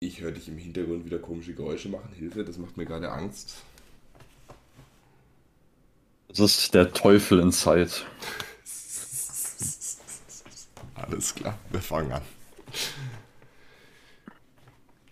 Ich 0.00 0.20
höre 0.20 0.32
dich 0.32 0.48
im 0.48 0.58
Hintergrund 0.58 1.06
wieder 1.06 1.18
komische 1.18 1.54
Geräusche 1.54 1.88
machen. 1.88 2.12
Hilfe, 2.12 2.44
das 2.44 2.58
macht 2.58 2.76
mir 2.76 2.84
gerade 2.84 3.10
Angst. 3.10 3.62
Das 6.28 6.40
ist 6.40 6.74
der 6.74 6.92
Teufel 6.92 7.40
in 7.40 7.50
Zeit. 7.50 8.04
Alles 10.94 11.34
klar, 11.34 11.58
wir 11.70 11.80
fangen 11.80 12.12
an. 12.12 12.20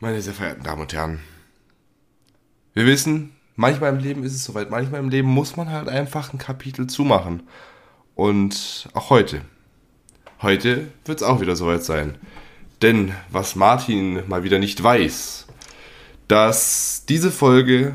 Meine 0.00 0.20
sehr 0.20 0.34
verehrten 0.34 0.64
Damen 0.64 0.82
und 0.82 0.92
Herren, 0.92 1.20
wir 2.74 2.84
wissen, 2.84 3.34
manchmal 3.56 3.94
im 3.94 4.00
Leben 4.00 4.22
ist 4.22 4.34
es 4.34 4.44
soweit, 4.44 4.68
manchmal 4.68 5.00
im 5.00 5.08
Leben 5.08 5.28
muss 5.28 5.56
man 5.56 5.70
halt 5.70 5.88
einfach 5.88 6.34
ein 6.34 6.38
Kapitel 6.38 6.88
zumachen. 6.88 7.44
Und 8.14 8.90
auch 8.92 9.08
heute. 9.08 9.40
Heute 10.42 10.92
wird 11.06 11.22
es 11.22 11.26
auch 11.26 11.40
wieder 11.40 11.56
soweit 11.56 11.84
sein. 11.84 12.18
Denn 12.84 13.14
was 13.30 13.56
Martin 13.56 14.24
mal 14.28 14.44
wieder 14.44 14.58
nicht 14.58 14.82
weiß, 14.82 15.46
dass 16.28 17.04
diese 17.08 17.30
Folge 17.30 17.94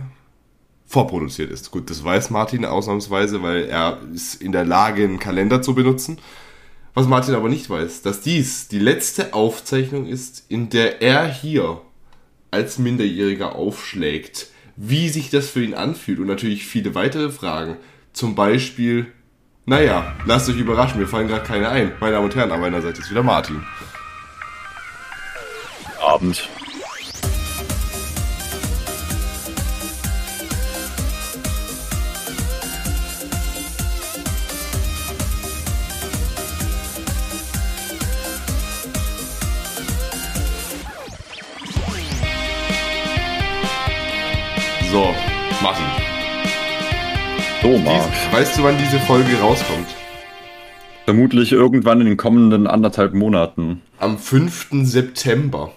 vorproduziert 0.88 1.52
ist. 1.52 1.70
Gut, 1.70 1.92
das 1.92 2.04
weiß 2.04 2.32
Martin 2.32 2.66
ausnahmsweise, 2.66 3.44
weil 3.44 3.66
er 3.66 4.00
ist 4.12 4.42
in 4.42 4.52
der 4.52 4.66
Lage, 4.66 5.04
einen 5.04 5.20
Kalender 5.20 5.62
zu 5.62 5.76
benutzen. 5.76 6.18
Was 6.96 7.06
Martin 7.06 7.36
aber 7.36 7.50
nicht 7.50 7.70
weiß, 7.70 8.02
dass 8.02 8.22
dies 8.22 8.68
die 8.68 8.80
letzte 8.80 9.36
Aufzeichnung 9.36 10.08
ist, 10.08 10.46
in 10.50 10.70
der 10.70 11.04
er 11.04 11.32
hier 11.32 11.82
als 12.50 12.80
Minderjähriger 12.80 13.54
aufschlägt, 13.54 14.48
wie 14.76 15.10
sich 15.10 15.30
das 15.30 15.50
für 15.50 15.64
ihn 15.64 15.76
anfühlt 15.76 16.18
und 16.18 16.26
natürlich 16.26 16.66
viele 16.66 16.96
weitere 16.96 17.30
Fragen. 17.30 17.78
Zum 18.12 18.34
Beispiel, 18.34 19.06
naja, 19.68 20.16
lasst 20.26 20.50
euch 20.50 20.58
überraschen, 20.58 21.00
mir 21.00 21.08
fallen 21.08 21.28
gerade 21.28 21.46
keine 21.46 21.70
ein. 21.70 21.92
Meine 22.00 22.14
Damen 22.14 22.26
und 22.26 22.36
Herren, 22.36 22.50
aber 22.50 22.62
meiner 22.62 22.82
Seite 22.82 23.02
ist 23.02 23.12
wieder 23.12 23.22
Martin. 23.22 23.64
Abend. 26.02 26.50
So, 44.92 45.14
Martin. 45.62 45.86
So, 47.62 47.78
Marc. 47.78 48.10
Weißt 48.32 48.58
du, 48.58 48.64
wann 48.64 48.78
diese 48.78 49.00
Folge 49.02 49.40
rauskommt? 49.40 49.88
Vermutlich 51.06 51.52
irgendwann 51.52 52.02
in 52.02 52.08
den 52.08 52.18
kommenden 52.18 52.66
anderthalb 52.66 53.14
Monaten. 53.14 53.82
Am 54.00 54.18
5. 54.18 54.70
September. 54.84 55.72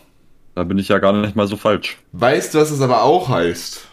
Da 0.54 0.64
bin 0.64 0.78
ich 0.78 0.88
ja 0.88 0.98
gar 0.98 1.12
nicht 1.12 1.34
mal 1.34 1.46
so 1.46 1.56
falsch. 1.56 1.98
Weißt 2.12 2.54
du, 2.54 2.58
was 2.58 2.70
es 2.70 2.80
aber 2.80 3.02
auch 3.02 3.28
heißt? 3.28 3.86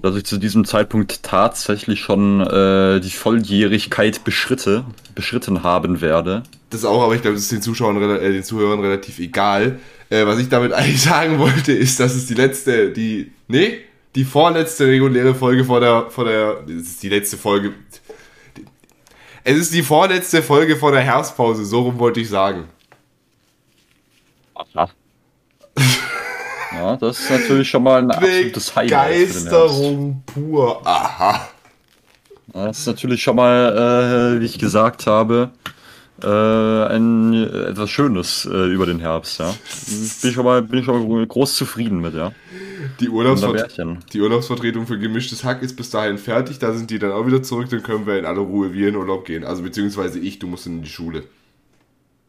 Dass 0.00 0.16
ich 0.16 0.24
zu 0.24 0.38
diesem 0.38 0.64
Zeitpunkt 0.64 1.22
tatsächlich 1.22 2.00
schon 2.00 2.40
äh, 2.40 3.00
die 3.00 3.10
Volljährigkeit 3.10 4.24
beschritte, 4.24 4.84
beschritten 5.14 5.62
haben 5.62 6.00
werde. 6.00 6.42
Das 6.70 6.84
auch, 6.84 7.02
aber 7.02 7.14
ich 7.14 7.22
glaube, 7.22 7.34
das 7.34 7.44
ist 7.44 7.52
den 7.52 7.62
Zuschauern, 7.62 8.00
äh, 8.00 8.32
den 8.32 8.44
Zuhörern 8.44 8.80
relativ 8.80 9.18
egal. 9.18 9.78
Äh, 10.08 10.26
was 10.26 10.38
ich 10.38 10.48
damit 10.48 10.72
eigentlich 10.72 11.02
sagen 11.02 11.38
wollte, 11.38 11.72
ist, 11.72 11.98
dass 12.00 12.14
es 12.14 12.26
die 12.26 12.34
letzte, 12.34 12.90
die, 12.90 13.32
nee, 13.48 13.78
die 14.14 14.24
vorletzte 14.24 14.86
reguläre 14.86 15.34
Folge 15.34 15.64
vor 15.64 15.80
der, 15.80 16.10
vor 16.10 16.24
der, 16.24 16.62
das 16.62 16.86
ist 16.86 17.02
die 17.02 17.08
letzte 17.08 17.36
Folge. 17.36 17.74
Es 19.44 19.56
ist 19.56 19.74
die 19.74 19.82
vorletzte 19.82 20.42
Folge 20.42 20.76
vor 20.76 20.92
der 20.92 21.00
Herbstpause, 21.00 21.64
so 21.64 21.82
rum 21.82 21.98
wollte 21.98 22.20
ich 22.20 22.28
sagen. 22.28 22.68
Aha. 24.54 24.90
Ja, 26.82 26.96
das 26.96 27.20
ist 27.20 27.30
natürlich 27.30 27.70
schon 27.70 27.84
mal 27.84 28.02
ein 28.02 28.10
absolutes 28.10 28.74
Highlight. 28.74 29.28
Begeisterung 29.28 30.24
pur. 30.26 30.84
Aha. 30.84 31.48
Das 32.52 32.80
ist 32.80 32.86
natürlich 32.86 33.22
schon 33.22 33.36
mal, 33.36 34.34
äh, 34.36 34.40
wie 34.40 34.46
ich 34.46 34.58
gesagt 34.58 35.06
habe, 35.06 35.50
äh, 36.20 36.26
ein 36.26 37.34
äh, 37.34 37.70
etwas 37.70 37.88
Schönes 37.88 38.48
äh, 38.50 38.66
über 38.66 38.86
den 38.86 38.98
Herbst. 38.98 39.38
Ja. 39.38 39.54
Bin 39.86 40.30
ich 40.30 40.34
schon 40.34 40.44
mal, 40.44 40.60
bin 40.62 40.80
ich 40.80 40.84
schon 40.84 41.08
mal 41.08 41.24
groß 41.24 41.54
zufrieden 41.54 42.00
mit, 42.00 42.14
ja. 42.14 42.32
Die, 42.98 43.08
Urlaubsver 43.08 43.68
die 44.12 44.20
Urlaubsvertretung 44.20 44.88
für 44.88 44.98
gemischtes 44.98 45.44
Hack 45.44 45.62
ist 45.62 45.76
bis 45.76 45.90
dahin 45.90 46.18
fertig. 46.18 46.58
Da 46.58 46.72
sind 46.72 46.90
die 46.90 46.98
dann 46.98 47.12
auch 47.12 47.28
wieder 47.28 47.44
zurück. 47.44 47.68
Dann 47.70 47.84
können 47.84 48.06
wir 48.06 48.18
in 48.18 48.26
aller 48.26 48.40
Ruhe 48.40 48.74
wir 48.74 48.88
in 48.88 48.96
Urlaub 48.96 49.24
gehen. 49.24 49.44
Also 49.44 49.62
beziehungsweise 49.62 50.18
ich, 50.18 50.40
du 50.40 50.48
musst 50.48 50.66
in 50.66 50.82
die 50.82 50.88
Schule. 50.88 51.22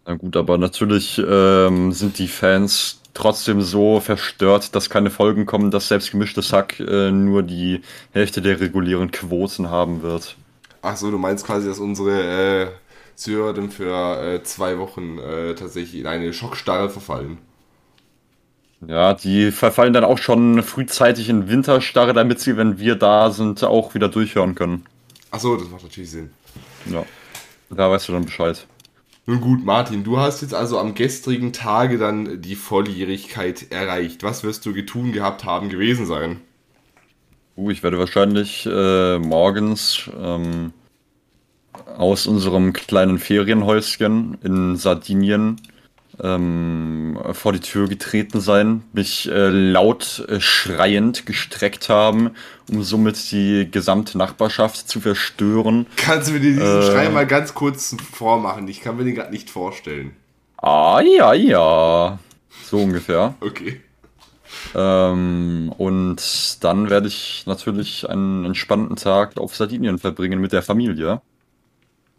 Na 0.06 0.14
gut, 0.14 0.38
aber 0.38 0.60
natürlich 0.60 1.20
ähm, 1.28 1.92
sind 1.92 2.20
die 2.20 2.28
Fans 2.28 3.00
trotzdem 3.14 3.62
so 3.62 4.00
verstört, 4.00 4.76
dass 4.76 4.90
keine 4.90 5.10
Folgen 5.10 5.46
kommen, 5.46 5.72
dass 5.72 5.88
selbst 5.88 6.12
gemischtes 6.12 6.52
Hack 6.54 6.80
äh, 6.80 7.12
nur 7.12 7.44
die 7.44 7.82
Hälfte 8.12 8.42
der 8.42 8.60
regulären 8.60 9.12
Quoten 9.12 9.70
haben 9.70 10.02
wird. 10.02 10.36
Ach 10.82 10.98
so, 10.98 11.12
du 11.12 11.18
meinst 11.18 11.46
quasi, 11.46 11.68
dass 11.68 11.80
unsere 11.80 12.64
äh, 12.64 12.68
Zuhörer 13.16 13.54
dann 13.54 13.70
für 13.70 14.22
äh, 14.22 14.44
zwei 14.44 14.78
Wochen 14.78 15.18
äh, 15.20 15.56
tatsächlich 15.56 16.02
in 16.02 16.08
eine 16.08 16.34
Schockstarre 16.34 16.90
verfallen. 16.90 17.38
Ja, 18.88 19.14
die 19.14 19.52
verfallen 19.52 19.94
dann 19.94 20.04
auch 20.04 20.18
schon 20.18 20.62
frühzeitig 20.62 21.30
in 21.30 21.48
Winterstarre, 21.48 22.14
damit 22.14 22.42
sie, 22.42 22.58
wenn 22.58 22.80
wir 22.80 22.96
da 22.96 23.32
sind, 23.32 23.64
auch 23.64 23.94
wieder 23.94 24.10
durchhören 24.10 24.56
können. 24.56 24.86
Ach 25.32 25.40
so, 25.40 25.56
das 25.56 25.70
macht 25.70 25.84
natürlich 25.84 26.12
Sinn. 26.12 26.32
Ja. 26.86 27.06
Da 27.70 27.90
weißt 27.90 28.10
du 28.10 28.12
dann 28.12 28.26
Bescheid. 28.26 28.68
Nun 29.26 29.40
gut, 29.40 29.64
Martin, 29.64 30.04
du 30.04 30.18
hast 30.18 30.42
jetzt 30.42 30.54
also 30.54 30.78
am 30.78 30.96
gestrigen 30.96 31.54
Tage 31.54 31.98
dann 31.98 32.42
die 32.42 32.56
Volljährigkeit 32.56 33.72
erreicht. 33.72 34.22
Was 34.22 34.44
wirst 34.44 34.66
du 34.66 34.74
getun 34.74 35.14
gehabt 35.14 35.46
haben 35.46 35.70
gewesen 35.70 36.06
sein? 36.06 36.42
Uh, 37.56 37.70
ich 37.70 37.84
werde 37.84 38.00
wahrscheinlich 38.00 38.66
äh, 38.66 39.20
morgens 39.20 40.10
ähm, 40.20 40.74
aus 41.98 42.28
unserem 42.28 42.74
kleinen 42.74 43.18
Ferienhäuschen 43.18 44.38
in 44.44 44.76
Sardinien 44.76 45.62
ähm, 46.22 47.18
vor 47.32 47.54
die 47.54 47.60
Tür 47.60 47.88
getreten 47.88 48.40
sein, 48.40 48.84
mich 48.94 49.30
äh, 49.30 49.50
laut 49.50 50.26
äh, 50.28 50.40
schreiend 50.40 51.26
gestreckt 51.26 51.90
haben, 51.90 52.32
um 52.70 52.84
somit 52.84 53.32
die 53.32 53.68
gesamte 53.70 54.18
Nachbarschaft 54.18 54.88
zu 54.88 55.00
verstören. 55.00 55.88
Kannst 55.96 56.30
du 56.30 56.34
mir 56.34 56.40
diesen 56.40 56.62
Äh. 56.62 56.82
Schrei 56.84 57.10
mal 57.10 57.26
ganz 57.26 57.54
kurz 57.54 57.96
vormachen? 58.12 58.68
Ich 58.68 58.82
kann 58.82 58.98
mir 58.98 59.04
den 59.04 59.16
gerade 59.16 59.32
nicht 59.32 59.50
vorstellen. 59.50 60.12
Ah, 60.58 61.02
ja, 61.02 61.34
ja. 61.34 62.20
So 62.64 62.78
ungefähr. 62.78 63.36
Okay. 63.42 63.82
Ähm, 64.76 65.74
und 65.78 66.64
dann 66.64 66.90
werde 66.90 67.08
ich 67.08 67.44
natürlich 67.46 68.10
einen 68.10 68.46
entspannten 68.46 68.96
Tag 68.96 69.38
auf 69.38 69.56
Sardinien 69.56 69.98
verbringen 70.00 70.40
mit 70.40 70.54
der 70.54 70.64
Familie. 70.64 71.22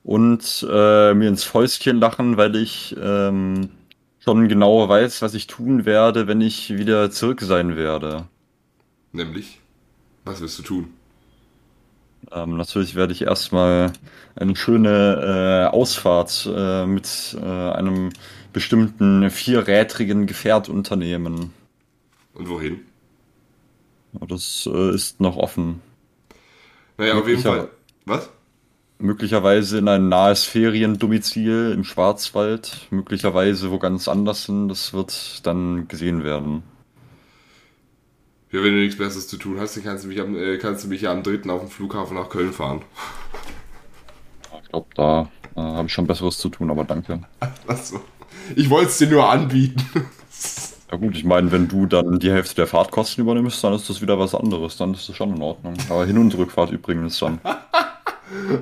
Und 0.02 0.66
äh, 0.70 1.14
mir 1.14 1.28
ins 1.28 1.44
Fäustchen 1.44 1.98
lachen, 1.98 2.36
weil 2.36 2.56
ich 2.56 2.94
ähm, 3.02 3.70
schon 4.24 4.48
genau 4.48 4.88
weiß, 4.88 5.20
was 5.20 5.34
ich 5.34 5.46
tun 5.46 5.84
werde, 5.84 6.26
wenn 6.26 6.40
ich 6.40 6.76
wieder 6.76 7.10
zurück 7.10 7.42
sein 7.42 7.76
werde. 7.76 8.26
Nämlich, 9.12 9.60
was 10.24 10.40
wirst 10.40 10.58
du 10.58 10.62
tun? 10.62 10.88
Ähm, 12.32 12.56
natürlich 12.56 12.94
werde 12.94 13.12
ich 13.12 13.22
erstmal 13.22 13.92
eine 14.34 14.56
schöne 14.56 15.68
äh, 15.70 15.76
Ausfahrt 15.76 16.48
äh, 16.50 16.86
mit 16.86 17.36
äh, 17.38 17.44
einem 17.44 18.10
bestimmten 18.54 19.30
vierrädrigen 19.30 20.26
Gefährt 20.26 20.70
unternehmen. 20.70 21.52
Und 22.32 22.48
wohin? 22.48 22.80
Das 24.26 24.66
äh, 24.72 24.94
ist 24.94 25.20
noch 25.20 25.36
offen. 25.36 25.82
Naja, 26.96 27.14
auf 27.14 27.28
jeden 27.28 27.42
Fall. 27.42 27.68
Was? 28.06 28.30
Möglicherweise 28.98 29.78
in 29.78 29.88
ein 29.88 30.08
nahes 30.08 30.44
Feriendomizil 30.44 31.72
im 31.74 31.84
Schwarzwald, 31.84 32.86
möglicherweise 32.90 33.70
wo 33.70 33.78
ganz 33.78 34.08
anders 34.08 34.46
hin, 34.46 34.68
das 34.68 34.92
wird 34.92 35.44
dann 35.46 35.88
gesehen 35.88 36.22
werden. 36.22 36.62
Ja, 38.52 38.62
wenn 38.62 38.72
du 38.72 38.78
nichts 38.78 38.96
Besseres 38.96 39.26
zu 39.26 39.36
tun 39.36 39.58
hast, 39.58 39.76
dann 39.76 39.82
kannst 39.82 40.04
du 40.04 40.08
mich, 40.08 40.20
am, 40.20 40.36
äh, 40.36 40.58
kannst 40.58 40.84
du 40.84 40.88
mich 40.88 41.00
ja 41.00 41.10
am 41.10 41.24
3. 41.24 41.50
auf 41.50 41.60
dem 41.60 41.70
Flughafen 41.70 42.16
nach 42.16 42.28
Köln 42.28 42.52
fahren. 42.52 42.82
Ich 44.62 44.68
glaube, 44.70 44.86
da 44.94 45.28
äh, 45.56 45.60
habe 45.60 45.88
ich 45.88 45.92
schon 45.92 46.06
Besseres 46.06 46.38
zu 46.38 46.48
tun, 46.48 46.70
aber 46.70 46.84
danke. 46.84 47.20
Achso. 47.66 48.00
Ich 48.54 48.70
wollte 48.70 48.90
es 48.90 48.98
dir 48.98 49.08
nur 49.08 49.28
anbieten. 49.28 49.84
Ja 50.90 50.98
gut, 51.00 51.16
ich 51.16 51.24
meine, 51.24 51.50
wenn 51.50 51.66
du 51.66 51.86
dann 51.86 52.20
die 52.20 52.30
Hälfte 52.30 52.54
der 52.54 52.66
Fahrtkosten 52.68 53.24
übernimmst, 53.24 53.64
dann 53.64 53.72
ist 53.72 53.90
das 53.90 54.00
wieder 54.00 54.16
was 54.20 54.32
anderes, 54.32 54.76
dann 54.76 54.94
ist 54.94 55.08
das 55.08 55.16
schon 55.16 55.34
in 55.34 55.42
Ordnung. 55.42 55.74
Aber 55.88 56.06
Hin- 56.06 56.18
und 56.18 56.36
Rückfahrt 56.36 56.70
übrigens 56.70 57.18
dann. 57.18 57.40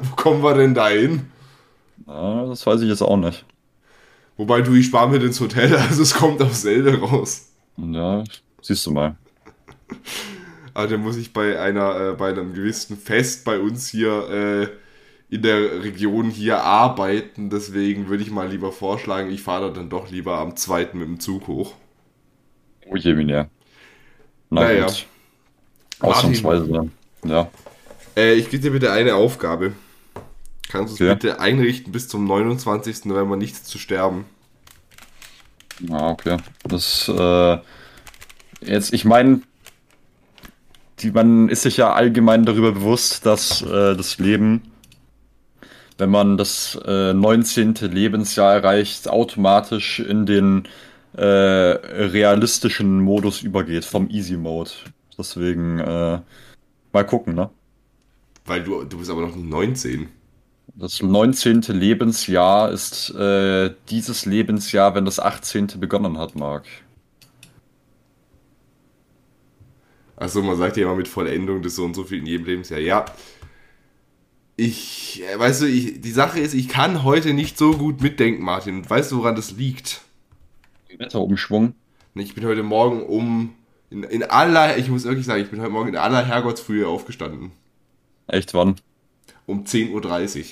Wo 0.02 0.16
kommen 0.16 0.42
wir 0.42 0.54
denn 0.54 0.74
da 0.74 0.88
hin? 0.88 1.30
Ja, 2.06 2.46
das 2.46 2.64
weiß 2.66 2.80
ich 2.82 2.88
jetzt 2.88 3.02
auch 3.02 3.16
nicht. 3.16 3.44
Wobei 4.36 4.60
du, 4.62 4.74
ich 4.74 4.86
spare 4.86 5.08
mir 5.08 5.22
ins 5.22 5.40
Hotel, 5.40 5.74
also 5.88 6.02
es 6.02 6.14
kommt 6.14 6.42
auf 6.42 6.54
selbe 6.54 6.98
raus. 7.00 7.48
Ja, 7.76 8.24
siehst 8.62 8.86
du 8.86 8.92
mal. 8.92 9.16
Aber 10.74 10.86
dann 10.88 11.02
muss 11.02 11.16
ich 11.16 11.32
bei 11.32 11.58
einer, 11.60 12.10
äh, 12.12 12.14
bei 12.14 12.30
einem 12.30 12.54
gewissen 12.54 12.96
Fest 12.96 13.44
bei 13.44 13.58
uns 13.58 13.88
hier 13.88 14.28
äh, 15.30 15.34
in 15.34 15.42
der 15.42 15.82
Region 15.82 16.30
hier 16.30 16.62
arbeiten. 16.62 17.50
Deswegen 17.50 18.08
würde 18.08 18.22
ich 18.22 18.30
mal 18.30 18.48
lieber 18.48 18.72
vorschlagen, 18.72 19.30
ich 19.30 19.42
fahre 19.42 19.68
da 19.68 19.74
dann 19.74 19.90
doch 19.90 20.10
lieber 20.10 20.38
am 20.38 20.56
zweiten 20.56 20.98
mit 20.98 21.08
dem 21.08 21.20
Zug 21.20 21.46
hoch. 21.48 21.74
Oh 22.90 22.96
je, 22.96 23.14
Mine. 23.14 23.48
Na 24.50 24.60
Naja. 24.62 24.86
gut. 24.86 25.06
Ausnahmsweise. 26.00 26.90
Ja. 27.24 27.48
Äh, 28.16 28.34
ich 28.34 28.50
gebe 28.50 28.62
dir 28.62 28.70
bitte 28.72 28.92
eine 28.92 29.14
Aufgabe. 29.14 29.72
Kannst 30.68 30.92
du 30.98 31.04
es 31.04 31.08
Ja. 31.08 31.14
bitte 31.14 31.40
einrichten, 31.40 31.92
bis 31.92 32.08
zum 32.08 32.26
29. 32.26 33.04
November 33.06 33.36
nicht 33.36 33.66
zu 33.66 33.78
sterben? 33.78 34.24
Ja, 35.80 36.10
okay. 36.10 36.36
Das, 36.64 37.08
äh, 37.08 37.58
jetzt, 38.60 38.92
ich 38.92 39.04
meine, 39.04 39.40
man 41.12 41.48
ist 41.48 41.62
sich 41.62 41.78
ja 41.78 41.92
allgemein 41.92 42.44
darüber 42.44 42.72
bewusst, 42.72 43.26
dass 43.26 43.62
äh, 43.62 43.96
das 43.96 44.18
Leben, 44.18 44.62
wenn 45.98 46.10
man 46.10 46.36
das 46.36 46.78
äh, 46.86 47.12
19. 47.12 47.74
Lebensjahr 47.74 48.54
erreicht, 48.54 49.08
automatisch 49.08 49.98
in 49.98 50.26
den 50.26 50.68
äh, 51.16 51.22
realistischen 51.24 53.00
Modus 53.00 53.42
übergeht, 53.42 53.84
vom 53.84 54.08
Easy 54.08 54.36
Mode. 54.36 54.70
Deswegen, 55.18 55.78
äh, 55.80 56.20
mal 56.92 57.04
gucken, 57.06 57.34
ne? 57.34 57.50
Weil 58.44 58.64
du, 58.64 58.84
du 58.84 58.98
bist 58.98 59.10
aber 59.10 59.22
noch 59.22 59.34
nicht 59.34 59.48
19. 59.48 60.08
Das 60.74 61.02
19. 61.02 61.62
Lebensjahr 61.68 62.70
ist 62.70 63.10
äh, 63.10 63.74
dieses 63.90 64.24
Lebensjahr, 64.24 64.94
wenn 64.94 65.04
das 65.04 65.20
18. 65.20 65.68
begonnen 65.78 66.18
hat, 66.18 66.34
Marc. 66.34 66.64
Achso, 70.16 70.40
man 70.42 70.56
sagt 70.56 70.76
ja 70.76 70.84
immer 70.84 70.94
mit 70.94 71.08
Vollendung 71.08 71.62
des 71.62 71.76
so 71.76 71.84
und 71.84 71.94
so 71.94 72.04
viel 72.04 72.18
in 72.18 72.26
jedem 72.26 72.46
Lebensjahr. 72.46 72.80
Ja. 72.80 73.04
Ich, 74.56 75.22
äh, 75.22 75.38
weißt 75.38 75.62
du, 75.62 75.66
ich, 75.66 76.00
die 76.00 76.10
Sache 76.10 76.40
ist, 76.40 76.54
ich 76.54 76.68
kann 76.68 77.02
heute 77.02 77.34
nicht 77.34 77.58
so 77.58 77.72
gut 77.72 78.00
mitdenken, 78.00 78.42
Martin. 78.42 78.76
Und 78.76 78.90
weißt 78.90 79.12
du, 79.12 79.18
woran 79.18 79.34
das 79.34 79.52
liegt? 79.52 80.02
Wetterumschwung. 80.96 81.74
Ich 82.14 82.34
bin 82.34 82.44
heute 82.44 82.62
Morgen 82.62 83.02
um, 83.02 83.54
in, 83.90 84.04
in 84.04 84.22
aller, 84.22 84.76
ich 84.76 84.88
muss 84.88 85.04
wirklich 85.04 85.26
sagen, 85.26 85.42
ich 85.42 85.50
bin 85.50 85.60
heute 85.60 85.70
Morgen 85.70 85.88
in 85.88 85.96
aller 85.96 86.24
Herrgottsfrühe 86.24 86.86
aufgestanden. 86.86 87.52
Echt 88.32 88.54
wann? 88.54 88.76
Um 89.46 89.64
10.30 89.64 90.38
Uhr. 90.38 90.44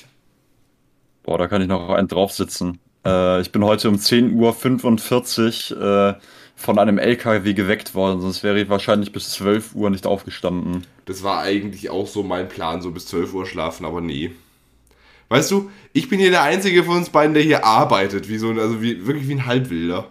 Boah, 1.23 1.39
da 1.39 1.49
kann 1.49 1.63
ich 1.63 1.69
noch 1.69 1.89
einen 1.89 2.09
draufsitzen. 2.09 2.79
Äh, 3.07 3.41
ich 3.41 3.53
bin 3.53 3.65
heute 3.65 3.89
um 3.89 3.97
10.45 3.97 5.75
Uhr 5.75 6.11
äh, 6.11 6.15
von 6.57 6.79
einem 6.79 6.99
LKW 6.99 7.55
geweckt 7.55 7.95
worden, 7.95 8.21
sonst 8.21 8.43
wäre 8.43 8.61
ich 8.61 8.69
wahrscheinlich 8.69 9.13
bis 9.13 9.31
12 9.31 9.75
Uhr 9.75 9.89
nicht 9.89 10.07
aufgestanden. 10.07 10.87
Das 11.07 11.23
war 11.23 11.41
eigentlich 11.41 11.89
auch 11.89 12.07
so 12.07 12.23
mein 12.23 12.49
Plan, 12.49 12.83
so 12.83 12.91
bis 12.91 13.07
12 13.07 13.33
Uhr 13.33 13.47
schlafen, 13.47 13.87
aber 13.87 14.03
nee. 14.03 14.33
Weißt 15.31 15.51
du, 15.51 15.71
ich 15.95 16.11
bin 16.11 16.19
hier 16.21 16.31
der 16.31 16.43
Einzige 16.43 16.85
von 16.85 16.99
uns 16.99 17.09
beiden, 17.09 17.33
der 17.33 17.43
hier 17.43 17.65
arbeitet, 17.65 18.29
wie 18.29 18.37
so 18.37 18.51
ein, 18.51 18.59
also 18.59 18.83
wie, 18.83 19.07
wirklich 19.07 19.27
wie 19.27 19.37
ein 19.37 19.47
Halbwilder. 19.47 20.11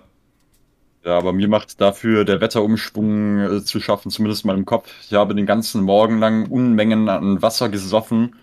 Ja, 1.09 1.17
aber 1.17 1.33
mir 1.33 1.47
macht 1.47 1.81
dafür 1.81 2.23
der 2.23 2.39
Wetterumschwung 2.39 3.39
äh, 3.39 3.63
zu 3.63 3.79
schaffen, 3.79 4.11
zumindest 4.11 4.45
mal 4.45 4.56
im 4.56 4.65
Kopf. 4.65 4.94
Ich 5.01 5.11
habe 5.13 5.33
den 5.33 5.47
ganzen 5.47 5.81
Morgen 5.81 6.19
lang 6.19 6.45
Unmengen 6.45 7.09
an 7.09 7.41
Wasser 7.41 7.67
gesoffen, 7.67 8.35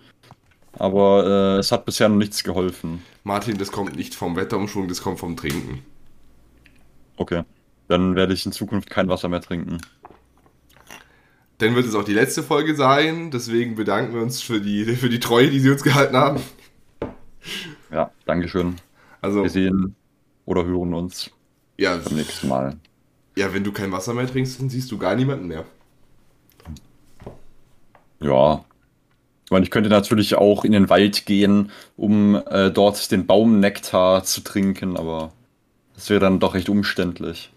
aber 0.73 1.55
äh, 1.55 1.59
es 1.59 1.71
hat 1.71 1.85
bisher 1.85 2.09
noch 2.09 2.17
nichts 2.17 2.43
geholfen. 2.43 3.01
Martin, 3.23 3.57
das 3.57 3.71
kommt 3.71 3.95
nicht 3.95 4.15
vom 4.15 4.35
Wetterumschwung, 4.35 4.89
das 4.89 5.01
kommt 5.01 5.17
vom 5.17 5.37
Trinken. 5.37 5.79
Okay, 7.15 7.43
dann 7.87 8.17
werde 8.17 8.33
ich 8.33 8.45
in 8.45 8.51
Zukunft 8.51 8.89
kein 8.89 9.07
Wasser 9.07 9.29
mehr 9.29 9.39
trinken. 9.39 9.77
Dann 11.59 11.73
wird 11.73 11.85
es 11.85 11.95
auch 11.95 12.03
die 12.03 12.13
letzte 12.13 12.43
Folge 12.43 12.75
sein, 12.75 13.31
deswegen 13.31 13.75
bedanken 13.75 14.13
wir 14.13 14.21
uns 14.21 14.41
für 14.41 14.59
die, 14.59 14.83
für 14.83 15.07
die 15.07 15.21
Treue, 15.21 15.49
die 15.49 15.61
sie 15.61 15.69
uns 15.69 15.83
gehalten 15.83 16.17
haben. 16.17 16.41
Ja, 17.93 18.11
Dankeschön. 18.25 18.75
Also, 19.21 19.43
Wir 19.43 19.49
sehen 19.49 19.95
oder 20.45 20.65
hören 20.65 20.93
uns 20.93 21.31
ja, 21.77 21.97
beim 21.97 22.15
nächsten 22.15 22.47
Mal. 22.47 22.75
ja, 23.35 23.53
wenn 23.53 23.63
du 23.63 23.71
kein 23.71 23.91
Wasser 23.91 24.13
mehr 24.13 24.27
trinkst, 24.27 24.59
dann 24.59 24.69
siehst 24.69 24.91
du 24.91 24.97
gar 24.97 25.15
niemanden 25.15 25.47
mehr. 25.47 25.63
Ja. 28.19 28.63
Ich 29.45 29.51
meine, 29.51 29.63
ich 29.63 29.71
könnte 29.71 29.89
natürlich 29.89 30.35
auch 30.35 30.65
in 30.65 30.73
den 30.73 30.89
Wald 30.89 31.25
gehen, 31.25 31.71
um 31.95 32.35
äh, 32.35 32.69
dort 32.69 33.11
den 33.11 33.25
Baumnektar 33.27 34.23
zu 34.23 34.41
trinken, 34.41 34.97
aber 34.97 35.31
das 35.95 36.09
wäre 36.09 36.19
dann 36.19 36.39
doch 36.39 36.53
recht 36.53 36.67
umständlich. 36.67 37.51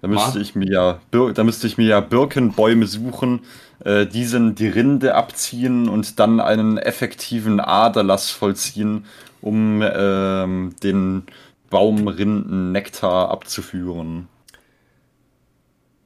Da 0.00 0.08
müsste 0.08 0.38
ich 0.38 0.54
mir 0.54 0.70
ja, 0.70 1.00
da 1.10 1.44
müsste 1.44 1.66
ich 1.66 1.78
mir 1.78 1.86
ja 1.86 2.00
Birkenbäume 2.00 2.86
suchen, 2.86 3.40
äh, 3.84 4.06
diesen 4.06 4.54
die 4.54 4.68
Rinde 4.68 5.14
abziehen 5.14 5.88
und 5.88 6.18
dann 6.20 6.40
einen 6.40 6.78
effektiven 6.78 7.60
Aderlass 7.60 8.30
vollziehen, 8.30 9.04
um 9.40 9.82
ähm, 9.82 10.74
den 10.82 11.24
Baumrinden-Nektar 11.70 13.30
abzuführen. 13.30 14.28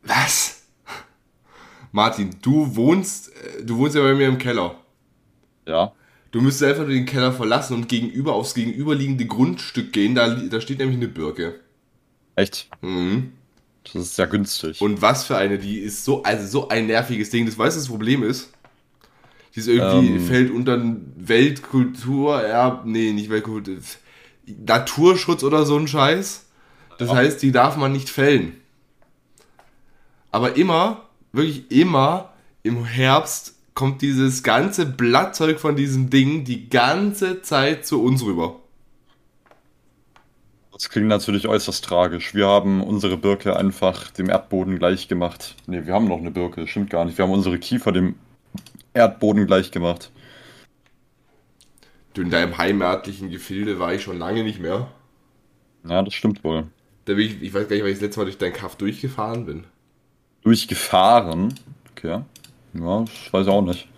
Was? 0.03 0.63
Martin, 1.93 2.37
du 2.43 2.77
wohnst, 2.77 3.33
äh, 3.35 3.65
du 3.65 3.79
wohnst 3.79 3.97
ja 3.97 4.03
bei 4.03 4.15
mir 4.15 4.29
im 4.29 4.39
Keller. 4.39 4.77
Ja. 5.67 5.93
Du 6.31 6.41
müsstest 6.41 6.71
einfach 6.71 6.85
nur 6.85 6.95
den 6.95 7.07
Keller 7.07 7.33
verlassen 7.33 7.75
und 7.75 7.89
gegenüber 7.89 8.35
aufs 8.35 8.55
gegenüberliegende 8.55 9.27
Grundstück 9.27 9.93
gehen. 9.93 10.15
Da, 10.15 10.29
da 10.29 10.61
steht 10.61 10.79
nämlich 10.79 10.97
eine 10.97 11.09
Birke. 11.09 11.61
Echt? 12.37 12.69
Mhm. 12.81 13.33
Das 13.85 13.97
ist 13.97 14.19
ja 14.19 14.27
günstig. 14.27 14.81
Und 14.81 15.03
was 15.03 15.25
für 15.25 15.37
eine, 15.37 15.59
die 15.59 15.79
ist 15.79 16.05
so, 16.05 16.23
also 16.23 16.47
so 16.47 16.69
ein 16.69 16.87
nerviges 16.87 17.31
Ding. 17.31 17.47
Das 17.47 17.59
weißt 17.59 17.77
du, 17.77 17.81
das 17.81 17.89
Problem 17.89 18.23
ist? 18.23 18.53
Die 19.55 19.61
ist 19.61 19.67
irgendwie, 19.69 20.15
Ähm. 20.15 20.27
fällt 20.27 20.51
unter 20.53 20.75
ein 20.75 21.13
Weltkultur, 21.17 22.47
ja, 22.47 22.83
nee, 22.87 23.13
nicht 23.13 23.31
Weltkultur, 23.31 23.79
Naturschutz 24.67 25.43
oder 25.43 25.65
so 25.65 25.77
ein 25.77 25.89
Scheiß. 25.89 26.47
Das 26.99 27.11
heißt, 27.11 27.43
die 27.43 27.53
darf 27.53 27.77
man 27.77 27.93
nicht 27.93 28.11
fällen. 28.11 28.61
Aber 30.31 30.57
immer, 30.57 31.03
wirklich 31.33 31.71
immer 31.71 32.31
im 32.63 32.85
Herbst 32.85 33.55
kommt 33.75 34.03
dieses 34.03 34.43
ganze 34.43 34.85
Blattzeug 34.85 35.59
von 35.59 35.77
diesem 35.77 36.11
Ding 36.11 36.45
die 36.45 36.69
ganze 36.69 37.41
Zeit 37.43 37.87
zu 37.87 38.03
uns 38.03 38.23
rüber. 38.23 38.57
Das 40.73 40.89
klingt 40.89 41.09
natürlich 41.09 41.47
äußerst 41.47 41.85
tragisch. 41.85 42.35
Wir 42.35 42.47
haben 42.47 42.83
unsere 42.83 43.17
Birke 43.17 43.57
einfach 43.57 44.11
dem 44.11 44.29
Erdboden 44.29 44.79
gleich 44.79 45.09
gemacht. 45.09 45.55
Ne, 45.67 45.87
wir 45.87 45.95
haben 45.95 46.09
noch 46.09 46.19
eine 46.19 46.31
Birke, 46.31 46.67
stimmt 46.67 46.91
gar 46.91 47.05
nicht. 47.05 47.19
Wir 47.19 47.25
haben 47.25 47.33
unsere 47.33 47.59
Kiefer 47.59 47.93
dem 47.93 48.15
Erdboden 48.95 49.47
gleich 49.47 49.71
gemacht. 49.71 50.11
In 52.21 52.31
deinem 52.31 52.59
heimatlichen 52.59 53.31
Gefilde 53.31 53.79
war 53.79 53.95
ich 53.95 54.03
schon 54.03 54.19
lange 54.19 54.45
nicht 54.45 54.61
mehr. 54.61 54.89
Ja, 55.89 56.03
das 56.03 56.15
stimmt 56.15 56.45
wohl. 56.45 56.67
Da 57.07 57.15
bin 57.15 57.27
ich, 57.27 57.43
ich 57.43 57.55
weiß 57.55 57.69
gar 57.69 57.77
nicht, 57.77 57.83
weil 57.83 57.91
ich 57.91 57.97
das 57.97 58.03
letzte 58.03 58.21
Mal 58.21 58.25
durch 58.25 58.39
dein 58.39 58.53
Kaff 58.53 58.77
durchgefahren 58.77 59.47
bin. 59.47 59.65
Durchgefahren. 60.43 61.55
Okay. 61.93 62.23
Ja, 62.75 63.05
ich 63.05 63.33
weiß 63.33 63.49
auch 63.49 63.63
nicht. 63.63 63.89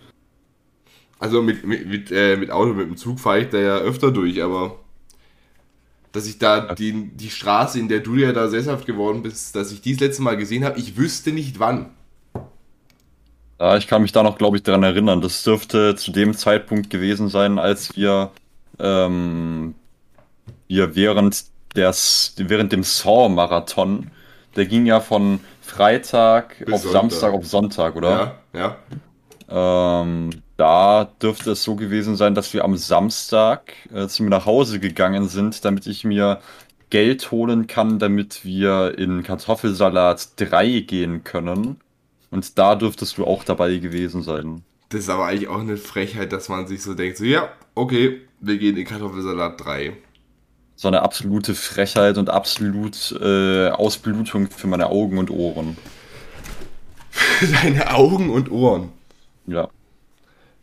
Also 1.19 1.41
mit, 1.41 1.65
mit, 1.65 1.87
mit, 1.87 2.11
äh, 2.11 2.37
mit 2.37 2.51
Auto, 2.51 2.73
mit 2.73 2.87
dem 2.87 2.97
Zug 2.97 3.19
fahre 3.19 3.41
ich 3.41 3.49
da 3.49 3.57
ja 3.57 3.77
öfter 3.77 4.11
durch, 4.11 4.41
aber 4.41 4.79
dass 6.11 6.27
ich 6.27 6.37
da 6.37 6.73
die, 6.75 7.11
die 7.15 7.29
Straße, 7.29 7.79
in 7.79 7.87
der 7.87 7.99
du 7.99 8.15
ja 8.15 8.33
da 8.33 8.47
sesshaft 8.47 8.85
geworden 8.85 9.23
bist, 9.23 9.55
dass 9.55 9.71
ich 9.71 9.81
die 9.81 9.93
das 9.93 10.01
letzte 10.01 10.21
Mal 10.21 10.37
gesehen 10.37 10.63
habe, 10.63 10.79
ich 10.79 10.97
wüsste 10.97 11.31
nicht 11.31 11.59
wann. 11.59 11.91
Ja, 13.63 13.77
ich 13.77 13.87
kann 13.87 14.01
mich 14.01 14.11
da 14.11 14.23
noch, 14.23 14.37
glaube 14.37 14.57
ich, 14.57 14.63
daran 14.63 14.83
erinnern. 14.83 15.21
Das 15.21 15.41
dürfte 15.41 15.95
zu 15.95 16.11
dem 16.11 16.33
Zeitpunkt 16.33 16.89
gewesen 16.89 17.29
sein, 17.29 17.57
als 17.57 17.95
wir, 17.95 18.31
ähm, 18.77 19.73
wir 20.67 20.97
während, 20.97 21.45
des, 21.73 22.33
während 22.35 22.73
dem 22.73 22.83
Saw-Marathon, 22.83 24.11
der 24.57 24.65
ging 24.65 24.85
ja 24.85 24.99
von 24.99 25.39
Freitag 25.61 26.57
Bis 26.65 26.73
auf 26.73 26.81
Sonntag. 26.81 27.01
Samstag 27.01 27.33
auf 27.33 27.47
Sonntag, 27.47 27.95
oder? 27.95 28.35
Ja, 28.51 28.75
ja. 29.47 30.01
Ähm, 30.01 30.31
da 30.57 31.05
dürfte 31.21 31.51
es 31.51 31.63
so 31.63 31.77
gewesen 31.77 32.17
sein, 32.17 32.35
dass 32.35 32.53
wir 32.53 32.65
am 32.65 32.75
Samstag 32.75 33.71
äh, 33.93 34.07
zu 34.09 34.23
mir 34.23 34.29
nach 34.29 34.45
Hause 34.45 34.81
gegangen 34.81 35.29
sind, 35.29 35.63
damit 35.63 35.87
ich 35.87 36.03
mir 36.03 36.41
Geld 36.89 37.31
holen 37.31 37.67
kann, 37.67 37.97
damit 37.97 38.43
wir 38.43 38.97
in 38.97 39.23
Kartoffelsalat 39.23 40.31
3 40.35 40.81
gehen 40.81 41.23
können. 41.23 41.77
Und 42.33 42.57
da 42.57 42.73
dürftest 42.75 43.19
du 43.19 43.25
auch 43.25 43.43
dabei 43.43 43.77
gewesen 43.77 44.23
sein. 44.23 44.63
Das 44.89 45.01
ist 45.01 45.09
aber 45.09 45.27
eigentlich 45.27 45.49
auch 45.49 45.59
eine 45.59 45.77
Frechheit, 45.77 46.31
dass 46.33 46.49
man 46.49 46.65
sich 46.65 46.81
so 46.81 46.95
denkt, 46.95 47.17
so 47.17 47.25
ja, 47.25 47.49
okay, 47.75 48.21
wir 48.39 48.57
gehen 48.57 48.75
in 48.75 48.85
Kartoffelsalat 48.85 49.63
3. 49.63 49.95
So 50.75 50.87
eine 50.87 51.03
absolute 51.03 51.53
Frechheit 51.53 52.17
und 52.17 52.31
absolut 52.31 53.11
äh, 53.21 53.69
Ausblutung 53.69 54.49
für 54.49 54.65
meine 54.65 54.87
Augen 54.89 55.19
und 55.19 55.29
Ohren. 55.29 55.77
Deine 57.61 57.93
Augen 57.93 58.31
und 58.31 58.49
Ohren. 58.49 58.89
Ja. 59.45 59.69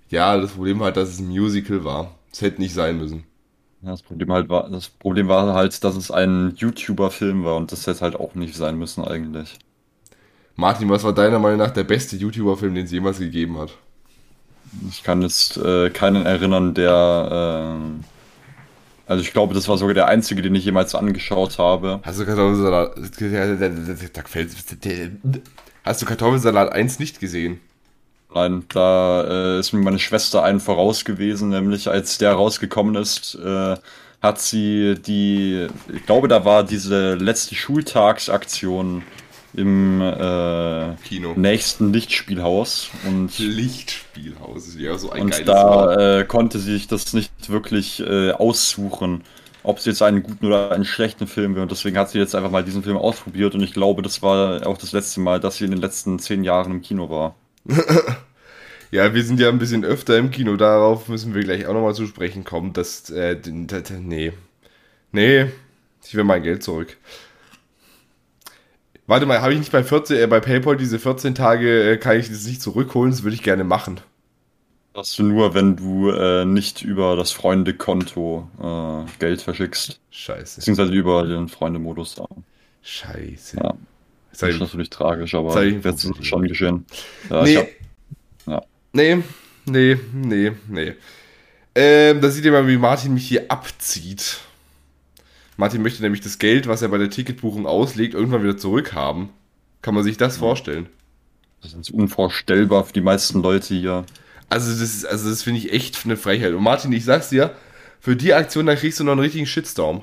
Ja, 0.09 0.37
das 0.39 0.51
Problem 0.53 0.83
halt, 0.83 0.97
dass 0.97 1.09
es 1.11 1.21
ein 1.21 1.29
Musical 1.29 1.85
war. 1.85 2.19
Es 2.33 2.43
hätte 2.43 2.61
nicht 2.61 2.75
sein 2.75 2.99
müssen. 2.99 3.25
Ja, 3.83 3.93
Das 3.93 4.03
Problem 4.03 4.33
halt 4.33 4.49
war, 4.49 4.69
das 4.69 4.89
Problem 4.89 5.29
war 5.29 5.55
halt, 5.55 5.85
dass 5.85 5.95
es 5.95 6.11
ein 6.11 6.55
YouTuber-Film 6.57 7.45
war 7.45 7.57
und 7.57 7.71
das 7.71 7.87
hätte 7.87 8.01
halt 8.01 8.17
auch 8.17 8.35
nicht 8.35 8.57
sein 8.57 8.77
müssen 8.77 9.05
eigentlich. 9.05 9.57
Martin, 10.61 10.91
was 10.91 11.03
war 11.03 11.15
deiner 11.15 11.39
Meinung 11.39 11.59
nach 11.59 11.71
der 11.71 11.85
beste 11.85 12.17
YouTuber-Film, 12.17 12.75
den 12.75 12.85
es 12.85 12.93
jemals 12.93 13.19
gegeben 13.19 13.59
hat? 13.59 13.71
Ich 14.91 15.03
kann 15.03 15.23
jetzt 15.23 15.57
äh, 15.57 15.91
keinen 15.91 16.27
erinnern, 16.27 16.75
der 16.75 17.79
Also 19.07 19.23
ich 19.23 19.33
glaube, 19.33 19.55
das 19.55 19.67
war 19.69 19.79
sogar 19.79 19.95
der 19.95 20.07
einzige, 20.07 20.43
den 20.43 20.55
ich 20.55 20.65
jemals 20.65 20.95
angeschaut 20.95 21.59
habe. 21.59 21.99
Hast 22.05 22.21
du 22.21 22.27
Kartoffelsalat. 22.27 22.93
Hast 25.83 26.03
du 26.03 26.07
Kartoffelsalat 26.07 26.73
1 26.73 26.99
nicht 27.01 27.19
gesehen? 27.19 27.59
Nein, 28.33 28.65
da 28.69 29.57
äh, 29.57 29.59
ist 29.59 29.73
mir 29.73 29.81
meine 29.81 29.99
Schwester 29.99 30.45
einen 30.45 30.61
voraus 30.61 31.05
gewesen, 31.05 31.49
nämlich 31.49 31.89
als 31.89 32.19
der 32.19 32.35
rausgekommen 32.35 32.95
ist, 32.95 33.35
äh, 33.35 33.77
hat 34.23 34.41
sie 34.41 34.95
die, 34.95 35.67
ich 35.93 36.07
glaube, 36.07 36.29
da 36.29 36.45
war 36.45 36.63
diese 36.63 37.15
letzte 37.15 37.57
Schultagsaktion 37.57 39.03
im 39.55 40.01
äh, 40.01 40.95
Kino. 41.05 41.35
nächsten 41.37 41.93
Lichtspielhaus 41.93 42.91
und 43.07 43.39
Lichtspielhaus 43.39 44.69
ist 44.69 44.79
ja 44.79 44.97
so 44.97 45.11
ein 45.11 45.23
und 45.23 45.49
da 45.49 46.21
äh, 46.21 46.25
konnte 46.25 46.59
sie 46.59 46.73
sich 46.73 46.89
das 46.89 47.13
nicht 47.13 47.49
wirklich 47.49 48.01
äh, 48.01 48.33
aussuchen, 48.33 49.23
ob 49.63 49.81
sie 49.81 49.91
jetzt 49.91 50.03
einen 50.03 50.23
guten 50.23 50.47
oder 50.47 50.73
einen 50.73 50.85
schlechten 50.85 51.27
Film 51.27 51.55
will. 51.55 51.63
Und 51.63 51.71
deswegen 51.71 51.99
hat 51.99 52.11
sie 52.11 52.19
jetzt 52.19 52.35
einfach 52.35 52.51
mal 52.51 52.65
diesen 52.65 52.83
Film 52.83 52.97
ausprobiert. 52.97 53.55
Und 53.55 53.63
ich 53.63 53.73
glaube, 53.73 54.03
das 54.03 54.23
war 54.23 54.67
auch 54.67 54.79
das 54.79 54.93
letzte 54.93 55.21
Mal, 55.21 55.39
dass 55.41 55.57
sie 55.57 55.65
in 55.65 55.71
den 55.71 55.81
letzten 55.81 56.19
zehn 56.19 56.45
Jahren 56.45 56.73
im 56.73 56.83
Kino 56.83 57.11
war. 57.11 57.35
Ja, 58.93 59.15
wir 59.15 59.23
sind 59.23 59.39
ja 59.39 59.49
ein 59.49 59.59
bisschen 59.59 59.85
öfter 59.85 60.19
im 60.19 60.31
Kino. 60.33 60.57
Darauf 60.57 61.09
müssen 61.09 61.33
wir 61.33 61.43
gleich 61.45 61.67
auch 61.67 61.75
nochmal 61.75 61.95
zu 61.95 62.07
sprechen 62.07 62.43
kommen. 62.43 62.73
Dass, 62.73 63.09
äh, 63.11 63.37
nee. 64.01 64.33
Nee, 65.13 65.47
ich 66.05 66.15
will 66.15 66.25
mein 66.25 66.43
Geld 66.43 66.63
zurück. 66.63 66.97
Warte 69.11 69.27
mal, 69.27 69.41
habe 69.41 69.53
ich 69.53 69.59
nicht 69.59 69.73
bei 69.73 69.83
14, 69.83 70.19
äh, 70.19 70.27
bei 70.29 70.39
PayPal 70.39 70.77
diese 70.77 71.01
14 71.01 71.35
Tage, 71.35 71.95
äh, 71.95 71.97
kann 71.97 72.17
ich 72.17 72.29
das 72.29 72.47
nicht 72.47 72.63
zurückholen? 72.63 73.11
Das 73.11 73.25
würde 73.25 73.35
ich 73.35 73.43
gerne 73.43 73.65
machen. 73.65 74.01
Das 74.95 75.17
du 75.17 75.25
nur, 75.25 75.53
wenn 75.53 75.75
du 75.75 76.11
äh, 76.11 76.45
nicht 76.45 76.83
über 76.83 77.17
das 77.17 77.33
Freunde-Konto 77.33 78.49
äh, 78.63 79.11
Geld 79.19 79.43
verschickst. 79.43 79.99
Scheiße. 80.13 80.61
Beziehungsweise 80.61 80.93
über 80.93 81.27
den 81.27 81.49
Freunde-Modus 81.49 82.15
da. 82.15 82.27
Scheiße. 82.83 83.57
Ja. 83.57 83.75
Das 84.31 84.43
ist 84.43 84.55
ich, 84.55 84.61
natürlich 84.61 84.91
tragisch, 84.91 85.35
aber 85.35 85.61
es 85.61 86.11
schon 86.23 86.43
geschehen. 86.43 86.87
Ja, 87.31 87.43
nee. 87.43 87.57
hab, 87.57 87.67
ja. 88.47 88.63
nee, 88.93 89.25
nee, 89.67 89.99
nee, 90.13 90.53
nee. 90.69 90.95
Ähm, 91.75 92.21
da 92.21 92.31
seht 92.31 92.45
ihr 92.45 92.53
mal, 92.53 92.69
wie 92.69 92.77
Martin 92.77 93.15
mich 93.15 93.27
hier 93.27 93.51
abzieht. 93.51 94.39
Martin 95.61 95.83
möchte 95.83 96.03
nämlich 96.03 96.23
das 96.23 96.39
Geld, 96.39 96.67
was 96.67 96.83
er 96.83 96.89
bei 96.89 96.99
der 96.99 97.11
Ticketbuchung 97.11 97.67
auslegt, 97.67 98.15
irgendwann 98.15 98.43
wieder 98.43 98.57
zurückhaben. 98.57 99.29
Kann 99.83 99.95
man 99.95 100.05
sich 100.05 100.17
das 100.17 100.37
vorstellen? 100.39 100.89
das 101.63 101.75
ist 101.75 101.91
unvorstellbar 101.91 102.85
für 102.85 102.93
die 102.95 103.03
meisten 103.03 103.43
Leute 103.43 103.75
hier. 103.75 104.05
Also 104.49 104.71
das, 104.71 104.81
ist- 104.81 105.05
also 105.07 105.29
das 105.31 105.43
finde 105.43 105.59
ich 105.61 105.73
echt 105.73 106.05
eine 106.05 106.17
Frechheit. 106.17 106.55
Und 106.55 106.63
Martin, 106.63 106.93
ich 106.93 107.05
sag's 107.05 107.29
dir, 107.29 107.55
für 108.01 108.17
die 108.17 108.33
Aktion, 108.35 108.67
da 108.67 108.75
kriegst 108.77 108.99
du 108.99 109.05
noch 109.05 109.13
einen 109.13 109.21
richtigen 109.21 109.47
Shitstorm. 109.47 110.03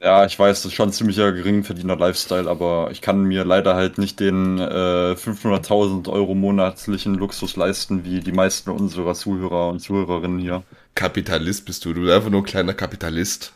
Ja, 0.00 0.26
ich 0.26 0.38
weiß, 0.38 0.62
das 0.62 0.66
ist 0.72 0.74
schon 0.76 0.90
ein 0.90 0.92
ziemlicher 0.92 1.32
geringverdiener 1.32 1.96
Lifestyle, 1.96 2.48
aber 2.50 2.88
ich 2.92 3.00
kann 3.00 3.22
mir 3.24 3.44
leider 3.44 3.74
halt 3.74 3.96
nicht 3.98 4.20
den 4.20 4.58
äh, 4.58 5.14
500.000 5.16 6.08
Euro 6.10 6.34
monatlichen 6.34 7.14
Luxus 7.14 7.56
leisten, 7.56 8.04
wie 8.04 8.20
die 8.20 8.32
meisten 8.32 8.70
unserer 8.70 9.14
Zuhörer 9.14 9.68
und 9.70 9.80
Zuhörerinnen 9.80 10.38
hier. 10.40 10.62
Kapitalist 10.94 11.64
bist 11.64 11.84
du, 11.84 11.94
du 11.94 12.02
bist 12.02 12.12
einfach 12.12 12.30
nur 12.30 12.40
ein 12.42 12.44
kleiner 12.46 12.74
Kapitalist. 12.74 13.52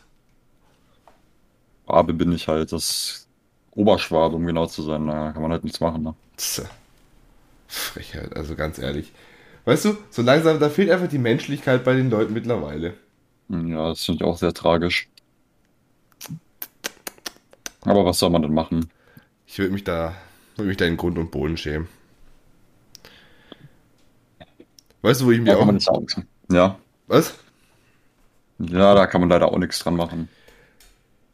Schwabe 1.89 2.13
bin 2.13 2.31
ich 2.31 2.47
halt, 2.47 2.71
das 2.71 3.27
Oberschwabe, 3.71 4.35
um 4.35 4.45
genau 4.45 4.67
zu 4.67 4.83
sein, 4.83 5.07
da 5.07 5.31
kann 5.31 5.41
man 5.41 5.51
halt 5.51 5.63
nichts 5.63 5.79
machen. 5.79 6.03
Ne? 6.03 6.15
Frechheit, 7.67 8.35
also 8.35 8.55
ganz 8.55 8.77
ehrlich. 8.77 9.11
Weißt 9.65 9.85
du, 9.85 9.97
so 10.11 10.21
langsam, 10.21 10.59
da 10.59 10.69
fehlt 10.69 10.91
einfach 10.91 11.07
die 11.07 11.17
Menschlichkeit 11.17 11.83
bei 11.83 11.95
den 11.95 12.11
Leuten 12.11 12.33
mittlerweile. 12.33 12.93
Ja, 13.49 13.89
das 13.89 14.05
finde 14.05 14.23
ich 14.23 14.29
auch 14.29 14.37
sehr 14.37 14.53
tragisch. 14.53 15.09
Aber 17.81 18.05
was 18.05 18.19
soll 18.19 18.29
man 18.29 18.43
denn 18.43 18.53
machen? 18.53 18.91
Ich 19.47 19.57
würde 19.57 19.73
mich 19.73 19.83
da, 19.83 20.13
würde 20.57 20.67
mich 20.67 20.77
da 20.77 20.85
in 20.85 20.97
Grund 20.97 21.17
und 21.17 21.31
Boden 21.31 21.57
schämen. 21.57 21.87
Weißt 25.01 25.21
du, 25.21 25.25
wo 25.25 25.31
ich 25.31 25.41
mir 25.41 25.55
kann 25.55 25.79
auch. 25.87 26.03
Ja, 26.51 26.77
Was? 27.07 27.33
ja, 28.59 28.93
da 28.93 29.07
kann 29.07 29.21
man 29.21 29.29
leider 29.29 29.51
auch 29.51 29.57
nichts 29.57 29.79
dran 29.79 29.95
machen. 29.95 30.29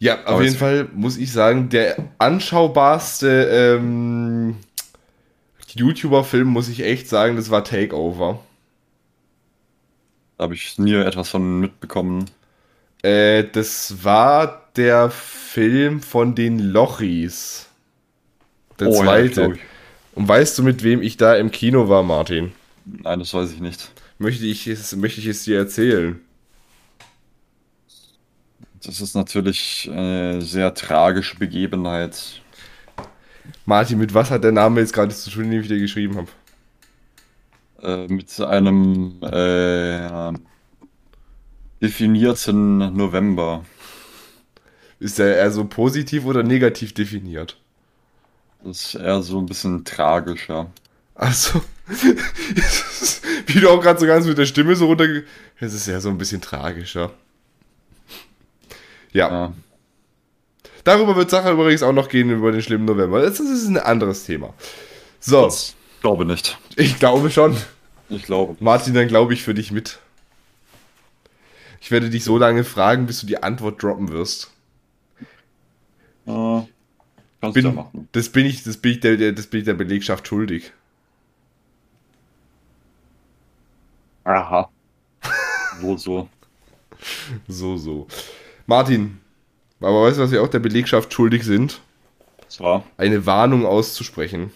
Ja, 0.06 0.24
auf 0.26 0.28
Aber 0.28 0.44
jeden 0.44 0.56
Fall 0.56 0.88
muss 0.94 1.18
ich 1.18 1.32
sagen, 1.32 1.70
der 1.70 1.98
anschaubarste 2.20 3.78
ähm, 3.80 4.58
YouTuber-Film, 5.76 6.48
muss 6.48 6.70
ich 6.70 6.82
echt 6.84 7.08
sagen, 7.10 7.36
das 7.36 7.50
war 7.50 7.64
Takeover. 7.64 8.40
Habe 10.40 10.54
ich 10.54 10.78
nie 10.78 10.94
etwas 10.94 11.30
von 11.30 11.60
mitbekommen. 11.60 12.30
Äh, 13.02 13.46
das 13.52 14.04
war 14.04 14.70
der 14.76 15.10
Film 15.10 16.02
von 16.02 16.36
den 16.36 16.60
Lochis. 16.60 17.68
Der 18.80 18.90
Oh, 18.90 19.04
ja, 19.04 19.04
zweite. 19.04 19.54
ich. 19.54 19.60
Und 20.14 20.28
weißt 20.28 20.58
du, 20.58 20.64
mit 20.64 20.84
wem 20.84 21.02
ich 21.02 21.18
da 21.18 21.36
im 21.36 21.52
Kino 21.52 21.90
war, 21.90 22.04
Martin? 22.04 22.54
Nein, 22.86 23.20
das 23.20 23.34
weiß 23.34 23.52
ich 23.54 23.60
nicht. 23.62 23.92
Möchte 24.18 24.46
ich 24.46 24.68
es, 24.68 24.96
möchte 24.96 25.20
ich 25.22 25.28
es 25.28 25.44
dir 25.44 25.58
erzählen? 25.58 26.20
Das 28.86 29.02
ist 29.02 29.16
natürlich 29.16 29.90
eine 29.92 30.42
sehr 30.42 30.74
tragische 30.74 31.38
Begebenheit. 31.38 32.42
Martin, 33.66 33.98
mit 33.98 34.14
was 34.14 34.30
hat 34.30 34.44
der 34.44 34.52
Name 34.52 34.82
jetzt 34.82 34.94
gerade 34.94 35.14
zu 35.14 35.30
tun, 35.30 35.50
den 35.50 35.62
ich 35.62 35.68
dir 35.68 35.80
geschrieben 35.80 36.18
habe? 36.18 36.28
Äh, 37.82 38.08
mit 38.08 38.40
einem 38.40 39.22
äh, 39.24 40.34
definierten 41.82 42.96
November. 42.96 43.66
Ist 45.00 45.20
der 45.20 45.38
eher 45.38 45.52
so 45.52 45.66
positiv 45.66 46.26
oder 46.26 46.44
negativ 46.44 46.94
definiert? 46.94 47.58
Das 48.64 48.88
ist 48.88 48.96
eher 48.96 49.22
so 49.22 49.40
ein 49.40 49.46
bisschen 49.46 49.84
tragischer. 49.84 50.72
Achso. 51.16 51.62
Wie 53.48 53.60
du 53.60 53.70
auch 53.70 53.82
gerade 53.82 54.00
so 54.00 54.06
ganz 54.06 54.26
mit 54.26 54.38
der 54.38 54.46
Stimme 54.46 54.76
so 54.76 54.88
runter. 54.88 55.06
Es 55.60 55.74
ist 55.74 55.88
ja 55.88 56.00
so 56.00 56.10
ein 56.10 56.18
bisschen 56.18 56.42
tragischer. 56.42 57.12
Ja. 59.16 59.30
Ja. 59.30 59.54
Darüber 60.84 61.16
wird 61.16 61.30
Sache 61.32 61.52
übrigens 61.52 61.82
auch 61.84 61.94
noch 61.94 62.10
gehen, 62.10 62.30
über 62.30 62.52
den 62.52 62.62
schlimmen 62.62 62.86
November. 62.86 63.22
Das 63.22 63.38
das 63.38 63.50
ist 63.50 63.68
ein 63.68 63.78
anderes 63.78 64.26
Thema. 64.26 64.54
So, 65.20 65.46
Das 65.46 65.74
glaube 66.02 66.26
nicht. 66.26 66.58
ich 66.76 67.00
glaube 67.00 67.32
schon. 67.32 67.56
Ich 68.10 68.24
glaube. 68.24 68.56
Martin, 68.60 68.94
dann 68.94 69.08
glaube 69.08 69.34
ich 69.34 69.42
für 69.42 69.54
dich 69.54 69.72
mit. 69.72 70.00
Ich 71.82 71.92
werde 71.92 72.10
dich 72.10 72.24
so 72.24 72.38
lange 72.38 72.64
fragen, 72.64 73.06
bis 73.08 73.22
du 73.22 73.28
die 73.28 73.42
Antwort 73.42 73.82
droppen 73.82 74.10
wirst. 74.12 74.52
Äh, 76.28 76.32
kannst 77.42 77.62
du 77.64 77.68
ja 77.68 77.70
Bin, 77.70 77.76
machen. 77.76 78.10
das 78.12 78.30
bin 78.30 78.46
ich, 78.46 78.64
das 78.64 78.78
bin 78.78 78.92
ich 78.94 79.00
der, 79.00 79.18
der, 79.18 79.32
das 79.32 79.48
bin 79.48 79.60
ich 79.62 79.66
der 79.66 79.76
Belegschaft 79.76 80.28
schuldig. 80.28 80.72
Aha. 84.26 84.70
Wohl 85.82 85.98
so. 85.98 86.30
So, 87.48 87.78
so. 87.78 88.08
Martin, 88.66 89.20
aber 89.80 90.04
weißt 90.04 90.18
du, 90.18 90.24
was 90.24 90.32
wir 90.32 90.42
auch 90.42 90.48
der 90.48 90.60
Belegschaft 90.60 91.14
schuldig 91.14 91.44
sind? 91.44 91.82
Das 92.46 92.60
war, 92.60 92.84
Eine 92.98 93.26
Warnung 93.26 93.66
auszusprechen. 93.66 94.52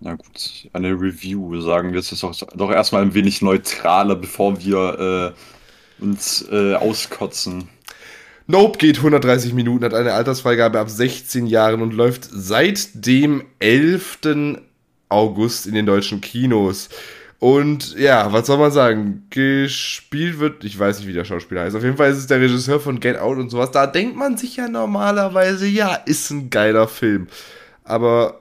na 0.00 0.14
gut, 0.14 0.68
eine 0.72 0.90
Review, 0.92 1.60
sagen 1.60 1.92
wir 1.92 2.00
es 2.00 2.12
ist 2.12 2.22
doch, 2.22 2.34
doch 2.54 2.70
erstmal 2.70 3.02
ein 3.02 3.14
wenig 3.14 3.42
neutraler, 3.42 4.16
bevor 4.16 4.60
wir 4.62 5.34
äh, 6.00 6.02
uns 6.02 6.46
äh, 6.50 6.74
auskotzen. 6.74 7.68
Nope 8.48 8.78
geht 8.78 8.98
130 8.98 9.54
Minuten, 9.54 9.84
hat 9.84 9.94
eine 9.94 10.12
Altersfreigabe 10.12 10.78
ab 10.78 10.88
16 10.88 11.46
Jahren 11.46 11.82
und 11.82 11.92
läuft 11.94 12.28
seit 12.30 12.90
dem 13.06 13.44
11. 13.58 14.18
August 15.08 15.66
in 15.66 15.74
den 15.74 15.86
deutschen 15.86 16.20
Kinos. 16.20 16.88
Und 17.38 17.94
ja, 17.98 18.32
was 18.32 18.46
soll 18.46 18.58
man 18.58 18.70
sagen? 18.70 19.26
Gespielt 19.30 20.38
wird, 20.38 20.64
ich 20.64 20.78
weiß 20.78 20.98
nicht, 20.98 21.08
wie 21.08 21.12
der 21.12 21.24
Schauspieler 21.24 21.62
heißt. 21.62 21.76
Auf 21.76 21.82
jeden 21.82 21.96
Fall 21.96 22.10
ist 22.10 22.18
es 22.18 22.26
der 22.26 22.40
Regisseur 22.40 22.80
von 22.80 22.98
Get 22.98 23.18
Out 23.18 23.36
und 23.36 23.50
sowas. 23.50 23.70
Da 23.70 23.86
denkt 23.86 24.16
man 24.16 24.36
sich 24.38 24.56
ja 24.56 24.68
normalerweise, 24.68 25.66
ja, 25.66 25.94
ist 25.94 26.30
ein 26.30 26.48
geiler 26.48 26.88
Film. 26.88 27.28
Aber 27.84 28.40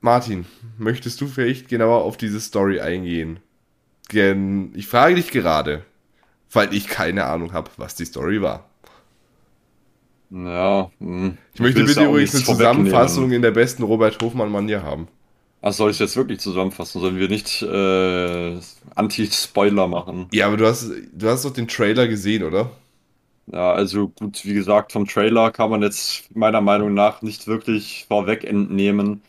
Martin, 0.00 0.44
möchtest 0.76 1.20
du 1.20 1.26
vielleicht 1.26 1.68
genauer 1.68 2.02
auf 2.02 2.18
diese 2.18 2.40
Story 2.40 2.80
eingehen? 2.80 3.40
Gen 4.08 4.72
ich 4.74 4.86
frage 4.86 5.14
dich 5.14 5.30
gerade, 5.30 5.82
weil 6.52 6.74
ich 6.74 6.86
keine 6.86 7.24
Ahnung 7.24 7.54
habe, 7.54 7.70
was 7.78 7.94
die 7.94 8.04
Story 8.04 8.42
war. 8.42 8.68
Ja, 10.30 10.90
hm. 10.98 11.38
Ich 11.54 11.60
möchte 11.60 11.84
bitte 11.84 12.04
übrigens 12.04 12.34
eine. 12.34 12.44
Zusammenfassung 12.44 13.30
in 13.32 13.40
der 13.40 13.52
besten 13.52 13.82
Robert 13.84 14.20
Hofmann-Manier 14.20 14.82
haben. 14.82 15.08
Was 15.64 15.78
soll 15.78 15.92
ich 15.92 15.98
jetzt 15.98 16.14
wirklich 16.14 16.40
zusammenfassen? 16.40 17.00
Sollen 17.00 17.16
wir 17.16 17.30
nicht 17.30 17.62
äh, 17.62 18.58
Anti-Spoiler 18.96 19.88
machen? 19.88 20.26
Ja, 20.30 20.48
aber 20.48 20.58
du 20.58 20.66
hast, 20.66 20.90
du 21.10 21.26
hast 21.26 21.46
doch 21.46 21.54
den 21.54 21.68
Trailer 21.68 22.06
gesehen, 22.06 22.42
oder? 22.42 22.70
Ja, 23.50 23.72
also 23.72 24.08
gut, 24.08 24.44
wie 24.44 24.52
gesagt, 24.52 24.92
vom 24.92 25.08
Trailer 25.08 25.50
kann 25.52 25.70
man 25.70 25.80
jetzt 25.80 26.36
meiner 26.36 26.60
Meinung 26.60 26.92
nach 26.92 27.22
nicht 27.22 27.46
wirklich 27.46 28.04
vorweg 28.06 28.44
entnehmen, 28.44 29.22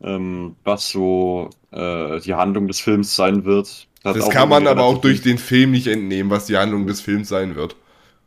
ähm, 0.00 0.54
was 0.62 0.90
so 0.90 1.50
äh, 1.72 2.20
die 2.20 2.34
Handlung 2.34 2.68
des 2.68 2.78
Films 2.78 3.16
sein 3.16 3.44
wird. 3.44 3.88
Das 4.04 4.20
auch 4.20 4.30
kann 4.30 4.48
man 4.48 4.68
aber 4.68 4.84
auch 4.84 4.98
durch 4.98 5.22
den 5.22 5.38
Film 5.38 5.72
nicht 5.72 5.88
entnehmen, 5.88 6.30
was 6.30 6.46
die 6.46 6.56
Handlung 6.56 6.86
des 6.86 7.00
Films 7.00 7.28
sein 7.28 7.56
wird. 7.56 7.74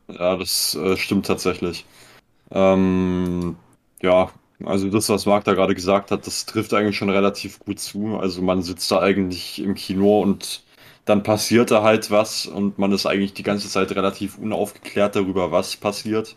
Ja, 0.10 0.36
das 0.36 0.76
äh, 0.76 0.98
stimmt 0.98 1.28
tatsächlich. 1.28 1.86
Ähm, 2.52 3.56
ja, 4.02 4.34
also 4.64 4.90
das, 4.90 5.10
was 5.10 5.26
Marc 5.26 5.44
da 5.46 5.54
gerade 5.54 5.76
gesagt 5.76 6.12
hat, 6.12 6.26
das 6.28 6.46
trifft 6.46 6.74
eigentlich 6.74 6.98
schon 6.98 7.10
relativ 7.10 7.60
gut 7.60 7.80
zu. 7.80 8.18
Also 8.18 8.42
man 8.42 8.62
sitzt 8.62 8.92
da 8.92 9.00
eigentlich 9.00 9.62
im 9.62 9.76
Kino 9.76 10.22
und 10.22 10.64
dann 11.06 11.24
passiert 11.24 11.72
da 11.72 11.84
halt 11.84 12.12
was 12.12 12.46
und 12.46 12.80
man 12.80 12.92
ist 12.92 13.06
eigentlich 13.06 13.34
die 13.34 13.44
ganze 13.44 13.68
Zeit 13.68 13.92
relativ 13.92 14.38
unaufgeklärt 14.38 15.16
darüber, 15.16 15.52
was 15.52 15.76
passiert. 15.76 16.36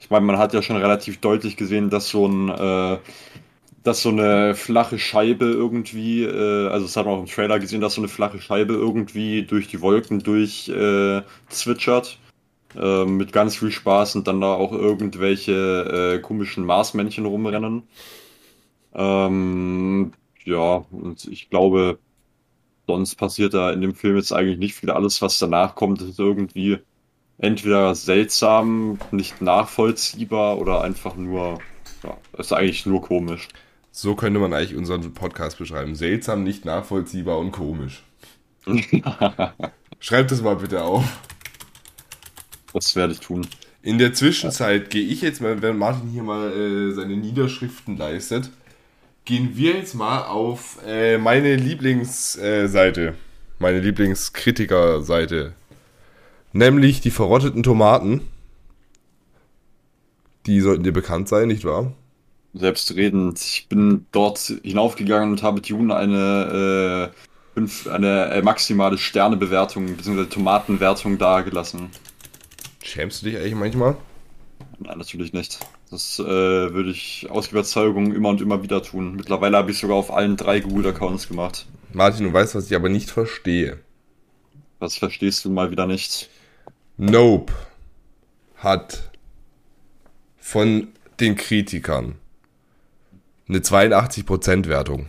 Ich 0.00 0.10
meine, 0.10 0.26
man 0.26 0.38
hat 0.38 0.52
ja 0.52 0.62
schon 0.62 0.76
relativ 0.76 1.18
deutlich 1.20 1.56
gesehen, 1.56 1.88
dass 1.88 2.08
so 2.08 2.26
ein, 2.26 2.48
äh, 2.50 2.98
dass 3.84 4.02
so 4.02 4.10
eine 4.10 4.54
flache 4.54 4.98
Scheibe 4.98 5.46
irgendwie, 5.46 6.24
äh, 6.24 6.68
also 6.68 6.86
das 6.86 6.96
hat 6.96 7.06
man 7.06 7.14
auch 7.14 7.20
im 7.20 7.26
Trailer 7.26 7.58
gesehen, 7.58 7.80
dass 7.80 7.94
so 7.94 8.00
eine 8.00 8.08
flache 8.08 8.40
Scheibe 8.40 8.74
irgendwie 8.74 9.44
durch 9.44 9.68
die 9.68 9.80
Wolken 9.80 10.22
durch 10.22 10.68
äh, 10.68 11.22
zwitschert. 11.48 12.18
Äh, 12.76 13.04
mit 13.04 13.32
ganz 13.32 13.56
viel 13.56 13.70
Spaß 13.70 14.16
und 14.16 14.26
dann 14.26 14.40
da 14.40 14.54
auch 14.54 14.72
irgendwelche 14.72 16.16
äh, 16.16 16.18
komischen 16.20 16.64
Marsmännchen 16.64 17.26
rumrennen. 17.26 17.82
Ähm, 18.94 20.12
ja, 20.44 20.84
und 20.90 21.26
ich 21.26 21.50
glaube, 21.50 21.98
sonst 22.86 23.16
passiert 23.16 23.54
da 23.54 23.70
in 23.70 23.80
dem 23.80 23.94
Film 23.94 24.16
jetzt 24.16 24.32
eigentlich 24.32 24.58
nicht 24.58 24.74
viel. 24.74 24.90
Alles, 24.90 25.20
was 25.22 25.38
danach 25.38 25.74
kommt, 25.74 26.00
ist 26.02 26.18
irgendwie 26.18 26.78
entweder 27.38 27.94
seltsam, 27.94 28.98
nicht 29.10 29.42
nachvollziehbar 29.42 30.58
oder 30.58 30.82
einfach 30.82 31.16
nur, 31.16 31.58
ja, 32.02 32.16
ist 32.38 32.52
eigentlich 32.52 32.86
nur 32.86 33.02
komisch. 33.02 33.48
So 33.90 34.14
könnte 34.14 34.40
man 34.40 34.54
eigentlich 34.54 34.76
unseren 34.76 35.12
Podcast 35.12 35.58
beschreiben. 35.58 35.94
Seltsam, 35.94 36.42
nicht 36.42 36.64
nachvollziehbar 36.64 37.38
und 37.38 37.52
komisch. 37.52 38.02
Schreibt 40.00 40.30
das 40.30 40.40
mal 40.40 40.56
bitte 40.56 40.82
auf. 40.82 41.04
Das 42.72 42.96
werde 42.96 43.12
ich 43.12 43.20
tun. 43.20 43.46
In 43.82 43.98
der 43.98 44.14
Zwischenzeit 44.14 44.90
gehe 44.90 45.04
ich 45.04 45.22
jetzt 45.22 45.40
mal, 45.40 45.60
während 45.60 45.78
Martin 45.78 46.08
hier 46.08 46.22
mal 46.22 46.52
äh, 46.52 46.92
seine 46.92 47.16
Niederschriften 47.16 47.96
leistet, 47.96 48.50
gehen 49.24 49.56
wir 49.56 49.72
jetzt 49.72 49.94
mal 49.94 50.22
auf 50.24 50.78
äh, 50.86 51.18
meine 51.18 51.56
Lieblingsseite, 51.56 53.14
meine 53.58 53.80
Lieblingskritikerseite, 53.80 55.52
nämlich 56.52 57.00
die 57.00 57.10
verrotteten 57.10 57.62
Tomaten. 57.62 58.20
Die 60.46 60.60
sollten 60.60 60.82
dir 60.82 60.92
bekannt 60.92 61.28
sein, 61.28 61.48
nicht 61.48 61.64
wahr? 61.64 61.92
Selbstredend. 62.54 63.40
Ich 63.40 63.66
bin 63.68 64.06
dort 64.12 64.38
hinaufgegangen 64.62 65.30
und 65.30 65.42
habe 65.42 65.60
Dune 65.60 65.94
eine, 65.94 67.10
äh, 67.10 67.54
fünf, 67.54 67.86
eine 67.86 68.26
äh, 68.26 68.42
maximale 68.42 68.98
Sternebewertung 68.98 69.96
bzw. 69.96 70.26
Tomatenwertung 70.26 71.18
dargelassen. 71.18 71.90
Schämst 72.82 73.22
du 73.22 73.26
dich 73.26 73.36
eigentlich 73.36 73.54
manchmal? 73.54 73.96
Nein, 74.78 74.98
natürlich 74.98 75.32
nicht. 75.32 75.58
Das 75.90 76.18
äh, 76.18 76.24
würde 76.24 76.90
ich 76.90 77.26
aus 77.30 77.48
Überzeugung 77.48 78.12
immer 78.12 78.30
und 78.30 78.40
immer 78.40 78.62
wieder 78.62 78.82
tun. 78.82 79.14
Mittlerweile 79.16 79.56
habe 79.56 79.70
ich 79.70 79.78
sogar 79.78 79.96
auf 79.96 80.12
allen 80.12 80.36
drei 80.36 80.60
Google-Accounts 80.60 81.28
gemacht. 81.28 81.66
Martin, 81.92 82.26
du 82.26 82.32
weißt, 82.32 82.54
was 82.54 82.66
ich 82.66 82.76
aber 82.76 82.88
nicht 82.88 83.10
verstehe. 83.10 83.78
Was 84.78 84.96
verstehst 84.96 85.44
du 85.44 85.50
mal 85.50 85.70
wieder 85.70 85.86
nicht? 85.86 86.28
Nope 86.96 87.52
hat 88.56 89.10
von 90.38 90.88
den 91.20 91.36
Kritikern 91.36 92.16
eine 93.48 93.58
82% 93.58 94.68
Wertung. 94.68 95.06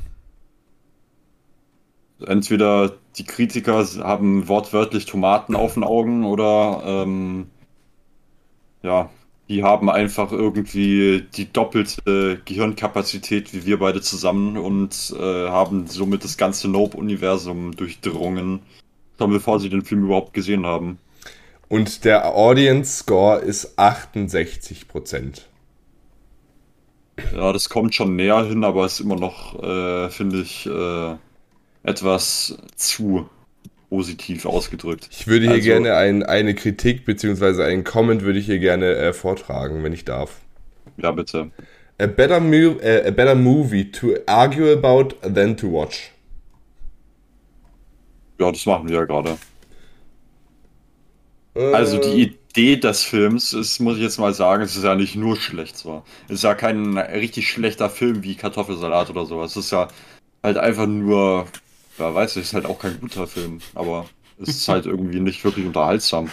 Entweder 2.26 2.94
die 3.18 3.26
Kritiker 3.26 3.86
haben 4.04 4.48
wortwörtlich 4.48 5.06
Tomaten 5.06 5.56
auf 5.56 5.76
den 5.76 5.84
Augen 5.84 6.26
oder 6.26 6.82
ähm, 6.86 7.48
ja, 8.84 9.10
die 9.50 9.64
haben 9.64 9.90
einfach 9.90 10.32
irgendwie 10.32 11.26
die 11.36 11.52
doppelte 11.52 12.42
Gehirnkapazität 12.46 13.54
wie 13.54 13.66
wir 13.66 13.80
beide 13.80 14.02
zusammen 14.02 14.58
und 14.58 15.14
äh, 15.18 15.50
haben 15.50 15.88
somit 15.88 16.24
das 16.24 16.38
ganze 16.38 16.70
Nope-Universum 16.70 17.76
durchdrungen, 17.76 18.62
schon 19.18 19.32
bevor 19.32 19.60
sie 19.60 19.70
den 19.70 19.84
Film 19.84 20.06
überhaupt 20.06 20.34
gesehen 20.34 20.66
haben. 20.66 21.00
Und 21.70 22.06
der 22.06 22.36
Audience 22.36 23.00
Score 23.00 23.40
ist 23.40 23.80
68%. 23.80 25.42
Ja, 27.36 27.54
das 27.54 27.70
kommt 27.70 27.94
schon 27.94 28.16
näher 28.16 28.44
hin, 28.46 28.64
aber 28.64 28.86
ist 28.86 29.00
immer 29.00 29.16
noch, 29.16 29.62
äh, 29.62 30.10
finde 30.10 30.42
ich, 30.42 30.66
äh, 30.66 31.16
etwas 31.84 32.58
zu 32.76 33.30
positiv 33.94 34.48
ausgedrückt. 34.48 35.08
Ich 35.12 35.28
würde 35.28 35.46
hier 35.46 35.54
also, 35.54 35.68
gerne 35.68 35.96
ein, 35.96 36.24
eine 36.24 36.56
Kritik 36.56 37.06
bzw. 37.06 37.62
einen 37.62 37.84
Comment 37.84 38.24
würde 38.24 38.40
ich 38.40 38.48
hier 38.48 38.58
gerne 38.58 38.96
äh, 38.96 39.14
vortragen, 39.14 39.84
wenn 39.84 39.94
ich 39.94 40.04
darf. 40.04 40.42
Ja, 40.98 41.12
bitte. 41.12 41.52
A 42.00 42.08
better, 42.08 42.42
uh, 42.42 43.08
a 43.08 43.12
better 43.12 43.36
movie 43.36 43.92
to 43.92 44.16
argue 44.26 44.74
about 44.74 45.10
than 45.22 45.56
to 45.56 45.72
watch. 45.72 46.12
Ja, 48.40 48.52
das 48.52 48.66
machen 48.66 48.90
wir 48.90 48.96
ja 48.96 49.06
gerade. 49.06 49.38
Äh, 51.54 51.74
also 51.74 52.00
die 52.00 52.34
Idee 52.50 52.78
des 52.78 53.04
Films 53.04 53.54
ist, 53.54 53.80
muss 53.80 53.98
ich 53.98 54.02
jetzt 54.02 54.18
mal 54.18 54.34
sagen, 54.34 54.64
es 54.64 54.76
ist 54.76 54.84
ja 54.84 54.96
nicht 54.96 55.16
nur 55.16 55.36
schlecht 55.36 55.78
so. 55.78 56.02
Es 56.26 56.38
ist 56.38 56.44
ja 56.44 56.56
kein 56.56 56.98
richtig 56.98 57.48
schlechter 57.48 57.92
Film 57.92 58.24
wie 58.24 58.34
Kartoffelsalat 58.34 59.12
oder 59.12 59.28
sowas. 59.28 59.52
Es 59.52 59.66
ist 59.66 59.72
ja 59.72 59.88
halt 60.42 60.58
einfach 60.58 60.88
nur 60.88 61.46
ja, 61.98 62.14
weiß 62.14 62.36
ich, 62.38 62.44
ist 62.44 62.54
halt 62.54 62.66
auch 62.66 62.80
kein 62.80 63.00
guter 63.00 63.28
Film, 63.28 63.60
aber 63.76 64.06
es 64.40 64.50
ist 64.50 64.68
halt 64.68 64.86
irgendwie 64.86 65.20
nicht 65.20 65.44
wirklich 65.44 65.66
unterhaltsam. 65.66 66.30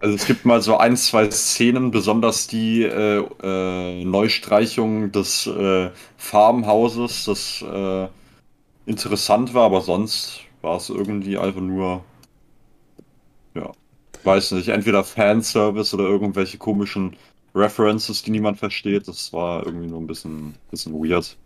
Also 0.00 0.14
es 0.14 0.26
gibt 0.26 0.46
mal 0.46 0.62
so 0.62 0.78
ein, 0.78 0.96
zwei 0.96 1.30
Szenen, 1.30 1.90
besonders 1.90 2.46
die 2.46 2.82
äh, 2.84 3.18
äh, 3.42 4.04
Neustreichung 4.04 5.12
des 5.12 5.46
äh, 5.46 5.90
Farmhauses, 6.16 7.24
das 7.26 7.62
äh, 7.62 8.08
interessant 8.86 9.52
war, 9.52 9.64
aber 9.64 9.82
sonst 9.82 10.40
war 10.62 10.76
es 10.78 10.88
irgendwie 10.88 11.36
einfach 11.36 11.60
nur, 11.60 12.02
ja, 13.54 13.72
weiß 14.24 14.52
nicht, 14.52 14.68
entweder 14.68 15.04
Fanservice 15.04 15.94
oder 15.94 16.04
irgendwelche 16.04 16.58
komischen 16.58 17.16
References, 17.54 18.22
die 18.22 18.30
niemand 18.30 18.58
versteht. 18.58 19.08
Das 19.08 19.32
war 19.32 19.66
irgendwie 19.66 19.88
nur 19.88 20.00
ein 20.00 20.06
bisschen, 20.06 20.54
bisschen 20.70 20.94
weird. 20.94 21.36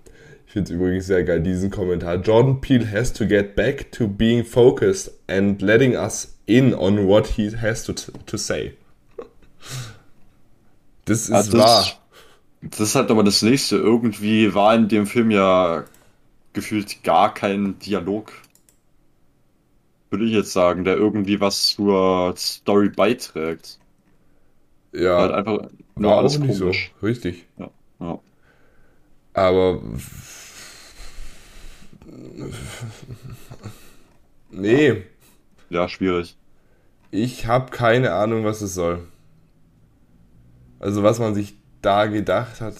Ich 0.46 0.52
finde 0.52 0.70
es 0.70 0.76
übrigens 0.76 1.06
sehr 1.06 1.24
geil, 1.24 1.42
diesen 1.42 1.70
Kommentar. 1.70 2.16
Jordan 2.16 2.60
Peele 2.60 2.90
has 2.90 3.12
to 3.12 3.26
get 3.26 3.56
back 3.56 3.90
to 3.92 4.06
being 4.06 4.44
focused 4.44 5.12
and 5.26 5.60
letting 5.60 5.96
us 5.96 6.36
in 6.46 6.74
on 6.74 7.06
what 7.08 7.26
he 7.26 7.50
has 7.56 7.84
to, 7.84 7.92
to 7.92 8.36
say. 8.36 8.74
Das 11.06 11.22
ist 11.22 11.28
ja, 11.28 11.42
das, 11.42 11.52
wahr. 11.54 11.86
Das 12.62 12.80
ist 12.80 12.94
halt 12.94 13.10
aber 13.10 13.24
das 13.24 13.42
nächste. 13.42 13.76
Irgendwie 13.76 14.54
war 14.54 14.74
in 14.74 14.88
dem 14.88 15.06
Film 15.06 15.30
ja 15.30 15.84
gefühlt 16.52 17.02
gar 17.02 17.34
kein 17.34 17.78
Dialog. 17.80 18.32
Würde 20.10 20.24
ich 20.24 20.32
jetzt 20.32 20.52
sagen, 20.52 20.84
der 20.84 20.96
irgendwie 20.96 21.40
was 21.40 21.74
zur 21.74 22.34
Story 22.36 22.88
beiträgt. 22.88 23.78
Ja. 24.92 25.18
Halt 25.18 25.32
einfach 25.32 25.68
war 25.96 26.18
auch 26.18 26.22
nicht 26.22 26.40
komisch. 26.40 26.92
so. 27.00 27.06
Richtig. 27.06 27.44
Ja. 27.58 27.70
ja. 28.00 28.20
Aber 29.34 29.80
Nee. 34.50 35.02
Ja, 35.68 35.88
schwierig. 35.88 36.36
Ich 37.10 37.46
habe 37.46 37.70
keine 37.70 38.12
Ahnung, 38.12 38.44
was 38.44 38.60
es 38.60 38.74
soll. 38.74 39.00
Also 40.78 41.02
was 41.02 41.18
man 41.18 41.34
sich 41.34 41.56
da 41.82 42.06
gedacht 42.06 42.60
hat, 42.60 42.76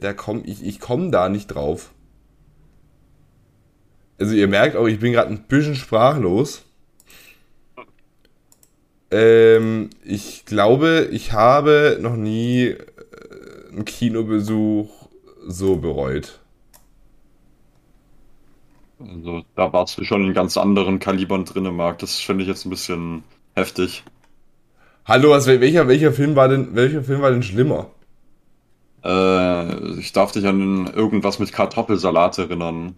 da 0.00 0.12
komm, 0.12 0.42
ich, 0.44 0.64
ich 0.64 0.80
komme 0.80 1.10
da 1.10 1.28
nicht 1.28 1.48
drauf. 1.48 1.92
Also 4.18 4.34
ihr 4.34 4.48
merkt 4.48 4.76
auch, 4.76 4.86
ich 4.86 5.00
bin 5.00 5.12
gerade 5.12 5.30
ein 5.30 5.42
bisschen 5.44 5.74
sprachlos. 5.74 6.62
Ähm, 9.10 9.90
ich 10.04 10.44
glaube, 10.46 11.08
ich 11.10 11.32
habe 11.32 11.98
noch 12.00 12.16
nie 12.16 12.68
äh, 12.68 12.78
einen 13.70 13.84
Kinobesuch 13.84 15.08
so 15.46 15.76
bereut. 15.76 16.41
Also 19.08 19.42
da 19.56 19.72
warst 19.72 19.98
du 19.98 20.04
schon 20.04 20.24
in 20.24 20.34
ganz 20.34 20.56
anderen 20.56 20.98
Kalibern 20.98 21.44
drin, 21.44 21.64
Marc. 21.74 21.98
Das 21.98 22.18
finde 22.18 22.42
ich 22.42 22.48
jetzt 22.48 22.64
ein 22.64 22.70
bisschen 22.70 23.24
heftig. 23.54 24.04
Hallo, 25.04 25.30
was, 25.30 25.46
welcher, 25.46 25.88
welcher 25.88 26.12
Film 26.12 26.36
war 26.36 26.48
denn, 26.48 26.74
welcher 26.74 27.02
Film 27.02 27.22
war 27.22 27.30
denn 27.30 27.42
schlimmer? 27.42 27.86
Äh, 29.04 29.98
ich 29.98 30.12
darf 30.12 30.32
dich 30.32 30.46
an 30.46 30.86
irgendwas 30.86 31.38
mit 31.38 31.52
Kartoffelsalat 31.52 32.38
erinnern. 32.38 32.94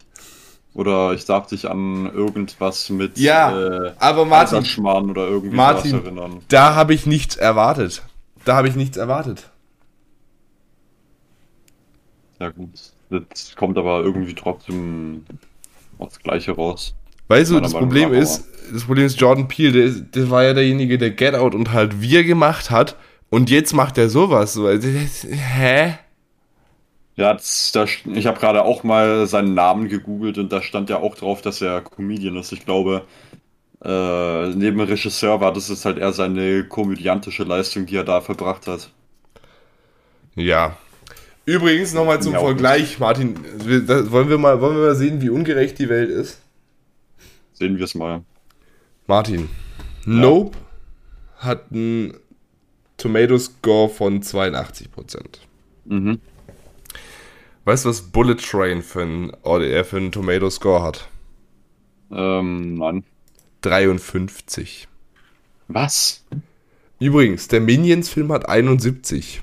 Oder 0.75 1.13
ich 1.13 1.25
darf 1.25 1.47
dich 1.47 1.71
an 1.71 2.13
irgendwas 2.13 2.91
mit 2.91 3.17
ja, 3.17 3.57
äh, 3.57 3.93
aber 4.01 4.25
Martin, 4.25 4.65
oder 4.85 5.29
irgendwie 5.29 5.55
Martin, 5.55 5.95
erinnern. 5.95 6.43
Da 6.49 6.75
habe 6.75 6.95
ich 6.95 7.07
nichts 7.07 7.37
erwartet. 7.37 8.03
Da 8.45 8.57
habe 8.57 8.69
ich 8.69 8.75
nichts 8.75 8.97
erwartet. 8.97 9.51
Ja 12.41 12.51
gut. 12.51 12.71
Das 13.09 13.55
kommt 13.55 13.79
aber 13.79 14.01
irgendwie 14.03 14.35
trotzdem 14.35 15.25
aufs 16.05 16.19
Gleiche 16.21 16.53
raus. 16.53 16.95
Weißt 17.29 17.51
du, 17.51 17.61
das 17.61 17.73
Meinung 17.73 17.89
Problem 17.89 18.13
nach 18.13 18.19
ist, 18.19 18.45
das 18.73 18.85
Problem 18.85 19.07
ist 19.07 19.21
Jordan 19.21 19.49
Peele, 19.49 19.73
der, 19.73 20.01
der 20.01 20.31
war 20.31 20.45
ja 20.45 20.53
derjenige, 20.53 20.99
der 20.99 21.11
Get 21.11 21.35
Out 21.35 21.55
und 21.55 21.73
halt 21.73 22.01
Wir 22.01 22.25
gemacht 22.25 22.71
hat. 22.71 22.97
Und 23.31 23.51
jetzt 23.51 23.73
macht 23.73 23.99
er 23.99 24.09
sowas. 24.09 24.53
So, 24.53 24.67
das- 24.73 25.27
hä? 25.29 25.95
Ja, 27.17 27.33
das, 27.33 27.71
da, 27.73 27.85
ich 27.85 28.27
habe 28.27 28.39
gerade 28.41 28.65
auch 28.65 28.83
mal 28.83 29.27
seinen 29.27 29.55
Namen 29.55 29.89
gegoogelt 29.89 30.37
und 30.39 30.53
da 30.53 30.61
stand 30.63 30.91
ja 30.91 30.99
auch 30.99 31.15
drauf, 31.15 31.43
dass 31.43 31.61
er 31.61 31.81
Comedian 31.81 32.37
ist. 32.37 32.53
Ich 32.53 32.65
glaube, 32.65 33.03
äh, 33.85 34.49
neben 34.51 34.81
Regisseur 34.81 35.41
war 35.41 35.53
das 35.53 35.69
jetzt 35.69 35.85
halt 35.85 35.99
eher 35.99 36.13
seine 36.13 36.65
komödiantische 36.65 37.45
Leistung, 37.45 37.87
die 37.87 37.97
er 37.97 38.05
da 38.05 38.21
verbracht 38.21 38.67
hat. 38.67 38.91
Ja. 40.35 40.77
Übrigens 41.47 41.93
nochmal 41.93 42.23
zum 42.23 42.33
Ja, 42.33 42.41
Vergleich, 42.41 42.99
Martin. 42.99 43.37
Wollen, 44.11 44.29
wir 44.29 44.39
mal, 44.39 44.61
wollen 44.61 44.77
wir 44.77 44.87
mal 44.87 44.95
sehen, 44.95 45.21
wie 45.21 45.31
ungerecht 45.31 45.79
die 45.79 45.89
Welt 45.89 46.11
ist? 46.11 46.41
Sehen 47.53 47.77
wir 47.77 47.85
es 47.85 47.95
mal. 47.95 48.23
Martin. 49.07 49.49
Nope 50.07 50.57
hat 51.39 51.73
einen 51.73 52.15
Tomato 52.97 53.39
Score 53.39 53.89
von 53.89 54.23
82%. 54.23 54.89
Mhm. 55.85 56.21
Weißt 57.65 57.85
du, 57.85 57.89
was 57.89 58.03
Bullet 58.03 58.37
Train 58.37 58.83
für 58.83 59.03
einen, 59.03 59.33
ODR 59.43 59.85
für 59.85 59.97
einen 59.99 60.13
Tomato 60.13 60.51
Score 60.51 60.83
hat? 60.83 61.09
Ähm, 62.11 62.75
nein. 62.75 63.05
53. 63.63 64.89
Was? 65.69 66.25
Übrigens, 67.01 67.49
der 67.49 67.61
Minions-Film 67.61 68.33
hat 68.33 68.49
71. 68.49 69.43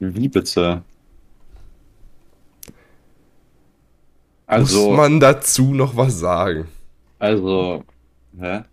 Wie 0.00 0.28
bitte? 0.28 0.82
Muss 4.52 4.86
Also, 4.86 4.90
man 4.90 5.18
dazu 5.18 5.74
noch 5.74 5.96
was 5.96 6.20
sagen? 6.20 6.68
also, 7.18 7.84
hä? 8.38 8.64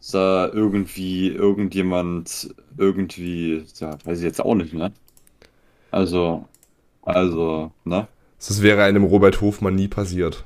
Ist 0.00 0.14
da 0.14 0.48
irgendwie 0.48 1.28
irgendjemand 1.28 2.54
irgendwie, 2.76 3.64
ja, 3.78 3.96
weiß 4.04 4.18
ich 4.18 4.24
jetzt 4.24 4.40
auch 4.40 4.54
nicht, 4.54 4.74
ne? 4.74 4.92
Also, 5.92 6.48
also, 7.02 7.72
ne? 7.84 8.08
Das 8.46 8.60
wäre 8.60 8.82
einem 8.84 9.04
Robert 9.04 9.40
Hofmann 9.40 9.74
nie 9.74 9.88
passiert. 9.88 10.44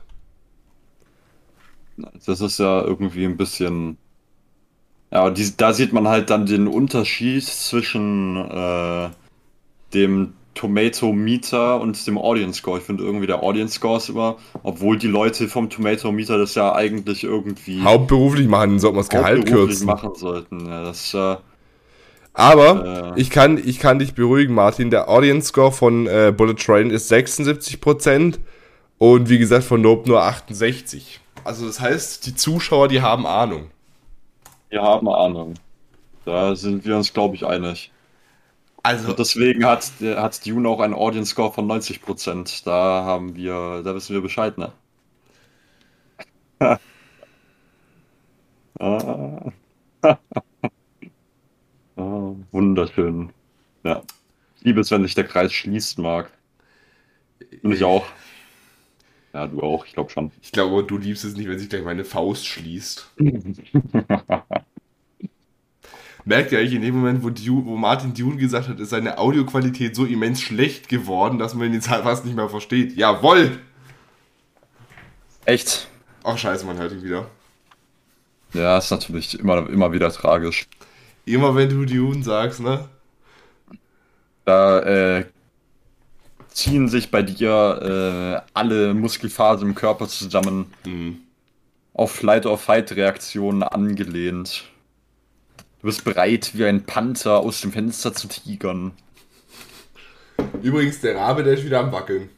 Das 2.27 2.41
ist 2.41 2.59
ja 2.59 2.83
irgendwie 2.83 3.25
ein 3.27 3.37
bisschen. 3.37 3.99
Ja, 5.13 5.31
die, 5.31 5.57
da 5.57 5.73
sieht 5.73 5.93
man 5.93 6.09
halt 6.09 6.31
dann 6.31 6.47
den 6.47 6.67
Unterschied 6.69 7.45
zwischen 7.45 8.37
äh, 8.37 9.11
dem 9.97 10.35
Tomato 10.55 11.13
Meter 11.13 11.81
und 11.81 12.07
dem 12.07 12.17
Audience 12.17 12.59
Score. 12.61 12.79
Ich 12.79 12.85
finde 12.85 13.05
irgendwie 13.05 13.27
der 13.27 13.43
Audience 13.43 13.75
Score 13.75 13.99
ist 13.99 14.09
immer, 14.09 14.37
obwohl 14.63 14.97
die 14.97 15.07
Leute 15.09 15.49
vom 15.49 15.69
Tomato 15.69 16.13
Meter 16.13 16.39
das 16.39 16.55
ja 16.55 16.75
eigentlich 16.75 17.25
irgendwie 17.25 17.83
Hauptberuflich 17.83 18.49
machen, 18.49 18.79
sollten 18.79 18.97
wir 18.97 19.01
das 19.01 19.09
Gehalt 19.11 19.47
kürzen. 19.47 19.87
machen 19.87 20.15
sollten. 20.15 20.67
Ja, 20.67 20.85
das 20.85 21.13
ja. 21.13 21.41
Aber 22.33 23.15
Äh. 23.17 23.21
ich, 23.21 23.31
kann, 23.31 23.59
ich 23.63 23.79
kann 23.79 23.99
dich 23.99 24.15
beruhigen, 24.15 24.55
Martin. 24.55 24.91
Der 24.91 25.09
Audience 25.09 25.49
Score 25.49 25.73
von 25.73 26.07
äh, 26.07 26.33
Bullet 26.37 26.55
Train 26.55 26.91
ist 26.91 27.11
76% 27.11 28.39
und 28.99 29.29
wie 29.29 29.39
gesagt 29.39 29.65
von 29.65 29.81
Nope 29.81 30.09
nur 30.09 30.23
68%. 30.23 31.19
Also 31.45 31.67
das 31.67 31.81
heißt, 31.81 32.27
die 32.27 32.35
Zuschauer, 32.35 32.89
die 32.89 33.01
haben 33.03 33.27
Ahnung. 33.27 33.67
Wir 34.69 34.83
haben 34.83 35.09
Ahnung. 35.09 35.55
Da 36.25 36.57
sind 36.57 36.85
wir 36.85 36.97
uns, 36.97 37.13
glaube 37.13 37.37
ich, 37.37 37.47
einig. 37.47 37.91
Also, 38.87 39.09
Und 39.09 39.19
deswegen 39.19 39.65
hat, 39.65 39.91
hat 40.01 40.47
Dune 40.47 40.69
auch 40.69 40.79
einen 40.79 40.95
Audience 40.95 41.33
Score 41.33 41.53
von 41.53 41.67
90%. 41.67 42.65
Da 42.65 43.03
haben 43.05 43.35
wir, 43.35 43.83
da 43.83 43.97
wissen 43.97 44.15
wir 44.15 44.21
Bescheid, 44.23 44.57
ne? 44.59 44.73
ah. 48.79 49.51
ah, 51.97 52.33
wunderschön. 52.53 53.33
Ja. 53.83 54.05
Ich 54.59 54.63
liebe 54.63 54.81
es, 54.81 54.93
wenn 54.93 55.03
sich 55.03 55.17
der 55.17 55.25
Kreis 55.25 55.53
schließt, 55.53 55.99
Marc. 55.99 56.31
Und 57.65 57.73
ich 57.73 57.83
auch. 57.83 58.07
Ja, 59.35 59.49
du 59.49 59.63
auch, 59.63 59.85
ich 59.85 59.95
glaube 59.95 60.11
schon. 60.11 60.31
ich 60.41 60.53
glaube, 60.53 60.85
du 60.85 60.97
liebst 60.97 61.25
es 61.25 61.35
nicht, 61.37 61.49
wenn 61.49 61.59
sich 61.59 61.69
gleich 61.69 61.83
meine 61.83 62.05
Faust 62.05 62.47
schließt. 62.47 63.15
Merkt 66.29 66.51
ihr 66.51 66.59
eigentlich 66.59 66.75
in 66.75 66.83
dem 66.83 66.97
Moment, 66.97 67.23
wo, 67.23 67.31
Dune, 67.31 67.65
wo 67.67 67.77
Martin 67.77 68.13
Dune 68.13 68.37
gesagt 68.37 68.69
hat, 68.69 68.81
ist 68.81 68.91
seine 68.91 69.17
Audioqualität 69.19 69.95
so 69.95 70.05
immens 70.05 70.41
schlecht 70.43 70.89
geworden, 70.89 71.39
dass 71.39 71.55
man 71.55 71.69
ihn 71.69 71.75
jetzt 71.75 71.87
fast 71.87 72.25
nicht 72.25 72.35
mehr 72.37 72.49
versteht. 72.49 72.97
Jawoll! 72.97 73.61
Echt? 75.45 75.89
Ach 76.25 76.37
scheiße, 76.37 76.67
man 76.67 76.79
hört 76.79 76.91
ihn 76.93 77.03
wieder. 77.05 77.29
Ja, 78.53 78.77
ist 78.79 78.91
natürlich 78.91 79.39
immer, 79.39 79.69
immer 79.71 79.93
wieder 79.93 80.11
tragisch. 80.11 80.67
Immer 81.25 81.55
wenn 81.55 81.69
du 81.69 81.85
Dune 81.85 82.23
sagst, 82.25 82.61
ne? 82.61 82.89
Da 84.45 84.81
äh, 85.19 85.27
ziehen 86.49 86.89
sich 86.89 87.11
bei 87.13 87.23
dir 87.23 88.43
äh, 88.43 88.51
alle 88.55 88.95
Muskelfasern 88.95 89.69
im 89.69 89.75
Körper 89.77 90.09
zusammen, 90.09 90.73
Mhm. 90.85 91.19
auf 91.95 92.11
Flight-or-Fight-Reaktionen 92.13 93.63
angelehnt. 93.63 94.65
Du 95.87 95.91
bist 95.93 96.03
bereit, 96.03 96.51
wie 96.55 96.65
ein 96.65 96.85
Panther 96.85 97.39
aus 97.39 97.61
dem 97.61 97.71
Fenster 97.71 98.13
zu 98.13 98.27
tigern. 98.27 98.91
Übrigens, 100.61 101.01
der 101.01 101.15
Rabe, 101.15 101.45
der 101.45 101.55
ist 101.55 101.65
wieder 101.65 101.79
am 101.79 101.93
Wackeln. 101.93 102.29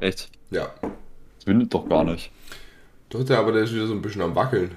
Echt? 0.00 0.28
Ja. 0.50 0.74
Das 0.82 1.46
windet 1.46 1.72
doch 1.72 1.88
gar 1.88 2.02
nicht. 2.02 2.32
Doch, 3.10 3.22
der, 3.22 3.38
aber 3.38 3.52
der 3.52 3.62
ist 3.62 3.72
wieder 3.72 3.86
so 3.86 3.92
ein 3.92 4.02
bisschen 4.02 4.22
am 4.22 4.34
Wackeln. 4.34 4.72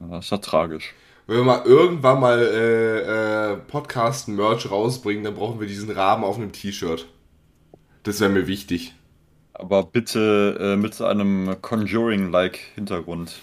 Das 0.00 0.24
ist 0.24 0.30
ja 0.30 0.38
tragisch. 0.38 0.94
Wenn 1.26 1.36
wir 1.36 1.44
mal 1.44 1.66
irgendwann 1.66 2.18
mal 2.18 2.38
äh, 2.40 3.52
äh, 3.52 3.56
Podcast-Merch 3.58 4.70
rausbringen, 4.70 5.22
dann 5.22 5.34
brauchen 5.34 5.60
wir 5.60 5.66
diesen 5.66 5.90
Raben 5.90 6.24
auf 6.24 6.36
einem 6.36 6.52
T-Shirt. 6.52 7.06
Das 8.04 8.20
wäre 8.20 8.30
mir 8.30 8.46
wichtig. 8.46 8.94
Aber 9.52 9.82
bitte 9.82 10.56
äh, 10.58 10.76
mit 10.76 10.98
einem 11.02 11.60
Conjuring-like 11.60 12.58
Hintergrund. 12.74 13.38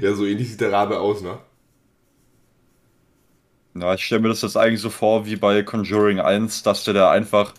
Ja, 0.00 0.14
so 0.14 0.26
ähnlich 0.26 0.50
sieht 0.50 0.60
der 0.60 0.72
Rabe 0.72 0.98
aus, 1.00 1.22
ne? 1.22 1.38
Ja, 3.74 3.94
ich 3.94 4.04
stelle 4.04 4.22
mir 4.22 4.28
das 4.28 4.42
jetzt 4.42 4.56
eigentlich 4.56 4.80
so 4.80 4.90
vor 4.90 5.26
wie 5.26 5.36
bei 5.36 5.62
Conjuring 5.62 6.20
1, 6.20 6.62
dass 6.62 6.84
der 6.84 6.94
da 6.94 7.10
einfach 7.10 7.54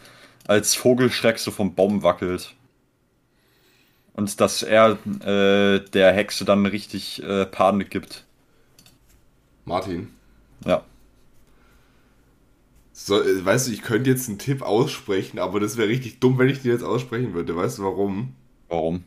als 0.48 0.76
Vogelschreck 0.76 1.40
so 1.40 1.52
vom 1.52 1.76
Baum 1.76 2.04
wackelt. 2.04 2.54
Und 4.14 4.40
dass 4.42 4.62
er 4.64 4.98
äh, 5.26 5.80
der 5.80 6.14
Hexe 6.14 6.44
dann 6.46 6.66
richtig 6.66 7.24
äh, 7.24 7.46
Panik 7.46 7.90
gibt. 7.90 8.26
Martin. 9.66 10.10
Ja. 10.66 10.84
So, 12.94 13.22
äh, 13.22 13.44
weißt 13.44 13.68
du, 13.68 13.72
ich 13.72 13.82
könnte 13.82 14.10
jetzt 14.10 14.28
einen 14.30 14.38
Tipp 14.40 14.62
aussprechen, 14.62 15.40
aber 15.40 15.60
das 15.60 15.78
wäre 15.78 15.88
richtig 15.88 16.20
dumm, 16.20 16.38
wenn 16.38 16.50
ich 16.50 16.62
den 16.62 16.72
jetzt 16.72 16.84
aussprechen 16.84 17.34
würde. 17.34 17.56
Weißt 17.56 17.78
du 17.80 17.84
warum? 17.84 18.36
Warum? 18.68 19.04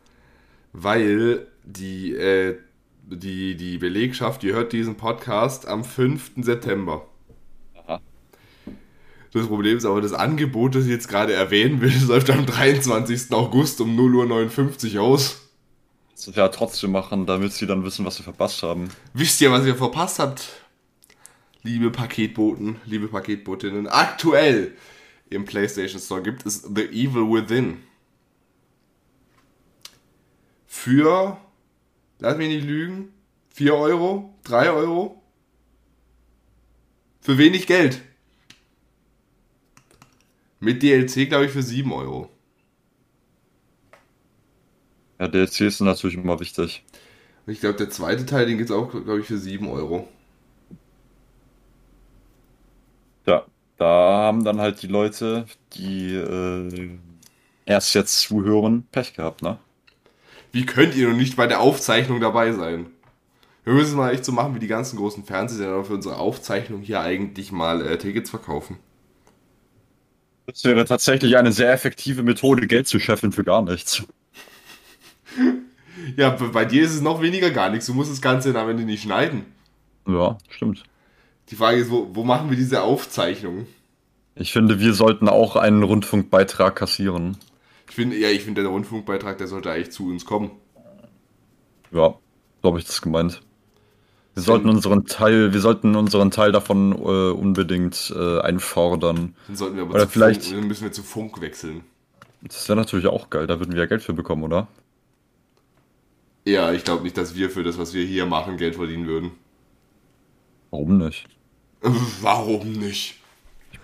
Weil 0.73 1.47
die, 1.65 2.13
äh, 2.15 2.59
die, 3.07 3.57
die 3.57 3.79
Belegschaft, 3.79 4.43
die 4.43 4.53
hört 4.53 4.73
diesen 4.73 4.97
Podcast 4.97 5.67
am 5.67 5.85
5. 5.85 6.33
September. 6.39 7.07
Aha. 7.75 8.01
Das 9.33 9.47
Problem 9.47 9.77
ist 9.77 9.85
aber, 9.85 10.01
das 10.01 10.13
Angebot, 10.13 10.75
das 10.75 10.85
ich 10.85 10.91
jetzt 10.91 11.09
gerade 11.09 11.33
erwähnen 11.33 11.81
will, 11.81 11.93
läuft 12.07 12.31
am 12.31 12.47
23. 12.47 13.33
August 13.33 13.81
um 13.81 13.99
0.59 13.99 14.97
Uhr 14.97 15.03
aus. 15.03 15.41
Das 16.15 16.29
ist 16.29 16.37
ja 16.37 16.49
trotzdem 16.49 16.93
machen, 16.93 17.27
damit 17.27 17.53
sie 17.53 17.67
dann 17.67 17.85
wissen, 17.85 18.05
was 18.05 18.17
sie 18.17 18.23
verpasst 18.23 18.63
haben. 18.63 18.89
Wisst 19.13 19.41
ihr, 19.41 19.51
was 19.51 19.67
ihr 19.67 19.75
verpasst 19.75 20.21
habt? 20.21 20.61
Liebe 21.63 21.91
Paketboten, 21.91 22.77
liebe 22.85 23.09
Paketbotinnen, 23.09 23.89
aktuell 23.89 24.73
im 25.31 25.45
PlayStation 25.45 26.01
Store 26.01 26.23
gibt 26.23 26.47
es 26.47 26.63
The 26.63 26.85
Evil 26.85 27.23
Within. 27.23 27.79
Für, 30.67 31.39
lass 32.19 32.37
mich 32.37 32.49
nicht 32.49 32.65
lügen, 32.65 33.13
4 33.51 33.75
Euro, 33.75 34.35
3 34.45 34.71
Euro. 34.71 35.23
Für 37.21 37.39
wenig 37.39 37.67
Geld. 37.67 38.03
Mit 40.61 40.83
DLC, 40.83 41.29
glaube 41.29 41.47
ich, 41.47 41.51
für 41.53 41.63
7 41.63 41.93
Euro. 41.93 42.31
Ja, 45.19 45.29
DLCs 45.29 45.79
sind 45.79 45.87
natürlich 45.87 46.17
immer 46.17 46.41
wichtig. 46.41 46.85
Ich 47.47 47.61
glaube, 47.61 47.77
der 47.77 47.91
zweite 47.91 48.27
Teil, 48.27 48.47
den 48.47 48.59
gibt 48.59 48.71
es 48.71 48.77
auch, 48.77 48.91
glaube 48.91 49.21
ich, 49.21 49.27
für 49.27 49.39
7 49.39 49.67
Euro. 49.69 50.09
Ja, 53.27 53.47
da 53.77 53.85
haben 53.87 54.45
dann 54.45 54.61
halt 54.61 54.83
die 54.83 54.87
Leute, 54.87 55.47
die 55.75 56.15
äh, 56.15 56.99
erst 57.67 57.95
jetzt 57.95 58.21
zuhören, 58.21 58.87
Pech 58.91 59.15
gehabt, 59.15 59.43
ne? 59.43 59.59
Wie 60.55 60.65
könnt 60.65 60.95
ihr 60.95 61.09
noch 61.09 61.17
nicht 61.17 61.35
bei 61.35 61.49
der 61.49 61.59
Aufzeichnung 61.59 62.21
dabei 62.21 62.53
sein? 62.53 62.87
Wir 63.65 63.73
müssen 63.73 63.91
es 63.91 63.97
mal 63.97 64.15
echt 64.15 64.25
so 64.25 64.31
machen 64.31 64.55
wie 64.55 64.61
die 64.61 64.69
ganzen 64.69 64.97
großen 64.97 65.25
Fernsehsender 65.25 65.85
für 65.85 65.95
unsere 65.95 66.19
Aufzeichnung 66.19 66.81
hier 66.81 67.01
eigentlich 67.01 67.51
mal 67.51 67.85
äh, 67.85 67.99
Tickets 67.99 68.31
verkaufen. 68.31 68.79
Das 70.47 70.63
wäre 70.63 70.85
tatsächlich 70.85 71.37
eine 71.37 71.51
sehr 71.51 71.73
effektive 71.73 72.23
Methode, 72.23 72.69
Geld 72.69 72.87
zu 72.87 73.01
scheffeln 73.01 73.33
für 73.33 73.45
gar 73.45 73.63
nichts. 73.63 74.05
Ja, 76.17 76.31
bei 76.31 76.67
dir 76.67 76.85
ist 76.85 76.95
es 76.95 77.01
noch 77.01 77.23
weniger 77.23 77.51
gar 77.51 77.71
nichts. 77.71 77.87
Du 77.87 77.95
musst 77.95 78.11
das 78.11 78.21
Ganze 78.21 78.53
dann 78.53 78.65
am 78.65 78.69
Ende 78.69 78.83
nicht 78.83 79.05
schneiden. 79.05 79.47
Ja, 80.07 80.37
stimmt. 80.51 80.85
Die 81.49 81.57
Frage 81.57 81.79
ist, 81.79 81.91
wo, 81.91 82.11
wo 82.13 82.25
machen 82.25 82.51
wir 82.51 82.59
diese 82.59 82.83
Aufzeichnung? 82.83 83.67
Ich 84.35 84.53
finde, 84.53 84.81
wir 84.81 84.93
sollten 84.93 85.29
auch 85.29 85.57
einen 85.57 85.83
Rundfunkbeitrag 85.83 86.77
kassieren. 86.77 87.39
Ich 87.95 87.97
finde, 87.97 88.17
ja, 88.17 88.29
ich 88.29 88.43
finde, 88.43 88.63
der 88.63 88.73
Rundfunkbeitrag, 88.73 89.39
der 89.39 89.47
sollte 89.47 89.71
eigentlich 89.71 89.93
zu 89.93 90.09
uns 90.09 90.25
kommen. 90.25 90.51
Ja, 91.93 92.19
so 92.61 92.69
habe 92.69 92.81
ich 92.81 92.85
das 92.87 93.01
gemeint. 93.01 93.41
Wir 94.35 94.43
sollten 94.43 94.69
unseren 94.69 95.07
Teil, 95.07 95.53
wir 95.53 95.61
sollten 95.61 95.95
unseren 95.95 96.33
Teil 96.33 96.51
davon 96.51 96.91
äh, 96.91 97.31
unbedingt 97.31 98.13
äh, 98.17 98.41
einfordern. 98.41 99.37
Dann 99.47 99.55
sollten 99.55 99.77
wir 99.77 99.85
aber 99.85 99.95
Oder 99.95 100.09
vielleicht- 100.09 100.43
Funk, 100.43 100.57
dann 100.57 100.67
müssen 100.67 100.83
wir 100.83 100.91
zu 100.91 101.05
Funk 101.05 101.41
wechseln. 101.41 101.85
Das 102.43 102.69
wäre 102.69 102.77
natürlich 102.77 103.07
auch 103.07 103.31
geil, 103.31 103.47
da 103.47 103.61
würden 103.61 103.75
wir 103.75 103.83
ja 103.83 103.87
Geld 103.87 104.03
für 104.03 104.13
bekommen, 104.13 104.43
oder? 104.43 104.67
Ja, 106.45 106.73
ich 106.73 106.83
glaube 106.83 107.05
nicht, 107.05 107.17
dass 107.17 107.37
wir 107.37 107.49
für 107.49 107.63
das, 107.63 107.79
was 107.79 107.95
wir 107.95 108.05
hier 108.05 108.27
machen, 108.27 108.57
Geld 108.57 108.75
verdienen 108.75 109.07
würden. 109.07 109.31
Warum 110.73 110.99
nicht? 110.99 111.29
Warum 112.23 112.73
nicht? 112.73 113.21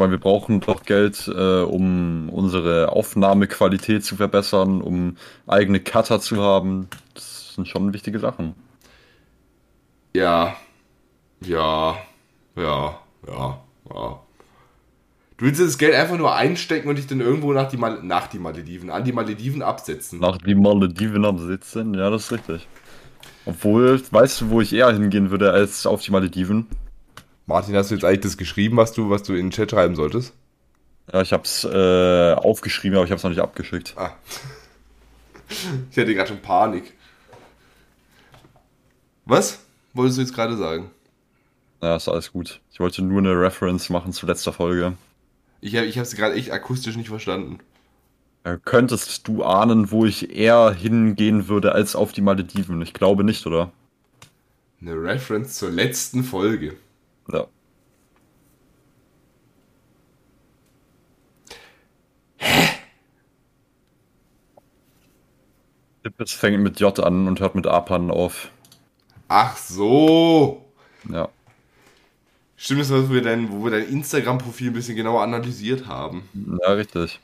Meine, 0.01 0.13
wir 0.13 0.19
brauchen 0.19 0.61
doch 0.61 0.85
Geld, 0.85 1.29
äh, 1.29 1.61
um 1.61 2.31
unsere 2.31 2.91
Aufnahmequalität 2.91 4.03
zu 4.03 4.17
verbessern, 4.17 4.81
um 4.81 5.19
eigene 5.47 5.79
Cutter 5.79 6.21
zu 6.21 6.43
haben. 6.43 6.89
Das 7.13 7.53
sind 7.55 7.69
schon 7.69 7.93
wichtige 7.93 8.19
Sachen. 8.19 8.55
Ja, 10.15 10.57
ja, 11.45 11.99
ja, 12.57 12.99
ja, 13.29 13.61
ja. 13.95 14.21
Du 15.37 15.45
willst 15.45 15.61
das 15.61 15.77
Geld 15.77 15.95
einfach 15.95 16.17
nur 16.17 16.35
einstecken 16.35 16.89
und 16.89 16.97
dich 16.97 17.07
dann 17.07 17.21
irgendwo 17.21 17.53
nach 17.53 17.69
die, 17.69 17.77
Mal 17.77 18.03
nach 18.03 18.27
die 18.27 18.39
Malediven, 18.39 18.89
an 18.89 19.05
die 19.05 19.13
Malediven 19.13 19.61
absetzen. 19.61 20.19
Nach 20.19 20.39
die 20.39 20.55
Malediven 20.55 21.27
am 21.27 21.37
Sitzen, 21.37 21.93
ja, 21.93 22.09
das 22.09 22.25
ist 22.25 22.33
richtig. 22.33 22.67
Obwohl, 23.45 24.01
weißt 24.11 24.41
du, 24.41 24.49
wo 24.49 24.63
ich 24.63 24.73
eher 24.73 24.91
hingehen 24.95 25.31
würde 25.31 25.53
als 25.53 25.85
auf 25.85 26.01
die 26.01 26.11
Malediven? 26.11 26.69
Martin, 27.51 27.75
hast 27.75 27.91
du 27.91 27.97
jetzt 27.97 28.05
eigentlich 28.05 28.21
das 28.21 28.37
geschrieben, 28.37 28.77
was 28.77 28.93
du, 28.93 29.11
was 29.11 29.25
du 29.25 29.33
in 29.35 29.47
den 29.47 29.51
Chat 29.51 29.73
schreiben 29.73 29.97
solltest? 29.97 30.33
Ja, 31.13 31.21
ich 31.21 31.33
hab's 31.33 31.65
äh, 31.65 32.33
aufgeschrieben, 32.35 32.97
aber 32.97 33.05
ich 33.05 33.11
hab's 33.11 33.25
noch 33.25 33.31
nicht 33.31 33.41
abgeschickt. 33.41 33.93
Ah. 33.97 34.13
Ich 35.91 35.99
hatte 35.99 36.15
gerade 36.15 36.29
schon 36.29 36.41
Panik. 36.43 36.95
Was 39.25 39.59
wolltest 39.95 40.19
du 40.19 40.23
jetzt 40.23 40.33
gerade 40.33 40.57
sagen? 40.57 40.93
Ja, 41.83 41.97
ist 41.97 42.09
alles 42.09 42.31
gut. 42.31 42.61
Ich 42.71 42.79
wollte 42.79 43.03
nur 43.03 43.19
eine 43.19 43.33
Reference 43.33 43.91
machen 43.91 44.13
zu 44.13 44.27
letzter 44.27 44.53
Folge. 44.53 44.93
Ich 45.61 45.75
habe 45.75 45.87
ich 45.87 45.97
es 45.97 46.15
gerade 46.15 46.37
echt 46.37 46.53
akustisch 46.53 46.97
nicht 46.97 47.09
verstanden. 47.09 47.59
Äh, 48.45 48.59
könntest 48.65 49.27
du 49.27 49.43
ahnen, 49.43 49.91
wo 49.91 50.05
ich 50.07 50.37
eher 50.37 50.71
hingehen 50.71 51.49
würde 51.49 51.73
als 51.73 51.97
auf 51.97 52.13
die 52.13 52.23
Malediven? 52.23 52.81
Ich 52.81 52.95
glaube 52.95 53.25
nicht, 53.25 53.45
oder? 53.45 53.73
Eine 54.81 54.95
Reference 54.95 55.55
zur 55.55 55.73
letzten 55.73 56.23
Folge. 56.23 56.77
Ja. 57.33 57.47
Es 66.19 66.33
fängt 66.33 66.63
mit 66.63 66.81
J 66.81 66.99
an 67.01 67.27
und 67.29 67.41
hört 67.41 67.55
mit 67.55 67.67
Apan 67.67 68.11
auf. 68.11 68.51
Ach 69.29 69.57
so. 69.57 70.65
Ja. 71.09 71.29
Stimmt 72.57 72.81
das, 72.81 72.91
wo 72.91 73.11
wir 73.11 73.23
dein, 73.23 73.51
wo 73.51 73.65
wir 73.65 73.71
dein 73.71 73.89
Instagram-Profil 73.89 74.69
ein 74.69 74.73
bisschen 74.75 74.97
genauer 74.97 75.23
analysiert 75.23 75.87
haben? 75.87 76.29
Ja, 76.35 76.73
richtig. 76.73 77.21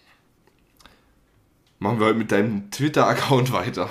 Machen 1.79 1.99
wir 1.99 2.07
heute 2.07 2.19
mit 2.19 2.33
deinem 2.33 2.71
Twitter-Account 2.71 3.53
weiter. 3.53 3.91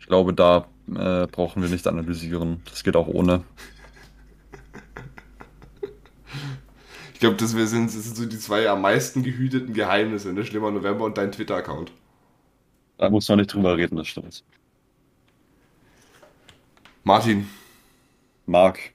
Ich 0.00 0.06
glaube, 0.06 0.34
da 0.34 0.66
äh, 0.88 1.28
brauchen 1.28 1.62
wir 1.62 1.68
nicht 1.68 1.86
analysieren. 1.86 2.62
Das 2.68 2.82
geht 2.82 2.96
auch 2.96 3.06
ohne. 3.06 3.44
Ich 7.20 7.22
glaube, 7.22 7.36
das, 7.36 7.54
das 7.54 7.70
sind 7.70 7.90
so 7.90 8.24
die 8.24 8.38
zwei 8.38 8.70
am 8.70 8.80
meisten 8.80 9.22
gehüteten 9.22 9.74
Geheimnisse, 9.74 10.32
ne? 10.32 10.42
Schlimmer 10.42 10.70
November 10.70 11.04
und 11.04 11.18
dein 11.18 11.30
Twitter-Account. 11.30 11.92
Da 12.96 13.10
muss 13.10 13.28
man 13.28 13.40
nicht 13.40 13.52
drüber 13.52 13.76
reden, 13.76 13.96
das 13.96 14.08
stimmt. 14.08 14.42
Martin, 17.04 17.46
Marc, 18.46 18.94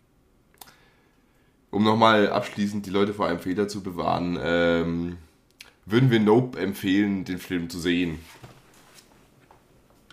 um 1.70 1.84
nochmal 1.84 2.28
abschließend 2.32 2.88
die 2.88 2.90
Leute 2.90 3.14
vor 3.14 3.28
einem 3.28 3.38
Fehler 3.40 3.68
zu 3.68 3.84
bewahren, 3.84 4.40
ähm, 4.42 5.18
würden 5.86 6.10
wir 6.10 6.20
Nope 6.20 6.58
empfehlen, 6.60 7.26
den 7.26 7.38
Film 7.38 7.70
zu 7.70 7.78
sehen. 7.80 8.18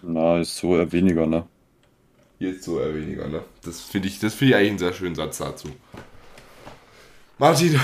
na, 0.03 0.39
ist 0.41 0.59
so 0.59 0.77
eher 0.77 0.93
weniger, 0.93 1.27
ne? 1.27 1.49
Jetzt 2.39 2.65
so 2.65 2.79
eher 2.79 2.95
weniger, 2.95 3.27
ne? 3.29 3.43
Das 3.63 3.81
finde 3.81 4.09
ich, 4.09 4.19
das 4.19 4.35
finde 4.35 4.51
ich 4.51 4.57
eigentlich 4.57 4.71
einen 4.71 4.79
sehr 4.81 4.93
schönen 4.93 5.15
Satz 5.15 5.39
dazu. 5.39 5.69
Martin, 7.43 7.81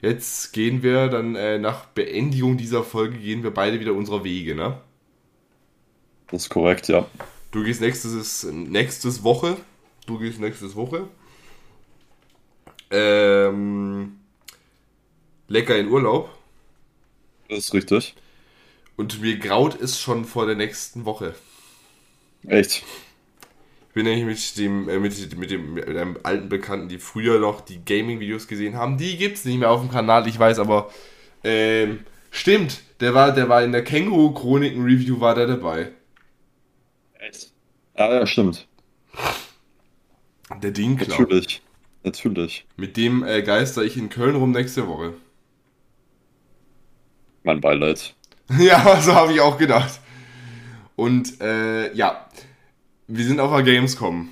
jetzt 0.00 0.52
gehen 0.52 0.84
wir 0.84 1.08
dann 1.08 1.34
äh, 1.34 1.58
nach 1.58 1.86
Beendigung 1.86 2.56
dieser 2.56 2.84
Folge 2.84 3.18
gehen 3.18 3.42
wir 3.42 3.50
beide 3.50 3.80
wieder 3.80 3.94
unserer 3.94 4.22
Wege, 4.22 4.54
ne? 4.54 4.80
Das 6.28 6.42
ist 6.42 6.50
korrekt, 6.50 6.86
ja. 6.86 7.08
Du 7.50 7.64
gehst 7.64 7.80
nächstes, 7.80 8.44
nächstes 8.44 9.24
Woche. 9.24 9.56
Du 10.06 10.20
gehst 10.20 10.38
nächstes 10.38 10.76
Woche. 10.76 11.08
Ähm, 12.92 14.20
lecker 15.48 15.76
in 15.76 15.88
Urlaub. 15.88 16.30
Das 17.48 17.58
ist 17.58 17.74
richtig. 17.74 18.14
Und 18.96 19.20
mir 19.20 19.36
graut 19.36 19.80
es 19.80 20.00
schon 20.00 20.24
vor 20.24 20.46
der 20.46 20.54
nächsten 20.54 21.04
Woche. 21.04 21.34
Echt. 22.46 22.84
Ich 23.90 23.94
bin 23.94 24.04
nämlich 24.04 24.24
mit 24.24 24.56
dem, 24.56 24.88
äh, 24.88 25.00
mit, 25.00 25.36
mit 25.36 25.50
dem 25.50 25.74
mit 25.74 25.88
einem 25.88 26.16
alten 26.22 26.48
Bekannten, 26.48 26.88
die 26.88 26.98
früher 26.98 27.40
noch 27.40 27.60
die 27.60 27.84
Gaming-Videos 27.84 28.46
gesehen 28.46 28.76
haben. 28.76 28.98
Die 28.98 29.16
gibt's 29.16 29.44
nicht 29.44 29.58
mehr 29.58 29.68
auf 29.68 29.80
dem 29.80 29.90
Kanal, 29.90 30.28
ich 30.28 30.38
weiß, 30.38 30.60
aber 30.60 30.92
ähm, 31.42 32.04
stimmt, 32.30 32.82
der 33.00 33.14
war, 33.14 33.32
der 33.32 33.48
war 33.48 33.64
in 33.64 33.72
der 33.72 33.82
Känguru-Chroniken-Review 33.82 35.18
war 35.18 35.34
der 35.34 35.48
dabei. 35.48 35.90
Echt? 37.18 37.50
Ja, 37.98 38.14
ja, 38.14 38.26
stimmt. 38.28 38.68
Der 40.62 40.70
Dinkler. 40.70 41.08
Natürlich. 41.08 41.60
Natürlich. 42.04 42.66
Mit 42.76 42.96
dem 42.96 43.24
äh, 43.24 43.42
geister 43.42 43.82
ich 43.82 43.96
in 43.96 44.08
Köln 44.08 44.36
rum 44.36 44.52
nächste 44.52 44.86
Woche. 44.86 45.14
Mein 47.42 47.60
Beileid. 47.60 48.14
Ja, 48.58 49.00
so 49.00 49.14
habe 49.14 49.32
ich 49.32 49.40
auch 49.40 49.58
gedacht. 49.58 50.00
Und 50.96 51.40
äh, 51.40 51.92
ja, 51.94 52.28
wir 53.10 53.24
sind 53.24 53.40
auf 53.40 53.50
der 53.50 53.62
Gamescom. 53.64 54.28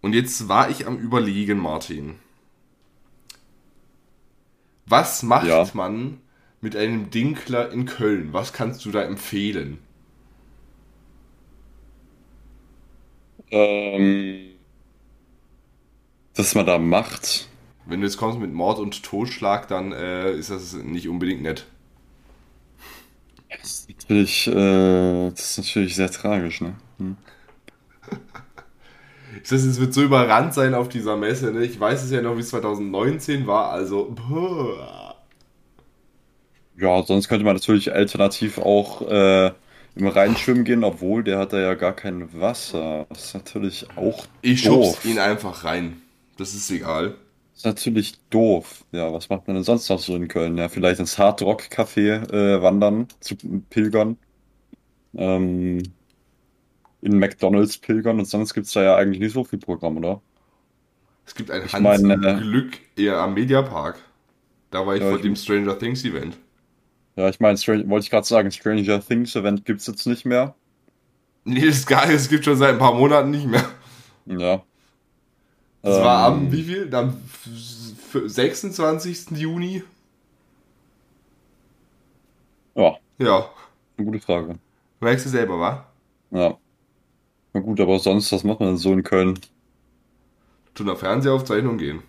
Und 0.00 0.14
jetzt 0.14 0.48
war 0.48 0.70
ich 0.70 0.86
am 0.86 0.96
Überlegen, 0.98 1.58
Martin. 1.58 2.16
Was 4.86 5.22
macht 5.22 5.46
Ja. 5.46 5.68
man 5.74 6.20
mit 6.60 6.74
einem 6.74 7.10
Dinkler 7.10 7.70
in 7.70 7.84
Köln? 7.84 8.32
Was 8.32 8.52
kannst 8.52 8.84
du 8.84 8.90
da 8.90 9.02
empfehlen? 9.02 9.78
Ähm, 13.50 14.50
was 16.36 16.54
man 16.54 16.66
da 16.66 16.78
macht. 16.78 17.48
Wenn 17.86 18.00
du 18.00 18.06
jetzt 18.06 18.16
kommst 18.18 18.38
mit 18.38 18.52
Mord 18.52 18.78
und 18.78 19.02
Totschlag, 19.02 19.68
dann 19.68 19.92
äh, 19.92 20.32
ist 20.32 20.50
das 20.50 20.74
nicht 20.74 21.08
unbedingt 21.08 21.42
nett. 21.42 21.66
Das 23.50 23.60
ist 23.62 23.88
natürlich, 23.88 24.46
äh, 24.48 25.30
das 25.30 25.50
ist 25.50 25.58
natürlich 25.58 25.96
sehr 25.96 26.10
tragisch, 26.10 26.60
ne? 26.60 26.74
Hm. 26.98 27.16
Ich 29.44 29.52
weiß, 29.52 29.62
es 29.62 29.80
wird 29.80 29.94
so 29.94 30.02
überrannt 30.02 30.52
sein 30.52 30.74
auf 30.74 30.88
dieser 30.88 31.16
Messe. 31.16 31.52
Ne? 31.52 31.64
Ich 31.64 31.78
weiß 31.78 32.02
es 32.02 32.10
ja 32.10 32.20
noch, 32.20 32.36
wie 32.36 32.40
es 32.40 32.48
2019 32.48 33.46
war. 33.46 33.70
Also, 33.70 34.14
boah. 34.28 35.16
Ja, 36.76 37.02
sonst 37.02 37.28
könnte 37.28 37.44
man 37.44 37.54
natürlich 37.54 37.92
alternativ 37.92 38.58
auch 38.58 39.02
äh, 39.02 39.52
im 39.94 40.06
Rhein 40.06 40.36
schwimmen 40.36 40.64
gehen, 40.64 40.84
obwohl 40.84 41.24
der 41.24 41.38
hat 41.38 41.52
da 41.52 41.60
ja 41.60 41.74
gar 41.74 41.92
kein 41.92 42.40
Wasser. 42.40 43.06
Das 43.10 43.26
ist 43.26 43.34
natürlich 43.34 43.86
auch 43.96 44.26
ich 44.42 44.64
doof. 44.64 44.94
schub's 44.94 45.04
ihn 45.04 45.18
einfach 45.18 45.64
rein. 45.64 46.02
Das 46.36 46.54
ist 46.54 46.70
egal. 46.70 47.16
Ist 47.58 47.64
natürlich 47.64 48.20
doof. 48.30 48.84
Ja, 48.92 49.12
was 49.12 49.28
macht 49.30 49.48
man 49.48 49.56
denn 49.56 49.64
sonst 49.64 49.88
noch 49.88 49.98
so 49.98 50.14
in 50.14 50.28
Köln? 50.28 50.56
Ja, 50.56 50.68
vielleicht 50.68 51.00
ins 51.00 51.18
Hard 51.18 51.42
Rock 51.42 51.62
Café 51.64 52.22
äh, 52.32 52.62
wandern, 52.62 53.08
zu 53.18 53.34
pilgern. 53.68 54.16
Ähm, 55.16 55.82
in 57.02 57.18
McDonalds 57.18 57.78
pilgern 57.78 58.20
und 58.20 58.26
sonst 58.26 58.54
gibt's 58.54 58.74
da 58.74 58.84
ja 58.84 58.94
eigentlich 58.94 59.18
nicht 59.18 59.32
so 59.32 59.42
viel 59.42 59.58
Programm, 59.58 59.96
oder? 59.96 60.22
Es 61.26 61.34
gibt 61.34 61.50
ein 61.50 61.64
Ich 61.66 61.72
Hans 61.72 61.82
meine, 61.82 62.14
im 62.14 62.22
äh, 62.22 62.34
Glück 62.36 62.78
eher 62.94 63.18
am 63.18 63.34
Mediapark. 63.34 63.98
Da 64.70 64.86
war 64.86 64.94
ich 64.94 65.02
Ja, 65.02 65.08
vor 65.08 65.16
ich- 65.16 65.22
dem 65.22 65.34
Stranger 65.34 65.76
Things 65.76 66.04
Event. 66.04 66.38
Ja, 67.16 67.28
ich 67.28 67.40
meine, 67.40 67.58
wollte 67.58 68.04
ich 68.04 68.10
gerade 68.10 68.24
sagen, 68.24 68.52
Stranger 68.52 69.04
Things 69.04 69.34
Event 69.34 69.64
gibt's 69.64 69.88
jetzt 69.88 70.06
nicht 70.06 70.24
mehr. 70.24 70.54
Nee, 71.42 71.66
das 71.66 71.78
ist 71.78 71.86
geil, 71.88 72.12
es 72.14 72.28
gibt 72.28 72.44
schon 72.44 72.54
seit 72.56 72.70
ein 72.74 72.78
paar 72.78 72.94
Monaten 72.94 73.32
nicht 73.32 73.46
mehr. 73.46 73.64
Ja. 74.26 74.62
Das 75.82 75.96
ähm, 75.96 76.04
war 76.04 76.26
am 76.26 76.52
wie 76.52 76.62
viel? 76.62 76.94
Am 76.94 77.16
26. 78.26 79.30
Juni? 79.32 79.82
Ja. 82.74 82.96
Ja. 83.18 83.50
Eine 83.96 84.06
gute 84.06 84.20
Frage. 84.20 84.58
Merkst 85.00 85.26
du 85.26 85.30
selber, 85.30 85.58
wa? 85.58 85.86
Ja. 86.30 86.56
Na 87.52 87.60
gut, 87.60 87.80
aber 87.80 87.98
sonst, 87.98 88.30
was 88.32 88.44
macht 88.44 88.60
man 88.60 88.70
denn 88.70 88.76
so 88.76 88.92
in 88.92 89.02
Köln? 89.02 89.38
Zu 90.74 90.84
einer 90.84 90.96
Fernsehaufzeichnung 90.96 91.78
gehen. 91.78 92.02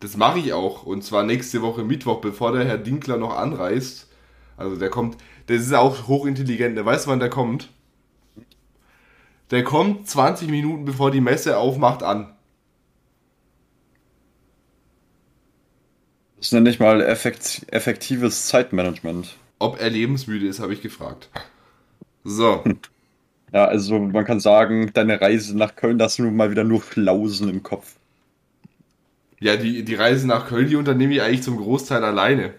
Das 0.00 0.16
mache 0.16 0.38
ich 0.38 0.52
auch. 0.52 0.84
Und 0.84 1.04
zwar 1.04 1.24
nächste 1.24 1.62
Woche 1.62 1.84
Mittwoch, 1.84 2.20
bevor 2.20 2.52
der 2.52 2.64
Herr 2.64 2.78
Dinkler 2.78 3.18
noch 3.18 3.36
anreist. 3.36 4.08
Also 4.56 4.76
der 4.76 4.90
kommt, 4.90 5.16
das 5.46 5.60
ist 5.60 5.74
auch 5.74 6.08
hochintelligent. 6.08 6.76
Der 6.76 6.86
weiß, 6.86 7.06
wann 7.06 7.20
der 7.20 7.30
kommt. 7.30 7.70
Der 9.50 9.64
kommt 9.64 10.08
20 10.08 10.48
Minuten 10.48 10.84
bevor 10.84 11.10
die 11.10 11.20
Messe 11.20 11.58
aufmacht 11.58 12.02
an. 12.02 12.32
Das 16.38 16.52
nenne 16.52 16.70
ich 16.70 16.78
mal 16.78 17.02
effekt, 17.02 17.66
effektives 17.70 18.46
Zeitmanagement. 18.46 19.36
Ob 19.58 19.78
er 19.80 19.90
lebensmüde 19.90 20.46
ist, 20.46 20.60
habe 20.60 20.72
ich 20.72 20.80
gefragt. 20.80 21.28
So. 22.24 22.64
Ja, 23.52 23.64
also 23.64 23.98
man 23.98 24.24
kann 24.24 24.38
sagen, 24.38 24.92
deine 24.94 25.20
Reise 25.20 25.56
nach 25.58 25.74
Köln, 25.74 25.98
da 25.98 26.04
hast 26.04 26.20
du 26.20 26.30
mal 26.30 26.52
wieder 26.52 26.62
nur 26.62 26.80
Flausen 26.80 27.48
im 27.48 27.64
Kopf. 27.64 27.96
Ja, 29.40 29.56
die, 29.56 29.84
die 29.84 29.94
Reise 29.96 30.28
nach 30.28 30.46
Köln, 30.46 30.68
die 30.68 30.76
unternehme 30.76 31.14
ich 31.14 31.22
eigentlich 31.22 31.42
zum 31.42 31.56
Großteil 31.56 32.04
alleine. 32.04 32.54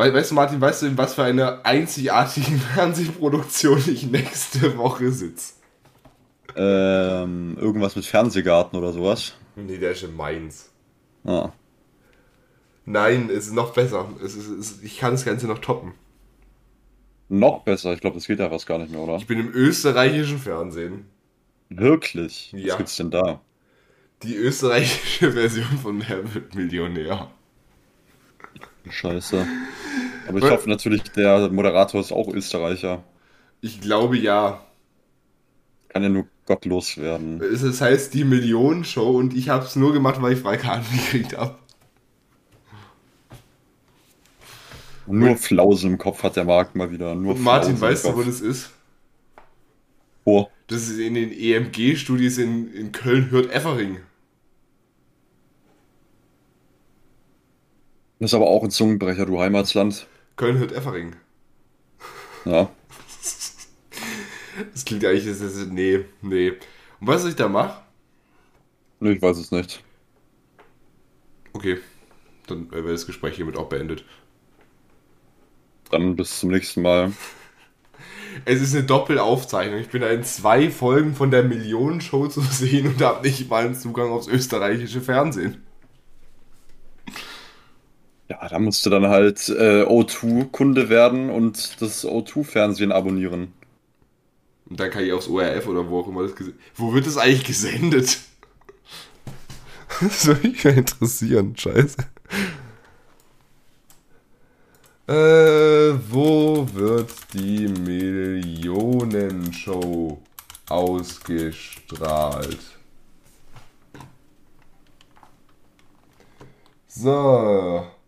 Weißt 0.00 0.30
du, 0.30 0.34
Martin, 0.34 0.60
weißt 0.60 0.82
du, 0.82 0.86
in 0.86 0.98
was 0.98 1.14
für 1.14 1.24
eine 1.24 1.64
einzigartige 1.64 2.58
Fernsehproduktion 2.74 3.82
ich 3.86 4.04
nächste 4.04 4.76
Woche 4.78 5.12
sitze? 5.12 5.54
Ähm, 6.56 7.56
irgendwas 7.60 7.96
mit 7.96 8.06
Fernsehgarten 8.06 8.78
oder 8.78 8.92
sowas? 8.92 9.34
Nee, 9.56 9.78
der 9.78 9.92
ist 9.92 10.02
in 10.02 10.16
Mainz. 10.16 10.70
Ah. 11.24 11.50
Nein, 12.86 13.28
es 13.30 13.46
ist 13.46 13.54
noch 13.54 13.72
besser. 13.72 14.08
Es 14.24 14.34
ist, 14.34 14.48
es, 14.48 14.82
ich 14.82 14.98
kann 14.98 15.12
das 15.12 15.24
Ganze 15.24 15.46
noch 15.46 15.58
toppen. 15.58 15.92
Noch 17.28 17.62
besser? 17.62 17.92
Ich 17.92 18.00
glaube, 18.00 18.16
das 18.16 18.26
geht 18.26 18.40
ja 18.40 18.48
fast 18.48 18.66
gar 18.66 18.78
nicht 18.78 18.90
mehr, 18.90 19.00
oder? 19.00 19.16
Ich 19.16 19.26
bin 19.26 19.38
im 19.38 19.52
österreichischen 19.52 20.38
Fernsehen. 20.38 21.06
Wirklich? 21.68 22.50
Ja. 22.52 22.72
Was 22.72 22.78
gibt's 22.78 22.96
denn 22.96 23.10
da? 23.10 23.40
Die 24.22 24.34
österreichische 24.34 25.32
Version 25.34 25.78
von 25.80 26.02
Wer 26.06 26.34
wird 26.34 26.54
Millionär. 26.54 27.30
Scheiße. 28.90 29.46
Aber 30.28 30.38
ich 30.38 30.50
hoffe 30.50 30.68
natürlich, 30.68 31.02
der 31.02 31.50
Moderator 31.50 32.00
ist 32.00 32.12
auch 32.12 32.28
Österreicher. 32.28 33.02
Ich 33.60 33.80
glaube 33.80 34.16
ja. 34.16 34.60
Kann 35.88 36.02
ja 36.02 36.08
nur 36.08 36.26
gottlos 36.46 36.98
werden. 36.98 37.42
Es 37.42 37.80
heißt 37.80 38.14
die 38.14 38.24
Millionenshow 38.24 39.10
und 39.10 39.34
ich 39.34 39.48
habe 39.48 39.64
es 39.64 39.76
nur 39.76 39.92
gemacht, 39.92 40.22
weil 40.22 40.34
ich 40.34 40.40
Freikarten 40.40 40.86
gekriegt 40.96 41.36
habe. 41.36 41.56
Nur 45.06 45.36
Flause 45.36 45.88
im 45.88 45.98
Kopf 45.98 46.22
hat 46.22 46.36
der 46.36 46.44
Markt 46.44 46.76
mal 46.76 46.92
wieder. 46.92 47.14
Nur 47.14 47.34
Martin, 47.34 47.80
weißt 47.80 48.06
du, 48.06 48.16
wo 48.16 48.22
das 48.22 48.40
ist? 48.40 48.70
Wo? 50.24 50.48
Das 50.68 50.88
ist 50.88 50.98
in 50.98 51.14
den 51.14 51.32
EMG-Studios 51.32 52.38
in, 52.38 52.72
in 52.72 52.92
Köln-Hürth-Effering. 52.92 53.98
Das 58.20 58.30
ist 58.30 58.34
aber 58.34 58.48
auch 58.48 58.62
ein 58.62 58.70
Zungenbrecher, 58.70 59.24
du 59.24 59.40
Heimatsland. 59.40 60.06
Köln-Hürth-Effering. 60.36 61.16
Ja. 62.44 62.70
Das 64.74 64.84
klingt 64.84 65.04
eigentlich, 65.06 65.24
das 65.24 65.40
ist, 65.40 65.70
nee, 65.70 66.04
nee. 66.20 66.50
Und 67.00 67.06
was 67.06 67.24
ich 67.24 67.34
da 67.34 67.48
mache? 67.48 67.80
Nee, 68.98 69.12
ich 69.12 69.22
weiß 69.22 69.38
es 69.38 69.52
nicht. 69.52 69.82
Okay, 71.54 71.78
dann 72.46 72.70
wäre 72.70 72.92
das 72.92 73.06
Gespräch 73.06 73.36
hiermit 73.36 73.56
auch 73.56 73.70
beendet. 73.70 74.04
Dann 75.90 76.14
bis 76.16 76.40
zum 76.40 76.50
nächsten 76.50 76.82
Mal. 76.82 77.12
Es 78.44 78.60
ist 78.60 78.74
eine 78.74 78.84
Doppelaufzeichnung. 78.84 79.80
Ich 79.80 79.88
bin 79.88 80.02
in 80.02 80.22
zwei 80.22 80.70
Folgen 80.70 81.14
von 81.14 81.30
der 81.30 81.42
Millionenshow 81.42 82.28
zu 82.28 82.40
sehen 82.40 82.86
und 82.86 83.02
habe 83.02 83.26
nicht 83.26 83.50
mal 83.50 83.64
einen 83.64 83.74
Zugang 83.74 84.10
aufs 84.10 84.28
österreichische 84.28 85.00
Fernsehen. 85.00 85.62
Ja, 88.30 88.48
da 88.48 88.58
musst 88.60 88.86
du 88.86 88.90
dann 88.90 89.08
halt 89.08 89.48
äh, 89.48 89.82
O2-Kunde 89.82 90.88
werden 90.88 91.30
und 91.30 91.82
das 91.82 92.06
O2-Fernsehen 92.06 92.92
abonnieren. 92.92 93.52
Und 94.68 94.78
dann 94.78 94.90
kann 94.90 95.04
ich 95.04 95.12
aufs 95.12 95.28
ORF 95.28 95.66
oder 95.66 95.88
wo 95.88 96.00
auch 96.00 96.06
immer 96.06 96.22
das 96.22 96.36
gesendet 96.36 96.60
Wo 96.76 96.92
wird 96.94 97.06
das 97.06 97.16
eigentlich 97.18 97.44
gesendet? 97.44 98.18
Das 100.00 100.26
würde 100.26 100.48
mich 100.48 100.62
ja 100.62 100.70
interessieren, 100.70 101.56
scheiße. 101.56 101.96
Äh, 105.08 105.92
wo 106.10 106.66
wird 106.72 107.10
die 107.34 107.68
Millionenshow 107.68 110.22
ausgestrahlt? 110.68 112.58
So. 116.86 117.99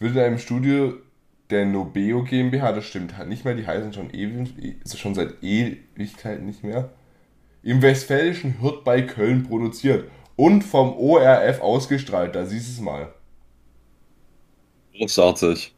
Wird 0.00 0.16
in 0.16 0.18
einem 0.18 0.38
Studio 0.38 0.94
der 1.50 1.66
Nobeo 1.66 2.24
GmbH, 2.24 2.72
das 2.72 2.86
stimmt 2.86 3.18
halt 3.18 3.28
nicht 3.28 3.44
mehr, 3.44 3.54
die 3.54 3.66
heißen 3.66 3.92
schon 3.92 4.10
ewig, 4.10 4.54
schon 4.96 5.14
seit 5.14 5.42
Ewigkeiten 5.42 6.46
nicht 6.46 6.64
mehr, 6.64 6.90
im 7.62 7.82
westfälischen 7.82 8.60
Hirt 8.60 8.82
bei 8.82 9.02
Köln 9.02 9.42
produziert 9.42 10.10
und 10.36 10.62
vom 10.62 10.96
ORF 10.96 11.60
ausgestrahlt, 11.60 12.34
da 12.34 12.46
siehst 12.46 12.68
du 12.68 12.72
es 12.72 12.80
mal. 12.80 13.12
Großartig. 14.96 15.74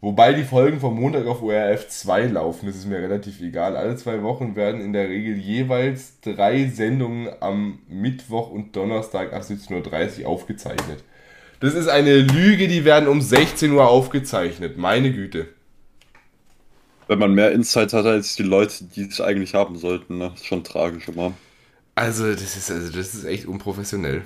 Wobei 0.00 0.32
die 0.32 0.44
Folgen 0.44 0.80
vom 0.80 1.00
Montag 1.00 1.26
auf 1.26 1.42
ORF 1.42 1.88
2 1.88 2.26
laufen, 2.26 2.66
das 2.66 2.76
ist 2.76 2.86
mir 2.86 2.98
relativ 2.98 3.40
egal. 3.40 3.76
Alle 3.76 3.96
zwei 3.96 4.22
Wochen 4.22 4.54
werden 4.54 4.80
in 4.80 4.92
der 4.92 5.08
Regel 5.08 5.36
jeweils 5.36 6.20
drei 6.20 6.66
Sendungen 6.68 7.28
am 7.40 7.80
Mittwoch 7.88 8.50
und 8.50 8.76
Donnerstag 8.76 9.32
ab 9.32 9.42
17.30 9.42 10.22
Uhr 10.22 10.28
aufgezeichnet. 10.28 11.04
Das 11.60 11.74
ist 11.74 11.88
eine 11.88 12.18
Lüge, 12.18 12.68
die 12.68 12.84
werden 12.84 13.08
um 13.08 13.20
16 13.20 13.72
Uhr 13.72 13.88
aufgezeichnet. 13.88 14.76
Meine 14.76 15.12
Güte. 15.12 15.48
Wenn 17.06 17.18
man 17.18 17.34
mehr 17.34 17.52
Insight 17.52 17.92
hat 17.92 18.06
als 18.06 18.36
die 18.36 18.42
Leute, 18.42 18.84
die 18.84 19.02
es 19.02 19.20
eigentlich 19.20 19.54
haben 19.54 19.76
sollten, 19.76 20.18
ne? 20.18 20.30
Das 20.30 20.40
ist 20.40 20.46
schon 20.46 20.64
tragisch 20.64 21.08
immer. 21.08 21.34
Also, 21.94 22.32
das 22.32 22.56
ist, 22.56 22.70
also, 22.70 22.90
das 22.90 23.14
ist 23.14 23.24
echt 23.24 23.46
unprofessionell. 23.46 24.22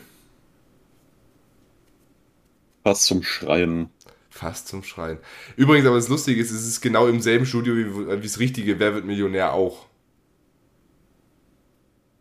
Fast 2.84 3.04
zum 3.04 3.22
Schreien. 3.22 3.90
Fast 4.30 4.68
zum 4.68 4.84
Schreien. 4.84 5.18
Übrigens, 5.56 5.86
aber 5.86 5.96
das 5.96 6.08
Lustige 6.08 6.40
ist, 6.40 6.50
es 6.50 6.66
ist 6.66 6.80
genau 6.80 7.08
im 7.08 7.20
selben 7.20 7.44
Studio 7.44 7.76
wie, 7.76 8.18
wie 8.18 8.22
das 8.22 8.38
richtige 8.38 8.78
Wer 8.78 8.94
wird 8.94 9.04
Millionär 9.04 9.52
auch. 9.52 9.86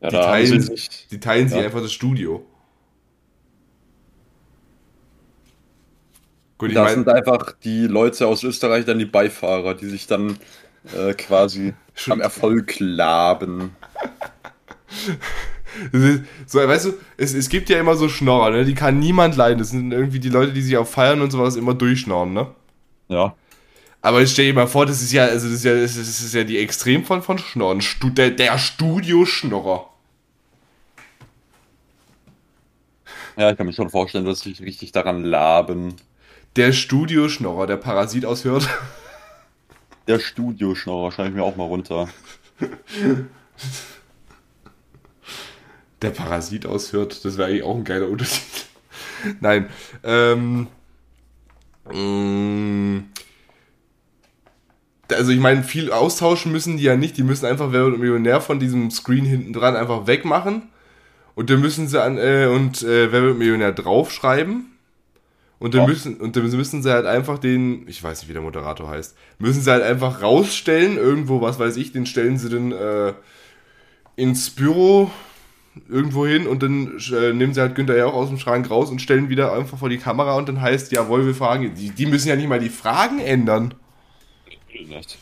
Ja, 0.02 0.10
die, 0.10 0.16
teilen, 0.16 0.62
sich, 0.62 1.08
die 1.10 1.20
teilen 1.20 1.48
ja. 1.48 1.56
sich 1.56 1.66
einfach 1.66 1.82
das 1.82 1.94
Studio. 1.94 2.46
Gut, 6.58 6.76
da 6.76 6.84
mein, 6.84 6.96
sind 6.96 7.10
einfach 7.10 7.54
die 7.64 7.86
Leute 7.86 8.28
aus 8.28 8.44
Österreich 8.44 8.86
dann 8.86 8.98
die 8.98 9.06
Beifahrer, 9.06 9.76
die 9.76 9.88
sich 9.88 10.08
dann 10.08 10.38
äh, 10.96 11.14
quasi 11.14 11.74
am 12.10 12.20
Erfolg 12.22 12.76
laben. 12.80 13.76
so, 16.48 16.60
weißt 16.60 16.86
du, 16.86 16.94
es, 17.18 17.34
es 17.34 17.50
gibt 17.50 17.70
ja 17.70 17.80
immer 17.80 17.96
so 17.96 18.10
Schnorrer, 18.10 18.52
ne? 18.52 18.66
die 18.66 18.74
kann 18.74 19.00
niemand 19.00 19.36
leiden. 19.36 19.60
Das 19.60 19.70
sind 19.70 19.92
irgendwie 19.92 20.20
die 20.20 20.30
Leute, 20.30 20.54
die 20.54 20.62
sich 20.62 20.78
auf 20.78 20.90
Feiern 20.90 21.22
und 21.22 21.32
sowas 21.32 21.56
immer 21.56 21.74
durchschnorren, 21.74 22.34
ne? 22.34 22.48
Ja. 23.08 23.36
Aber 24.02 24.22
ich 24.22 24.32
stell 24.32 24.46
dir 24.46 24.54
mal 24.54 24.68
vor, 24.68 24.86
das 24.86 25.02
ist 25.02 25.12
ja, 25.12 25.26
also 25.26 25.48
das 25.48 25.58
ist 25.58 25.66
ja, 25.66 25.76
das 25.76 25.98
ist 25.98 26.34
ja 26.34 26.44
die 26.44 26.58
Extremform 26.60 27.22
von 27.22 27.38
Schnorren. 27.38 27.82
Stu 27.82 28.10
der, 28.10 28.32
der 28.32 28.58
Studioschnorrer. 28.58 29.90
Ja, 33.38 33.52
ich 33.52 33.58
kann 33.58 33.68
mir 33.68 33.74
schon 33.74 33.90
vorstellen, 33.90 34.26
dass 34.26 34.42
sich 34.42 34.62
richtig 34.62 34.92
daran 34.92 35.24
laben. 35.24 35.96
Der 36.56 36.74
Studioschnorrer, 36.74 37.68
der 37.68 37.78
Parasit 37.78 38.26
aushört. 38.26 38.68
Der 40.08 40.20
Studioschnorrer, 40.20 41.12
schreibe 41.12 41.30
ich 41.30 41.36
mir 41.36 41.44
auch 41.44 41.56
mal 41.56 41.66
runter. 41.66 42.08
Der 46.02 46.12
Parasit 46.12 46.66
aushört, 46.66 47.26
das 47.26 47.38
wäre 47.38 47.50
eigentlich 47.50 47.64
auch 47.64 47.76
ein 47.76 47.84
geiler 47.84 48.08
Untertitel. 48.08 48.68
Nein. 49.40 49.68
Ähm, 50.04 50.68
mm, 51.92 53.00
also 55.12 55.32
ich 55.32 55.40
meine, 55.40 55.64
viel 55.64 55.92
austauschen 55.92 56.52
müssen 56.52 56.78
die 56.78 56.84
ja 56.84 56.96
nicht. 56.96 57.18
Die 57.18 57.24
müssen 57.24 57.46
einfach 57.46 57.72
Wer 57.72 57.86
wird 57.86 58.00
Millionär 58.00 58.42
von 58.42 58.60
diesem 58.60 58.92
Screen 58.92 59.26
hinten 59.26 59.54
dran 59.54 59.76
einfach 59.76 60.08
wegmachen. 60.08 60.70
Und 61.36 61.50
dann 61.50 61.62
müssen 61.62 61.88
sie 61.88 62.02
an 62.02 62.18
äh, 62.18 62.48
und 62.48 62.84
äh, 62.84 63.12
Wer 63.12 63.24
wird 63.24 63.38
Millionär 63.38 63.72
draufschreiben. 63.72 64.77
Und 65.60 65.74
dann, 65.74 65.88
müssen, 65.88 66.18
und 66.18 66.36
dann 66.36 66.44
müssen 66.44 66.84
sie 66.84 66.92
halt 66.92 67.08
einfach 67.08 67.40
den, 67.40 67.88
ich 67.88 68.04
weiß 68.04 68.22
nicht, 68.22 68.30
wie 68.30 68.34
der 68.34 68.44
Moderator 68.44 68.90
heißt, 68.90 69.18
müssen 69.40 69.62
sie 69.62 69.72
halt 69.72 69.82
einfach 69.82 70.22
rausstellen, 70.22 70.98
irgendwo, 70.98 71.42
was 71.42 71.58
weiß 71.58 71.78
ich, 71.78 71.92
den 71.92 72.06
stellen 72.06 72.38
sie 72.38 72.50
dann 72.50 72.72
äh, 72.72 73.14
ins 74.16 74.52
Büro 74.52 75.10
irgendwo 75.90 76.26
hin 76.28 76.48
und 76.48 76.62
dann 76.64 77.00
äh, 77.12 77.34
nehmen 77.34 77.54
sie 77.54 77.62
halt 77.62 77.76
Günther 77.76 77.98
ja 77.98 78.06
auch 78.06 78.14
aus 78.14 78.30
dem 78.30 78.38
Schrank 78.38 78.70
raus 78.70 78.90
und 78.90 79.02
stellen 79.02 79.30
wieder 79.30 79.54
einfach 79.54 79.78
vor 79.78 79.90
die 79.90 79.98
Kamera 79.98 80.36
und 80.36 80.48
dann 80.48 80.62
heißt, 80.62 80.92
jawohl, 80.92 81.26
wir 81.26 81.36
fragen, 81.36 81.74
die, 81.76 81.90
die 81.90 82.06
müssen 82.06 82.28
ja 82.28 82.36
nicht 82.36 82.48
mal 82.48 82.60
die 82.60 82.70
Fragen 82.70 83.20
ändern. 83.20 83.74
Nicht. 84.72 85.18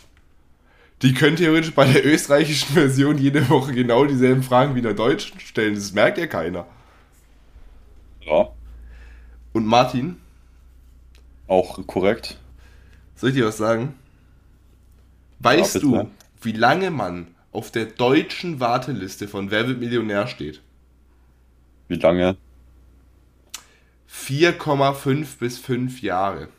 Die 1.01 1.13
können 1.13 1.35
theoretisch 1.35 1.73
bei 1.73 1.85
der 1.85 2.05
österreichischen 2.05 2.73
Version 2.73 3.17
jede 3.17 3.49
Woche 3.49 3.73
genau 3.73 4.05
dieselben 4.05 4.43
Fragen 4.43 4.75
wie 4.75 4.79
in 4.79 4.85
der 4.85 4.93
deutschen 4.93 5.39
stellen. 5.39 5.75
Das 5.75 5.93
merkt 5.93 6.17
ja 6.17 6.27
keiner. 6.27 6.65
Ja. 8.25 8.49
Und 9.53 9.65
Martin? 9.65 10.17
Auch 11.47 11.85
korrekt. 11.87 12.39
Soll 13.15 13.29
ich 13.29 13.35
dir 13.35 13.45
was 13.45 13.57
sagen? 13.57 13.93
Weißt 15.39 15.75
ja, 15.75 15.81
du, 15.81 16.09
wie 16.41 16.51
lange 16.51 16.91
man 16.91 17.27
auf 17.51 17.71
der 17.71 17.85
deutschen 17.85 18.59
Warteliste 18.59 19.27
von 19.27 19.51
Wer 19.51 19.67
wird 19.67 19.79
Millionär 19.79 20.27
steht? 20.27 20.61
Wie 21.87 21.95
lange? 21.95 22.35
4,5 24.09 25.37
bis 25.39 25.59
5 25.59 26.01
Jahre. 26.01 26.49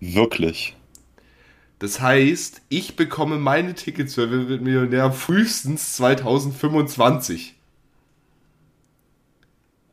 Wirklich. 0.00 0.76
Das 1.78 2.00
heißt, 2.00 2.62
ich 2.68 2.96
bekomme 2.96 3.38
meine 3.38 3.74
Tickets 3.74 4.14
für 4.14 4.30
Wer 4.30 4.48
wird 4.48 4.62
Millionär 4.62 5.12
frühestens 5.12 5.94
2025. 5.96 7.51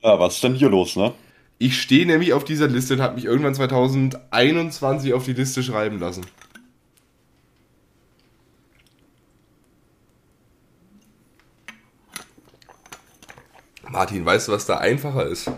Ja, 0.02 0.20
was 0.20 0.36
ist 0.36 0.44
denn 0.44 0.56
hier 0.56 0.70
los, 0.70 0.96
ne? 0.96 1.14
Ich 1.58 1.82
stehe 1.82 2.06
nämlich 2.06 2.32
auf 2.34 2.46
dieser 2.46 2.68
Liste 2.68 2.94
und 2.94 3.02
habe 3.02 3.16
mich 3.16 3.26
irgendwann 3.26 3.54
2021 3.54 5.14
auf 5.14 5.26
die 5.26 5.34
Liste 5.34 5.62
schreiben 5.62 6.00
lassen. 6.00 6.26
Martin, 13.90 14.26
weißt 14.26 14.48
du, 14.48 14.52
was 14.54 14.66
da 14.66 14.78
einfacher 14.78 15.26
ist? 15.26 15.52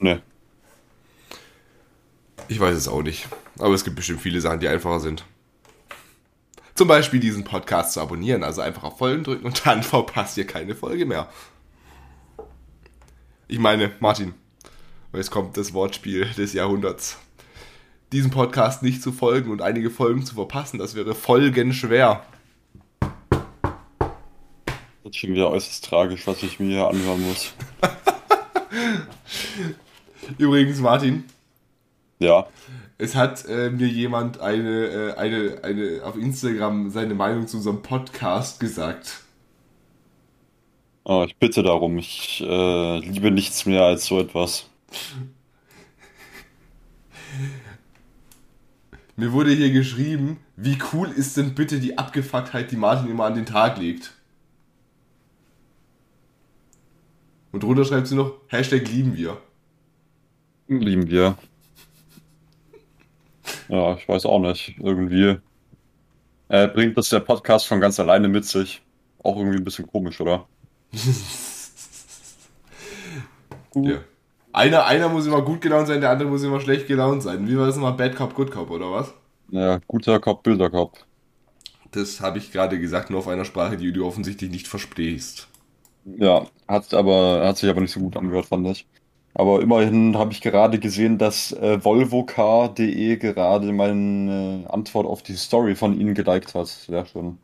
Ne. 0.00 0.22
Ich 2.48 2.58
weiß 2.58 2.76
es 2.76 2.88
auch 2.88 3.02
nicht. 3.02 3.28
Aber 3.58 3.74
es 3.74 3.84
gibt 3.84 3.96
bestimmt 3.96 4.20
viele 4.20 4.40
Sachen, 4.40 4.60
die 4.60 4.68
einfacher 4.68 5.00
sind. 5.00 5.24
Zum 6.74 6.88
Beispiel 6.88 7.20
diesen 7.20 7.44
Podcast 7.44 7.92
zu 7.92 8.00
abonnieren. 8.00 8.42
Also 8.42 8.62
einfach 8.62 8.82
auf 8.82 8.98
Folgen 8.98 9.22
drücken 9.22 9.46
und 9.46 9.64
dann 9.64 9.82
verpasst 9.84 10.36
ihr 10.38 10.46
keine 10.46 10.74
Folge 10.74 11.06
mehr. 11.06 11.28
Ich 13.48 13.60
meine, 13.60 13.92
Martin, 14.00 14.34
jetzt 15.12 15.30
kommt 15.30 15.56
das 15.56 15.72
Wortspiel 15.72 16.26
des 16.36 16.52
Jahrhunderts. 16.52 17.16
Diesem 18.10 18.32
Podcast 18.32 18.82
nicht 18.82 19.00
zu 19.00 19.12
folgen 19.12 19.52
und 19.52 19.62
einige 19.62 19.90
Folgen 19.90 20.26
zu 20.26 20.34
verpassen, 20.34 20.78
das 20.78 20.96
wäre 20.96 21.14
folgenschwer. 21.14 22.26
Das 22.98 23.10
ist 25.10 25.16
schon 25.16 25.34
wieder 25.34 25.48
äußerst 25.48 25.84
tragisch, 25.84 26.26
was 26.26 26.42
ich 26.42 26.58
mir 26.58 26.70
hier 26.70 26.88
anhören 26.88 27.22
muss. 27.22 27.52
Übrigens, 30.38 30.80
Martin, 30.80 31.22
ja. 32.18 32.48
Es 32.98 33.14
hat 33.14 33.46
äh, 33.46 33.70
mir 33.70 33.86
jemand 33.86 34.40
eine, 34.40 34.86
äh, 34.86 35.14
eine, 35.14 35.60
eine 35.62 36.00
auf 36.02 36.16
Instagram 36.16 36.90
seine 36.90 37.14
Meinung 37.14 37.46
zu 37.46 37.58
unserem 37.58 37.82
Podcast 37.82 38.58
gesagt. 38.58 39.20
Oh, 41.08 41.22
ich 41.24 41.36
bitte 41.36 41.62
darum. 41.62 41.98
Ich 41.98 42.42
äh, 42.44 42.98
liebe 42.98 43.30
nichts 43.30 43.64
mehr 43.64 43.84
als 43.84 44.06
so 44.06 44.18
etwas. 44.18 44.68
Mir 49.14 49.32
wurde 49.32 49.52
hier 49.52 49.70
geschrieben, 49.70 50.40
wie 50.56 50.76
cool 50.92 51.08
ist 51.08 51.36
denn 51.36 51.54
bitte 51.54 51.78
die 51.78 51.96
Abgefucktheit, 51.96 52.72
die 52.72 52.76
Martin 52.76 53.08
immer 53.08 53.24
an 53.26 53.36
den 53.36 53.46
Tag 53.46 53.78
legt. 53.78 54.14
Und 57.52 57.62
drunter 57.62 57.84
schreibt 57.84 58.08
sie 58.08 58.16
noch, 58.16 58.32
Hashtag 58.48 58.88
lieben 58.88 59.16
wir. 59.16 59.40
Lieben 60.66 61.08
wir. 61.08 61.38
Ja, 63.68 63.94
ich 63.94 64.08
weiß 64.08 64.26
auch 64.26 64.40
nicht. 64.40 64.74
Irgendwie 64.80 65.36
äh, 66.48 66.66
bringt 66.66 66.98
das 66.98 67.10
der 67.10 67.20
Podcast 67.20 67.68
von 67.68 67.80
ganz 67.80 68.00
alleine 68.00 68.26
mit 68.26 68.44
sich. 68.44 68.82
Auch 69.22 69.36
irgendwie 69.36 69.58
ein 69.58 69.64
bisschen 69.64 69.86
komisch, 69.86 70.20
oder? 70.20 70.48
ja. 73.74 74.00
Einer, 74.52 74.86
einer 74.86 75.08
muss 75.08 75.26
immer 75.26 75.42
gut 75.42 75.60
gelaunt 75.60 75.86
sein, 75.86 76.00
der 76.00 76.10
andere 76.10 76.28
muss 76.28 76.42
immer 76.42 76.60
schlecht 76.60 76.86
gelaunt 76.86 77.22
sein. 77.22 77.46
Wie 77.48 77.58
war 77.58 77.66
das 77.66 77.76
nochmal? 77.76 77.92
Bad 77.92 78.16
Cop, 78.16 78.34
Good 78.34 78.50
Cop, 78.50 78.70
oder 78.70 78.90
was? 78.90 79.12
Ja, 79.50 79.78
guter 79.86 80.20
Cop, 80.20 80.42
böser 80.42 80.70
Cop. 80.70 81.04
Das 81.92 82.20
habe 82.20 82.38
ich 82.38 82.52
gerade 82.52 82.78
gesagt, 82.78 83.10
nur 83.10 83.20
auf 83.20 83.28
einer 83.28 83.44
Sprache, 83.44 83.76
die 83.76 83.92
du 83.92 84.06
offensichtlich 84.06 84.50
nicht 84.50 84.68
verstehst. 84.68 85.48
Ja, 86.04 86.46
hat, 86.68 86.94
aber, 86.94 87.44
hat 87.46 87.58
sich 87.58 87.68
aber 87.70 87.80
nicht 87.80 87.92
so 87.92 88.00
gut 88.00 88.16
angehört, 88.16 88.46
fand 88.46 88.66
ich. 88.68 88.86
Aber 89.34 89.60
immerhin 89.60 90.16
habe 90.16 90.32
ich 90.32 90.40
gerade 90.40 90.78
gesehen, 90.78 91.18
dass 91.18 91.52
äh, 91.52 91.82
volvocar.de 91.84 93.16
gerade 93.18 93.72
meine 93.72 94.64
Antwort 94.70 95.06
auf 95.06 95.22
die 95.22 95.36
Story 95.36 95.74
von 95.74 95.98
Ihnen 96.00 96.14
geliked 96.14 96.54
hat. 96.54 96.68
Sehr 96.68 97.04
schön. 97.06 97.38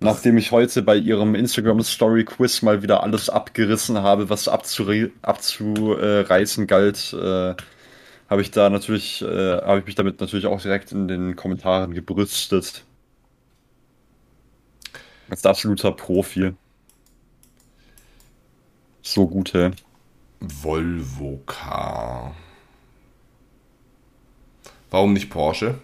Nachdem 0.00 0.36
ich 0.36 0.50
heute 0.50 0.82
bei 0.82 0.96
Ihrem 0.96 1.34
Instagram 1.34 1.82
Story 1.82 2.24
Quiz 2.24 2.62
mal 2.62 2.82
wieder 2.82 3.02
alles 3.02 3.30
abgerissen 3.30 3.98
habe, 3.98 4.28
was 4.28 4.48
abzureißen 4.48 6.66
galt, 6.66 7.12
äh, 7.14 7.54
habe 8.28 8.42
ich 8.42 8.50
da 8.50 8.70
natürlich, 8.70 9.22
äh, 9.22 9.62
habe 9.62 9.78
ich 9.78 9.86
mich 9.86 9.94
damit 9.94 10.20
natürlich 10.20 10.46
auch 10.46 10.60
direkt 10.60 10.92
in 10.92 11.08
den 11.08 11.36
Kommentaren 11.36 11.94
gebrüstet. 11.94 12.84
Als 15.30 15.46
absoluter 15.46 15.92
Profi. 15.92 16.52
So 19.02 19.26
gut, 19.26 19.54
hey. 19.54 19.70
Volvo 20.40 21.40
Car. 21.46 22.34
Warum 24.90 25.12
nicht 25.12 25.30
Porsche? 25.30 25.76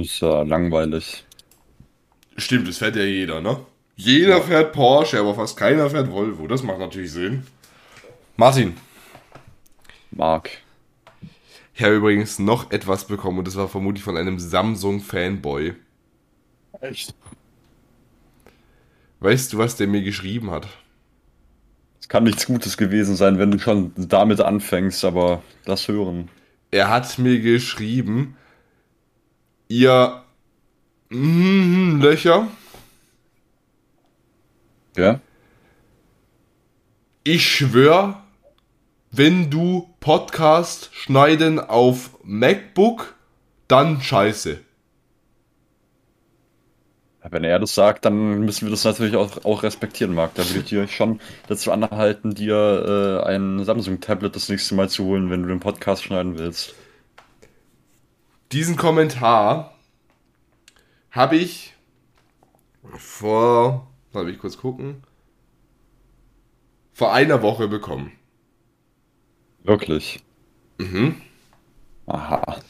Ist 0.00 0.20
ja 0.20 0.42
langweilig. 0.42 1.24
Stimmt, 2.36 2.68
das 2.68 2.78
fährt 2.78 2.96
ja 2.96 3.02
jeder, 3.02 3.40
ne? 3.40 3.58
Jeder 3.96 4.38
ja. 4.38 4.40
fährt 4.40 4.72
Porsche, 4.72 5.18
aber 5.18 5.34
fast 5.34 5.56
keiner 5.56 5.90
fährt 5.90 6.10
Volvo. 6.10 6.46
Das 6.46 6.62
macht 6.62 6.78
natürlich 6.78 7.12
Sinn. 7.12 7.46
Martin. 8.36 8.76
Mark. 10.10 10.50
Ich 11.74 11.82
habe 11.82 11.96
übrigens 11.96 12.38
noch 12.38 12.70
etwas 12.70 13.06
bekommen 13.06 13.38
und 13.38 13.46
das 13.46 13.56
war 13.56 13.68
vermutlich 13.68 14.04
von 14.04 14.16
einem 14.16 14.38
Samsung-Fanboy. 14.38 15.74
Echt? 16.80 17.14
Weißt 19.20 19.52
du, 19.52 19.58
was 19.58 19.76
der 19.76 19.88
mir 19.88 20.02
geschrieben 20.02 20.50
hat? 20.50 20.68
kann 22.08 22.24
nichts 22.24 22.46
Gutes 22.46 22.76
gewesen 22.76 23.16
sein, 23.16 23.38
wenn 23.38 23.50
du 23.50 23.58
schon 23.58 23.92
damit 23.96 24.40
anfängst, 24.40 25.04
aber 25.04 25.42
das 25.64 25.88
hören. 25.88 26.30
Er 26.70 26.88
hat 26.88 27.18
mir 27.18 27.40
geschrieben, 27.40 28.36
ihr 29.68 30.22
mm, 31.10 32.00
Löcher. 32.00 32.48
Ja. 34.96 35.20
Ich 37.22 37.46
schwör, 37.46 38.22
wenn 39.10 39.50
du 39.50 39.88
Podcast 40.00 40.90
schneiden 40.92 41.60
auf 41.60 42.18
MacBook, 42.24 43.14
dann 43.68 44.00
scheiße. 44.00 44.60
Wenn 47.30 47.44
er 47.44 47.58
das 47.58 47.74
sagt, 47.74 48.06
dann 48.06 48.40
müssen 48.40 48.66
wir 48.66 48.70
das 48.70 48.84
natürlich 48.84 49.14
auch, 49.14 49.44
auch 49.44 49.62
respektieren, 49.62 50.14
Marc. 50.14 50.34
Da 50.34 50.48
würde 50.48 50.60
ich 50.60 50.64
dir 50.64 50.88
schon 50.88 51.20
dazu 51.46 51.70
anhalten, 51.72 52.34
dir 52.34 53.22
äh, 53.22 53.28
ein 53.28 53.62
Samsung-Tablet 53.62 54.34
das 54.34 54.48
nächste 54.48 54.74
Mal 54.74 54.88
zu 54.88 55.04
holen, 55.04 55.28
wenn 55.28 55.42
du 55.42 55.48
den 55.48 55.60
Podcast 55.60 56.04
schneiden 56.04 56.38
willst. 56.38 56.74
Diesen 58.52 58.76
Kommentar 58.76 59.74
habe 61.10 61.36
ich 61.36 61.74
vor, 62.96 63.90
soll 64.12 64.30
ich 64.30 64.38
kurz 64.38 64.56
gucken, 64.56 65.02
vor 66.92 67.12
einer 67.12 67.42
Woche 67.42 67.68
bekommen. 67.68 68.12
Wirklich? 69.62 70.24
Mhm. 70.78 71.20
Aha. 72.06 72.60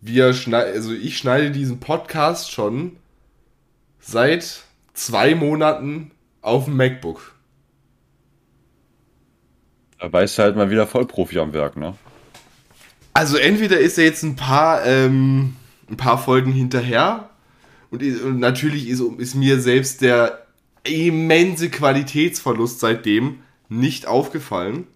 wir 0.00 0.32
schneiden, 0.32 0.74
also 0.74 0.92
ich 0.92 1.18
schneide 1.18 1.50
diesen 1.50 1.80
Podcast 1.80 2.50
schon 2.50 2.96
seit 3.98 4.64
zwei 4.94 5.34
Monaten 5.34 6.10
auf 6.40 6.64
dem 6.64 6.76
MacBook. 6.76 7.34
Da 9.98 10.10
weißt 10.10 10.38
du 10.38 10.42
halt 10.42 10.56
mal 10.56 10.70
wieder 10.70 10.86
Vollprofi 10.86 11.38
am 11.38 11.52
Werk, 11.52 11.76
ne? 11.76 11.94
Also 13.20 13.36
entweder 13.36 13.78
ist 13.78 13.98
er 13.98 14.04
jetzt 14.04 14.22
ein 14.22 14.34
paar, 14.34 14.86
ähm, 14.86 15.54
ein 15.90 15.98
paar 15.98 16.16
Folgen 16.16 16.52
hinterher 16.52 17.28
Und, 17.90 18.02
und 18.02 18.38
natürlich 18.38 18.88
ist, 18.88 19.02
ist 19.18 19.34
mir 19.34 19.60
selbst 19.60 20.00
der 20.00 20.46
immense 20.84 21.68
Qualitätsverlust 21.68 22.80
seitdem 22.80 23.42
nicht 23.68 24.06
aufgefallen. 24.06 24.86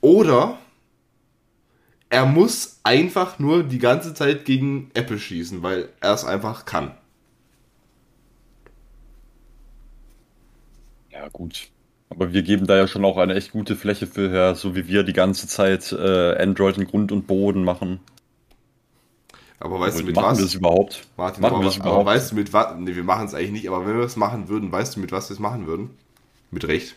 Oder 0.00 0.58
er 2.08 2.24
muss 2.24 2.80
einfach 2.82 3.38
nur 3.38 3.62
die 3.62 3.78
ganze 3.78 4.14
Zeit 4.14 4.46
gegen 4.46 4.90
Apple 4.94 5.18
schießen, 5.18 5.62
weil 5.62 5.90
er 6.00 6.14
es 6.14 6.24
einfach 6.24 6.64
kann. 6.64 6.96
Ja, 11.10 11.28
gut. 11.28 11.70
Aber 12.10 12.32
wir 12.34 12.42
geben 12.42 12.66
da 12.66 12.76
ja 12.76 12.86
schon 12.86 13.04
auch 13.06 13.16
eine 13.16 13.34
echt 13.34 13.52
gute 13.52 13.74
Fläche 13.76 14.06
für 14.06 14.28
her, 14.30 14.54
so 14.54 14.74
wie 14.76 14.88
wir 14.88 15.04
die 15.04 15.12
ganze 15.14 15.46
Zeit 15.48 15.90
äh, 15.92 16.36
Android 16.36 16.76
in 16.76 16.86
Grund 16.86 17.12
und 17.12 17.26
Boden 17.26 17.64
machen. 17.64 18.00
Aber 19.60 19.78
weißt 19.80 19.98
Und 19.98 20.02
du 20.02 20.04
mit 20.04 20.16
machen 20.16 20.20
was? 20.20 20.38
wir 20.38 20.44
es 20.46 20.54
überhaupt? 20.54 21.06
Martin, 21.16 21.42
machen 21.42 21.60
aber, 21.60 21.62
wir 21.62 21.68
es 21.68 21.78
aber 21.78 22.04
überhaupt? 22.04 22.06
weißt 22.06 22.32
du 22.32 22.36
mit 22.36 22.52
was? 22.52 22.76
Nee, 22.78 22.96
wir 22.96 23.04
machen 23.04 23.26
es 23.26 23.34
eigentlich 23.34 23.52
nicht, 23.52 23.68
aber 23.68 23.86
wenn 23.86 23.96
wir 23.98 24.04
es 24.04 24.16
machen 24.16 24.48
würden, 24.48 24.72
weißt 24.72 24.96
du 24.96 25.00
mit 25.00 25.12
was 25.12 25.28
wir 25.30 25.34
es 25.34 25.40
machen 25.40 25.66
würden? 25.66 25.90
Mit 26.50 26.66
Recht. 26.68 26.96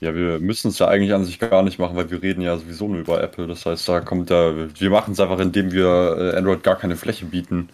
Ja, 0.00 0.14
wir 0.14 0.40
müssen 0.40 0.68
es 0.68 0.78
ja 0.78 0.88
eigentlich 0.88 1.12
an 1.12 1.24
sich 1.26 1.38
gar 1.38 1.62
nicht 1.62 1.78
machen, 1.78 1.94
weil 1.96 2.10
wir 2.10 2.22
reden 2.22 2.40
ja 2.40 2.56
sowieso 2.56 2.88
nur 2.88 3.00
über 3.00 3.22
Apple. 3.22 3.46
Das 3.46 3.66
heißt, 3.66 3.86
da 3.88 4.00
kommt 4.00 4.30
da, 4.30 4.54
wir 4.74 4.90
machen 4.90 5.12
es 5.12 5.20
einfach, 5.20 5.38
indem 5.40 5.72
wir 5.72 6.32
äh, 6.34 6.36
Android 6.38 6.62
gar 6.62 6.76
keine 6.76 6.96
Fläche 6.96 7.26
bieten. 7.26 7.68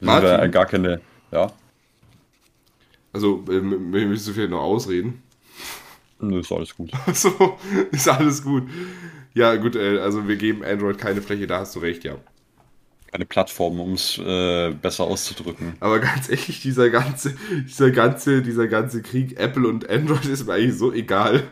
Wir 0.00 0.06
Martin? 0.06 0.28
ja 0.38 0.46
gar 0.48 0.66
keine, 0.66 1.02
ja, 1.32 1.52
Also, 3.16 3.42
ähm, 3.48 3.94
wir 3.94 4.06
müssen 4.06 4.34
vielleicht 4.34 4.50
noch 4.50 4.60
ausreden. 4.60 5.22
nö, 6.20 6.40
ist 6.40 6.52
alles 6.52 6.76
gut. 6.76 6.90
So, 7.14 7.58
ist 7.90 8.08
alles 8.10 8.44
gut. 8.44 8.64
Ja, 9.32 9.56
gut, 9.56 9.74
äh, 9.74 10.00
also 10.00 10.28
wir 10.28 10.36
geben 10.36 10.62
Android 10.62 10.98
keine 10.98 11.22
Fläche, 11.22 11.46
da 11.46 11.60
hast 11.60 11.74
du 11.74 11.78
recht, 11.78 12.04
ja. 12.04 12.16
Keine 13.10 13.24
Plattform, 13.24 13.80
um 13.80 13.94
es 13.94 14.18
äh, 14.18 14.70
besser 14.70 15.04
auszudrücken. 15.04 15.76
Aber 15.80 15.98
ganz 15.98 16.28
ehrlich, 16.28 16.60
dieser 16.60 16.90
ganze, 16.90 17.34
dieser 17.66 17.90
ganze, 17.90 18.42
dieser 18.42 18.68
ganze 18.68 19.00
Krieg 19.00 19.38
Apple 19.40 19.66
und 19.66 19.88
Android 19.88 20.26
ist 20.26 20.46
mir 20.46 20.52
eigentlich 20.52 20.76
so 20.76 20.92
egal. 20.92 21.44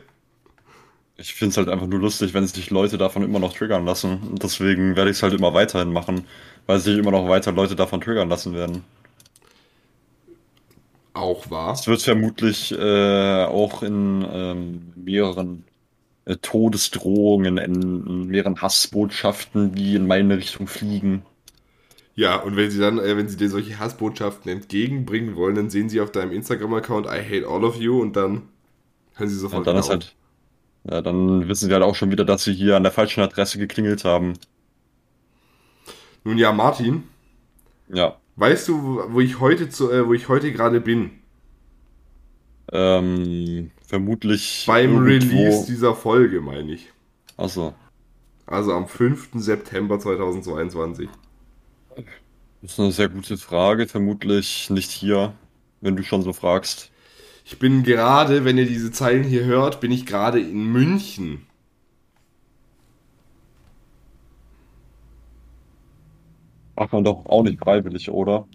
Ich 1.16 1.32
finde 1.32 1.52
es 1.52 1.56
halt 1.56 1.70
einfach 1.70 1.86
nur 1.86 2.00
lustig, 2.00 2.34
wenn 2.34 2.46
sich 2.46 2.68
Leute 2.68 2.98
davon 2.98 3.22
immer 3.22 3.38
noch 3.38 3.54
triggern 3.54 3.86
lassen. 3.86 4.18
Und 4.18 4.42
deswegen 4.42 4.96
werde 4.96 5.10
ich 5.10 5.16
es 5.16 5.22
halt 5.22 5.32
immer 5.32 5.54
weiterhin 5.54 5.94
machen, 5.94 6.26
weil 6.66 6.78
sich 6.78 6.98
immer 6.98 7.12
noch 7.12 7.26
weiter 7.26 7.52
Leute 7.52 7.74
davon 7.74 8.02
triggern 8.02 8.28
lassen 8.28 8.52
werden. 8.52 8.84
Auch 11.14 11.50
wahr. 11.50 11.72
Es 11.72 11.86
wird 11.86 12.02
vermutlich 12.02 12.72
äh, 12.72 13.44
auch 13.44 13.82
in 13.82 14.26
ähm, 14.30 14.92
mehreren 14.96 15.64
äh, 16.24 16.36
Todesdrohungen, 16.36 17.56
in, 17.58 17.82
in 18.06 18.26
mehreren 18.26 18.60
Hassbotschaften, 18.60 19.74
die 19.74 19.94
in 19.94 20.06
meine 20.06 20.36
Richtung 20.38 20.66
fliegen. 20.66 21.24
Ja, 22.16 22.36
und 22.36 22.56
wenn 22.56 22.70
sie 22.70 22.80
dann, 22.80 22.98
äh, 22.98 23.16
wenn 23.16 23.28
sie 23.28 23.36
dir 23.36 23.48
solche 23.50 23.78
Hassbotschaften 23.78 24.50
entgegenbringen 24.50 25.36
wollen, 25.36 25.54
dann 25.56 25.70
sehen 25.70 25.88
sie 25.88 26.00
auf 26.00 26.12
deinem 26.12 26.32
Instagram-Account 26.32 27.06
I 27.06 27.20
hate 27.22 27.46
all 27.48 27.64
of 27.64 27.76
you 27.76 28.00
und 28.00 28.16
dann 28.16 28.42
können 29.16 29.30
sie 29.30 29.38
sofort 29.38 29.60
Und 29.60 29.66
dann 29.66 29.76
ist 29.76 29.90
halt, 29.90 30.16
ja, 30.84 31.02
dann 31.02 31.48
wissen 31.48 31.68
wir 31.68 31.74
halt 31.76 31.84
auch 31.84 31.94
schon 31.96 32.10
wieder, 32.12 32.24
dass 32.24 32.44
sie 32.44 32.54
hier 32.54 32.76
an 32.76 32.82
der 32.84 32.92
falschen 32.92 33.22
Adresse 33.22 33.58
geklingelt 33.58 34.04
haben. 34.04 34.34
Nun 36.24 36.38
ja, 36.38 36.52
Martin, 36.52 37.04
Ja. 37.88 38.20
Weißt 38.36 38.68
du, 38.68 39.02
wo- 39.10 39.20
ich 39.20 39.40
heute 39.40 39.68
zu, 39.68 39.90
äh, 39.90 40.06
wo 40.06 40.12
ich 40.14 40.28
heute 40.28 40.52
gerade 40.52 40.80
bin? 40.80 41.10
Ähm, 42.72 43.70
vermutlich 43.86 44.64
Beim 44.66 45.06
irgendwo- 45.06 45.36
Release 45.36 45.66
dieser 45.66 45.94
Folge, 45.94 46.40
meine 46.40 46.72
ich. 46.72 46.88
Achso. 47.36 47.74
Also 48.46 48.72
am 48.72 48.88
5. 48.88 49.28
September 49.40 49.98
2022. 49.98 51.08
Das 52.62 52.72
ist 52.72 52.80
eine 52.80 52.92
sehr 52.92 53.08
gute 53.08 53.36
Frage. 53.36 53.86
Vermutlich 53.86 54.70
nicht 54.70 54.90
hier, 54.90 55.34
wenn 55.80 55.96
du 55.96 56.02
schon 56.02 56.22
so 56.22 56.32
fragst. 56.32 56.90
Ich 57.44 57.58
bin 57.58 57.82
gerade, 57.82 58.44
wenn 58.44 58.56
ihr 58.56 58.66
diese 58.66 58.90
Zeilen 58.90 59.22
hier 59.24 59.44
hört, 59.44 59.80
bin 59.80 59.92
ich 59.92 60.06
gerade 60.06 60.40
in 60.40 60.72
München. 60.72 61.46
Macht 66.76 66.92
man 66.92 67.04
doch 67.04 67.26
auch 67.26 67.42
nicht 67.42 67.58
freiwillig, 67.58 68.10
oder? 68.10 68.46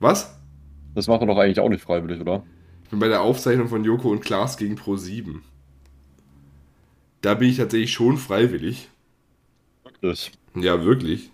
Was? 0.00 0.36
Das 0.94 1.06
macht 1.06 1.20
man 1.20 1.28
doch 1.28 1.38
eigentlich 1.38 1.60
auch 1.60 1.68
nicht 1.68 1.82
freiwillig, 1.82 2.20
oder? 2.20 2.42
Ich 2.82 2.90
bin 2.90 2.98
bei 2.98 3.08
der 3.08 3.22
Aufzeichnung 3.22 3.68
von 3.68 3.84
Joko 3.84 4.10
und 4.10 4.20
Klaas 4.20 4.56
gegen 4.56 4.76
Pro7. 4.76 5.36
Da 7.20 7.34
bin 7.34 7.48
ich 7.48 7.56
tatsächlich 7.56 7.92
schon 7.92 8.18
freiwillig. 8.18 8.88
Wirklich. 9.84 10.32
Ja, 10.54 10.84
wirklich. 10.84 11.30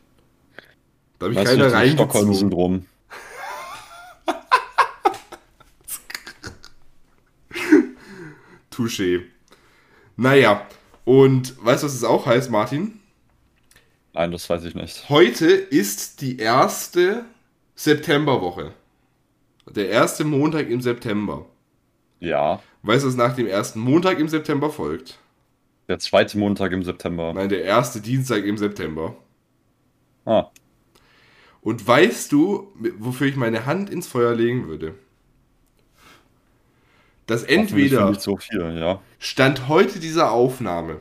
Da 1.19 1.27
habe 1.27 1.35
ich 1.35 1.41
Weißt 1.41 1.53
du, 1.53 1.57
keine 1.57 1.65
das 1.65 1.73
reingezogen. 1.75 2.11
Stockholm-Syndrom. 2.11 2.87
Touché. 8.71 9.23
Naja, 10.17 10.67
und 11.05 11.55
weißt 11.65 11.83
du, 11.83 11.87
was 11.87 11.95
es 11.95 12.05
auch 12.05 12.27
heißt, 12.27 12.51
Martin? 12.51 13.00
Nein, 14.13 14.33
das 14.33 14.49
weiß 14.51 14.65
ich 14.65 14.75
nicht. 14.75 15.09
Heute 15.09 15.47
ist 15.47 16.21
die 16.21 16.39
erste 16.39 17.25
Septemberwoche. 17.77 18.73
Der 19.69 19.89
erste 19.89 20.25
Montag 20.25 20.69
im 20.69 20.81
September. 20.81 21.47
Ja, 22.19 22.61
Weißt 22.83 23.05
du, 23.05 23.09
was 23.09 23.15
nach 23.17 23.37
dem 23.37 23.47
ersten 23.47 23.79
Montag 23.81 24.19
im 24.19 24.29
September 24.29 24.71
folgt? 24.71 25.19
der 25.89 25.99
zweite 25.99 26.39
Montag 26.39 26.71
im 26.71 26.85
September. 26.85 27.33
Nein, 27.35 27.49
der 27.49 27.65
erste 27.65 28.01
Dienstag 28.01 28.45
im 28.45 28.57
September. 28.57 29.17
Ah, 30.25 30.47
Und 31.63 31.85
weißt 31.85 32.31
du, 32.31 32.69
wofür 32.99 33.27
ich 33.27 33.35
meine 33.35 33.67
Hand 33.67 33.91
ins 33.91 34.07
Feuer 34.07 34.35
legen 34.37 34.69
würde? 34.69 34.95
Dass 37.27 37.43
entweder 37.43 38.15
so 38.15 38.37
viel, 38.37 38.79
ja. 38.79 39.01
Stand 39.19 39.67
heute 39.67 39.99
dieser 39.99 40.31
Aufnahme 40.31 41.01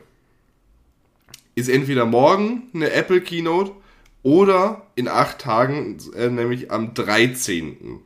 ist 1.60 1.70
entweder 1.70 2.06
morgen 2.06 2.64
eine 2.74 2.92
Apple 2.92 3.22
Keynote 3.22 3.72
oder 4.24 4.88
in 4.96 5.08
acht 5.08 5.40
Tagen, 5.40 5.98
äh, 6.16 6.30
nämlich 6.30 6.72
am 6.72 6.94
13. 6.94 8.02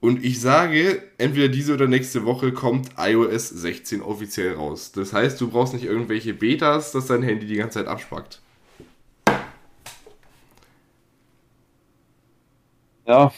Und 0.00 0.24
ich 0.24 0.40
sage, 0.40 1.02
entweder 1.18 1.48
diese 1.48 1.74
oder 1.74 1.88
nächste 1.88 2.24
Woche 2.24 2.52
kommt 2.52 2.90
iOS 2.96 3.48
16 3.48 4.00
offiziell 4.00 4.54
raus. 4.54 4.92
Das 4.92 5.12
heißt, 5.12 5.40
du 5.40 5.50
brauchst 5.50 5.74
nicht 5.74 5.84
irgendwelche 5.84 6.34
Betas, 6.34 6.92
dass 6.92 7.06
dein 7.06 7.22
Handy 7.22 7.46
die 7.46 7.56
ganze 7.56 7.80
Zeit 7.80 7.88
abspackt. 7.88 8.40
Ja. 13.06 13.32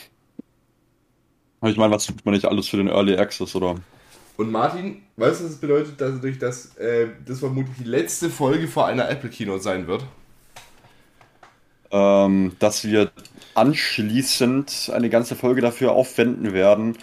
Ich 1.62 1.76
meine, 1.76 1.92
was 1.94 2.06
tut 2.06 2.24
man 2.24 2.34
nicht 2.34 2.46
alles 2.46 2.68
für 2.68 2.76
den 2.76 2.88
Early 2.88 3.16
Access, 3.16 3.54
oder? 3.54 3.76
Und 4.40 4.50
Martin, 4.52 5.02
weißt 5.18 5.40
du, 5.40 5.44
was 5.44 5.50
das 5.50 5.60
bedeutet, 5.60 6.00
dass 6.00 6.18
durch 6.18 6.38
das, 6.38 6.74
äh, 6.76 7.08
das 7.26 7.40
vermutlich 7.40 7.76
die 7.76 7.84
letzte 7.84 8.30
Folge 8.30 8.68
vor 8.68 8.86
einer 8.86 9.06
Apple 9.10 9.28
Keynote 9.28 9.62
sein 9.62 9.86
wird? 9.86 10.02
Ähm, 11.90 12.52
dass 12.58 12.82
wir 12.82 13.10
anschließend 13.54 14.92
eine 14.94 15.10
ganze 15.10 15.36
Folge 15.36 15.60
dafür 15.60 15.92
aufwenden 15.92 16.54
werden, 16.54 16.96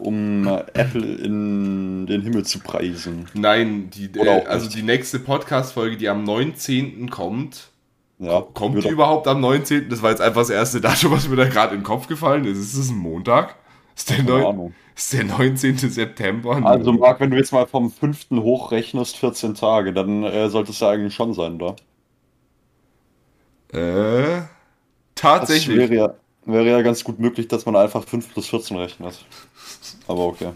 um 0.00 0.46
Apple 0.74 1.14
in 1.14 2.04
den 2.06 2.20
Himmel 2.20 2.44
zu 2.44 2.58
preisen. 2.58 3.24
Nein, 3.32 3.88
die, 3.88 4.10
äh, 4.14 4.44
also 4.44 4.68
die 4.68 4.82
nächste 4.82 5.18
Podcast-Folge, 5.18 5.96
die 5.96 6.10
am 6.10 6.24
19. 6.24 7.08
kommt. 7.08 7.70
Ja, 8.18 8.42
Kommt 8.52 8.84
die 8.84 8.88
überhaupt 8.90 9.26
am 9.28 9.40
19.? 9.40 9.88
Das 9.88 10.02
war 10.02 10.10
jetzt 10.10 10.20
einfach 10.20 10.42
das 10.42 10.50
erste 10.50 10.82
Datum, 10.82 11.12
was 11.12 11.26
mir 11.26 11.36
da 11.36 11.48
gerade 11.48 11.72
in 11.74 11.80
den 11.80 11.86
Kopf 11.86 12.06
gefallen 12.06 12.44
ist. 12.44 12.58
Ist 12.58 12.74
es 12.74 12.90
ein 12.90 12.98
Montag? 12.98 13.56
Ist 13.96 14.10
der, 14.10 14.22
neun- 14.22 14.54
ist 14.94 15.12
der 15.14 15.24
19. 15.24 15.90
September? 15.90 16.62
Also? 16.62 16.92
Marc, 16.94 17.20
wenn 17.20 17.30
du 17.30 17.36
jetzt 17.36 17.52
mal 17.52 17.66
vom 17.66 17.90
5. 17.90 18.42
hochrechnest, 18.42 19.16
14 19.18 19.54
Tage, 19.54 19.92
dann 19.92 20.22
äh, 20.24 20.48
sollte 20.48 20.70
es 20.72 20.80
ja 20.80 20.90
eigentlich 20.90 21.14
schon 21.14 21.34
sein, 21.34 21.56
oder? 21.56 21.76
Äh, 23.72 24.42
Das 25.34 25.66
tatsächlich. 25.66 25.76
wäre 25.76 25.94
ja, 25.94 26.14
wäre 26.44 26.68
ja 26.70 26.82
ganz 26.82 27.04
gut 27.04 27.18
möglich, 27.18 27.48
dass 27.48 27.66
man 27.66 27.76
einfach 27.76 28.04
5 28.04 28.32
plus 28.32 28.48
14 28.48 28.76
rechnet. 28.78 29.26
Aber 30.06 30.26
okay. 30.26 30.52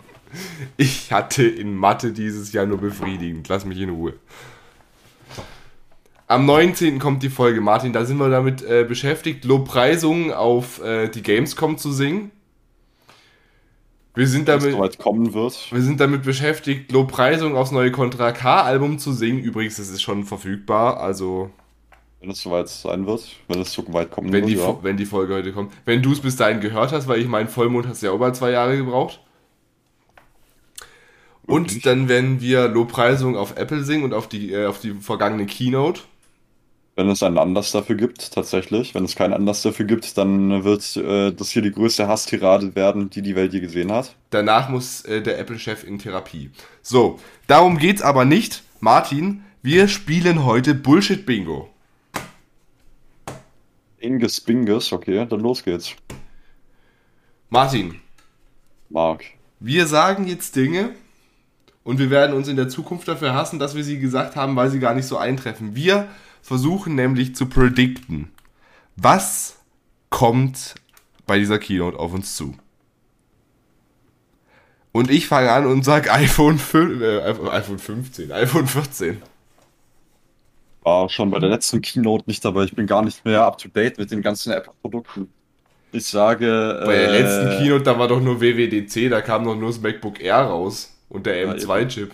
Ich 0.76 1.12
hatte 1.12 1.44
in 1.46 1.74
Mathe 1.76 2.12
dieses 2.12 2.52
Jahr 2.52 2.66
nur 2.66 2.78
befriedigend. 2.78 3.48
Lass 3.48 3.64
mich 3.64 3.78
in 3.80 3.90
Ruhe. 3.90 4.14
Am 6.28 6.44
19. 6.44 6.98
kommt 6.98 7.22
die 7.22 7.28
Folge, 7.30 7.60
Martin. 7.60 7.92
Da 7.92 8.04
sind 8.04 8.18
wir 8.18 8.28
damit 8.28 8.62
äh, 8.62 8.84
beschäftigt, 8.84 9.44
Lobpreisungen 9.44 10.32
auf 10.32 10.82
äh, 10.82 11.08
die 11.08 11.22
Gamescom 11.22 11.78
zu 11.78 11.92
singen. 11.92 12.32
Wir 14.16 14.26
sind 14.26 14.48
damit, 14.48 14.98
kommen 14.98 15.34
wird. 15.34 15.70
wir 15.70 15.82
sind 15.82 16.00
damit 16.00 16.22
beschäftigt, 16.22 16.90
Lobpreisungen 16.90 17.54
aufs 17.54 17.70
neue 17.70 17.92
Contra 17.92 18.32
K-Album 18.32 18.98
zu 18.98 19.12
singen. 19.12 19.40
Übrigens, 19.40 19.78
es 19.78 19.90
ist 19.90 20.00
schon 20.00 20.24
verfügbar. 20.24 20.98
Also, 21.00 21.50
Wenn 22.20 22.30
es 22.30 22.40
soweit 22.40 22.68
sein 22.68 23.06
wird. 23.06 23.28
Wenn 23.46 23.60
es 23.60 23.72
so 23.72 23.84
weit 23.92 24.10
kommen 24.10 24.32
wenn 24.32 24.46
wird, 24.46 24.58
die, 24.58 24.60
ja. 24.60 24.78
Wenn 24.82 24.96
die 24.96 25.04
Folge 25.04 25.34
heute 25.34 25.52
kommt. 25.52 25.72
Wenn 25.84 26.02
du 26.02 26.12
es 26.12 26.20
bis 26.20 26.34
dahin 26.34 26.60
gehört 26.60 26.92
hast, 26.92 27.08
weil 27.08 27.20
ich 27.20 27.28
meinen 27.28 27.48
Vollmond 27.48 27.86
hast 27.86 28.02
ja 28.02 28.16
mal 28.16 28.34
zwei 28.34 28.52
Jahre 28.52 28.78
gebraucht. 28.78 29.20
Und 31.46 31.64
Wirklich? 31.64 31.82
dann 31.82 32.08
werden 32.08 32.40
wir 32.40 32.68
Lobpreisungen 32.68 33.36
auf 33.36 33.56
Apple 33.56 33.84
singen 33.84 34.04
und 34.04 34.14
auf 34.14 34.28
die, 34.28 34.50
äh, 34.52 34.66
auf 34.66 34.80
die 34.80 34.94
vergangene 34.94 35.44
Keynote. 35.44 36.00
Wenn 36.96 37.10
es 37.10 37.22
einen 37.22 37.36
Anlass 37.36 37.72
dafür 37.72 37.94
gibt, 37.94 38.32
tatsächlich. 38.32 38.94
Wenn 38.94 39.04
es 39.04 39.14
keinen 39.14 39.34
Anlass 39.34 39.60
dafür 39.60 39.84
gibt, 39.84 40.16
dann 40.16 40.64
wird 40.64 40.96
äh, 40.96 41.30
das 41.30 41.50
hier 41.50 41.60
die 41.60 41.70
größte 41.70 42.08
Hasstirade 42.08 42.74
werden, 42.74 43.10
die 43.10 43.20
die 43.20 43.36
Welt 43.36 43.52
je 43.52 43.60
gesehen 43.60 43.92
hat. 43.92 44.16
Danach 44.30 44.70
muss 44.70 45.04
äh, 45.04 45.20
der 45.20 45.38
Apple-Chef 45.38 45.84
in 45.84 45.98
Therapie. 45.98 46.50
So, 46.80 47.20
darum 47.46 47.76
geht's 47.76 48.00
aber 48.00 48.24
nicht. 48.24 48.62
Martin, 48.80 49.44
wir 49.60 49.88
spielen 49.88 50.46
heute 50.46 50.74
Bullshit-Bingo. 50.74 51.68
Inges 53.98 54.40
Binges, 54.40 54.90
okay, 54.90 55.26
dann 55.28 55.40
los 55.40 55.64
geht's. 55.64 55.94
Martin, 57.50 58.00
Marc. 58.88 59.22
wir 59.60 59.86
sagen 59.86 60.26
jetzt 60.26 60.56
Dinge 60.56 60.94
und 61.84 61.98
wir 61.98 62.08
werden 62.08 62.34
uns 62.34 62.48
in 62.48 62.56
der 62.56 62.70
Zukunft 62.70 63.06
dafür 63.06 63.34
hassen, 63.34 63.58
dass 63.58 63.74
wir 63.74 63.84
sie 63.84 63.98
gesagt 63.98 64.34
haben, 64.34 64.56
weil 64.56 64.70
sie 64.70 64.80
gar 64.80 64.94
nicht 64.94 65.06
so 65.06 65.18
eintreffen. 65.18 65.74
Wir 65.76 66.08
versuchen 66.46 66.94
nämlich 66.94 67.34
zu 67.34 67.46
predikten, 67.46 68.30
was 68.94 69.58
kommt 70.10 70.76
bei 71.26 71.38
dieser 71.38 71.58
Keynote 71.58 71.98
auf 71.98 72.14
uns 72.14 72.36
zu. 72.36 72.54
Und 74.92 75.10
ich 75.10 75.26
fange 75.26 75.50
an 75.50 75.66
und 75.66 75.84
sag 75.84 76.10
iPhone, 76.10 76.58
5, 76.58 77.02
äh, 77.02 77.50
iPhone 77.50 77.78
15, 77.78 78.30
iPhone 78.32 78.66
14. 78.66 79.20
War 80.82 81.08
schon 81.08 81.30
bei 81.32 81.40
der 81.40 81.50
letzten 81.50 81.82
Keynote 81.82 82.24
nicht 82.28 82.44
dabei. 82.44 82.62
Ich 82.62 82.74
bin 82.76 82.86
gar 82.86 83.02
nicht 83.02 83.24
mehr 83.24 83.44
up 83.44 83.58
to 83.58 83.68
date 83.68 83.98
mit 83.98 84.12
den 84.12 84.22
ganzen 84.22 84.52
Apple-Produkten. 84.52 85.28
Ich 85.90 86.06
sage. 86.06 86.80
Bei 86.86 86.94
der 86.94 87.08
äh, 87.08 87.22
letzten 87.22 87.58
Keynote, 87.58 87.82
da 87.82 87.98
war 87.98 88.06
doch 88.06 88.20
nur 88.20 88.40
WWDC, 88.40 89.10
da 89.10 89.20
kam 89.20 89.44
doch 89.44 89.56
nur 89.56 89.70
das 89.70 89.80
MacBook 89.80 90.20
Air 90.20 90.42
raus 90.42 90.96
und 91.08 91.26
der 91.26 91.40
Ja, 91.40 91.52
M2-Chip. 91.52 92.12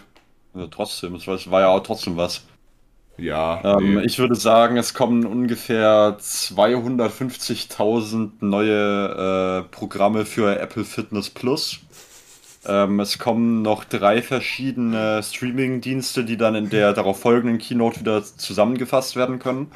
Ja, 0.55 0.66
trotzdem, 0.68 1.16
es 1.16 1.26
war 1.26 1.61
ja 1.61 1.68
auch 1.68 1.83
trotzdem 1.83 2.16
was. 2.16 2.43
Ja, 3.17 3.65
Ähm, 3.65 3.79
nee. 3.79 4.01
Ich 4.01 4.19
würde 4.19 4.35
sagen, 4.35 4.77
es 4.77 4.95
kommen 4.95 5.27
ungefähr 5.27 6.17
250.000 6.19 8.33
neue 8.41 9.65
äh, 9.67 9.71
Programme 9.71 10.25
für 10.25 10.59
Apple 10.59 10.85
Fitness 10.85 11.31
Plus. 11.31 11.81
Ähm, 12.65 13.01
es 13.01 13.19
kommen 13.19 13.63
noch 13.63 13.85
drei 13.85 14.23
verschiedene 14.23 15.23
Streaming-Dienste, 15.23 16.25
die 16.25 16.37
dann 16.37 16.55
in 16.55 16.71
der 16.71 16.93
darauf 16.95 17.21
folgenden 17.21 17.59
Keynote 17.59 18.01
wieder 18.01 18.23
zusammengefasst 18.25 19.17
werden 19.17 19.39
können. 19.41 19.73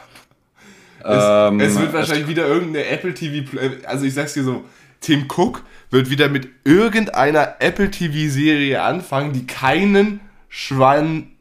Es, 1.09 1.25
Ähm, 1.25 1.61
es 1.61 1.79
wird 1.79 1.93
wahrscheinlich 1.93 2.29
wieder 2.29 2.47
irgendeine 2.47 2.87
Apple 2.87 3.15
TV, 3.15 3.49
Pl- 3.51 3.85
also 3.85 4.05
ich 4.05 4.15
sag's 4.15 4.35
dir 4.35 4.45
so, 4.45 4.65
Tim 5.01 5.27
Cook 5.29 5.63
wird 5.91 6.11
wieder 6.11 6.29
mit 6.29 6.49
irgendeiner 6.65 7.57
Apple 7.61 7.91
TV 7.91 8.31
Serie 8.33 8.83
anfangen, 8.83 9.33
die 9.33 9.47
keinen 9.47 10.21
ke- 10.49 11.36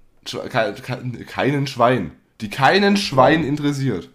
keinen 1.27 1.67
Schwein, 1.67 2.11
die 2.41 2.49
keinen 2.49 2.97
Schwein 2.97 3.43
interessiert. 3.43 4.09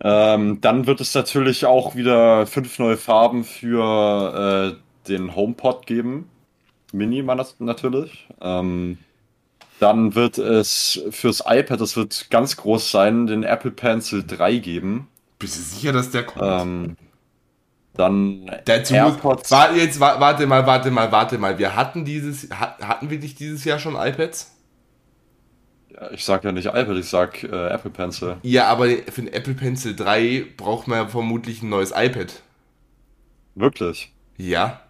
Ähm, 0.00 0.60
dann 0.60 0.86
wird 0.86 1.00
es 1.00 1.14
natürlich 1.14 1.66
auch 1.66 1.96
wieder 1.96 2.46
fünf 2.46 2.78
neue 2.78 2.96
Farben 2.96 3.44
für 3.44 4.76
äh, 4.76 5.08
den 5.08 5.34
HomePod 5.34 5.86
geben. 5.86 6.30
Mini 6.92 7.22
natürlich. 7.58 8.28
Ähm, 8.40 8.98
dann 9.80 10.14
wird 10.14 10.38
es 10.38 11.00
fürs 11.10 11.44
iPad, 11.46 11.80
das 11.80 11.96
wird 11.96 12.30
ganz 12.30 12.56
groß 12.56 12.90
sein, 12.90 13.26
den 13.26 13.42
Apple 13.44 13.70
Pencil 13.70 14.24
3 14.26 14.56
geben. 14.56 15.08
Bist 15.38 15.56
du 15.56 15.60
sicher, 15.60 15.92
dass 15.92 16.10
der 16.10 16.24
kommt? 16.24 16.42
Ähm, 16.42 16.96
dann 17.98 18.50
Dazu 18.64 18.94
muss, 18.94 19.22
warte, 19.50 19.76
jetzt, 19.76 20.00
wa- 20.00 20.18
warte 20.20 20.46
mal, 20.46 20.66
warte 20.66 20.90
mal, 20.90 21.10
warte 21.12 21.36
mal. 21.38 21.58
Wir 21.58 21.74
hatten 21.76 22.04
dieses, 22.04 22.48
hat, 22.50 22.78
hatten 22.80 23.10
wir 23.10 23.18
nicht 23.18 23.38
dieses 23.40 23.64
Jahr 23.64 23.78
schon 23.78 23.96
iPads? 23.96 24.52
Ja, 25.90 26.10
ich 26.12 26.24
sag 26.24 26.44
ja 26.44 26.52
nicht 26.52 26.66
iPad, 26.66 26.96
ich 26.96 27.08
sag 27.08 27.42
äh, 27.42 27.68
Apple 27.68 27.90
Pencil. 27.90 28.36
Ja, 28.42 28.66
aber 28.68 28.86
für 28.88 29.22
den 29.22 29.32
Apple 29.32 29.54
Pencil 29.54 29.96
3 29.96 30.46
braucht 30.56 30.86
man 30.86 30.98
ja 30.98 31.06
vermutlich 31.08 31.62
ein 31.62 31.68
neues 31.70 31.90
iPad. 31.94 32.42
Wirklich? 33.54 34.12
Ja. 34.36 34.80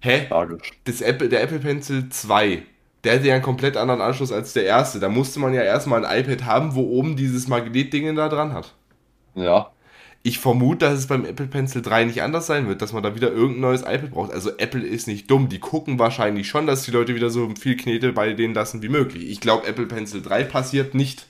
Hä? 0.00 0.26
Tragisch. 0.28 0.72
Das 0.84 1.00
Apple, 1.00 1.28
der 1.28 1.42
Apple 1.42 1.58
Pencil 1.58 2.08
2, 2.08 2.62
der 3.04 3.14
hatte 3.14 3.26
ja 3.26 3.34
einen 3.34 3.42
komplett 3.42 3.76
anderen 3.76 4.00
Anschluss 4.00 4.32
als 4.32 4.52
der 4.54 4.64
erste. 4.64 5.00
Da 5.00 5.08
musste 5.08 5.38
man 5.40 5.52
ja 5.52 5.62
erstmal 5.62 6.04
ein 6.04 6.20
iPad 6.24 6.44
haben, 6.46 6.74
wo 6.74 6.82
oben 6.82 7.16
dieses 7.16 7.48
Magnetding 7.48 8.14
da 8.16 8.28
dran 8.28 8.52
hat. 8.54 8.74
Ja. 9.34 9.70
Ich 10.26 10.38
vermute, 10.38 10.86
dass 10.86 11.00
es 11.00 11.06
beim 11.06 11.26
Apple 11.26 11.46
Pencil 11.46 11.82
3 11.82 12.04
nicht 12.04 12.22
anders 12.22 12.46
sein 12.46 12.66
wird, 12.66 12.80
dass 12.80 12.94
man 12.94 13.02
da 13.02 13.14
wieder 13.14 13.30
irgendein 13.30 13.60
neues 13.60 13.82
iPad 13.82 14.10
braucht. 14.10 14.32
Also 14.32 14.56
Apple 14.56 14.80
ist 14.80 15.06
nicht 15.06 15.30
dumm. 15.30 15.50
Die 15.50 15.60
gucken 15.60 15.98
wahrscheinlich 15.98 16.48
schon, 16.48 16.66
dass 16.66 16.84
die 16.84 16.92
Leute 16.92 17.14
wieder 17.14 17.28
so 17.28 17.52
viel 17.60 17.76
Knete 17.76 18.12
bei 18.14 18.32
denen 18.32 18.54
lassen 18.54 18.82
wie 18.82 18.88
möglich. 18.88 19.28
Ich 19.28 19.40
glaube, 19.40 19.66
Apple 19.66 19.84
Pencil 19.84 20.22
3 20.22 20.44
passiert 20.44 20.94
nicht. 20.94 21.26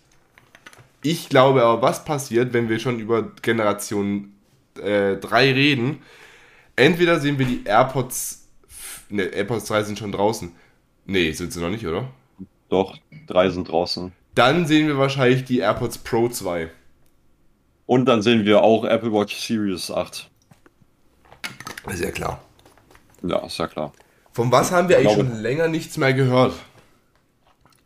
Ich 1.03 1.29
glaube 1.29 1.65
aber, 1.65 1.83
was 1.83 2.05
passiert, 2.05 2.53
wenn 2.53 2.69
wir 2.69 2.79
schon 2.79 3.01
über 3.01 3.33
Generation 3.43 4.33
äh, 4.81 5.17
3 5.17 5.53
reden. 5.53 6.03
Entweder 6.77 7.19
sehen 7.19 7.39
wir 7.39 7.47
die 7.47 7.65
AirPods. 7.65 8.47
Ne, 9.09 9.25
AirPods 9.25 9.67
3 9.67 9.83
sind 9.83 9.99
schon 9.99 10.13
draußen. 10.13 10.53
Nee, 11.07 11.33
sind 11.33 11.53
sie 11.53 11.61
noch 11.61 11.71
nicht, 11.71 11.85
oder? 11.85 12.09
Doch, 12.69 12.97
drei 13.27 13.51
sind 13.51 13.69
draußen. 13.69 14.13
Dann 14.35 14.67
sehen 14.67 14.87
wir 14.87 14.99
wahrscheinlich 14.99 15.45
die 15.45 15.59
AirPods 15.59 15.99
Pro 15.99 16.29
2. 16.29 16.71
Und 17.87 18.07
dann 18.07 18.23
sehen 18.23 18.45
wir 18.45 18.63
auch 18.63 18.85
Apple 18.85 19.13
Watch 19.13 19.37
Series 19.37 19.91
8. 19.91 20.31
Sehr 21.93 22.13
klar. 22.13 22.43
Ja, 23.23 23.39
ist 23.45 23.59
ja 23.59 23.67
klar. 23.67 23.93
Von 24.33 24.51
was 24.51 24.73
haben 24.73 24.89
wir 24.89 24.97
eigentlich 24.99 25.15
glaube- 25.15 25.31
schon 25.31 25.43
länger 25.43 25.69
nichts 25.69 25.97
mehr 25.97 26.13
gehört? 26.15 26.55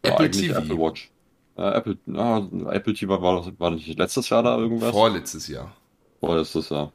Ja, 0.05 0.13
Apple 0.13 0.31
TV. 0.31 0.59
Apple 0.59 0.79
Watch. 0.79 1.11
Ja, 1.57 1.75
Apple, 1.75 1.99
ja, 2.07 2.39
Apple 2.71 2.95
TV 2.95 3.21
war, 3.21 3.59
war 3.59 3.71
nicht 3.73 3.99
letztes 3.99 4.29
Jahr 4.29 4.43
da 4.45 4.57
irgendwas? 4.57 4.93
Vorletztes 4.93 5.49
Jahr. 5.49 5.73
Vorletztes 6.21 6.69
Jahr. 6.69 6.93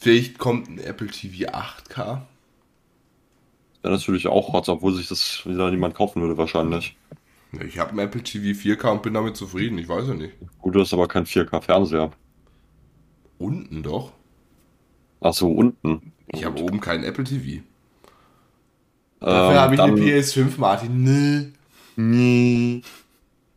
Vielleicht 0.00 0.38
kommt 0.38 0.68
ein 0.68 0.78
Apple 0.78 1.08
TV 1.08 1.50
8K. 1.50 2.22
Wäre 3.82 3.94
natürlich 3.94 4.28
auch 4.28 4.52
hot, 4.52 4.68
obwohl 4.68 4.94
sich 4.94 5.08
das 5.08 5.42
wieder 5.44 5.70
niemand 5.70 5.94
kaufen 5.94 6.22
würde 6.22 6.36
wahrscheinlich. 6.36 6.96
Ich 7.66 7.78
habe 7.78 7.92
ein 7.92 7.98
Apple 7.98 8.22
TV 8.22 8.58
4K 8.58 8.92
und 8.92 9.02
bin 9.02 9.14
damit 9.14 9.36
zufrieden. 9.36 9.78
Ich 9.78 9.88
weiß 9.88 10.08
ja 10.08 10.14
nicht. 10.14 10.34
Gut, 10.60 10.74
du 10.74 10.80
hast 10.80 10.92
aber 10.92 11.08
kein 11.08 11.24
4K-Fernseher. 11.24 12.10
Unten 13.38 13.82
doch. 13.82 14.12
Ach 15.20 15.32
so, 15.32 15.50
unten. 15.50 16.12
Ich 16.28 16.44
habe 16.44 16.62
oben 16.62 16.80
keinen 16.80 17.04
Apple 17.04 17.24
TV. 17.24 17.44
Ähm, 17.46 17.62
Dafür 19.20 19.60
habe 19.60 19.74
ich 19.74 19.80
dann, 19.80 19.90
eine 19.90 20.00
PS5, 20.00 20.58
Martin. 20.58 21.02
Nee. 21.04 21.52
Nee. 21.96 22.82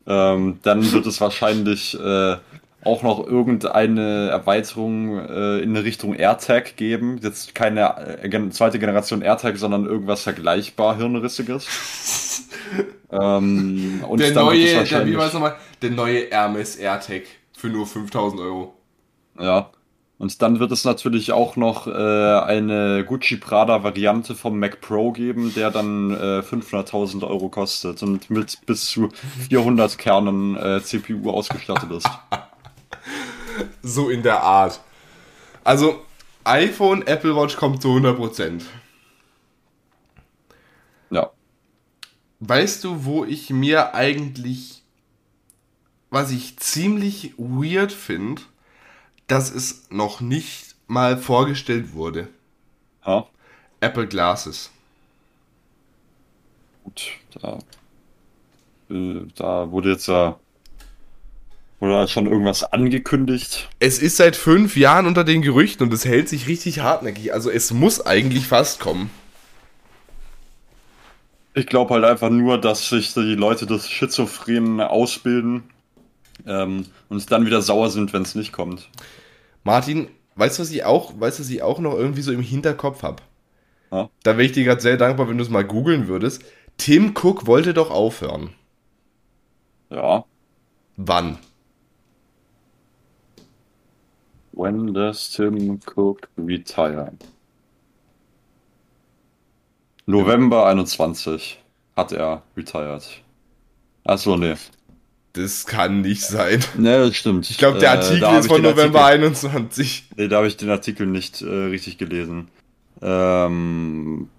Ähm, 0.08 0.60
dann 0.64 0.92
wird 0.92 1.06
es 1.06 1.22
wahrscheinlich 1.22 2.00
äh, 2.00 2.38
auch 2.84 3.04
noch 3.04 3.26
irgendeine 3.26 4.30
Erweiterung 4.30 5.20
äh, 5.20 5.60
in 5.60 5.76
Richtung 5.78 6.16
AirTag 6.16 6.76
geben. 6.78 7.20
Jetzt 7.22 7.54
keine 7.54 8.20
äh, 8.24 8.50
zweite 8.50 8.80
Generation 8.80 9.22
AirTag, 9.22 9.58
sondern 9.58 9.86
irgendwas 9.86 10.24
vergleichbar 10.24 10.98
Hirnrissiges. 10.98 12.48
ähm, 13.12 14.04
und 14.08 14.20
Der 14.20 14.32
neue, 14.34 14.60
der, 14.60 14.74
wie 14.74 14.78
wahrscheinlich- 14.78 15.18
war 15.18 15.28
es 15.28 15.34
nochmal? 15.34 15.56
Der 15.82 15.92
neue 15.92 16.28
Hermes 16.32 16.76
AirTag 16.76 17.24
für 17.56 17.68
nur 17.68 17.86
5000 17.86 18.42
Euro. 18.42 18.74
Ja. 19.40 19.70
Und 20.18 20.44
dann 20.44 20.60
wird 20.60 20.72
es 20.72 20.86
natürlich 20.86 21.32
auch 21.32 21.56
noch 21.56 21.88
äh, 21.88 21.92
eine 21.92 23.04
Gucci 23.08 23.38
Prada 23.38 23.84
Variante 23.84 24.36
vom 24.36 24.60
Mac 24.60 24.80
Pro 24.80 25.12
geben, 25.12 25.52
der 25.56 25.72
dann 25.72 26.12
äh, 26.12 26.42
500.000 26.42 27.28
Euro 27.28 27.50
kostet 27.50 28.04
und 28.04 28.30
mit 28.30 28.60
bis 28.68 28.86
zu 28.86 29.10
400 29.50 29.98
Kernen 29.98 30.56
äh, 30.58 30.80
CPU 30.84 31.32
ausgestattet 31.32 31.90
ist. 31.92 32.10
So 33.84 34.10
in 34.10 34.24
der 34.24 34.42
Art. 34.42 34.80
Also, 35.64 36.06
iPhone, 36.44 37.06
Apple 37.06 37.36
Watch 37.36 37.56
kommt 37.56 37.82
zu 37.82 37.90
100%. 37.90 38.64
Ja. 41.10 41.32
Weißt 42.40 42.84
du, 42.84 43.06
wo 43.06 43.26
ich 43.26 43.50
mir 43.52 43.94
eigentlich, 43.94 44.82
was 46.10 46.32
ich 46.32 46.58
ziemlich 46.58 47.34
weird 47.38 47.92
finde, 47.92 48.42
dass 49.28 49.52
es 49.52 49.88
noch 49.90 50.22
nicht 50.22 50.76
mal 50.88 51.18
vorgestellt 51.18 51.94
wurde? 51.94 52.28
Ja. 53.06 53.28
Apple 53.80 54.08
Glasses. 54.08 54.72
Gut. 56.84 57.12
Da, 57.42 57.60
äh, 58.90 59.22
da 59.36 59.72
wurde 59.72 59.92
jetzt 59.92 60.08
ja 60.08 60.40
da 61.90 62.08
schon 62.08 62.28
irgendwas 62.28 62.64
angekündigt. 62.64 63.70
Es 63.80 64.00
ist 64.00 64.18
seit 64.18 64.36
fünf 64.36 64.78
Jahren 64.78 65.08
unter 65.08 65.24
den 65.24 65.42
Gerüchten 65.42 65.88
und 65.88 65.94
es 65.94 66.06
hält 66.06 66.30
sich 66.30 66.48
richtig 66.48 66.82
hartnäckig. 66.82 67.34
Also 67.34 67.50
es 67.50 67.72
muss 67.72 68.06
eigentlich 68.06 68.46
fast 68.46 68.80
kommen. 68.80 69.10
Ich 71.54 71.66
glaube 71.66 71.96
halt 71.96 72.06
einfach 72.06 72.30
nur, 72.30 72.62
dass 72.62 72.88
sich 72.90 73.14
die 73.14 73.36
Leute 73.36 73.66
das 73.66 73.90
Schizophren 73.90 74.80
ausbilden 74.80 75.64
ähm, 76.46 76.86
und 77.10 77.32
dann 77.32 77.46
wieder 77.46 77.62
sauer 77.62 77.90
sind, 77.90 78.14
wenn 78.14 78.22
es 78.22 78.36
nicht 78.36 78.54
kommt. 78.54 78.90
Martin, 79.64 80.08
weißt 80.36 80.60
du, 80.60 80.62
was 80.62 80.72
ich 80.72 80.84
auch, 80.86 81.20
weißt 81.20 81.40
du, 81.40 81.44
was 81.44 81.50
ich 81.50 81.62
auch 81.62 81.80
noch 81.80 81.94
irgendwie 81.94 82.22
so 82.22 82.32
im 82.32 82.42
Hinterkopf 82.42 83.04
habe? 83.04 83.24
Ja. 83.92 84.10
Da 84.24 84.32
wäre 84.38 84.44
ich 84.44 84.54
dir 84.54 84.64
gerade 84.64 84.82
sehr 84.82 84.98
dankbar, 84.98 85.28
wenn 85.28 85.38
du 85.38 85.44
es 85.44 85.50
mal 85.50 85.66
googeln 85.66 86.08
würdest. 86.08 86.44
Tim 86.78 87.14
Cook 87.16 87.48
wollte 87.48 87.74
doch 87.74 87.92
aufhören. 87.92 88.52
Ja. 89.90 90.24
Wann? 90.96 91.38
When 94.62 94.94
does 94.94 95.32
Tim 95.32 95.80
Cook 95.88 96.30
retire? 96.38 97.12
November 100.06 100.68
21 100.68 101.58
hat 101.96 102.12
er 102.12 102.44
retired. 102.56 103.04
Achso, 104.04 104.38
nee. 104.38 104.54
Das 105.34 105.66
kann 105.66 106.02
nicht 106.02 106.22
sein. 106.22 106.64
Nee, 106.78 106.98
das 106.98 107.16
stimmt. 107.16 107.50
Ich 107.50 107.58
glaube, 107.58 107.80
der 107.80 107.94
Äh, 107.94 107.98
Artikel 107.98 108.28
hab 108.28 108.40
ist 108.40 108.48
von 108.48 108.62
November 108.62 109.02
Artikel, 109.02 109.26
21. 109.26 110.10
Nee, 110.16 110.28
da 110.28 110.38
habe 110.38 110.48
ich 110.48 110.58
den 110.58 110.70
Artikel 110.70 111.08
nicht 111.08 111.42
äh, 111.42 111.48
richtig 111.48 111.98
gelesen. 111.98 112.50
Ähm, 113.02 114.30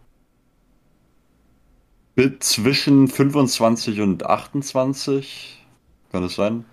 zwischen 2.38 3.08
25 3.08 4.00
und 4.00 4.24
28, 4.24 5.64
kann 6.12 6.22
es 6.22 6.36
sein? 6.36 6.64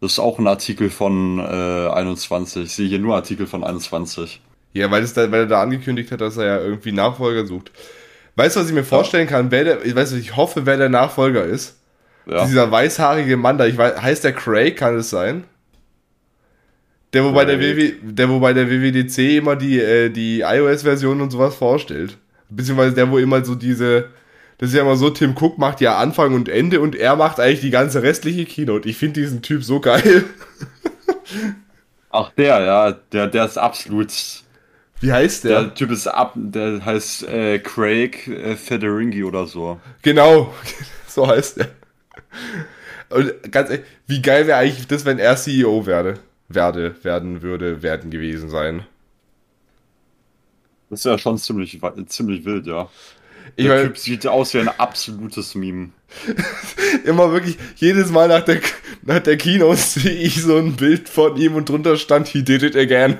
Das 0.00 0.12
ist 0.12 0.18
auch 0.18 0.38
ein 0.38 0.46
Artikel 0.46 0.90
von 0.90 1.38
äh, 1.38 1.42
21. 1.42 2.64
Ich 2.64 2.72
sehe 2.72 2.88
hier 2.88 2.98
nur 2.98 3.14
Artikel 3.14 3.46
von 3.46 3.64
21. 3.64 4.40
Ja, 4.72 4.90
weil, 4.90 5.06
da, 5.06 5.30
weil 5.30 5.40
er 5.40 5.46
da 5.46 5.62
angekündigt 5.62 6.10
hat, 6.10 6.20
dass 6.20 6.36
er 6.36 6.46
ja 6.46 6.58
irgendwie 6.58 6.92
Nachfolger 6.92 7.46
sucht. 7.46 7.70
Weißt 8.36 8.56
du, 8.56 8.60
was 8.60 8.68
ich 8.68 8.74
mir 8.74 8.84
vorstellen 8.84 9.28
kann? 9.28 9.50
Wer 9.50 9.64
der, 9.64 9.84
ich 9.84 9.94
weiß 9.94 10.12
ich 10.12 10.36
hoffe, 10.36 10.66
wer 10.66 10.76
der 10.76 10.88
Nachfolger 10.88 11.44
ist. 11.44 11.78
Ja. 12.26 12.44
Dieser 12.44 12.70
weißhaarige 12.70 13.36
Mann 13.36 13.58
da, 13.58 13.66
ich 13.66 13.78
weiß, 13.78 14.00
heißt 14.00 14.24
der 14.24 14.32
Craig, 14.32 14.76
kann 14.76 14.96
es 14.96 15.10
sein? 15.10 15.44
Der, 17.12 17.24
wo 17.24 17.32
bei 17.32 17.44
der. 17.44 17.60
WW, 17.60 17.92
der, 18.02 18.28
wo 18.28 18.40
bei 18.40 18.52
der 18.52 18.68
WWDC 18.68 19.38
immer 19.38 19.54
die, 19.54 19.78
äh, 19.78 20.10
die 20.10 20.40
iOS-Version 20.40 21.20
und 21.20 21.30
sowas 21.30 21.54
vorstellt. 21.54 22.18
Beziehungsweise 22.50 22.94
der, 22.94 23.10
wo 23.10 23.18
immer 23.18 23.44
so 23.44 23.54
diese, 23.54 24.08
das 24.64 24.70
ist 24.70 24.76
ja 24.76 24.82
immer 24.82 24.96
so, 24.96 25.10
Tim 25.10 25.34
Cook 25.36 25.58
macht 25.58 25.82
ja 25.82 25.98
Anfang 25.98 26.32
und 26.34 26.48
Ende 26.48 26.80
und 26.80 26.96
er 26.96 27.16
macht 27.16 27.38
eigentlich 27.38 27.60
die 27.60 27.68
ganze 27.68 28.02
restliche 28.02 28.46
Keynote. 28.46 28.88
Ich 28.88 28.96
finde 28.96 29.20
diesen 29.20 29.42
Typ 29.42 29.62
so 29.62 29.78
geil. 29.78 30.24
Ach, 32.10 32.30
der, 32.30 32.64
ja, 32.64 32.92
der, 32.92 33.26
der 33.26 33.44
ist 33.44 33.58
absolut. 33.58 34.10
Wie 35.00 35.12
heißt 35.12 35.44
der? 35.44 35.64
Der 35.64 35.74
Typ 35.74 35.90
ist 35.90 36.06
ab, 36.06 36.32
der 36.34 36.82
heißt 36.82 37.28
äh, 37.28 37.58
Craig 37.58 38.26
äh, 38.26 38.56
Federinghi 38.56 39.22
oder 39.24 39.46
so. 39.46 39.78
Genau, 40.00 40.54
so 41.08 41.28
heißt 41.28 41.58
er. 41.58 41.68
Und 43.10 43.52
ganz 43.52 43.68
ehrlich, 43.68 43.84
wie 44.06 44.22
geil 44.22 44.46
wäre 44.46 44.60
eigentlich 44.60 44.86
das, 44.86 45.04
wenn 45.04 45.18
er 45.18 45.36
CEO 45.36 45.84
werde, 45.84 46.20
werde, 46.48 46.94
werden 47.04 47.42
würde, 47.42 47.82
werden 47.82 48.10
gewesen 48.10 48.48
sein. 48.48 48.86
Das 50.88 51.00
ist 51.00 51.04
ja 51.04 51.18
schon 51.18 51.36
ziemlich, 51.36 51.78
ziemlich 52.06 52.46
wild, 52.46 52.66
ja. 52.66 52.88
Ich 53.56 53.66
Der 53.66 53.84
Typ 53.84 53.98
sieht 53.98 54.26
aus 54.26 54.52
wie 54.54 54.58
ein 54.58 54.68
absolutes 54.68 55.54
Meme. 55.54 55.90
immer 57.04 57.30
wirklich, 57.32 57.56
jedes 57.76 58.10
Mal 58.10 58.28
nach 58.28 58.44
der, 58.44 58.60
nach 59.02 59.20
der 59.20 59.36
Keynote 59.36 59.76
sehe 59.80 60.12
ich 60.12 60.42
so 60.42 60.56
ein 60.56 60.74
Bild 60.74 61.08
von 61.08 61.36
ihm 61.36 61.54
und 61.54 61.68
drunter 61.68 61.96
stand, 61.96 62.28
he 62.28 62.42
did 62.42 62.62
it 62.62 62.76
again. 62.76 63.18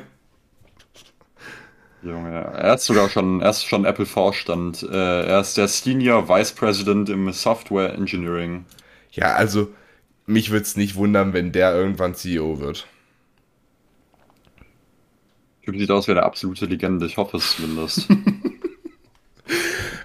Junge, 2.03 2.30
er 2.32 2.74
ist 2.74 2.85
sogar 2.85 3.09
schon, 3.09 3.41
er 3.41 3.51
ist 3.51 3.64
schon 3.64 3.85
Apple-Vorstand. 3.87 4.82
Äh, 4.82 5.26
er 5.26 5.41
ist 5.41 5.57
der 5.57 5.68
Senior 5.68 6.28
Vice 6.28 6.53
President 6.53 7.09
im 7.09 7.32
Software 7.32 7.95
Engineering. 7.95 8.66
Ja, 9.12 9.35
also, 9.35 9.72
mich 10.26 10.51
würde 10.51 10.64
es 10.64 10.76
nicht 10.76 10.97
wundern, 10.97 11.32
wenn 11.32 11.53
der 11.53 11.74
irgendwann 11.74 12.14
CEO 12.14 12.61
wird. 12.61 12.87
Typ 15.64 15.78
sieht 15.78 15.91
aus 15.91 16.07
wie 16.07 16.12
eine 16.12 16.24
absolute 16.24 16.66
Legende, 16.66 17.07
ich 17.07 17.16
hoffe 17.16 17.39
es 17.39 17.57
zumindest. 17.57 18.07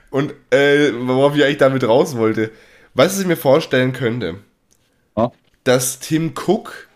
Und 0.09 0.33
äh, 0.49 0.91
worauf 0.93 1.35
ich 1.35 1.43
eigentlich 1.43 1.57
damit 1.57 1.83
raus 1.83 2.17
wollte, 2.17 2.51
was 2.93 3.19
ich 3.19 3.27
mir 3.27 3.37
vorstellen 3.37 3.93
könnte, 3.93 4.35
Ja? 5.17 5.31
dass 5.63 5.99
Tim 5.99 6.33
Cook 6.35 6.87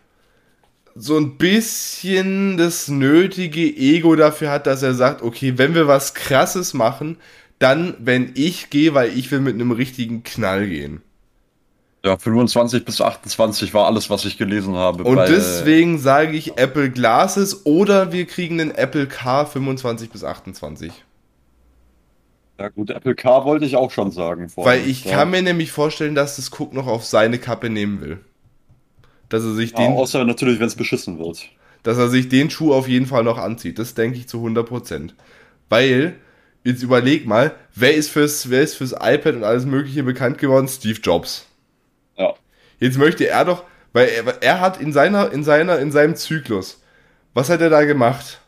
so 0.95 1.18
ein 1.18 1.38
bisschen 1.38 2.57
das 2.57 2.88
nötige 2.88 3.61
Ego 3.66 4.16
dafür 4.16 4.51
hat, 4.51 4.68
dass 4.68 4.84
er 4.84 4.93
sagt, 4.93 5.22
okay, 5.22 5.57
wenn 5.57 5.74
wir 5.76 5.88
was 5.88 6.14
Krasses 6.14 6.74
machen, 6.74 7.18
dann, 7.59 7.95
wenn 7.99 8.32
ich 8.36 8.70
gehe, 8.70 8.93
weil 8.93 9.18
ich 9.18 9.32
will 9.32 9.39
mit 9.39 9.55
einem 9.55 9.72
richtigen 9.72 10.24
Knall 10.24 10.68
gehen. 10.68 11.01
Ja, 12.05 12.18
25 12.18 12.84
bis 12.84 12.99
28 12.99 13.74
war 13.74 13.86
alles, 13.86 14.09
was 14.09 14.26
ich 14.26 14.38
gelesen 14.38 14.76
habe. 14.76 15.03
Und 15.05 15.18
deswegen 15.18 15.97
sage 15.99 16.36
ich 16.36 16.57
Apple 16.57 16.89
Glasses 16.91 17.66
oder 17.66 18.11
wir 18.11 18.26
kriegen 18.26 18.59
einen 18.59 18.72
Apple 18.72 19.07
Car 19.07 19.45
25 19.45 20.09
bis 20.09 20.24
28. 20.26 20.91
Ja 22.60 22.70
gut, 22.70 22.89
Apple 22.91 23.16
Car 23.16 23.45
wollte 23.45 23.66
ich 23.66 23.76
auch 23.76 23.91
schon 23.91 24.12
sagen. 24.12 24.49
vorhin. 24.49 24.84
Weil 24.84 24.88
ich 24.89 25.06
ja. 25.06 25.18
kann 25.18 25.32
mir 25.32 25.41
nämlich 25.41 25.72
vorstellen, 25.72 26.16
dass 26.16 26.36
das 26.38 26.51
Cook 26.60 26.74
noch 26.74 26.88
auf 26.88 27.06
seine 27.06 27.39
Kappe 27.39 27.70
nehmen 27.70 28.01
will. 28.01 28.20
Dass 29.30 29.43
er 29.43 29.54
sich 29.54 29.74
Ja, 29.78 29.78
den, 29.78 29.93
außer 29.93 30.24
natürlich, 30.26 30.60
wenn 30.60 30.68
es 30.68 30.76
beschissen 30.76 31.20
wird. 31.20 31.49
dass 31.84 31.97
er 31.97 32.10
sich 32.10 32.30
den 32.30 32.49
Schuh 32.49 32.74
auf 32.74 32.88
jeden 32.88 33.06
Fall 33.08 33.24
noch 33.24 33.38
anzieht. 33.38 33.80
Das 33.80 33.93
denke 33.93 34.18
ich 34.18 34.28
zu 34.28 34.38
100%. 34.45 35.14
Weil, 35.70 36.16
jetzt 36.64 36.84
überleg 36.84 37.26
mal, 37.28 37.56
wer 37.76 37.93
ist 37.95 38.10
fürs, 38.10 38.49
wer 38.49 38.62
ist 38.62 38.76
fürs 38.76 38.93
iPad 38.93 39.36
und 39.36 39.43
alles 39.43 39.66
mögliche 39.66 40.04
bekannt 40.04 40.38
geworden? 40.38 40.68
Steve 40.68 40.99
Jobs. 41.01 41.47
Ja. 42.18 42.34
Jetzt 42.80 42.97
möchte 42.97 43.28
er 43.28 43.45
doch, 43.45 43.64
weil 43.93 44.10
er, 44.10 44.43
er 44.43 44.62
hat 44.62 44.80
in 44.82 44.93
seiner, 44.93 45.32
in 45.32 45.43
seiner, 45.43 45.80
in 45.80 45.91
seinem 45.91 46.16
Zyklus, 46.16 46.82
was 47.34 47.49
hat 47.49 47.62
er 47.62 47.70
da 47.70 47.84
gemacht? 47.86 48.41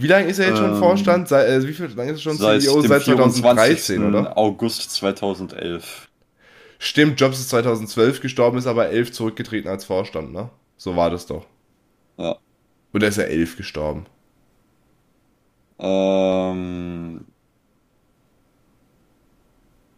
Wie 0.00 0.06
lange 0.06 0.28
ist 0.28 0.38
er 0.38 0.48
jetzt 0.48 0.58
schon 0.58 0.72
Ähm, 0.72 0.78
Vorstand? 0.78 1.28
Seit, 1.28 1.46
äh, 1.46 1.68
wie 1.68 1.74
viel 1.74 1.86
lange 1.94 2.12
ist 2.12 2.20
er 2.20 2.22
schon 2.22 2.38
Seit 2.38 2.62
CEO? 2.62 2.80
Seit 2.80 3.02
24. 3.02 3.42
2013, 3.42 4.04
oder? 4.04 4.38
August 4.38 4.90
2011. 4.92 6.08
Stimmt, 6.78 7.20
Jobs 7.20 7.38
ist 7.38 7.50
2012 7.50 8.22
gestorben, 8.22 8.56
ist 8.56 8.66
aber 8.66 8.88
11 8.88 9.12
zurückgetreten 9.12 9.68
als 9.68 9.84
Vorstand, 9.84 10.32
ne? 10.32 10.48
So 10.78 10.96
war 10.96 11.10
das 11.10 11.26
doch. 11.26 11.44
Ja. 12.16 12.36
Oder 12.94 13.08
ist 13.08 13.18
er 13.18 13.28
11 13.28 13.58
gestorben? 13.58 14.06
Ähm, 15.78 17.26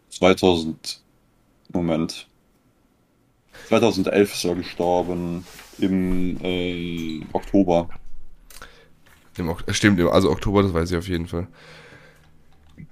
2000. 0.09 1.01
Moment. 1.71 2.27
2011 3.69 4.33
ist 4.33 4.43
er 4.43 4.55
gestorben. 4.55 5.45
Im 5.79 6.37
äh, 6.43 7.21
Oktober. 7.31 7.87
Im 9.37 9.49
äh, 9.49 9.73
Stimmt, 9.73 9.99
im- 9.99 10.09
also 10.09 10.29
Oktober, 10.31 10.63
das 10.63 10.73
weiß 10.73 10.91
ich 10.91 10.97
auf 10.97 11.07
jeden 11.07 11.27
Fall. 11.27 11.47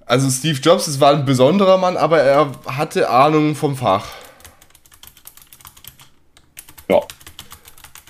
Also 0.06 0.30
Steve 0.30 0.58
Jobs, 0.60 0.86
das 0.86 1.00
war 1.00 1.12
ein 1.14 1.24
besonderer 1.24 1.78
Mann, 1.78 1.96
aber 1.96 2.20
er 2.20 2.52
hatte 2.66 3.08
Ahnung 3.10 3.54
vom 3.54 3.76
Fach. 3.76 4.06
Ja. 6.88 7.00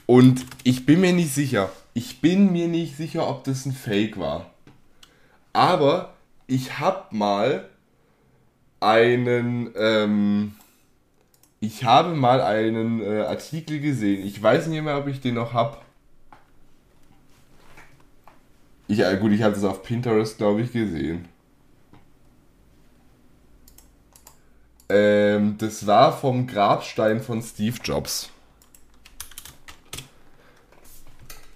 Und 0.07 0.45
ich 0.65 0.85
bin 0.87 1.01
mir 1.01 1.13
nicht 1.13 1.35
sicher. 1.35 1.71
Ich 1.95 2.21
bin 2.21 2.53
mir 2.53 2.69
nicht 2.69 2.97
sicher, 2.97 3.29
ob 3.29 3.45
das 3.45 3.67
ein 3.67 3.73
Fake 3.73 4.19
war. 4.19 4.51
Aber 5.53 6.15
ich 6.47 6.79
hab 6.79 7.13
mal 7.13 7.69
einen, 8.81 9.71
ähm, 9.77 10.55
ich 11.61 11.85
habe 11.85 12.15
mal 12.15 12.41
einen 12.41 13.01
äh, 13.03 13.21
Artikel 13.23 13.81
gesehen. 13.81 14.27
Ich 14.27 14.43
weiß 14.43 14.67
nicht 14.67 14.83
mehr, 14.83 14.99
ob 14.99 15.07
ich 15.07 15.21
den 15.21 15.35
noch 15.35 15.53
hab. 15.53 15.85
Ich, 18.93 18.99
äh, 18.99 19.17
gut, 19.17 19.33
ich 19.33 19.43
habe 19.43 19.55
das 19.55 19.65
auf 19.65 19.83
Pinterest, 19.83 20.37
glaube 20.37 20.61
ich, 20.61 20.71
gesehen. 20.71 21.27
Ähm, 24.91 25.57
das 25.57 25.87
war 25.87 26.15
vom 26.15 26.47
Grabstein 26.47 27.23
von 27.23 27.41
Steve 27.41 27.79
Jobs. 27.83 28.29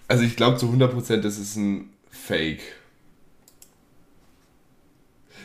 Also 0.09 0.24
ich 0.24 0.34
glaube 0.37 0.57
zu 0.57 0.66
100% 0.66 1.18
das 1.18 1.37
ist 1.37 1.57
ein 1.57 1.91
Fake. 2.09 2.62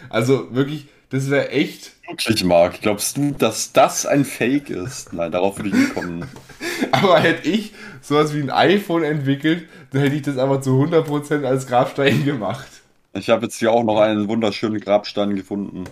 Also 0.08 0.56
wirklich, 0.56 0.88
das 1.10 1.30
wäre 1.30 1.50
echt. 1.50 1.92
Wirklich, 2.08 2.46
Marc. 2.46 2.80
Glaubst 2.80 3.18
du, 3.18 3.32
dass 3.32 3.74
das 3.74 4.06
ein 4.06 4.24
Fake 4.24 4.70
ist? 4.70 5.12
Nein, 5.12 5.34
darauf 5.34 5.58
würde 5.58 5.70
ich 5.70 5.76
nicht 5.76 5.94
kommen. 5.94 6.26
Aber 6.94 7.20
hätte 7.20 7.50
ich 7.50 7.74
sowas 8.02 8.34
wie 8.34 8.40
ein 8.40 8.50
iPhone 8.50 9.04
entwickelt, 9.04 9.68
dann 9.92 10.02
hätte 10.02 10.16
ich 10.16 10.22
das 10.22 10.38
aber 10.38 10.62
zu 10.62 10.72
100% 10.72 11.44
als 11.44 11.68
Grabstein 11.68 12.26
gemacht. 12.26 12.68
Ich 13.14 13.30
habe 13.30 13.44
jetzt 13.44 13.58
hier 13.58 13.72
auch 13.72 13.84
noch 13.84 14.00
einen 14.00 14.28
wunderschönen 14.30 14.80
Grabstein 14.80 15.36
gefunden. 15.36 15.84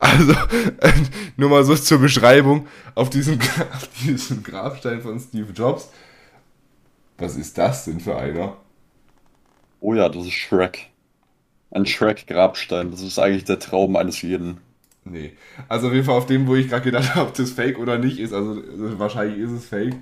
Also, 0.00 0.32
äh, 0.80 0.92
nur 1.36 1.48
mal 1.48 1.64
so 1.64 1.76
zur 1.76 1.98
Beschreibung. 1.98 2.66
Auf 2.96 3.08
diesem, 3.08 3.38
auf 3.72 3.88
diesem 4.04 4.42
Grabstein 4.42 5.00
von 5.00 5.20
Steve 5.20 5.52
Jobs. 5.52 5.90
Was 7.18 7.36
ist 7.36 7.56
das 7.56 7.84
denn 7.84 8.00
für 8.00 8.16
einer? 8.16 8.56
Oh 9.80 9.94
ja, 9.94 10.08
das 10.08 10.26
ist 10.26 10.32
Shrek. 10.32 10.88
Ein 11.70 11.86
Shrek-Grabstein. 11.86 12.90
Das 12.90 13.00
ist 13.00 13.18
eigentlich 13.18 13.44
der 13.44 13.60
Traum 13.60 13.94
eines 13.94 14.22
jeden. 14.22 14.58
Nee. 15.04 15.36
Also 15.68 15.86
auf 15.86 15.92
jeden 15.92 16.04
Fall 16.04 16.16
auf 16.16 16.26
dem, 16.26 16.48
wo 16.48 16.56
ich 16.56 16.68
gerade 16.68 16.82
gedacht 16.82 17.14
habe, 17.14 17.28
ob 17.28 17.34
das 17.34 17.52
Fake 17.52 17.78
oder 17.78 17.98
nicht 17.98 18.18
ist. 18.18 18.32
Also 18.32 18.60
äh, 18.60 18.98
wahrscheinlich 18.98 19.38
ist 19.38 19.52
es 19.52 19.66
Fake. 19.66 19.94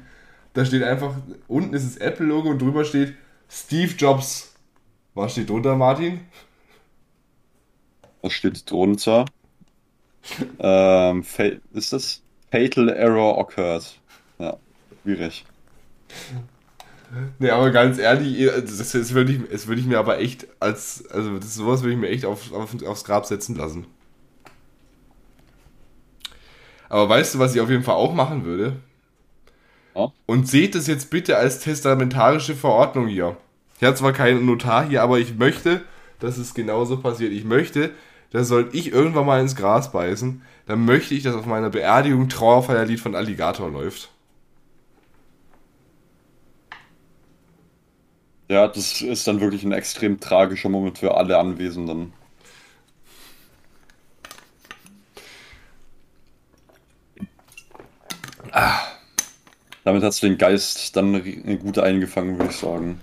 Da 0.53 0.65
steht 0.65 0.83
einfach, 0.83 1.15
unten 1.49 1.75
ist 1.75 1.87
das 1.87 1.97
Apple-Logo 1.97 2.51
und 2.51 2.61
drüber 2.61 2.85
steht 2.85 3.15
Steve 3.49 3.93
Jobs. 3.97 4.55
Was 5.15 5.33
steht 5.33 5.49
drunter, 5.49 5.77
Martin? 5.77 6.21
Was 8.23 8.33
steht 8.33 8.71
drunter? 8.71 9.25
ähm, 10.59 11.25
ist 11.73 11.93
das? 11.93 12.23
Fatal 12.51 12.89
Error 12.89 13.39
occurred. 13.39 14.01
Ja, 14.39 14.57
schwierig. 15.03 15.45
Nee, 17.39 17.51
aber 17.51 17.71
ganz 17.71 17.99
ehrlich, 17.99 18.47
das, 18.47 18.93
das 18.93 19.15
würde 19.15 19.33
ich, 19.33 19.41
das 19.51 19.67
würde 19.67 19.81
ich 19.81 19.87
mir 19.87 19.99
aber 19.99 20.19
echt 20.19 20.47
als, 20.61 21.07
also 21.11 21.39
das, 21.39 21.55
sowas 21.55 21.83
würde 21.83 21.95
ich 21.95 21.99
mir 21.99 22.09
echt 22.09 22.25
auf, 22.25 22.53
auf, 22.53 22.71
aufs 22.85 23.05
Grab 23.05 23.27
setzen 23.27 23.57
lassen. 23.57 23.87
Aber 26.89 27.09
weißt 27.09 27.35
du, 27.35 27.39
was 27.39 27.55
ich 27.55 27.61
auf 27.61 27.71
jeden 27.71 27.85
Fall 27.85 27.95
auch 27.95 28.15
machen 28.15 28.45
würde? 28.45 28.77
Ja. 30.01 30.13
Und 30.27 30.49
seht 30.49 30.75
es 30.75 30.87
jetzt 30.87 31.11
bitte 31.11 31.37
als 31.37 31.61
testamentarische 31.61 32.55
Verordnung 32.55 33.07
hier. 33.09 33.37
Ich 33.79 33.85
habe 33.85 33.97
zwar 33.97 34.13
keinen 34.13 34.47
Notar 34.47 34.89
hier, 34.89 35.03
aber 35.03 35.19
ich 35.19 35.37
möchte, 35.37 35.83
dass 36.21 36.39
es 36.39 36.55
genauso 36.55 36.99
passiert. 36.99 37.33
Ich 37.33 37.45
möchte, 37.45 37.91
dass 38.31 38.49
sollte 38.49 38.77
ich 38.77 38.93
irgendwann 38.93 39.27
mal 39.27 39.41
ins 39.41 39.57
Gras 39.57 39.93
beißen, 39.93 40.43
dann 40.67 40.85
möchte 40.85 41.15
ich, 41.15 41.23
dass 41.23 41.35
auf 41.35 41.47
meiner 41.47 41.71
Beerdigung 41.71 42.29
Trauerfeierlied 42.29 43.01
von 43.01 43.15
Alligator 43.15 43.71
läuft. 43.71 44.11
Ja, 48.49 48.67
das 48.69 49.01
ist 49.01 49.27
dann 49.29 49.41
wirklich 49.41 49.65
ein 49.65 49.73
extrem 49.73 50.19
tragischer 50.19 50.69
Moment 50.69 50.99
für 50.99 51.17
alle 51.17 51.39
Anwesenden. 51.39 52.13
Damit 59.85 60.03
hast 60.03 60.23
du 60.23 60.29
den 60.29 60.39
Geist 60.39 60.97
dann 60.97 61.23
gut 61.59 61.79
eingefangen, 61.79 62.39
würde 62.39 62.51
ich 62.51 62.57
sagen. 62.59 63.01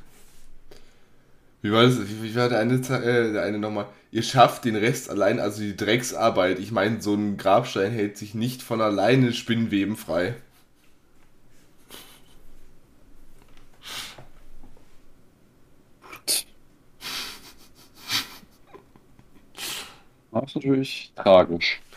Wie 1.61 1.71
war 1.71 1.84
das? 1.84 1.99
Wie, 1.99 2.23
wie 2.23 2.36
war 2.36 2.49
der 2.49 2.59
eine, 2.59 2.75
äh, 2.75 3.34
der 3.34 3.43
eine 3.43 3.59
nochmal? 3.59 3.88
Ihr 4.11 4.23
schafft 4.23 4.65
den 4.65 4.75
Rest 4.75 5.09
allein, 5.09 5.39
also 5.39 5.61
die 5.61 5.75
Drecksarbeit. 5.75 6.59
Ich 6.59 6.71
meine, 6.71 7.01
so 7.01 7.13
ein 7.13 7.38
Grabstein 7.38 7.91
hält 7.91 8.17
sich 8.17 8.34
nicht 8.36 8.61
von 8.63 8.80
alleine 8.82 9.34
Spinnweben 9.34 9.97
frei. 9.97 10.36
Das 20.32 20.43
ist 20.49 20.55
natürlich 20.55 21.11
tragisch. 21.15 21.82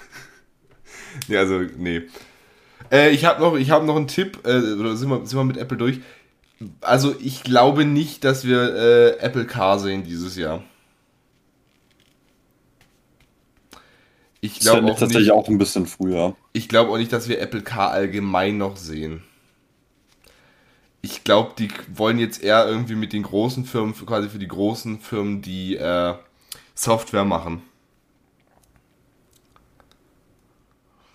Nee, 1.27 1.37
also, 1.39 1.59
nee. 1.77 2.03
Äh, 2.91 3.11
ich 3.11 3.25
habe 3.25 3.41
noch, 3.41 3.57
ich 3.57 3.71
hab 3.71 3.85
noch 3.85 3.97
einen 3.97 4.09
Tipp, 4.09 4.41
äh, 4.45 4.75
oder 4.75 4.97
sind 4.97 5.09
wir, 5.09 5.25
sind 5.27 5.39
wir 5.39 5.45
mit 5.45 5.57
Apple 5.57 5.77
durch? 5.77 6.01
Also, 6.81 7.15
ich 7.21 7.43
glaube 7.43 7.85
nicht, 7.85 8.25
dass 8.25 8.45
wir 8.45 8.75
äh, 8.75 9.19
Apple 9.19 9.47
Car 9.47 9.79
sehen 9.79 10.05
dieses 10.05 10.37
Jahr. 10.37 10.63
Ich 14.43 14.61
glaube 14.61 14.87
auch, 14.87 14.99
tatsächlich 14.99 15.29
nicht, 15.29 15.33
auch 15.33 15.49
ein 15.49 15.59
bisschen 15.59 15.87
früher. 15.87 16.35
ich 16.53 16.69
glaube 16.69 16.91
auch 16.91 16.99
nicht, 16.99 17.13
dass 17.13 17.29
wir 17.29 17.41
Apple 17.41 17.63
Car 17.63 17.91
allgemein 17.91 18.59
noch 18.59 18.77
sehen. 18.77 19.23
Ich 21.03 21.25
glaube, 21.25 21.53
die 21.59 21.69
wollen 21.95 22.19
jetzt 22.19 22.43
eher 22.43 22.67
irgendwie 22.67 22.95
mit 22.95 23.13
den 23.13 23.23
großen 23.23 23.65
Firmen, 23.65 23.95
quasi 23.95 24.29
für 24.29 24.39
die 24.39 24.49
großen 24.49 25.01
Firmen, 25.01 25.41
die 25.41 25.77
äh, 25.77 26.15
Software 26.75 27.25
machen. 27.25 27.63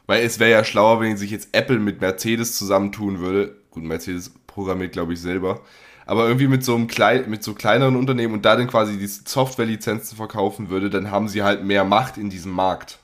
Weil 0.08 0.24
es 0.24 0.40
wäre 0.40 0.52
ja 0.52 0.64
schlauer, 0.64 1.02
wenn 1.02 1.18
sich 1.18 1.32
jetzt 1.32 1.50
Apple 1.54 1.80
mit 1.80 2.02
Mercedes 2.02 2.58
zusammentun 2.58 3.20
würde. 3.20 3.56
Gut, 3.72 3.84
Mercedes 3.84 4.34
programmiert, 4.48 4.94
glaube 4.94 5.14
ich, 5.14 5.22
selber. 5.22 5.62
Aber 6.06 6.28
irgendwie 6.28 6.48
mit 6.48 6.64
so 6.64 6.76
einem 6.76 6.88
klein, 6.88 7.30
mit 7.30 7.44
so 7.44 7.54
kleineren 7.56 7.96
Unternehmen 7.96 8.36
und 8.36 8.46
da 8.46 8.56
dann 8.56 8.68
quasi 8.68 8.98
die 9.00 9.08
Software-Lizenzen 9.08 10.16
verkaufen 10.18 10.70
würde, 10.70 10.90
dann 10.92 11.10
haben 11.12 11.28
sie 11.28 11.42
halt 11.44 11.64
mehr 11.64 11.84
Macht 11.84 12.18
in 12.18 12.30
diesem 12.30 12.52
Markt. 12.52 13.00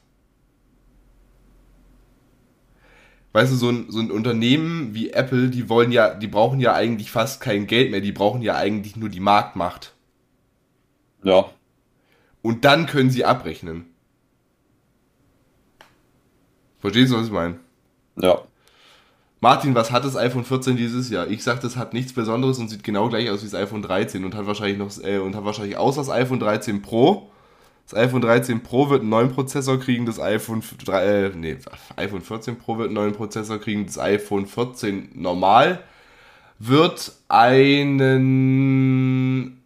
Weißt 3.33 3.51
du, 3.51 3.55
so 3.55 3.69
ein, 3.69 3.89
so 3.89 3.99
ein 3.99 4.11
Unternehmen 4.11 4.93
wie 4.93 5.11
Apple, 5.11 5.49
die 5.49 5.69
wollen 5.69 5.91
ja, 5.91 6.13
die 6.13 6.27
brauchen 6.27 6.59
ja 6.59 6.73
eigentlich 6.73 7.11
fast 7.11 7.39
kein 7.41 7.65
Geld 7.67 7.91
mehr, 7.91 8.01
die 8.01 8.11
brauchen 8.11 8.41
ja 8.41 8.55
eigentlich 8.55 8.95
nur 8.97 9.09
die 9.09 9.19
Marktmacht. 9.21 9.93
Ja, 11.23 11.51
Und 12.43 12.65
dann 12.65 12.85
können 12.85 13.09
sie 13.09 13.25
abrechnen. 13.25 13.90
Verstehst 16.81 17.11
du, 17.11 17.17
was 17.17 17.27
ich 17.27 17.31
meine? 17.31 17.59
ja. 18.17 18.41
Martin, 19.43 19.73
was 19.73 19.91
hat 19.91 20.05
das 20.05 20.15
iPhone 20.15 20.45
14 20.45 20.77
dieses 20.77 21.09
Jahr? 21.09 21.27
Ich 21.27 21.43
sag, 21.43 21.61
das 21.61 21.75
hat 21.75 21.93
nichts 21.93 22.13
Besonderes 22.13 22.59
und 22.59 22.69
sieht 22.69 22.83
genau 22.83 23.09
gleich 23.09 23.27
aus 23.31 23.41
wie 23.41 23.49
das 23.49 23.55
iPhone 23.55 23.81
13 23.81 24.23
und 24.23 24.35
hat 24.35 24.45
wahrscheinlich 24.45 24.77
noch 24.77 24.91
äh, 25.03 25.17
und 25.17 25.35
hat 25.35 25.43
wahrscheinlich 25.43 25.77
außer 25.77 26.01
das 26.01 26.11
iPhone 26.11 26.39
13 26.39 26.83
Pro. 26.83 27.31
Das 27.89 27.99
iPhone 27.99 28.21
13 28.21 28.61
Pro 28.61 28.91
wird 28.91 29.01
einen 29.01 29.09
neuen 29.09 29.31
Prozessor 29.31 29.79
kriegen, 29.79 30.05
das 30.05 30.19
iPhone 30.19 30.61
3, 30.85 31.03
äh, 31.03 31.31
nee, 31.35 31.57
iPhone 31.95 32.21
14 32.21 32.59
Pro 32.59 32.77
wird 32.77 32.89
einen 32.89 32.93
neuen 32.93 33.13
Prozessor 33.13 33.57
kriegen, 33.57 33.87
das 33.87 33.97
iPhone 33.97 34.45
14 34.45 35.09
normal 35.15 35.83
wird 36.59 37.13
einen 37.27 39.63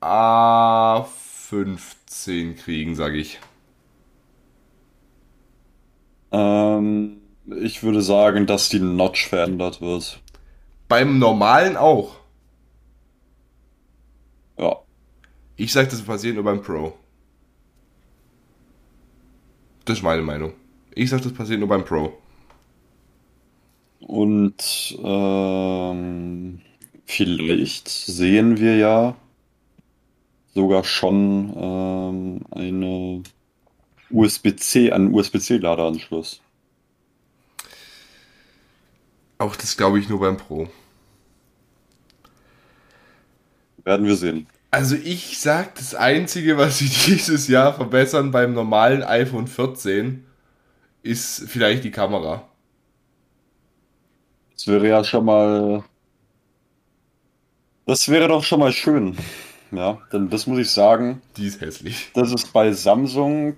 A15 0.00 2.56
kriegen, 2.56 2.96
sage 2.96 3.18
ich. 3.18 3.38
Ähm, 6.36 7.16
ich 7.62 7.82
würde 7.82 8.02
sagen, 8.02 8.46
dass 8.46 8.68
die 8.68 8.80
Notch 8.80 9.28
verändert 9.28 9.80
wird. 9.80 10.20
Beim 10.88 11.18
normalen 11.18 11.76
auch. 11.76 12.16
Ja. 14.58 14.76
Ich 15.56 15.72
sag, 15.72 15.88
das 15.88 16.02
passiert 16.02 16.34
nur 16.34 16.44
beim 16.44 16.60
Pro. 16.60 16.94
Das 19.84 19.98
ist 19.98 20.04
meine 20.04 20.22
Meinung. 20.22 20.52
Ich 20.94 21.10
sag, 21.10 21.22
das 21.22 21.32
passiert 21.32 21.60
nur 21.60 21.68
beim 21.68 21.84
Pro. 21.84 22.12
Und 24.00 24.98
ähm, 25.02 26.60
vielleicht 27.06 27.88
sehen 27.88 28.58
wir 28.58 28.76
ja 28.76 29.16
sogar 30.54 30.84
schon 30.84 31.52
ähm, 31.56 32.40
eine 32.50 33.22
USB-C, 34.10 34.92
einen 34.92 35.12
USB-C-Ladeanschluss. 35.12 36.40
Auch 39.38 39.56
das 39.56 39.76
glaube 39.76 39.98
ich 39.98 40.08
nur 40.08 40.20
beim 40.20 40.36
Pro. 40.36 40.68
Werden 43.84 44.06
wir 44.06 44.16
sehen. 44.16 44.46
Also 44.70 44.96
ich 44.96 45.38
sag, 45.38 45.74
das 45.76 45.94
Einzige, 45.94 46.56
was 46.58 46.78
sie 46.78 46.88
dieses 47.06 47.48
Jahr 47.48 47.74
verbessern 47.74 48.30
beim 48.30 48.52
normalen 48.52 49.02
iPhone 49.02 49.46
14, 49.46 50.24
ist 51.02 51.44
vielleicht 51.48 51.84
die 51.84 51.90
Kamera. 51.90 52.48
Das 54.54 54.66
wäre 54.66 54.88
ja 54.88 55.04
schon 55.04 55.24
mal. 55.24 55.84
Das 57.86 58.08
wäre 58.08 58.26
doch 58.28 58.42
schon 58.42 58.58
mal 58.60 58.72
schön. 58.72 59.16
Ja, 59.70 59.98
denn 60.12 60.30
das 60.30 60.46
muss 60.46 60.58
ich 60.58 60.70
sagen, 60.70 61.20
Die 61.36 61.46
ist 61.46 61.60
hässlich. 61.60 62.10
das 62.14 62.32
ist 62.32 62.52
bei 62.52 62.72
Samsung. 62.72 63.56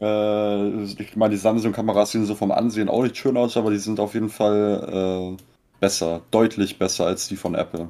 Äh, 0.00 0.84
ich 0.84 1.16
meine, 1.16 1.34
die 1.34 1.40
Samsung-Kameras 1.40 2.12
sehen 2.12 2.26
so 2.26 2.34
vom 2.34 2.50
Ansehen 2.50 2.88
auch 2.88 3.02
nicht 3.02 3.16
schön 3.16 3.36
aus, 3.36 3.56
aber 3.56 3.70
die 3.70 3.78
sind 3.78 4.00
auf 4.00 4.14
jeden 4.14 4.30
Fall 4.30 5.36
äh, 5.36 5.42
besser, 5.80 6.22
deutlich 6.30 6.78
besser 6.78 7.06
als 7.06 7.28
die 7.28 7.36
von 7.36 7.54
Apple. 7.54 7.88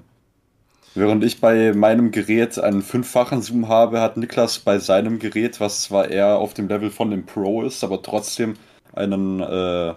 Während 0.95 1.23
ich 1.23 1.41
bei 1.41 1.73
meinem 1.75 2.11
Gerät 2.11 2.59
einen 2.59 2.83
fünffachen 2.83 3.43
Zoom 3.43 3.69
habe, 3.69 4.01
hat 4.01 4.17
Niklas 4.17 4.59
bei 4.59 4.79
seinem 4.79 5.19
Gerät, 5.19 5.61
was 5.61 5.83
zwar 5.83 6.09
eher 6.11 6.39
auf 6.39 6.55
dem 6.55 6.69
Level 6.69 6.91
von 6.91 7.11
dem 7.11 7.25
Pro 7.25 7.63
ist, 7.63 7.85
aber 7.85 8.03
trotzdem 8.03 8.55
einen 8.95 9.41
äh, 9.41 9.95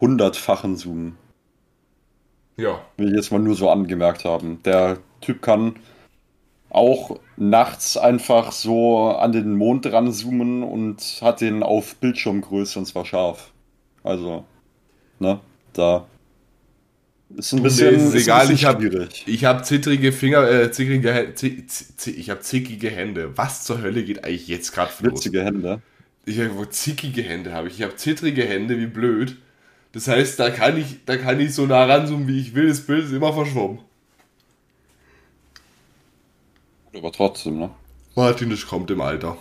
hundertfachen 0.00 0.76
Zoom. 0.76 1.16
Ja. 2.56 2.80
Will 2.96 3.08
ich 3.08 3.16
jetzt 3.16 3.32
mal 3.32 3.38
nur 3.38 3.54
so 3.54 3.70
angemerkt 3.70 4.24
haben. 4.24 4.62
Der 4.64 4.98
Typ 5.20 5.42
kann 5.42 5.76
auch 6.76 7.18
nachts 7.36 7.96
einfach 7.96 8.52
so 8.52 9.08
an 9.08 9.32
den 9.32 9.54
Mond 9.54 9.86
ranzoomen 9.90 10.62
und 10.62 11.00
hat 11.22 11.40
den 11.40 11.62
auf 11.62 11.96
Bildschirmgröße 11.96 12.78
und 12.78 12.86
zwar 12.86 13.04
scharf. 13.06 13.50
Also, 14.04 14.44
ne, 15.18 15.40
da 15.72 16.06
ist 17.36 17.52
ein 17.52 17.62
bisschen, 17.62 17.90
Mir 17.90 17.96
ist 17.96 18.02
es 18.04 18.14
ist 18.14 18.22
egal, 18.24 18.42
ein 18.42 18.48
bisschen 18.48 18.54
ich 18.56 18.64
hab- 18.66 18.80
schwierig. 18.80 19.24
Ich 19.26 19.44
habe 19.44 19.62
zittrige 19.62 20.12
Finger, 20.12 20.48
äh, 20.48 20.70
zittrige, 20.70 21.34
ich 22.06 22.30
habe 22.30 22.40
zickige 22.40 22.90
Hände. 22.90 23.36
Was 23.36 23.64
zur 23.64 23.80
Hölle 23.82 24.04
geht 24.04 24.24
eigentlich 24.24 24.46
jetzt 24.46 24.72
gerade 24.72 24.92
los? 25.00 25.14
Witzige 25.20 25.44
Hände. 25.44 25.80
Ich 26.24 26.38
habe 26.40 26.68
zickige 26.70 27.22
Hände 27.22 27.52
habe 27.52 27.68
ich. 27.68 27.76
Ich 27.78 27.82
habe 27.82 27.96
zittrige 27.96 28.44
Hände, 28.44 28.78
wie 28.78 28.86
blöd. 28.86 29.36
Das 29.92 30.08
heißt, 30.08 30.38
da 30.38 30.50
kann 30.50 30.76
ich, 30.76 31.04
da 31.06 31.16
kann 31.16 31.40
ich 31.40 31.54
so 31.54 31.66
nah 31.66 31.84
ranzoomen, 31.84 32.28
wie 32.28 32.38
ich 32.38 32.54
will. 32.54 32.68
Das 32.68 32.80
Bild 32.82 33.04
ist 33.06 33.12
immer 33.12 33.32
verschwommen. 33.32 33.78
Aber 36.96 37.12
trotzdem, 37.12 37.58
ne? 37.58 37.70
Martin, 38.14 38.50
das 38.50 38.66
kommt 38.66 38.90
im 38.90 39.00
Alter. 39.00 39.36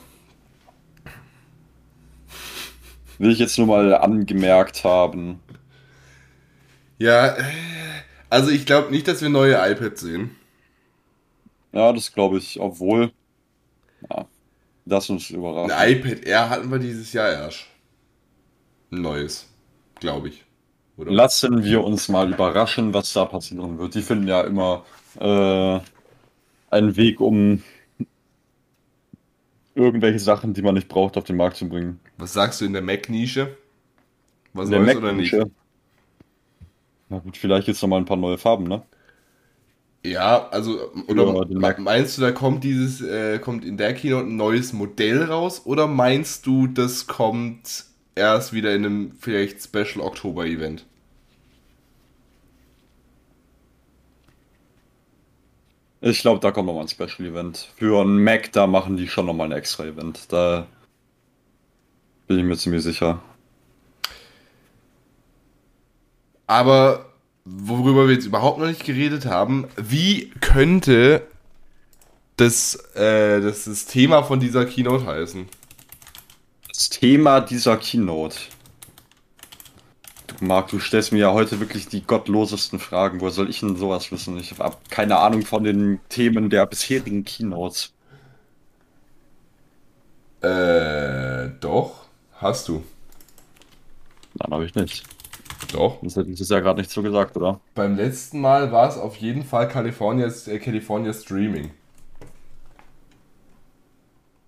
Will 3.18 3.32
ich 3.32 3.39
jetzt 3.39 3.58
nur 3.58 3.68
mal 3.68 3.93
angemerkt 3.93 4.84
haben. 4.84 5.39
Ja, 6.97 7.36
also 8.30 8.49
ich 8.51 8.66
glaube 8.66 8.91
nicht, 8.91 9.08
dass 9.08 9.22
wir 9.22 9.30
neue 9.30 9.53
iPads 9.56 10.01
sehen. 10.01 10.36
Ja, 11.72 11.93
das 11.93 12.14
glaube 12.14 12.38
ich, 12.38 12.60
obwohl. 12.60 13.12
Ja, 14.10 14.26
das 14.86 15.10
uns 15.10 15.30
Ein 15.30 15.36
überrascht. 15.38 15.74
iPad 15.89 16.26
Air 16.26 16.49
hatten 16.49 16.70
wir 16.72 16.80
dieses 16.80 17.14
Jahr 17.14 17.32
erst. 17.32 17.66
Ein 18.91 19.01
neues, 19.01 19.47
glaube 19.99 20.30
ich. 20.30 20.43
Oder? 20.97 21.12
Lassen 21.12 21.64
wir 21.64 21.84
uns 21.84 22.08
mal 22.10 22.32
überraschen, 22.32 22.93
was 22.93 23.14
da 23.14 23.26
passieren 23.26 23.78
wird. 23.78 23.95
Die 23.95 24.01
finden 24.01 24.28
ja 24.28 24.41
immer 24.41 24.86
äh, 25.20 25.80
einen 26.76 26.95
Weg, 26.97 27.19
um 27.21 27.63
irgendwelche 29.73 30.19
Sachen, 30.19 30.53
die 30.53 30.61
man 30.61 30.76
nicht 30.76 30.88
braucht, 30.89 31.15
auf 31.17 31.23
den 31.23 31.38
Markt 31.38 31.57
zu 31.57 31.69
bringen. 31.69 31.99
Was 32.17 32.34
sagst 32.34 32.59
du 32.61 32.65
in 32.65 32.73
der 32.73 32.82
Mac-Nische? 32.82 33.57
Was 34.53 34.67
In 34.67 34.71
der 34.71 34.80
Neues 34.82 34.95
oder 34.95 35.13
nicht? 35.13 35.34
Na 37.09 37.17
gut, 37.19 37.38
vielleicht 37.38 37.67
jetzt 37.67 37.82
noch 37.82 37.89
mal 37.89 37.97
ein 37.97 38.05
paar 38.05 38.17
neue 38.17 38.38
Farben, 38.38 38.65
ne? 38.65 38.84
Ja, 40.03 40.49
also, 40.49 40.91
oder 41.07 41.26
Ja, 41.26 41.45
Mac. 41.59 41.80
meinst 41.80 42.17
du, 42.17 42.21
da 42.21 42.32
kommt 42.32 42.63
dieses, 42.63 43.01
äh, 43.01 43.39
kommt 43.39 43.65
in 43.65 43.78
der 43.78 43.93
Keynote 43.95 44.28
ein 44.28 44.36
neues 44.36 44.71
Modell 44.71 45.23
raus? 45.23 45.63
Oder 45.65 45.88
meinst 45.88 46.45
du, 46.45 46.67
das 46.67 47.07
kommt 47.07 47.86
erst 48.13 48.53
wieder 48.53 48.73
in 48.76 48.86
einem 48.86 49.11
vielleicht 49.19 49.63
Special 49.63 50.01
Oktober-Event? 50.05 50.86
Ich 56.08 56.22
glaube, 56.22 56.39
da 56.39 56.51
kommt 56.51 56.68
noch 56.68 56.76
mal 56.76 56.82
ein 56.82 56.88
Special-Event. 56.88 57.70
Für 57.78 58.03
ein 58.03 58.24
Mac, 58.24 58.51
da 58.51 58.68
machen 58.68 58.95
die 58.95 59.08
schon 59.08 59.26
noch 59.26 59.34
mal 59.34 59.45
ein 59.45 59.51
Extra-Event. 59.51 60.32
Da 60.32 60.68
bin 62.28 62.38
ich 62.38 62.45
mir 62.45 62.56
ziemlich 62.58 62.84
sicher. 62.84 63.24
Aber 66.45 67.08
worüber 67.43 68.08
wir 68.08 68.14
jetzt 68.14 68.28
überhaupt 68.28 68.60
noch 68.60 68.68
nicht 68.68 68.86
geredet 68.86 69.26
haben, 69.26 69.68
wie 69.78 70.30
könnte 70.41 71.26
das, 72.38 72.76
äh, 72.93 73.41
das, 73.41 73.64
das 73.64 73.88
Thema 73.88 74.22
von 74.22 74.39
dieser 74.39 74.68
Keynote 74.68 75.08
heißen? 75.08 75.47
Das 76.68 76.91
Thema 76.91 77.41
dieser 77.41 77.78
Keynote. 77.78 78.38
Marc, 80.41 80.69
du 80.69 80.79
stellst 80.79 81.11
mir 81.11 81.19
ja 81.19 81.33
heute 81.33 81.59
wirklich 81.59 81.88
die 81.88 82.03
gottlosesten 82.03 82.79
Fragen. 82.79 83.21
Woher 83.21 83.31
soll 83.31 83.49
ich 83.49 83.59
denn 83.59 83.75
sowas 83.75 84.11
wissen? 84.11 84.38
Ich 84.38 84.57
habe 84.59 84.77
keine 84.89 85.17
Ahnung 85.17 85.43
von 85.43 85.63
den 85.63 85.99
Themen 86.09 86.49
der 86.49 86.65
bisherigen 86.65 87.23
Keynotes. 87.23 87.93
Äh, 90.41 91.49
doch, 91.59 92.05
hast 92.33 92.67
du. 92.67 92.83
Nein, 94.36 94.51
habe 94.51 94.65
ich 94.65 94.75
nicht. 94.75 95.03
Doch. 95.71 95.99
Das 96.01 96.15
hätte 96.15 96.29
ich 96.29 96.39
ja 96.39 96.59
gerade 96.59 96.79
nicht 96.79 96.91
so 96.91 97.01
gesagt, 97.01 97.36
oder? 97.38 97.59
Beim 97.73 97.95
letzten 97.95 98.41
Mal 98.41 98.71
war 98.71 98.88
es 98.88 98.97
auf 98.97 99.15
jeden 99.17 99.43
Fall 99.43 99.67
California's, 99.67 100.47
äh, 100.47 100.59
California 100.59 101.13
Streaming. 101.13 101.71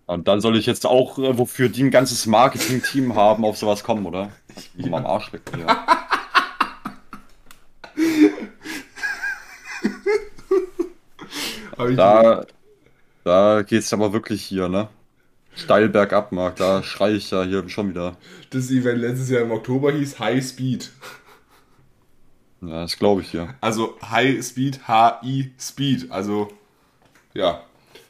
Und 0.07 0.27
dann 0.29 0.41
soll 0.41 0.57
ich 0.57 0.65
jetzt 0.65 0.85
auch, 0.85 1.19
äh, 1.19 1.37
wofür 1.37 1.69
die 1.69 1.83
ein 1.83 1.91
ganzes 1.91 2.25
Marketing-Team 2.25 3.15
haben, 3.15 3.45
auf 3.45 3.57
sowas 3.57 3.83
kommen, 3.83 4.05
oder? 4.05 4.31
Ich 4.55 4.71
will 4.75 4.89
mal 4.89 4.99
am 4.99 5.05
Arsch 5.05 5.31
weg 5.33 5.41
ich 11.89 11.95
Da, 11.95 12.45
da 13.23 13.61
geht's 13.61 13.93
aber 13.93 14.13
wirklich 14.13 14.41
hier, 14.43 14.69
ne? 14.69 14.87
Steil 15.55 15.89
bergab, 15.89 16.31
Marc. 16.31 16.55
Da 16.55 16.83
schrei 16.83 17.13
ich 17.13 17.31
ja 17.31 17.43
hier 17.43 17.67
schon 17.67 17.89
wieder. 17.89 18.15
das 18.49 18.71
Event 18.71 19.01
letztes 19.01 19.29
Jahr 19.29 19.41
im 19.41 19.51
Oktober 19.51 19.91
hieß 19.91 20.19
High 20.19 20.43
Speed. 20.43 20.91
Ja, 22.61 22.81
das 22.81 22.97
glaube 22.97 23.21
ich 23.21 23.31
hier. 23.31 23.53
Also 23.59 23.97
High 24.01 24.43
Speed, 24.43 24.87
H-I 24.87 25.51
Speed. 25.59 26.11
Also, 26.11 26.47
ja. 27.33 27.61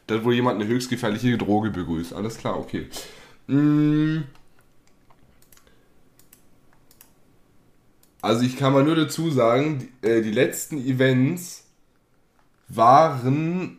Da 0.08 0.24
wo 0.24 0.32
jemand 0.32 0.62
eine 0.62 0.70
höchst 0.70 0.90
gefährliche 0.90 1.38
Droge 1.38 1.70
begrüßt. 1.70 2.14
Alles 2.14 2.38
klar, 2.38 2.58
okay. 2.58 2.88
Mm. 3.48 4.24
Also 8.22 8.44
ich 8.44 8.58
kann 8.58 8.74
mal 8.74 8.84
nur 8.84 8.96
dazu 8.96 9.30
sagen, 9.30 9.90
die, 10.02 10.08
äh, 10.08 10.22
die 10.22 10.32
letzten 10.32 10.78
Events 10.78 11.66
waren 12.68 13.78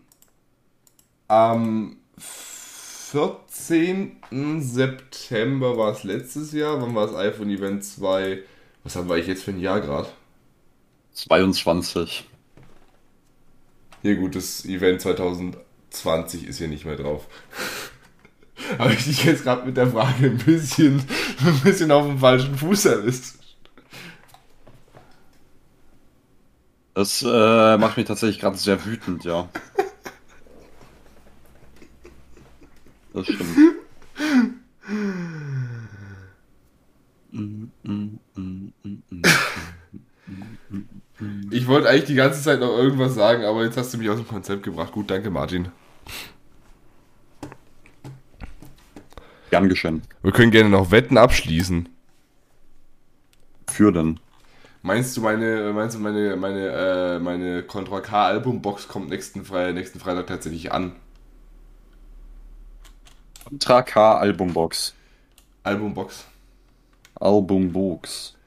am 1.26 1.96
14. 2.18 4.16
September 4.60 5.76
war 5.76 5.92
es 5.92 6.04
letztes 6.04 6.52
Jahr. 6.52 6.80
Wann 6.80 6.94
war 6.94 7.06
das 7.06 7.16
iPhone 7.16 7.50
Event 7.50 7.84
2? 7.84 8.42
Was 8.84 8.96
haben 8.96 9.08
wir 9.08 9.14
eigentlich 9.14 9.28
jetzt 9.28 9.44
für 9.44 9.50
ein 9.50 9.60
Jahr 9.60 9.80
gerade? 9.80 10.08
22. 11.14 12.24
Ja 14.02 14.14
gut, 14.14 14.36
das 14.36 14.64
Event 14.64 15.02
2020 15.90 16.46
ist 16.46 16.58
hier 16.58 16.68
nicht 16.68 16.84
mehr 16.84 16.96
drauf. 16.96 17.26
Habe 18.78 18.92
ich 18.92 19.04
dich 19.04 19.24
jetzt 19.24 19.44
gerade 19.44 19.64
mit 19.66 19.76
der 19.76 19.88
Frage 19.88 20.26
ein 20.26 20.38
bisschen, 20.38 21.02
ein 21.44 21.60
bisschen 21.60 21.90
auf 21.90 22.06
dem 22.06 22.18
falschen 22.18 22.56
Fuß 22.56 22.86
erwischt. 22.86 23.34
Das 26.94 27.22
äh, 27.22 27.78
macht 27.78 27.96
mich 27.96 28.06
tatsächlich 28.06 28.40
gerade 28.40 28.56
sehr 28.56 28.84
wütend, 28.84 29.24
ja. 29.24 29.48
Das 33.14 33.24
stimmt. 33.26 33.56
Ich 41.50 41.66
wollte 41.66 41.88
eigentlich 41.88 42.04
die 42.04 42.14
ganze 42.14 42.42
Zeit 42.42 42.60
noch 42.60 42.76
irgendwas 42.76 43.14
sagen, 43.14 43.44
aber 43.44 43.64
jetzt 43.64 43.76
hast 43.76 43.92
du 43.92 43.98
mich 43.98 44.08
aus 44.08 44.18
dem 44.18 44.28
Konzept 44.28 44.62
gebracht. 44.62 44.92
Gut, 44.92 45.10
danke 45.10 45.30
Martin. 45.30 45.68
Gern 49.50 49.68
geschehen. 49.68 50.02
Wir 50.22 50.32
können 50.32 50.50
gerne 50.50 50.70
noch 50.70 50.90
Wetten 50.90 51.18
abschließen. 51.18 51.88
Für 53.68 53.92
denn? 53.92 54.20
Meinst 54.82 55.16
du 55.16 55.20
meine, 55.20 55.72
meinst 55.72 55.96
du 55.96 56.00
meine, 56.00 56.36
meine, 56.36 56.68
äh, 56.68 57.18
meine 57.18 57.62
Contra 57.64 58.00
K 58.00 58.26
Albumbox 58.26 58.86
kommt 58.86 59.08
nächsten, 59.08 59.44
Fre 59.44 59.72
nächsten 59.72 59.98
Freitag 59.98 60.28
tatsächlich 60.28 60.70
an? 60.70 60.92
Contra 63.44 63.82
K 63.82 64.18
Albumbox. 64.18 64.94
Albumbox. 65.64 66.26
Albumbox. 67.16 68.37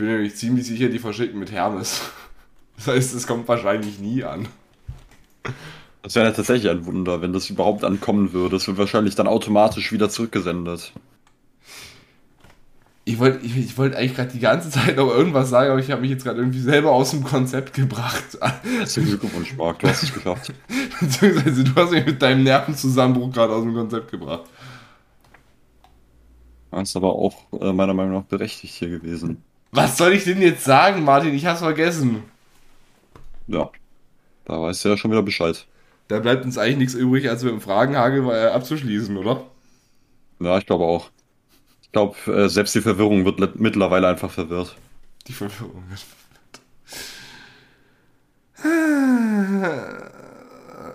Ich 0.00 0.02
bin 0.02 0.14
nämlich 0.14 0.34
ziemlich 0.34 0.66
sicher, 0.66 0.88
die 0.88 0.98
verschicken 0.98 1.38
mit 1.38 1.52
Hermes. 1.52 2.00
Das 2.76 2.86
heißt, 2.86 3.14
es 3.14 3.26
kommt 3.26 3.46
wahrscheinlich 3.46 3.98
nie 3.98 4.24
an. 4.24 4.48
Das 6.02 6.14
wäre 6.14 6.24
ja 6.24 6.32
tatsächlich 6.32 6.70
ein 6.70 6.86
Wunder, 6.86 7.20
wenn 7.20 7.34
das 7.34 7.50
überhaupt 7.50 7.84
ankommen 7.84 8.32
würde. 8.32 8.56
Es 8.56 8.66
wird 8.66 8.78
wahrscheinlich 8.78 9.14
dann 9.16 9.26
automatisch 9.26 9.92
wieder 9.92 10.08
zurückgesendet. 10.08 10.94
Ich 13.04 13.18
wollte 13.18 13.44
ich, 13.44 13.54
ich 13.58 13.76
wollt 13.76 13.94
eigentlich 13.94 14.14
gerade 14.14 14.32
die 14.32 14.38
ganze 14.38 14.70
Zeit 14.70 14.96
noch 14.96 15.10
irgendwas 15.10 15.50
sagen, 15.50 15.72
aber 15.72 15.80
ich 15.80 15.90
habe 15.90 16.00
mich 16.00 16.10
jetzt 16.10 16.24
gerade 16.24 16.38
irgendwie 16.38 16.60
selber 16.60 16.92
aus 16.92 17.10
dem 17.10 17.22
Konzept 17.22 17.74
gebracht. 17.74 18.38
Herzlichen 18.78 19.18
Glückwunsch, 19.18 19.54
Marc, 19.58 19.80
du 19.80 19.88
hast 19.88 20.02
es 20.02 20.14
geschafft. 20.14 20.54
Beziehungsweise 21.00 21.62
du 21.62 21.74
hast 21.74 21.90
mich 21.90 22.06
mit 22.06 22.22
deinem 22.22 22.44
Nervenzusammenbruch 22.44 23.30
gerade 23.30 23.52
aus 23.52 23.62
dem 23.62 23.74
Konzept 23.74 24.10
gebracht. 24.10 24.44
Das 26.70 26.88
ist 26.88 26.96
aber 26.96 27.12
auch 27.14 27.42
äh, 27.60 27.74
meiner 27.74 27.92
Meinung 27.92 28.14
nach 28.14 28.24
berechtigt 28.24 28.72
hier 28.72 28.88
gewesen. 28.88 29.44
Was 29.72 29.96
soll 29.96 30.12
ich 30.12 30.24
denn 30.24 30.42
jetzt 30.42 30.64
sagen, 30.64 31.04
Martin? 31.04 31.34
Ich 31.34 31.46
hab's 31.46 31.60
vergessen. 31.60 32.24
Ja, 33.46 33.70
da 34.44 34.60
weißt 34.60 34.84
du 34.84 34.88
ja 34.90 34.96
schon 34.96 35.10
wieder 35.10 35.22
Bescheid. 35.22 35.66
Da 36.08 36.18
bleibt 36.18 36.44
uns 36.44 36.58
eigentlich 36.58 36.78
nichts 36.78 36.94
übrig, 36.94 37.28
als 37.28 37.44
mit 37.44 37.52
dem 37.52 37.60
Fragenhagel 37.60 38.28
äh, 38.30 38.46
abzuschließen, 38.48 39.16
oder? 39.16 39.44
Ja, 40.40 40.58
ich 40.58 40.66
glaube 40.66 40.84
auch. 40.84 41.10
Ich 41.82 41.92
glaube, 41.92 42.16
äh, 42.32 42.48
selbst 42.48 42.74
die 42.74 42.80
Verwirrung 42.80 43.24
wird 43.24 43.38
le- 43.38 43.52
mittlerweile 43.54 44.08
einfach 44.08 44.30
verwirrt. 44.30 44.76
Die 45.28 45.32
Verwirrung 45.32 45.84
wird. 45.88 46.04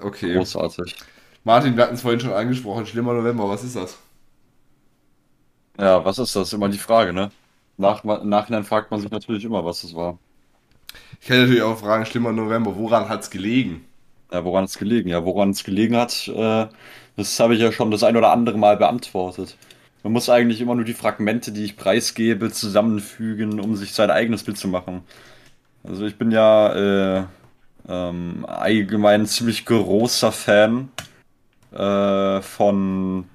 Okay. 0.02 0.34
Großartig. 0.34 0.96
Martin, 1.44 1.76
wir 1.78 1.84
hatten 1.84 1.96
es 1.96 2.02
vorhin 2.02 2.20
schon 2.20 2.34
angesprochen. 2.34 2.86
Schlimmer 2.86 3.14
November, 3.14 3.48
was 3.50 3.64
ist 3.64 3.76
das? 3.76 3.98
Ja, 5.80 6.04
was 6.04 6.18
ist 6.20 6.36
das? 6.36 6.54
Immer 6.54 6.70
die 6.70 6.78
Frage, 6.78 7.14
ne? 7.14 7.32
Nach, 7.78 8.04
im 8.04 8.30
Nachhinein 8.30 8.64
fragt 8.64 8.92
man 8.92 9.00
sich 9.02 9.12
natürlich 9.12 9.44
immer, 9.44 9.66
was 9.66 9.82
das 9.82 9.96
war. 9.96 10.18
Ich 11.20 11.28
kann 11.28 11.40
natürlich 11.42 11.62
auch 11.62 11.78
fragen, 11.78 12.06
schlimmer 12.06 12.32
November, 12.32 12.76
woran 12.76 13.10
hat's 13.10 13.30
gelegen? 13.30 13.86
Ja, 14.32 14.44
woran 14.44 14.66
es 14.66 14.78
gelegen? 14.78 15.10
Ja, 15.10 15.24
woran 15.26 15.52
es 15.52 15.64
gelegen 15.64 15.96
hat, 15.96 16.28
äh, 16.28 16.68
das 17.18 17.40
habe 17.40 17.56
ich 17.56 17.62
ja 17.62 17.72
schon 17.72 17.92
das 17.92 18.04
ein 18.04 18.18
oder 18.18 18.32
andere 18.32 18.58
Mal 18.58 18.78
beantwortet. 18.78 19.58
Man 20.04 20.14
muss 20.14 20.30
eigentlich 20.30 20.62
immer 20.62 20.76
nur 20.76 20.86
die 20.86 20.94
Fragmente, 20.94 21.52
die 21.52 21.64
ich 21.64 21.78
preisgebe, 21.78 22.52
zusammenfügen, 22.52 23.60
um 23.60 23.76
sich 23.76 23.94
sein 23.94 24.12
eigenes 24.12 24.44
Bild 24.44 24.58
zu 24.58 24.68
machen. 24.68 25.04
Also 25.84 26.06
ich 26.06 26.18
bin 26.18 26.32
ja 26.32 27.22
äh, 27.22 27.26
ähm, 27.88 28.46
allgemein 28.48 29.22
ein 29.22 29.26
ziemlich 29.28 29.66
großer 29.66 30.32
Fan 30.32 30.90
äh, 31.72 32.42
von, 32.42 33.26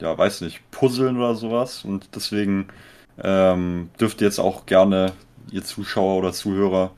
ja, 0.00 0.16
weiß 0.16 0.42
nicht, 0.42 0.60
Puzzeln 0.70 1.16
oder 1.16 1.34
sowas. 1.34 1.84
Und 1.84 2.08
deswegen 2.14 2.68
ähm, 3.22 3.90
dürft 4.00 4.20
ihr 4.20 4.26
jetzt 4.26 4.38
auch 4.40 4.66
gerne, 4.66 5.12
ihr 5.50 5.64
Zuschauer 5.64 6.16
oder 6.18 6.32
Zuhörer, 6.32 6.92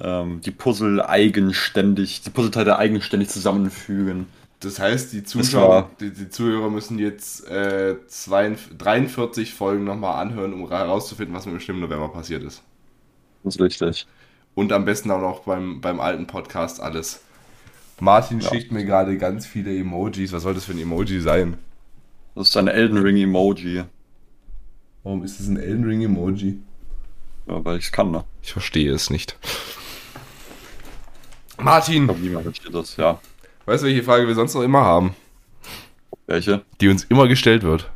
ähm, 0.00 0.40
die 0.42 0.50
Puzzle 0.52 1.02
eigenständig, 1.04 2.22
die 2.22 2.30
Puzzleteile 2.30 2.78
eigenständig 2.78 3.30
zusammenfügen 3.30 4.26
Das 4.60 4.80
heißt, 4.80 5.12
die 5.12 5.22
Zuschauer, 5.24 5.90
die, 6.00 6.12
die 6.12 6.28
Zuhörer 6.30 6.70
müssen 6.70 6.98
jetzt 6.98 7.46
äh, 7.48 7.96
42, 8.06 8.76
43 8.78 9.54
Folgen 9.54 9.84
nochmal 9.84 10.20
anhören, 10.20 10.52
um 10.52 10.68
herauszufinden, 10.68 11.34
was 11.34 11.46
mit 11.46 11.54
dem 11.54 11.60
schlimmen 11.60 11.80
November 11.80 12.08
passiert 12.08 12.42
ist. 12.42 12.62
Das 13.42 13.56
ist 13.56 13.60
richtig. 13.60 14.06
Und 14.54 14.72
am 14.72 14.84
besten 14.84 15.10
auch 15.10 15.20
noch 15.20 15.40
beim, 15.44 15.80
beim 15.80 16.00
alten 16.00 16.26
Podcast 16.26 16.80
alles. 16.80 17.24
Martin 18.00 18.40
Ja. 18.40 18.50
schickt 18.50 18.72
mir 18.72 18.84
gerade 18.84 19.18
ganz 19.18 19.46
viele 19.46 19.76
Emojis. 19.76 20.32
Was 20.32 20.42
soll 20.44 20.54
das 20.54 20.64
für 20.66 20.72
ein 20.72 20.78
Emoji 20.80 21.20
sein? 21.20 21.58
Das 22.34 22.48
ist 22.48 22.56
ein 22.56 22.68
Elden 22.68 22.96
Ring 22.96 23.16
Emoji. 23.18 23.84
Warum 25.08 25.24
ist 25.24 25.40
es 25.40 25.48
ein 25.48 25.56
Elden 25.56 25.84
Ring 25.84 26.02
Emoji? 26.02 26.58
Ja, 27.46 27.64
weil 27.64 27.78
ich 27.78 27.86
es 27.86 27.92
kann, 27.92 28.10
ne? 28.10 28.24
Ich 28.42 28.52
verstehe 28.52 28.92
es 28.92 29.08
nicht. 29.08 29.38
Martin, 31.56 32.10
Ich 32.10 32.18
niemand 32.18 32.44
versteht 32.44 32.74
das. 32.74 32.94
Ja. 32.98 33.18
weißt 33.64 33.84
du, 33.84 33.86
welche 33.86 34.02
Frage 34.02 34.26
wir 34.28 34.34
sonst 34.34 34.52
noch 34.52 34.60
immer 34.60 34.82
haben? 34.82 35.16
Welche? 36.26 36.62
Die 36.82 36.88
uns 36.88 37.04
immer 37.04 37.26
gestellt 37.26 37.62
wird. 37.62 37.90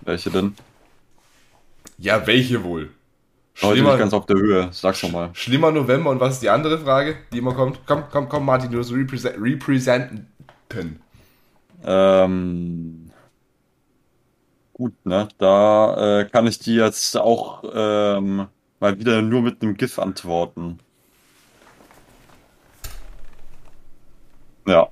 Welche 0.00 0.32
denn? 0.32 0.56
Ja, 1.98 2.26
welche 2.26 2.64
wohl? 2.64 2.90
Heute 3.60 3.74
Schlimmer, 3.76 3.90
nicht 3.90 4.00
ganz 4.00 4.12
auf 4.12 4.26
der 4.26 4.36
Höhe. 4.36 4.68
Sag's 4.72 5.00
doch 5.00 5.12
mal. 5.12 5.30
schlimmer 5.34 5.70
November 5.70 6.10
und 6.10 6.18
was 6.18 6.34
ist 6.34 6.42
die 6.42 6.50
andere 6.50 6.80
Frage, 6.80 7.18
die 7.32 7.38
immer 7.38 7.54
kommt? 7.54 7.78
Komm, 7.86 8.02
komm, 8.10 8.28
komm, 8.28 8.44
Martin, 8.44 8.68
du 8.72 8.78
musst 8.78 8.92
represent, 8.92 9.36
representen. 9.40 10.26
Ähm, 11.84 13.01
gut, 14.72 14.94
ne? 15.04 15.28
Da 15.38 16.20
äh, 16.20 16.24
kann 16.24 16.46
ich 16.46 16.58
die 16.58 16.74
jetzt 16.74 17.16
auch 17.16 17.64
ähm, 17.74 18.46
mal 18.80 18.98
wieder 18.98 19.22
nur 19.22 19.42
mit 19.42 19.62
einem 19.62 19.76
GIF 19.76 19.98
antworten. 19.98 20.78
Ja. 24.66 24.88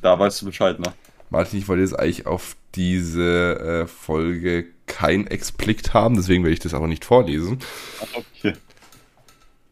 Da 0.00 0.18
weißt 0.18 0.42
du 0.42 0.46
Bescheid, 0.46 0.78
ne? 0.78 0.92
Martin, 1.30 1.58
ich 1.58 1.68
wollte 1.68 1.82
jetzt 1.82 1.98
eigentlich 1.98 2.26
auf 2.26 2.56
diese 2.74 3.58
äh, 3.58 3.86
Folge 3.86 4.66
kein 4.86 5.26
Explikt 5.26 5.92
haben, 5.92 6.16
deswegen 6.16 6.42
werde 6.42 6.54
ich 6.54 6.60
das 6.60 6.74
aber 6.74 6.86
nicht 6.86 7.04
vorlesen. 7.04 7.58
Okay. 8.14 8.54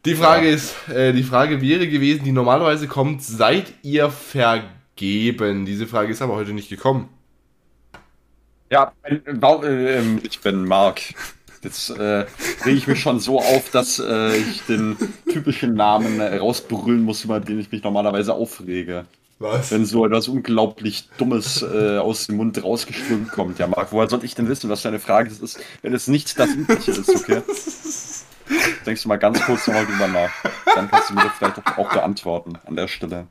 Die 0.05 0.15
Frage 0.15 0.49
ist, 0.49 0.89
äh, 0.89 1.13
die 1.13 1.23
Frage 1.23 1.61
wäre 1.61 1.89
gewesen, 1.89 2.25
die 2.25 2.33
normalerweise 2.33 2.87
kommt, 2.87 3.23
seid 3.23 3.73
ihr 3.83 4.11
vergeben? 4.11 5.67
Diese 5.67 5.87
Frage 5.87 6.13
ist 6.13 6.23
aber 6.23 6.37
heute 6.37 6.53
nicht 6.53 6.69
gekommen. 6.69 7.09
Ja, 8.71 8.93
äh, 9.03 9.15
äh, 9.15 9.99
ähm, 9.99 10.21
ich 10.23 10.41
bin 10.41 10.65
Mark. 10.65 11.01
Jetzt 11.63 11.91
äh, 11.91 12.27
rege 12.65 12.77
ich 12.77 12.87
mich 12.87 13.01
schon 13.01 13.19
so 13.19 13.41
auf, 13.41 13.71
dass 13.71 13.99
äh, 13.99 14.37
ich 14.37 14.63
den 14.67 14.97
typischen 15.33 15.75
Namen 15.75 16.21
äh, 16.21 16.37
rausbrüllen 16.37 17.03
muss, 17.03 17.25
über 17.25 17.41
den 17.41 17.59
ich 17.59 17.73
mich 17.73 17.83
normalerweise 17.83 18.35
aufrege. 18.35 19.07
Was? 19.39 19.71
Wenn 19.71 19.85
so 19.85 20.07
etwas 20.07 20.29
unglaublich 20.29 21.09
Dummes 21.19 21.63
äh, 21.63 21.99
aus 21.99 22.27
dem 22.27 22.37
Mund 22.37 22.63
rausgeschwimmt 22.63 23.31
kommt. 23.33 23.59
Ja, 23.59 23.67
Marc, 23.67 23.93
woher 23.93 24.09
soll 24.09 24.25
ich 24.25 24.35
denn 24.35 24.49
wissen, 24.49 24.71
was 24.71 24.83
deine 24.83 24.99
Frage 24.99 25.31
ist, 25.31 25.61
wenn 25.83 25.93
es 25.93 26.09
nicht 26.09 26.39
das 26.39 26.51
Übliche 26.51 26.93
ist, 26.93 27.15
okay? 27.15 27.43
Denkst 28.87 29.03
du 29.03 29.09
mal 29.09 29.17
ganz 29.17 29.43
kurz 29.43 29.67
nochmal 29.67 29.87
drüber 29.87 30.09
nach. 30.09 30.31
Dann 30.75 30.89
kannst 30.91 31.11
du 31.11 31.15
mir 31.15 31.23
das 31.23 31.33
vielleicht 31.37 31.59
auch 31.59 31.93
beantworten 31.93 32.55
an 32.65 32.77
der 32.77 32.89
Stelle. 32.89 33.27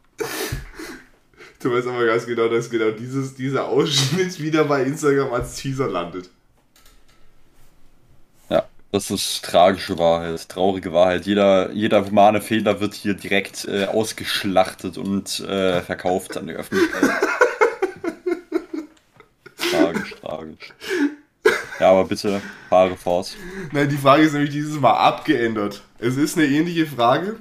Du 1.59 1.71
weißt 1.71 1.87
aber 1.87 2.05
ganz 2.05 2.25
genau, 2.25 2.47
dass 2.47 2.69
genau 2.69 2.91
dieses, 2.91 3.35
dieser 3.35 3.67
Ausschnitt 3.67 4.39
wieder 4.39 4.65
bei 4.65 4.83
Instagram 4.83 5.33
als 5.33 5.55
Teaser 5.55 5.87
landet. 5.87 6.29
Ja, 8.49 8.65
das 8.91 9.09
ist 9.09 9.43
tragische 9.43 9.97
Wahrheit, 9.97 10.47
traurige 10.49 10.93
Wahrheit. 10.93 11.25
Jeder, 11.25 11.71
jeder 11.71 12.05
humane 12.05 12.41
Fehler 12.41 12.79
wird 12.81 12.93
hier 12.93 13.13
direkt 13.13 13.65
äh, 13.65 13.85
ausgeschlachtet 13.85 14.97
und 14.97 15.39
äh, 15.41 15.81
verkauft 15.81 16.37
an 16.37 16.47
die 16.47 16.53
Öffentlichkeit. 16.53 17.09
tragisch, 19.71 20.15
tragisch. 20.21 20.73
Ja, 21.79 21.91
aber 21.91 22.05
bitte, 22.05 22.41
fahre 22.69 22.95
fort. 22.95 23.35
Nein, 23.71 23.89
die 23.89 23.97
Frage 23.97 24.23
ist 24.23 24.33
nämlich 24.33 24.51
dieses 24.51 24.79
Mal 24.79 24.93
abgeändert. 24.93 25.81
Es 25.99 26.15
ist 26.15 26.37
eine 26.37 26.47
ähnliche 26.47 26.85
Frage, 26.85 27.37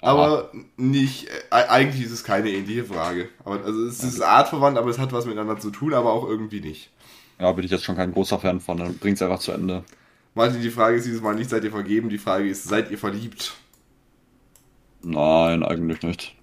aber 0.00 0.50
nicht, 0.76 1.28
äh, 1.28 1.54
eigentlich 1.54 2.04
ist 2.04 2.12
es 2.12 2.24
keine 2.24 2.50
ähnliche 2.50 2.84
Frage. 2.84 3.28
Aber, 3.44 3.62
also 3.64 3.84
es 3.86 4.02
ist 4.02 4.20
artverwandt, 4.20 4.78
aber 4.78 4.90
es 4.90 4.98
hat 4.98 5.12
was 5.12 5.26
miteinander 5.26 5.58
zu 5.58 5.70
tun, 5.70 5.94
aber 5.94 6.12
auch 6.12 6.26
irgendwie 6.28 6.60
nicht. 6.60 6.90
Ja, 7.38 7.52
bin 7.52 7.64
ich 7.64 7.70
jetzt 7.70 7.84
schon 7.84 7.96
kein 7.96 8.12
großer 8.12 8.38
Fan 8.38 8.60
von, 8.60 8.78
dann 8.78 8.98
bringt's 8.98 9.22
einfach 9.22 9.38
zu 9.38 9.52
Ende. 9.52 9.84
Martin, 10.34 10.60
die 10.62 10.70
Frage 10.70 10.96
ist 10.96 11.06
dieses 11.06 11.20
Mal 11.22 11.34
nicht, 11.34 11.50
seid 11.50 11.64
ihr 11.64 11.70
vergeben? 11.70 12.08
Die 12.08 12.18
Frage 12.18 12.48
ist, 12.48 12.64
seid 12.64 12.90
ihr 12.90 12.98
verliebt? 12.98 13.54
Nein, 15.02 15.62
eigentlich 15.62 16.02
nicht. 16.02 16.34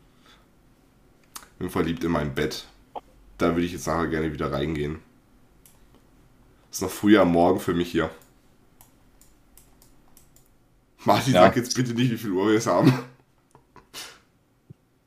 bin 1.59 1.69
verliebt 1.69 2.03
in 2.03 2.11
mein 2.11 2.33
Bett. 2.33 2.65
Da 3.37 3.47
würde 3.53 3.65
ich 3.65 3.73
jetzt 3.73 3.87
nachher 3.87 4.07
gerne 4.07 4.31
wieder 4.33 4.51
reingehen. 4.51 4.99
Ist 6.71 6.81
noch 6.81 6.89
früh 6.89 7.17
am 7.17 7.31
Morgen 7.31 7.59
für 7.59 7.73
mich 7.73 7.91
hier. 7.91 8.09
Martin, 11.03 11.33
Ja. 11.33 11.41
sag 11.43 11.55
jetzt 11.55 11.75
bitte 11.75 11.93
nicht, 11.93 12.11
wie 12.11 12.17
viel 12.17 12.31
Uhr 12.31 12.47
wir 12.49 12.57
es 12.57 12.67
haben. 12.67 12.93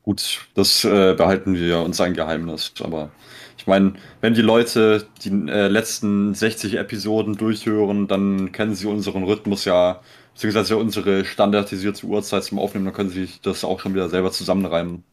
Gut, 0.09 0.47
das 0.55 0.83
äh, 0.85 1.13
behalten 1.13 1.53
wir 1.53 1.81
uns 1.81 2.01
ein 2.01 2.15
Geheimnis. 2.15 2.73
Aber 2.83 3.11
ich 3.59 3.67
meine, 3.67 3.93
wenn 4.21 4.33
die 4.33 4.41
Leute 4.41 5.05
die 5.23 5.29
äh, 5.29 5.67
letzten 5.67 6.33
60 6.33 6.79
Episoden 6.79 7.35
durchhören, 7.35 8.07
dann 8.07 8.51
kennen 8.51 8.73
sie 8.73 8.87
unseren 8.87 9.23
Rhythmus 9.23 9.65
ja, 9.65 10.01
beziehungsweise 10.33 10.77
unsere 10.77 11.25
standardisierte 11.25 12.07
Uhrzeit 12.07 12.43
zum 12.43 12.57
Aufnehmen, 12.57 12.85
dann 12.85 12.95
können 12.95 13.11
sie 13.11 13.27
sich 13.27 13.41
das 13.41 13.63
auch 13.63 13.81
schon 13.81 13.93
wieder 13.93 14.09
selber 14.09 14.31
zusammenreimen. 14.31 15.03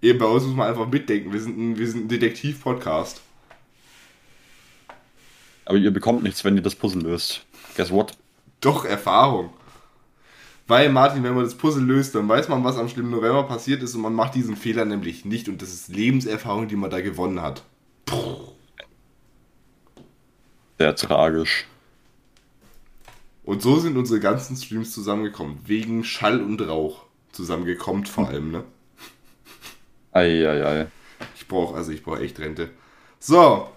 Eben 0.00 0.18
bei 0.18 0.24
uns 0.24 0.44
muss 0.44 0.56
man 0.56 0.68
einfach 0.68 0.88
mitdenken. 0.88 1.30
Wir 1.30 1.42
sind 1.42 1.58
ein, 1.58 1.78
wir 1.78 1.86
sind 1.86 2.06
ein 2.06 2.08
Detektiv-Podcast. 2.08 3.20
Aber 5.66 5.76
ihr 5.76 5.90
bekommt 5.90 6.22
nichts, 6.22 6.42
wenn 6.42 6.56
ihr 6.56 6.62
das 6.62 6.74
Puzzle 6.74 7.02
löst. 7.02 7.44
Guess 7.76 7.90
what? 7.90 8.12
Doch 8.62 8.86
Erfahrung. 8.86 9.50
Weil, 10.68 10.90
Martin, 10.90 11.22
wenn 11.22 11.34
man 11.34 11.44
das 11.44 11.54
Puzzle 11.54 11.82
löst, 11.82 12.14
dann 12.14 12.28
weiß 12.28 12.48
man, 12.48 12.62
was 12.62 12.76
am 12.76 12.90
schlimmen 12.90 13.10
November 13.10 13.42
passiert 13.44 13.82
ist 13.82 13.94
und 13.94 14.02
man 14.02 14.12
macht 14.12 14.34
diesen 14.34 14.54
Fehler 14.54 14.84
nämlich 14.84 15.24
nicht. 15.24 15.48
Und 15.48 15.62
das 15.62 15.72
ist 15.72 15.88
Lebenserfahrung, 15.88 16.68
die 16.68 16.76
man 16.76 16.90
da 16.90 17.00
gewonnen 17.00 17.40
hat. 17.40 17.64
Sehr 20.78 20.94
tragisch. 20.94 21.66
Und 23.44 23.62
so 23.62 23.78
sind 23.78 23.96
unsere 23.96 24.20
ganzen 24.20 24.56
Streams 24.56 24.92
zusammengekommen. 24.92 25.58
Wegen 25.64 26.04
Schall 26.04 26.42
und 26.42 26.60
Rauch. 26.60 27.06
Zusammengekommen 27.32 28.04
vor 28.04 28.28
allem, 28.28 28.50
ne? 28.50 28.64
Eieiei. 30.12 30.88
Ich 31.34 31.48
brauche, 31.48 31.76
also 31.76 31.92
ich 31.92 32.02
brauche 32.02 32.20
echt 32.20 32.38
Rente. 32.40 32.68
So. 33.18 33.70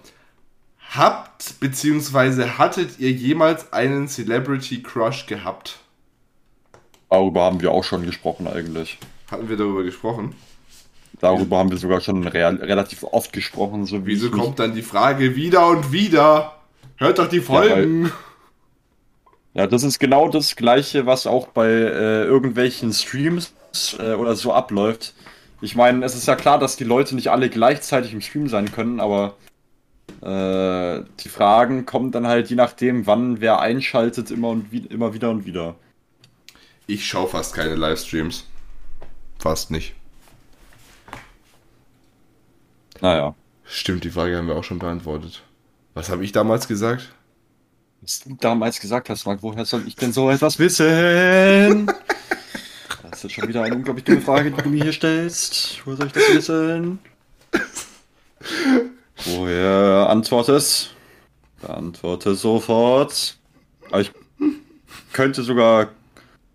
Habt 0.90 1.62
beziehungsweise 1.62 2.58
hattet 2.58 3.00
ihr 3.00 3.12
jemals 3.12 3.72
einen 3.72 4.10
Celebrity 4.10 4.84
Crush 4.84 5.26
gehabt? 5.26 5.80
Darüber 7.12 7.44
haben 7.44 7.62
wir 7.62 7.74
auch 7.74 7.84
schon 7.84 8.06
gesprochen 8.06 8.48
eigentlich. 8.48 8.98
Hatten 9.30 9.50
wir 9.50 9.58
darüber 9.58 9.84
gesprochen? 9.84 10.34
Darüber 11.20 11.58
haben 11.58 11.70
wir 11.70 11.78
sogar 11.78 12.00
schon 12.00 12.26
real, 12.26 12.56
relativ 12.56 13.04
oft 13.04 13.34
gesprochen, 13.34 13.86
so 13.86 14.06
wie 14.06 14.12
Wieso 14.12 14.32
kommt 14.32 14.60
dann 14.60 14.74
die 14.74 14.82
Frage 14.82 15.36
wieder 15.36 15.68
und 15.68 15.92
wieder? 15.92 16.56
Hört 16.96 17.20
doch 17.20 17.28
die 17.28 17.42
Folgen. 17.42 18.14
Ja, 19.54 19.68
das 19.68 19.84
ist 19.84 20.00
genau 20.00 20.30
das 20.30 20.56
Gleiche, 20.56 21.06
was 21.06 21.28
auch 21.28 21.48
bei 21.48 21.68
äh, 21.68 22.24
irgendwelchen 22.24 22.94
Streams 22.94 23.54
äh, 24.00 24.14
oder 24.14 24.36
so 24.36 24.54
abläuft. 24.54 25.14
Ich 25.60 25.76
meine, 25.76 26.06
es 26.06 26.16
ist 26.16 26.30
ja 26.30 26.38
klar, 26.38 26.60
dass 26.60 26.78
die 26.78 26.86
Leute 26.86 27.16
nicht 27.16 27.30
alle 27.30 27.50
gleichzeitig 27.50 28.14
im 28.14 28.22
Stream 28.22 28.48
sein 28.48 28.72
können, 28.72 29.02
aber 29.02 29.36
äh, 30.22 31.04
die 31.20 31.30
Fragen 31.30 31.86
kommen 31.86 32.12
dann 32.12 32.26
halt 32.26 32.50
je 32.50 32.56
nachdem, 32.56 33.06
wann 33.06 33.42
wer 33.42 33.60
einschaltet, 33.60 34.32
immer 34.32 34.48
und 34.48 34.72
wie, 34.72 34.86
immer 34.88 35.14
wieder 35.14 35.30
und 35.30 35.46
wieder. 35.46 35.76
Ich 36.92 37.08
schaue 37.08 37.30
fast 37.30 37.54
keine 37.54 37.76
Livestreams. 37.76 38.44
Fast 39.40 39.72
nicht. 39.72 39.94
Naja. 43.00 43.34
Stimmt, 43.64 44.04
die 44.04 44.10
Frage 44.10 44.36
haben 44.36 44.50
wir 44.50 44.58
auch 44.58 44.66
schon 44.66 44.80
beantwortet. 44.80 45.42
Was 45.94 46.10
habe 46.10 46.26
ich 46.26 46.34
damals 46.34 46.68
gesagt? 46.68 47.14
Was 48.02 48.20
du 48.20 48.36
damals 48.36 48.82
gesagt 48.82 49.10
hast, 49.10 49.26
Marc, 49.26 49.42
woher 49.42 49.64
soll 49.64 49.88
ich 49.88 49.96
denn 49.96 50.12
so 50.12 50.30
etwas 50.30 50.60
wissen? 50.60 51.90
Das 53.10 53.26
ist 53.26 53.34
schon 53.34 53.48
wieder 53.48 53.64
eine 53.64 53.76
unglaublich 53.76 54.06
dumme 54.06 54.22
Frage, 54.22 54.52
die 54.52 54.62
du 54.62 54.70
mir 54.70 54.84
hier 54.84 54.94
stellst. 54.94 55.86
Woher 55.86 55.98
soll 55.98 56.08
ich 56.08 56.14
das 56.14 56.34
wissen? 56.34 57.00
Woher 59.26 60.08
antwortest? 60.10 60.94
Beantworte 61.62 62.36
sofort. 62.36 63.38
Aber 63.90 64.02
ich 64.02 64.12
könnte 65.12 65.44
sogar, 65.44 65.90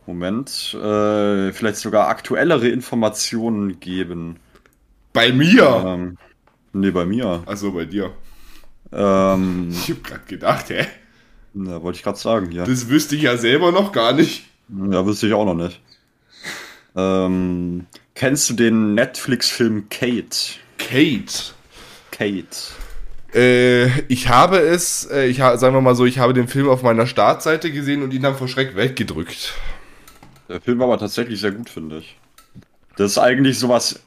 Moment, 0.06 0.74
äh, 0.74 1.52
vielleicht 1.52 1.76
sogar 1.76 2.08
aktuellere 2.08 2.68
Informationen 2.68 3.80
geben. 3.80 4.36
Bei 5.12 5.32
mir! 5.32 5.84
Ähm, 5.86 6.18
nee, 6.72 6.90
bei 6.90 7.04
mir. 7.06 7.42
Also 7.46 7.72
bei 7.72 7.84
dir. 7.84 8.12
Ähm, 8.92 9.68
Ich 9.72 9.90
habe 9.90 10.00
gerade 10.00 10.24
gedacht, 10.26 10.70
hä? 10.70 10.86
da 11.54 11.82
wollte 11.82 11.96
ich 11.96 12.02
gerade 12.02 12.18
sagen, 12.18 12.52
ja. 12.52 12.64
Das 12.64 12.88
wüsste 12.88 13.16
ich 13.16 13.22
ja 13.22 13.36
selber 13.36 13.72
noch 13.72 13.92
gar 13.92 14.12
nicht. 14.12 14.44
Ja, 14.68 15.06
wüsste 15.06 15.26
ich 15.26 15.32
auch 15.32 15.44
noch 15.46 15.54
nicht. 15.54 15.80
Ähm, 16.94 17.86
kennst 18.14 18.50
du 18.50 18.54
den 18.54 18.94
Netflix-Film 18.94 19.88
Kate? 19.88 20.58
Kate. 20.78 21.52
Kate. 22.10 22.46
Äh, 23.34 24.02
ich 24.08 24.28
habe 24.28 24.58
es, 24.58 25.08
äh, 25.10 25.26
ich 25.26 25.40
ha, 25.40 25.56
sagen 25.58 25.74
wir 25.74 25.80
mal 25.80 25.94
so, 25.94 26.04
ich 26.06 26.18
habe 26.18 26.32
den 26.32 26.48
Film 26.48 26.68
auf 26.68 26.82
meiner 26.82 27.06
Startseite 27.06 27.70
gesehen 27.70 28.02
und 28.02 28.14
ihn 28.14 28.22
dann 28.22 28.36
vor 28.36 28.48
Schreck 28.48 28.76
weggedrückt. 28.76 29.54
Der 30.48 30.60
Film 30.60 30.81
war 30.81 30.86
aber 30.89 30.98
tatsächlich 30.98 31.40
sehr 31.40 31.52
gut, 31.52 31.70
finde 31.70 31.98
ich. 31.98 32.18
Das 32.97 33.12
ist 33.12 33.18
eigentlich 33.18 33.59
sowas. 33.59 34.05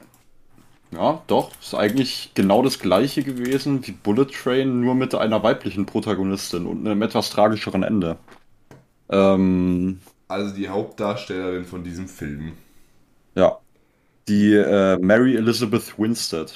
Ja, 0.91 1.23
doch. 1.27 1.51
Ist 1.61 1.73
eigentlich 1.73 2.31
genau 2.35 2.61
das 2.63 2.79
gleiche 2.79 3.23
gewesen 3.23 3.85
wie 3.87 3.91
Bullet 3.93 4.25
Train, 4.25 4.81
nur 4.81 4.93
mit 4.95 5.15
einer 5.15 5.41
weiblichen 5.41 5.85
Protagonistin 5.85 6.65
und 6.67 6.85
einem 6.85 7.01
etwas 7.01 7.29
tragischeren 7.29 7.83
Ende. 7.83 8.17
Ähm, 9.09 9.99
Also 10.27 10.55
die 10.55 10.69
Hauptdarstellerin 10.69 11.65
von 11.65 11.83
diesem 11.83 12.07
Film. 12.07 12.57
ja. 13.35 13.59
Die 14.29 14.53
äh, 14.53 14.97
Mary 14.97 15.35
Elizabeth 15.35 15.99
Winstead. 15.99 16.53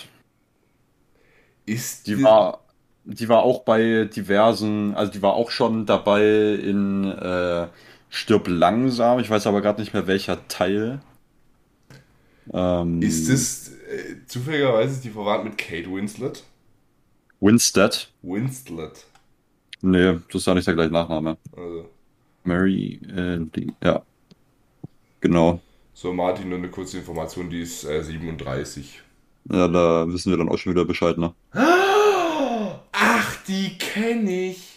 Ist 1.66 2.08
Die 2.08 2.22
war, 2.22 2.66
die 3.06 3.30
war 3.30 3.44
auch 3.44 3.64
bei 3.64 4.06
diversen, 4.06 4.94
also 4.96 5.12
die 5.12 5.22
war 5.22 5.34
auch 5.34 5.52
schon 5.52 5.86
dabei 5.86 6.56
in 6.56 7.06
äh, 7.06 7.68
Stirb 8.14 8.48
langsam. 8.48 9.20
Ich 9.20 9.30
weiß 9.32 9.48
aber 9.48 9.62
gerade 9.62 9.82
nicht 9.82 9.92
mehr 9.96 10.06
welcher 10.06 10.48
Teil. 10.48 11.02
Ähm, 12.54 13.02
Ist 13.02 13.28
es 13.28 13.70
äh, 13.70 14.18
zufälligerweise 14.28 15.02
die 15.02 15.10
verwandt 15.10 15.46
mit 15.46 15.58
Kate 15.58 15.92
Winslet? 15.92 16.44
Winstead? 17.40 18.12
Winslet. 18.22 19.08
Nee, 19.82 20.20
das 20.28 20.42
ist 20.42 20.46
ja 20.46 20.54
nicht 20.54 20.68
der 20.68 20.76
gleiche 20.76 20.94
Nachname. 20.94 21.38
Also. 21.58 21.90
Mary, 22.44 23.00
äh, 23.16 23.40
die, 23.56 23.74
ja. 23.84 24.04
Genau. 25.20 25.60
So, 25.96 26.14
Martin, 26.14 26.50
nur 26.50 26.60
eine 26.60 26.70
kurze 26.70 27.00
Information, 27.00 27.50
die 27.50 27.62
ist 27.62 27.84
äh, 27.84 28.04
37. 28.04 29.02
Ja, 29.52 29.68
da 29.68 30.08
wissen 30.08 30.30
wir 30.30 30.38
dann 30.38 30.50
auch 30.50 30.58
schon 30.58 30.74
wieder 30.74 30.86
Bescheid, 30.86 31.18
ne? 31.18 31.34
Ach, 32.92 33.44
die 33.48 33.76
kenne 33.80 34.50
ich. 34.50 34.73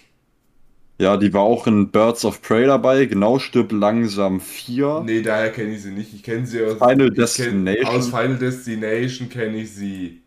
Ja, 0.99 1.17
die 1.17 1.33
war 1.35 1.43
auch 1.43 1.67
in 1.67 1.91
Birds 1.91 2.25
of 2.25 2.41
Prey 2.43 2.67
dabei, 2.67 3.05
genau, 3.07 3.39
stirb 3.39 3.73
langsam 3.73 4.41
4. 4.41 5.05
Nee, 5.05 5.23
daher 5.23 5.53
kenne 5.53 5.75
ich 5.75 5.83
sie 5.83 5.91
nicht. 5.93 6.13
Ich 6.15 6.23
kenne 6.23 6.47
sie 6.47 6.63
aus 6.65 6.79
Final 6.79 7.13
ich 7.13 7.35
kenn- 7.35 7.67
Destination. 7.67 7.87
Aus 7.87 8.09
Final 8.09 8.39
Destination 8.39 9.29
kenne 9.29 9.59
ich 9.59 9.73
sie. 9.75 10.23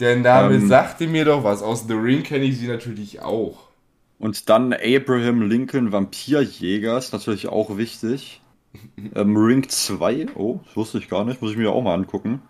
Der 0.00 0.16
Name 0.16 0.56
Ähm. 0.56 0.68
sagte 0.68 1.06
mir 1.08 1.24
doch 1.24 1.44
was. 1.44 1.62
Aus 1.62 1.86
The 1.88 1.94
Ring 1.94 2.22
kenne 2.24 2.44
ich 2.46 2.58
sie 2.58 2.68
natürlich 2.68 3.20
auch. 3.22 3.70
Und 4.18 4.48
dann 4.48 4.72
Abraham 4.72 5.42
Lincoln 5.42 5.92
Vampirjäger, 5.92 6.96
ist 6.96 7.12
natürlich 7.12 7.48
auch 7.48 7.76
wichtig. 7.76 8.40
Ähm, 9.14 9.36
Ring 9.36 9.68
2, 9.68 10.28
oh, 10.34 10.60
das 10.64 10.76
wusste 10.76 10.96
ich 10.98 11.10
gar 11.10 11.24
nicht, 11.26 11.42
muss 11.42 11.50
ich 11.52 11.58
mir 11.58 11.70
auch 11.72 11.82
mal 11.82 11.92
angucken. 11.92 12.40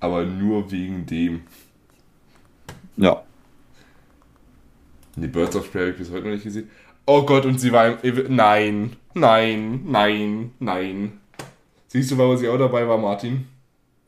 Aber 0.00 0.24
nur 0.24 0.70
wegen 0.70 1.04
dem. 1.04 1.42
Ja, 2.96 3.25
Die 5.16 5.28
Birds 5.28 5.56
of 5.56 5.70
Prey 5.72 5.80
habe 5.80 5.90
ich 5.92 5.96
bis 5.96 6.10
heute 6.10 6.24
noch 6.24 6.32
nicht 6.32 6.44
gesehen. 6.44 6.70
Oh 7.06 7.22
Gott, 7.22 7.46
und 7.46 7.58
sie 7.58 7.72
war 7.72 8.02
im. 8.04 8.34
Nein, 8.34 8.96
nein, 9.14 9.80
nein, 9.84 10.52
nein. 10.58 11.20
Siehst 11.88 12.10
du, 12.10 12.18
warum 12.18 12.36
sie 12.36 12.48
auch 12.48 12.58
dabei 12.58 12.86
war, 12.86 12.98
Martin? 12.98 13.46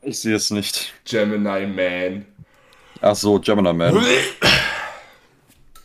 ich 0.01 0.19
sehe 0.19 0.35
es 0.35 0.51
nicht. 0.51 0.93
Gemini 1.05 1.67
Man. 1.67 2.25
Ach 3.01 3.15
so, 3.15 3.39
Gemini 3.39 3.73
Man. 3.73 4.03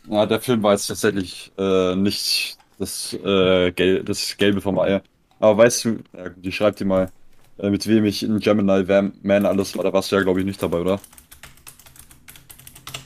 Ja, 0.07 0.25
der 0.25 0.39
Film 0.39 0.61
war 0.61 0.73
jetzt 0.73 0.87
tatsächlich 0.87 1.51
äh, 1.57 1.95
nicht 1.95 2.57
das, 2.77 3.13
äh, 3.13 3.71
Gel 3.71 4.03
das 4.03 4.37
Gelbe 4.37 4.61
vom 4.61 4.77
Ei. 4.77 5.01
Aber 5.39 5.57
weißt 5.57 5.85
du, 5.85 5.99
ja, 6.15 6.27
gut, 6.27 6.45
ich 6.45 6.55
schreib 6.55 6.75
dir 6.75 6.85
mal, 6.85 7.11
äh, 7.57 7.69
mit 7.69 7.87
wem 7.87 8.05
ich 8.05 8.21
in 8.23 8.39
Gemini 8.39 9.11
Man 9.23 9.45
alles 9.45 9.75
war. 9.75 9.83
Da 9.83 9.91
warst 9.93 10.11
du 10.11 10.15
ja, 10.15 10.21
glaube 10.21 10.39
ich, 10.39 10.45
nicht 10.45 10.61
dabei, 10.61 10.79
oder? 10.79 10.99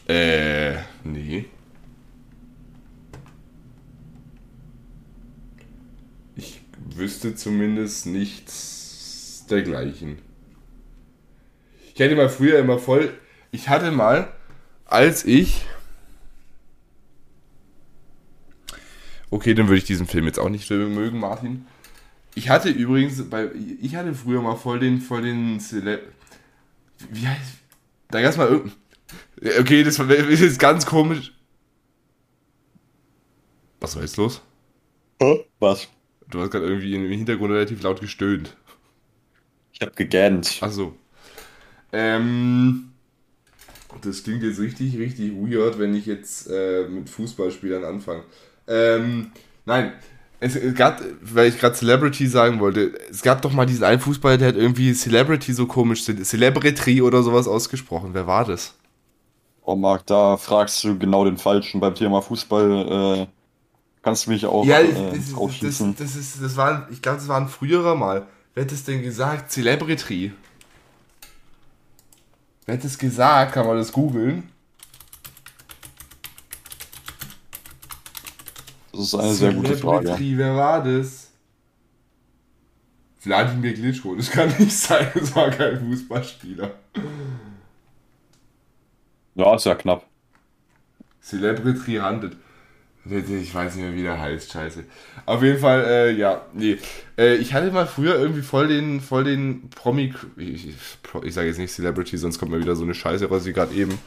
Äh, 0.07 0.77
nee. 1.03 1.45
Ich 6.35 6.61
wüsste 6.99 7.35
zumindest 7.35 8.05
nichts 8.05 9.45
dergleichen. 9.49 10.19
Ich 11.93 12.01
hatte 12.01 12.15
mal 12.15 12.29
früher 12.29 12.59
immer 12.59 12.79
voll. 12.79 13.17
Ich 13.51 13.67
hatte 13.67 13.91
mal, 13.91 14.31
als 14.85 15.25
ich. 15.25 15.65
Okay, 19.31 19.53
dann 19.53 19.67
würde 19.67 19.77
ich 19.77 19.83
diesen 19.83 20.07
Film 20.07 20.25
jetzt 20.25 20.39
auch 20.39 20.49
nicht 20.49 20.69
mögen, 20.69 21.19
Martin. 21.19 21.65
Ich 22.35 22.49
hatte 22.49 22.69
übrigens, 22.69 23.29
bei, 23.29 23.49
ich 23.81 23.95
hatte 23.95 24.13
früher 24.13 24.41
mal 24.41 24.55
voll 24.55 24.79
den, 24.79 25.01
voll 25.01 25.23
den 25.23 25.59
Celeb. 25.59 26.13
Wie 27.09 27.27
heißt. 27.27 27.55
Da 28.11 28.21
gab 28.21 28.37
mal. 28.37 28.61
Okay, 29.59 29.83
das 29.83 29.99
ist 29.99 30.59
ganz 30.59 30.85
komisch. 30.85 31.33
Was 33.79 33.95
war 33.95 34.03
jetzt 34.03 34.17
los? 34.17 34.41
Was? 35.59 35.87
Du 36.29 36.39
hast 36.39 36.51
gerade 36.51 36.65
irgendwie 36.65 36.93
im 36.93 37.09
Hintergrund 37.09 37.51
relativ 37.51 37.81
laut 37.81 38.01
gestöhnt. 38.01 38.55
Ich 39.73 39.81
hab 39.81 39.95
gegähnt. 39.95 40.59
Achso. 40.61 40.93
Ähm, 41.91 42.91
das 44.01 44.23
klingt 44.23 44.43
jetzt 44.43 44.59
richtig, 44.59 44.97
richtig 44.97 45.31
weird, 45.33 45.79
wenn 45.79 45.95
ich 45.95 46.05
jetzt 46.05 46.47
äh, 46.49 46.87
mit 46.87 47.09
Fußballspielern 47.09 47.83
anfange. 47.83 48.23
Ähm, 48.67 49.31
nein, 49.65 49.93
es, 50.39 50.55
es 50.55 50.75
gab, 50.75 51.01
weil 51.21 51.49
ich 51.49 51.59
gerade 51.59 51.75
Celebrity 51.75 52.27
sagen 52.27 52.59
wollte, 52.59 52.93
es 53.09 53.23
gab 53.23 53.41
doch 53.41 53.51
mal 53.51 53.65
diesen 53.65 53.83
einen 53.83 53.99
Fußballer, 53.99 54.37
der 54.37 54.49
hat 54.49 54.55
irgendwie 54.55 54.93
Celebrity 54.93 55.53
so 55.53 55.65
komisch, 55.65 56.03
Celebrity 56.05 57.01
oder 57.01 57.23
sowas 57.23 57.47
ausgesprochen. 57.47 58.11
Wer 58.13 58.27
war 58.27 58.45
das? 58.45 58.75
Oh, 59.63 59.75
Marc, 59.75 60.05
da 60.05 60.37
fragst 60.37 60.83
du 60.83 60.97
genau 60.97 61.25
den 61.25 61.37
Falschen. 61.37 61.79
Beim 61.79 61.95
Thema 61.95 62.21
Fußball 62.21 63.27
äh, 63.27 63.27
kannst 64.09 64.25
du 64.25 64.31
mich 64.31 64.45
auch 64.45 64.65
Ja, 64.65 64.79
äh, 64.79 64.91
das, 65.11 65.33
das, 65.61 65.83
das, 65.97 66.15
ist, 66.15 66.41
das 66.41 66.57
war, 66.57 66.87
ich 66.89 66.99
glaube, 67.01 67.19
das 67.19 67.27
war 67.27 67.39
ein 67.39 67.47
früherer 67.47 67.95
mal. 67.95 68.25
Wer 68.55 68.63
hat 68.63 68.71
das 68.71 68.83
denn 68.83 69.03
gesagt? 69.03 69.51
Celebrity. 69.51 70.33
Wer 72.65 72.75
hat 72.75 72.83
das 72.83 72.97
gesagt? 72.97 73.53
Kann 73.53 73.67
man 73.67 73.77
das 73.77 73.91
googeln? 73.91 74.49
Das 78.91 79.01
ist 79.01 79.15
eine 79.15 79.33
sehr 79.33 79.53
gute 79.53 79.77
Frage. 79.77 80.07
Celebrity, 80.07 80.37
wer 80.37 80.55
war 80.55 80.83
das? 80.83 81.27
Wladimir 83.21 83.73
Klitschko, 83.75 84.15
das 84.15 84.31
kann 84.31 84.51
nicht 84.57 84.71
sein, 84.71 85.07
das 85.13 85.35
war 85.35 85.51
kein 85.51 85.79
Fußballspieler. 85.79 86.71
Ja, 89.35 89.55
ist 89.55 89.65
ja 89.65 89.75
knapp. 89.75 90.07
Celebrity 91.21 91.97
handelt. 91.97 92.37
Ich 93.05 93.55
weiß 93.55 93.75
nicht 93.75 93.85
mehr, 93.85 93.95
wie 93.95 94.03
der 94.03 94.19
heißt, 94.19 94.51
scheiße. 94.51 94.83
Auf 95.25 95.41
jeden 95.41 95.59
Fall, 95.59 95.83
äh, 95.85 96.11
ja, 96.11 96.41
nee. 96.53 96.77
Äh, 97.17 97.35
ich 97.35 97.53
hatte 97.53 97.71
mal 97.71 97.87
früher 97.87 98.19
irgendwie 98.19 98.41
voll 98.41 98.67
den, 98.67 99.01
voll 99.01 99.23
den 99.23 99.69
Promi, 99.69 100.13
ich, 100.37 100.67
ich, 100.67 100.75
ich 101.23 101.33
sage 101.33 101.47
jetzt 101.47 101.57
nicht 101.57 101.73
Celebrity, 101.73 102.17
sonst 102.17 102.37
kommt 102.39 102.51
mir 102.51 102.59
wieder 102.59 102.75
so 102.75 102.83
eine 102.83 102.93
Scheiße 102.93 103.27
raus 103.29 103.45
wie 103.45 103.53
gerade 103.53 103.73
eben. 103.73 103.97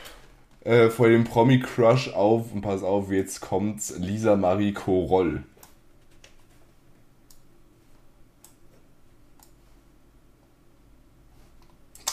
Äh, 0.65 0.91
voll 0.91 1.11
den 1.11 1.25
Promi-Crush 1.25 2.11
auf, 2.11 2.53
und 2.53 2.61
pass 2.61 2.83
auf, 2.83 3.11
jetzt 3.11 3.41
kommt's, 3.41 3.95
Lisa 3.99 4.37
Marie 4.37 4.73
Koroll. 4.73 5.43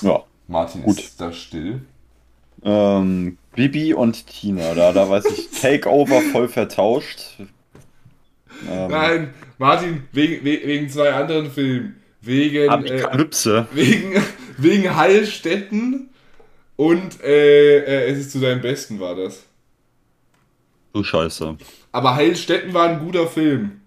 Ja. 0.01 0.23
Martin 0.47 0.83
Gut. 0.83 0.99
ist 0.99 1.21
da 1.21 1.31
still. 1.31 1.81
Ähm, 2.63 3.37
Bibi 3.55 3.93
und 3.93 4.27
Tina, 4.27 4.73
da, 4.73 4.91
da 4.91 5.09
weiß 5.09 5.25
ich, 5.25 5.49
Takeover 5.61 6.21
voll 6.31 6.47
vertauscht. 6.47 7.37
Ähm, 8.69 8.91
Nein, 8.91 9.33
Martin, 9.57 10.03
wegen, 10.11 10.43
we- 10.45 10.61
wegen 10.65 10.89
zwei 10.89 11.13
anderen 11.13 11.49
Filmen. 11.51 11.95
Wegen, 12.21 12.55
äh, 12.57 12.67
Apokalypse. 12.67 13.67
wegen, 13.73 14.21
wegen 14.57 14.95
Heilstätten 14.95 16.09
und 16.75 17.21
äh, 17.23 17.77
äh, 17.79 18.11
es 18.11 18.19
ist 18.19 18.31
zu 18.31 18.39
deinem 18.39 18.61
Besten 18.61 18.99
war 18.99 19.15
das. 19.15 19.43
Du 20.93 21.03
Scheiße. 21.03 21.55
Aber 21.91 22.15
Heilstätten 22.15 22.73
war 22.73 22.89
ein 22.89 22.99
guter 22.99 23.27
Film. 23.27 23.79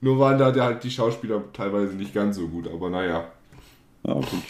Nur 0.00 0.18
waren 0.18 0.38
da 0.38 0.52
halt 0.64 0.82
die 0.82 0.90
Schauspieler 0.90 1.42
teilweise 1.52 1.94
nicht 1.94 2.14
ganz 2.14 2.36
so 2.36 2.48
gut, 2.48 2.66
aber 2.68 2.90
naja. 2.90 3.30
Ja, 4.04 4.14
gut. 4.14 4.42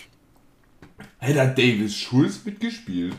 Hey, 1.19 1.35
da 1.35 1.47
Davis 1.47 1.97
Schulz 1.97 2.41
mitgespielt. 2.45 3.15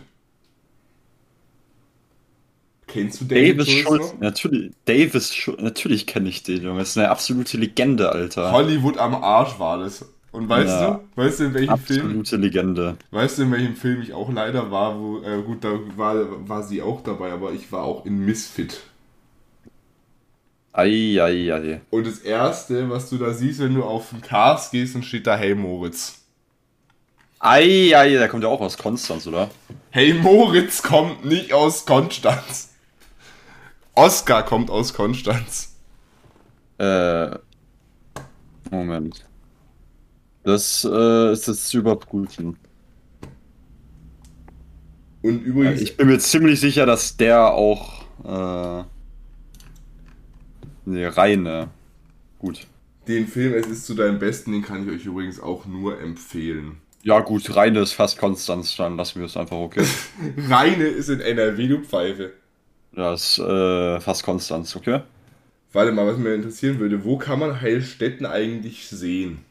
Kennst 2.94 3.22
du 3.22 3.26
David 3.26 3.60
Davis 3.60 3.72
Schulz 3.72 4.14
natürlich, 4.20 4.72
Davis 4.86 5.34
Schulz, 5.34 5.60
natürlich 5.60 6.06
kenne 6.06 6.30
ich 6.30 6.44
den, 6.44 6.62
Junge. 6.62 6.78
Das 6.78 6.90
ist 6.90 6.98
eine 7.00 7.10
absolute 7.10 7.58
Legende, 7.58 8.12
Alter. 8.12 8.52
Hollywood 8.52 9.00
am 9.00 9.16
Arsch 9.16 9.58
war 9.58 9.80
das. 9.80 10.06
Und 10.32 10.48
weißt 10.48 10.70
Ja. 10.70 11.02
du, 11.16 11.22
weißt 11.22 11.40
du 11.40 11.44
in 11.46 11.54
welchem 11.56 11.78
Film? 11.80 12.02
Absolute 12.20 12.36
Legende. 12.38 12.98
Weißt 13.10 13.40
du, 13.40 13.44
in 13.44 13.52
welchem 13.52 13.76
Film 13.76 14.04
ich 14.04 14.14
auch 14.14 14.32
leider 14.32 14.70
war, 14.70 15.00
wo, 15.00 15.24
äh, 15.24 15.42
gut, 15.42 15.64
da 15.64 15.80
war, 15.96 16.48
war 16.48 16.62
sie 16.62 16.84
auch 16.84 17.02
dabei, 17.02 17.32
aber 17.32 17.52
ich 17.54 17.72
war 17.72 17.82
auch 17.84 18.06
in 18.06 18.24
Misfit. 18.24 18.82
Ei, 20.72 21.18
ei, 21.20 21.52
ei. 21.52 21.82
Und 21.90 22.06
das 22.06 22.20
erste, 22.20 22.90
was 22.92 23.10
du 23.10 23.18
da 23.18 23.34
siehst, 23.34 23.60
wenn 23.60 23.74
du 23.74 23.84
auf 23.84 24.10
den 24.12 24.22
Cast 24.22 24.72
gehst, 24.72 24.94
dann 24.94 25.02
steht 25.02 25.26
da 25.26 25.36
Hey 25.36 25.56
Moritz. 25.56 26.20
Ei, 27.40 27.92
ei, 27.96 28.10
der 28.12 28.28
kommt 28.30 28.44
ja 28.44 28.50
auch 28.50 28.62
aus 28.62 28.78
Konstanz, 28.78 29.26
oder? 29.26 29.50
Hey, 29.90 30.14
Moritz 30.14 30.82
kommt 30.84 31.26
nicht 31.26 31.54
aus 31.54 31.86
Konstanz. 31.86 32.73
Oskar 33.96 34.44
kommt 34.46 34.70
aus 34.70 34.94
Konstanz. 34.94 35.76
Äh. 36.78 37.38
Moment. 38.72 39.26
Das 40.44 40.88
äh, 40.90 41.32
ist 41.32 41.48
jetzt 41.48 41.68
zu 41.70 41.78
überprüfen. 41.78 42.58
Und 45.22 45.42
übrigens, 45.42 45.82
Ich 45.82 45.96
bin 45.96 46.08
mir 46.08 46.20
ziemlich 46.20 46.60
sicher, 46.60 46.86
dass 46.86 47.16
der 47.16 47.54
auch. 47.54 48.04
Äh, 48.26 48.84
nee, 50.86 51.06
reine. 51.06 51.70
Gut. 52.40 52.68
den 53.08 53.28
Film 53.28 53.54
Es 53.54 53.68
ist 53.68 53.86
zu 53.86 53.94
deinem 53.94 54.20
Besten, 54.20 54.52
den 54.52 54.64
kann 54.64 54.86
ich 54.86 54.94
euch 54.94 55.06
übrigens 55.06 55.40
auch 55.40 55.66
nur 55.66 56.02
empfehlen. 56.02 56.78
Ja, 57.04 57.20
gut, 57.22 57.56
reine 57.56 57.80
ist 57.80 57.94
fast 57.94 58.18
Konstanz, 58.18 58.76
dann 58.78 58.98
lassen 58.98 59.20
wir 59.20 59.26
es 59.26 59.38
einfach 59.38 59.58
okay. 59.58 59.86
Reine 60.38 60.86
ist 60.86 61.10
in 61.10 61.20
NRW, 61.20 61.68
du 61.68 61.82
Pfeife. 61.82 62.34
Das 62.96 63.38
ist 63.38 63.40
äh, 63.40 64.00
fast 64.00 64.24
Konstanz, 64.24 64.76
okay? 64.76 65.02
Warte 65.72 65.92
mal, 65.92 66.06
was 66.06 66.18
mir 66.18 66.36
interessieren 66.36 66.80
würde, 66.80 67.04
wo 67.04 67.18
kann 67.18 67.40
man 67.40 67.60
Heilstätten 67.60 68.26
eigentlich 68.26 68.88
sehen? 68.88 69.44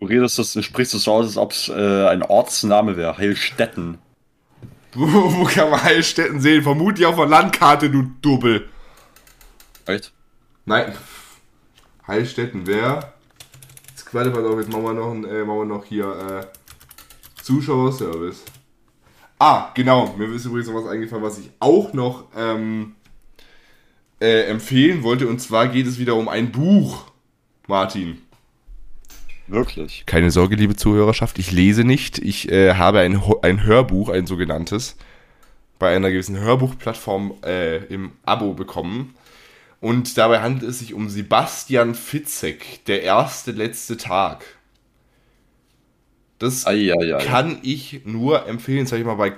Du 0.00 0.06
redest 0.06 0.40
das, 0.40 0.52
du 0.52 0.62
sprichst 0.62 0.94
das 0.94 1.04
so 1.04 1.12
aus, 1.12 1.26
als 1.26 1.36
ob 1.36 1.52
es 1.52 1.68
äh, 1.68 2.08
ein 2.08 2.24
Ortsname 2.24 2.96
wäre. 2.96 3.16
Heilstätten. 3.16 3.98
Wo, 4.94 5.06
wo 5.06 5.44
kann 5.44 5.70
man 5.70 5.82
Heilstätten 5.82 6.38
sehen? 6.38 6.62
Vermutlich 6.62 7.06
auf 7.06 7.16
der 7.16 7.24
Landkarte, 7.24 7.88
du 7.88 8.02
Dubbel. 8.20 8.68
Echt? 9.86 10.12
Nein. 10.66 10.92
Heilstätten, 12.06 12.66
wer? 12.66 13.14
Jetzt 13.88 14.12
warte 14.12 14.28
mal 14.28 14.44
auf, 14.44 14.58
jetzt 14.58 14.70
machen 14.70 14.84
wir 14.84 14.92
noch, 14.92 15.12
ein, 15.12 15.24
äh, 15.24 15.44
machen 15.44 15.60
wir 15.60 15.64
noch 15.64 15.84
hier 15.86 16.04
äh, 16.04 17.42
Zuschauerservice. 17.42 18.42
Ah, 19.44 19.72
genau. 19.74 20.14
Mir 20.16 20.32
ist 20.32 20.44
übrigens 20.44 20.68
noch 20.68 20.84
was 20.84 20.88
eingefallen, 20.88 21.24
was 21.24 21.36
ich 21.36 21.50
auch 21.58 21.92
noch 21.94 22.26
ähm, 22.36 22.94
äh, 24.20 24.44
empfehlen 24.44 25.02
wollte. 25.02 25.26
Und 25.26 25.40
zwar 25.40 25.66
geht 25.66 25.88
es 25.88 25.98
wieder 25.98 26.14
um 26.14 26.28
ein 26.28 26.52
Buch, 26.52 27.10
Martin. 27.66 28.18
Wirklich? 29.48 30.04
Keine 30.06 30.30
Sorge, 30.30 30.54
liebe 30.54 30.76
Zuhörerschaft, 30.76 31.40
ich 31.40 31.50
lese 31.50 31.82
nicht. 31.82 32.18
Ich 32.18 32.52
äh, 32.52 32.74
habe 32.74 33.00
ein, 33.00 33.20
ein 33.42 33.64
Hörbuch, 33.64 34.10
ein 34.10 34.28
sogenanntes, 34.28 34.96
bei 35.80 35.92
einer 35.92 36.12
gewissen 36.12 36.38
Hörbuchplattform 36.38 37.34
äh, 37.44 37.78
im 37.86 38.12
Abo 38.24 38.52
bekommen. 38.52 39.16
Und 39.80 40.18
dabei 40.18 40.40
handelt 40.40 40.70
es 40.70 40.78
sich 40.78 40.94
um 40.94 41.08
Sebastian 41.08 41.96
Fitzek, 41.96 42.84
der 42.84 43.02
erste 43.02 43.50
letzte 43.50 43.96
Tag. 43.96 44.44
Das 46.42 46.66
Ei, 46.66 46.92
ei, 46.92 47.14
ei. 47.14 47.24
kann 47.24 47.60
ich 47.62 48.00
nur 48.04 48.48
empfehlen. 48.48 48.84
Das 48.84 48.90
habe 48.90 49.00
ich 49.00 49.06
mal 49.06 49.14
bei, 49.14 49.34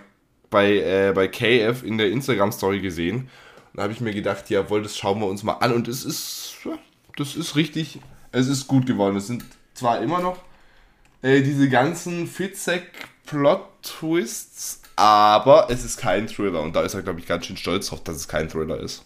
bei, 0.49 0.79
äh, 0.79 1.13
bei 1.15 1.29
KF 1.29 1.83
in 1.83 1.99
der 1.99 2.11
Instagram-Story 2.11 2.81
gesehen. 2.81 3.17
Und 3.19 3.29
da 3.75 3.83
habe 3.83 3.93
ich 3.93 4.01
mir 4.01 4.15
gedacht, 4.15 4.49
jawohl, 4.49 4.83
das 4.83 4.97
schauen 4.97 5.21
wir 5.21 5.27
uns 5.27 5.43
mal 5.43 5.53
an. 5.53 5.75
Und 5.75 5.87
es 5.87 6.07
ist, 6.07 6.55
ja, 6.65 6.79
das 7.19 7.37
ist 7.37 7.57
richtig, 7.57 7.99
es 8.33 8.49
ist 8.49 8.69
gut 8.69 8.87
geworden. 8.87 9.17
Es 9.17 9.27
sind 9.27 9.45
zwar 9.75 10.01
immer 10.01 10.21
noch 10.21 10.39
äh, 11.21 11.43
diese 11.43 11.69
ganzen 11.69 12.27
Fitzek-Plot-Twists, 12.27 14.81
aber 14.97 15.67
es 15.69 15.85
ist 15.85 15.99
kein 15.99 16.27
Thriller. 16.27 16.63
Und 16.63 16.75
da 16.75 16.85
ist 16.85 16.95
er, 16.95 17.03
glaube 17.03 17.21
ich, 17.21 17.27
ganz 17.27 17.45
schön 17.45 17.59
stolz 17.59 17.89
drauf, 17.89 18.03
dass 18.03 18.17
es 18.17 18.29
kein 18.29 18.49
Thriller 18.49 18.81
ist. 18.81 19.05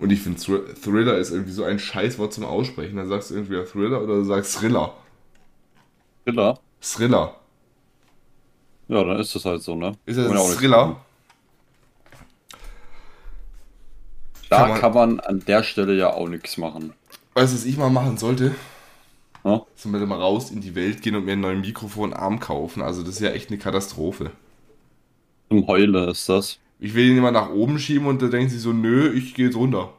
Und 0.00 0.10
ich 0.10 0.20
finde, 0.20 0.40
Thr 0.40 0.74
Thriller 0.82 1.16
ist 1.18 1.30
irgendwie 1.30 1.52
so 1.52 1.62
ein 1.62 1.78
Scheißwort 1.78 2.32
zum 2.32 2.44
Aussprechen. 2.44 2.96
Dann 2.96 3.08
sagst 3.08 3.30
du 3.30 3.36
irgendwie 3.36 3.64
Thriller 3.70 4.02
oder 4.02 4.16
du 4.16 4.24
sagst 4.24 4.56
Thriller. 4.56 4.96
Thriller? 6.24 6.58
Thriller. 6.80 7.36
Ja, 8.88 9.04
dann 9.04 9.18
ist 9.18 9.34
das 9.34 9.44
halt 9.44 9.62
so, 9.62 9.74
ne? 9.74 9.92
Ist 10.06 10.18
das 10.18 10.30
ein 10.30 10.56
Thriller? 10.56 11.00
Da 14.50 14.58
Kann 14.58 14.68
man- 14.70 14.80
kann 14.80 14.94
man 14.94 15.20
an 15.20 15.40
der 15.46 15.62
Stelle 15.62 15.94
ja 15.96 16.12
auch 16.12 16.28
nichts 16.28 16.58
machen. 16.58 16.92
Weißt 17.34 17.52
du, 17.52 17.56
was 17.56 17.64
ich 17.64 17.76
mal 17.78 17.88
machen 17.90 18.18
sollte? 18.18 18.54
Ja? 19.44 19.62
So 19.74 19.88
mal 19.88 20.04
mal 20.06 20.20
raus 20.20 20.50
in 20.50 20.60
die 20.60 20.74
Welt 20.74 21.02
gehen 21.02 21.16
und 21.16 21.24
mir 21.24 21.32
einen 21.32 21.40
neuen 21.40 21.60
Mikrofonarm 21.62 22.38
kaufen. 22.38 22.82
Also 22.82 23.02
das 23.02 23.14
ist 23.14 23.20
ja 23.20 23.30
echt 23.30 23.48
eine 23.48 23.58
Katastrophe. 23.58 24.30
Zum 25.48 25.66
Heule 25.66 26.10
ist 26.10 26.28
das. 26.28 26.58
Ich 26.78 26.94
will 26.94 27.06
ihn 27.08 27.16
immer 27.18 27.30
nach 27.30 27.50
oben 27.50 27.78
schieben 27.78 28.06
und 28.06 28.20
da 28.20 28.26
denkt 28.28 28.50
sie 28.50 28.58
so, 28.58 28.72
nö, 28.72 29.10
ich 29.12 29.34
gehe 29.34 29.46
jetzt 29.46 29.56
runter. 29.56 29.92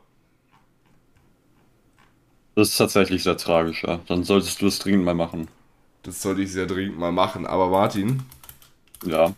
Das 2.56 2.70
ist 2.70 2.78
tatsächlich 2.78 3.24
sehr 3.24 3.38
tragisch, 3.38 3.84
ja. 3.84 4.00
Dann 4.08 4.24
solltest 4.24 4.62
du 4.62 4.68
es 4.68 4.78
dringend 4.80 5.04
mal 5.04 5.16
machen. 5.16 5.48
Das 6.04 6.22
sollte 6.22 6.42
ich 6.42 6.52
sehr 6.52 6.66
dringend 6.68 6.98
mal 7.00 7.12
machen. 7.12 7.46
Aber 7.48 7.70
Martin, 7.70 8.24
Ja. 9.06 9.34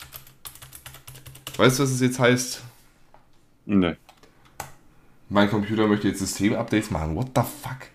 weißt 1.58 1.80
du, 1.80 1.84
was 1.84 1.92
es 1.92 2.02
jetzt 2.02 2.20
heißt? 2.20 2.62
Nee. 3.66 3.96
Mein 5.30 5.50
Computer 5.50 5.88
möchte 5.88 6.08
jetzt 6.08 6.20
Systemupdates 6.20 6.92
machen. 6.92 7.16
What 7.16 7.30
the 7.36 7.42
fuck? 7.42 7.90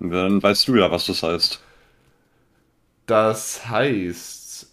Dann 0.00 0.42
weißt 0.42 0.68
du 0.68 0.76
ja, 0.76 0.90
was 0.90 1.06
das 1.06 1.22
heißt. 1.22 1.60
Das 3.06 3.66
heißt... 3.68 4.66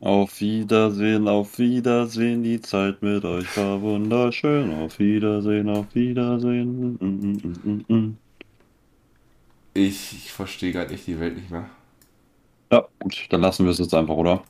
Auf 0.00 0.40
Wiedersehen, 0.40 1.28
auf 1.28 1.58
Wiedersehen, 1.58 2.42
die 2.42 2.60
Zeit 2.62 3.02
mit 3.02 3.24
euch 3.26 3.54
war 3.56 3.82
wunderschön. 3.82 4.72
Auf 4.74 4.98
Wiedersehen, 4.98 5.68
auf 5.68 5.94
Wiedersehen. 5.94 6.96
Mm, 6.98 7.68
mm, 7.68 7.84
mm. 7.94 8.18
Ich, 9.74 10.12
ich 10.12 10.32
verstehe 10.32 10.72
gerade 10.72 10.94
echt 10.94 11.06
die 11.06 11.20
Welt 11.20 11.36
nicht 11.36 11.50
mehr. 11.50 11.68
Ja, 12.72 12.86
gut, 12.98 13.26
dann 13.30 13.42
lassen 13.42 13.64
wir 13.64 13.72
es 13.72 13.78
jetzt 13.78 13.94
einfach, 13.94 14.14
oder? 14.14 14.42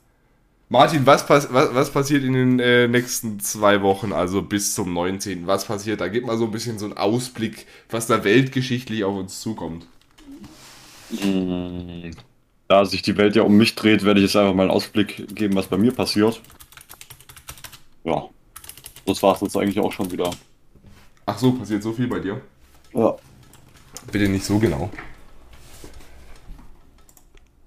Martin, 0.68 1.04
was, 1.04 1.26
pass 1.26 1.52
was, 1.52 1.74
was 1.74 1.90
passiert 1.92 2.22
in 2.22 2.32
den 2.34 2.60
äh, 2.60 2.86
nächsten 2.86 3.40
zwei 3.40 3.82
Wochen, 3.82 4.12
also 4.12 4.42
bis 4.42 4.74
zum 4.74 4.92
19.? 4.94 5.48
Was 5.48 5.64
passiert? 5.64 6.00
Da 6.00 6.06
gib 6.08 6.26
mal 6.26 6.38
so 6.38 6.44
ein 6.44 6.52
bisschen 6.52 6.78
so 6.78 6.84
einen 6.84 6.96
Ausblick, 6.96 7.66
was 7.88 8.06
da 8.06 8.22
weltgeschichtlich 8.22 9.02
auf 9.02 9.16
uns 9.16 9.40
zukommt. 9.40 9.86
Mm, 11.10 12.10
Da 12.70 12.84
sich 12.84 13.02
die 13.02 13.16
Welt 13.16 13.34
ja 13.34 13.42
um 13.42 13.56
mich 13.56 13.74
dreht, 13.74 14.04
werde 14.04 14.20
ich 14.20 14.26
jetzt 14.26 14.36
einfach 14.36 14.54
mal 14.54 14.62
einen 14.62 14.70
Ausblick 14.70 15.34
geben, 15.34 15.56
was 15.56 15.66
bei 15.66 15.76
mir 15.76 15.90
passiert. 15.90 16.40
Ja, 18.04 18.28
das 19.04 19.20
war 19.24 19.34
es 19.34 19.40
jetzt 19.40 19.56
eigentlich 19.56 19.80
auch 19.80 19.90
schon 19.90 20.08
wieder. 20.12 20.30
Ach 21.26 21.36
so, 21.36 21.50
passiert 21.50 21.82
so 21.82 21.92
viel 21.92 22.06
bei 22.06 22.20
dir? 22.20 22.40
Ja. 22.94 23.16
Bitte 24.12 24.28
nicht 24.28 24.44
so 24.44 24.60
genau. 24.60 24.88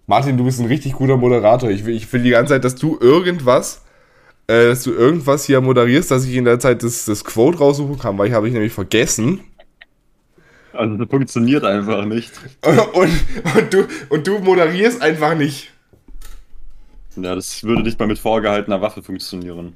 Martin, 0.07 0.37
du 0.37 0.45
bist 0.45 0.61
ein 0.61 0.67
richtig 0.67 0.93
guter 0.93 1.17
Moderator. 1.17 1.69
Ich 1.69 1.83
will, 1.83 1.97
ich 1.97 2.11
will 2.13 2.23
die 2.23 2.29
ganze 2.29 2.53
Zeit, 2.53 2.63
dass 2.63 2.75
du 2.75 2.97
irgendwas, 2.97 3.83
äh, 4.47 4.67
dass 4.67 4.83
du 4.83 4.93
irgendwas 4.93 5.43
hier 5.43 5.59
moderierst, 5.59 6.11
dass 6.11 6.23
ich 6.23 6.33
in 6.33 6.45
der 6.45 6.59
Zeit 6.59 6.81
das, 6.81 7.03
das 7.03 7.25
Quote 7.25 7.57
raussuchen 7.57 7.99
kann, 7.99 8.17
weil 8.17 8.29
ich 8.29 8.33
habe 8.33 8.47
ich 8.47 8.53
nämlich 8.53 8.71
vergessen. 8.71 9.41
Also 10.73 10.97
das 10.97 11.09
funktioniert 11.09 11.63
einfach 11.63 12.05
nicht. 12.05 12.31
Und, 12.93 13.09
und, 13.55 13.73
du, 13.73 13.87
und 14.09 14.27
du 14.27 14.39
moderierst 14.39 15.01
einfach 15.01 15.35
nicht. 15.35 15.71
Ja, 17.15 17.35
das 17.35 17.63
würde 17.63 17.83
nicht 17.83 17.99
mal 17.99 18.07
mit 18.07 18.17
vorgehaltener 18.17 18.81
Waffe 18.81 19.03
funktionieren. 19.03 19.73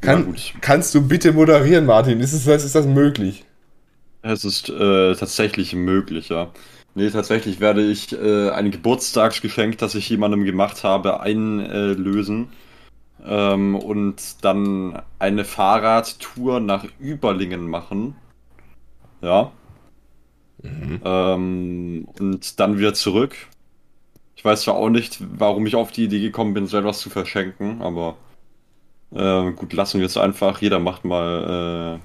Kann. 0.00 0.34
Kannst 0.60 0.94
du 0.94 1.06
bitte 1.06 1.32
moderieren, 1.32 1.86
Martin? 1.86 2.20
Ist, 2.20 2.32
es, 2.32 2.46
ist 2.46 2.74
das 2.74 2.86
möglich? 2.86 3.44
Es 4.22 4.44
ist 4.44 4.68
äh, 4.68 5.14
tatsächlich 5.14 5.74
möglich, 5.74 6.28
ja. 6.28 6.50
Nee, 6.94 7.10
tatsächlich 7.10 7.60
werde 7.60 7.82
ich 7.82 8.12
äh, 8.12 8.50
ein 8.50 8.70
Geburtstagsgeschenk, 8.70 9.78
das 9.78 9.94
ich 9.94 10.08
jemandem 10.08 10.44
gemacht 10.44 10.84
habe, 10.84 11.20
einlösen. 11.20 12.48
Ähm, 13.24 13.76
und 13.76 14.44
dann 14.44 15.00
eine 15.18 15.44
Fahrradtour 15.44 16.60
nach 16.60 16.84
Überlingen 16.98 17.68
machen. 17.68 18.16
Ja. 19.22 19.52
Ähm, 20.62 22.08
und 22.18 22.60
dann 22.60 22.78
wieder 22.78 22.94
zurück. 22.94 23.36
Ich 24.36 24.44
weiß 24.44 24.62
zwar 24.62 24.76
auch 24.76 24.88
nicht, 24.88 25.18
warum 25.20 25.66
ich 25.66 25.74
auf 25.74 25.92
die 25.92 26.04
Idee 26.04 26.20
gekommen 26.20 26.54
bin, 26.54 26.66
so 26.66 26.78
etwas 26.78 27.00
zu 27.00 27.10
verschenken, 27.10 27.82
aber 27.82 28.16
äh, 29.12 29.52
gut, 29.52 29.72
lassen 29.72 30.00
wir 30.00 30.06
es 30.06 30.16
einfach. 30.16 30.60
Jeder 30.62 30.78
macht 30.78 31.04
mal, 31.04 32.00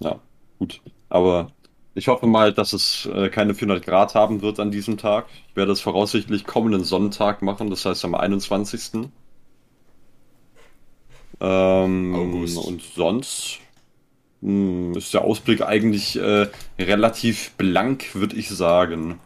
äh, 0.00 0.04
ja, 0.04 0.20
gut. 0.58 0.80
Aber 1.08 1.50
ich 1.94 2.08
hoffe 2.08 2.26
mal, 2.26 2.52
dass 2.52 2.72
es 2.72 3.06
äh, 3.06 3.28
keine 3.28 3.54
400 3.54 3.84
Grad 3.84 4.14
haben 4.14 4.42
wird 4.42 4.58
an 4.60 4.70
diesem 4.70 4.98
Tag. 4.98 5.26
Ich 5.48 5.56
werde 5.56 5.72
es 5.72 5.80
voraussichtlich 5.80 6.44
kommenden 6.44 6.84
Sonntag 6.84 7.40
machen, 7.40 7.70
das 7.70 7.84
heißt 7.84 8.04
am 8.04 8.14
21. 8.14 9.10
Ähm, 11.40 12.14
August. 12.14 12.58
Und 12.58 12.82
sonst 12.82 13.60
ist 14.96 15.14
der 15.14 15.22
Ausblick 15.22 15.62
eigentlich 15.62 16.16
äh, 16.18 16.48
relativ 16.78 17.52
blank, 17.52 18.14
würde 18.14 18.36
ich 18.36 18.48
sagen. 18.50 19.18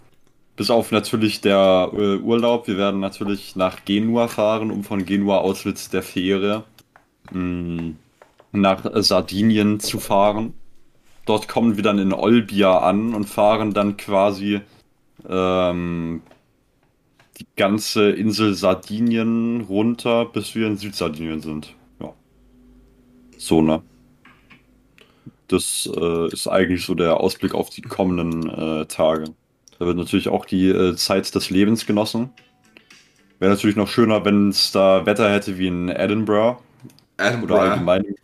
Bis 0.56 0.70
auf 0.70 0.92
natürlich 0.92 1.40
der 1.40 1.90
äh, 1.92 2.16
Urlaub. 2.18 2.68
Wir 2.68 2.76
werden 2.78 3.00
natürlich 3.00 3.56
nach 3.56 3.84
Genua 3.84 4.28
fahren, 4.28 4.70
um 4.70 4.84
von 4.84 5.04
Genua 5.04 5.38
aus 5.38 5.64
mit 5.64 5.92
der 5.92 6.02
Fähre 6.02 6.64
mh, 7.32 7.94
nach 8.52 8.84
Sardinien 9.02 9.80
zu 9.80 9.98
fahren. 10.00 10.54
dort 11.26 11.48
kommen 11.48 11.76
wir 11.76 11.82
dann 11.82 11.98
in 11.98 12.12
Olbia 12.12 12.78
an 12.78 13.14
und 13.14 13.26
fahren 13.26 13.74
dann 13.74 13.96
quasi 13.96 14.60
ähm, 15.28 16.22
die 17.38 17.46
ganze 17.56 18.10
Insel 18.10 18.54
Sardinien 18.54 19.62
runter, 19.62 20.24
bis 20.26 20.54
wir 20.54 20.66
in 20.66 20.76
Südsardinien 20.76 21.40
sind. 21.40 21.74
Ja. 22.00 22.14
So, 23.36 23.62
ne? 23.62 23.82
Das 25.48 25.90
äh, 25.96 26.28
ist 26.28 26.46
eigentlich 26.46 26.84
so 26.84 26.94
der 26.94 27.18
Ausblick 27.18 27.54
auf 27.54 27.70
die 27.70 27.82
kommenden 27.82 28.48
äh, 28.50 28.86
Tage. 28.86 29.24
Da 29.78 29.86
wird 29.86 29.96
natürlich 29.96 30.28
auch 30.28 30.44
die 30.44 30.68
äh, 30.68 30.94
Zeit 30.96 31.34
des 31.34 31.50
Lebens 31.50 31.86
genossen. 31.86 32.30
Wäre 33.38 33.52
natürlich 33.52 33.76
noch 33.76 33.88
schöner, 33.88 34.24
wenn 34.24 34.50
es 34.50 34.72
da 34.72 35.06
Wetter 35.06 35.30
hätte 35.30 35.58
wie 35.58 35.68
in 35.68 35.88
Edinburgh. 35.88 36.60
Edinburgh. 37.16 37.54
Oder 37.54 37.62
allgemein, 37.72 38.14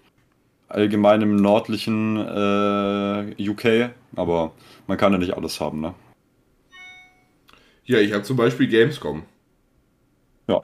allgemein 0.68 1.22
im 1.22 1.36
nördlichen 1.36 2.16
äh, 2.16 3.50
UK. 3.50 3.90
Aber 4.16 4.52
man 4.86 4.98
kann 4.98 5.12
ja 5.12 5.18
nicht 5.18 5.34
alles 5.34 5.60
haben, 5.60 5.80
ne? 5.80 5.94
Ja, 7.86 7.98
ich 7.98 8.12
habe 8.12 8.22
zum 8.22 8.36
Beispiel 8.36 8.66
Gamescom. 8.66 9.22
Ja. 10.48 10.62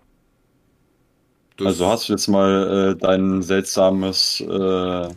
Das 1.56 1.66
also 1.68 1.86
hast 1.86 2.08
du 2.08 2.14
jetzt 2.14 2.28
mal 2.28 2.94
äh, 2.94 2.98
dein 2.98 3.42
seltsames 3.42 4.40
äh, 4.40 5.08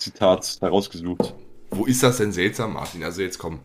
Zitat 0.00 0.58
herausgesucht. 0.60 1.34
Wo 1.70 1.86
ist 1.86 2.02
das 2.02 2.16
denn 2.16 2.32
seltsam, 2.32 2.72
Martin? 2.72 3.04
Also 3.04 3.22
jetzt 3.22 3.38
komm. 3.38 3.60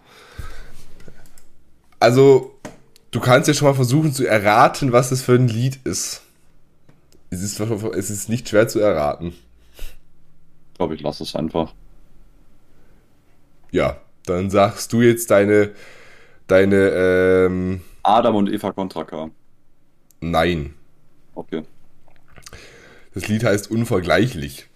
Also, 1.99 2.55
du 3.11 3.19
kannst 3.19 3.47
ja 3.47 3.53
schon 3.53 3.67
mal 3.67 3.73
versuchen 3.73 4.13
zu 4.13 4.27
erraten, 4.27 4.91
was 4.91 5.09
das 5.09 5.21
für 5.21 5.33
ein 5.33 5.47
Lied 5.47 5.79
ist. 5.85 6.21
Es 7.31 7.41
ist, 7.41 7.59
es 7.59 8.09
ist 8.09 8.29
nicht 8.29 8.47
schwer 8.49 8.67
zu 8.67 8.79
erraten. 8.79 9.33
Ich 10.71 10.77
glaube, 10.77 10.95
ich 10.95 11.01
lasse 11.01 11.23
es 11.23 11.35
einfach. 11.35 11.73
Ja, 13.71 13.97
dann 14.25 14.49
sagst 14.49 14.93
du 14.93 15.01
jetzt 15.01 15.31
deine. 15.31 15.71
Deine. 16.47 16.75
Ähm, 16.75 17.81
Adam 18.03 18.35
und 18.35 18.49
Eva 18.49 18.71
Contra 18.71 19.03
K. 19.03 19.31
Nein. 20.21 20.75
Okay. 21.33 21.63
Das 23.13 23.27
Lied 23.27 23.43
heißt 23.43 23.71
Unvergleichlich. 23.71 24.67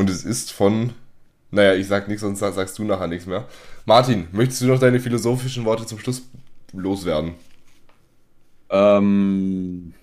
Und 0.00 0.08
es 0.08 0.24
ist 0.24 0.50
von 0.50 0.94
naja, 1.50 1.74
ich 1.74 1.88
sag 1.88 2.06
nichts, 2.06 2.22
sonst 2.22 2.38
sagst 2.38 2.78
du 2.78 2.84
nachher 2.84 3.08
nichts 3.08 3.26
mehr. 3.26 3.46
Martin, 3.84 4.28
möchtest 4.32 4.62
du 4.62 4.66
noch 4.66 4.78
deine 4.78 5.00
philosophischen 5.00 5.64
Worte 5.64 5.84
zum 5.84 5.98
Schluss 5.98 6.22
loswerden? 6.72 7.34
Ähm. 8.70 9.94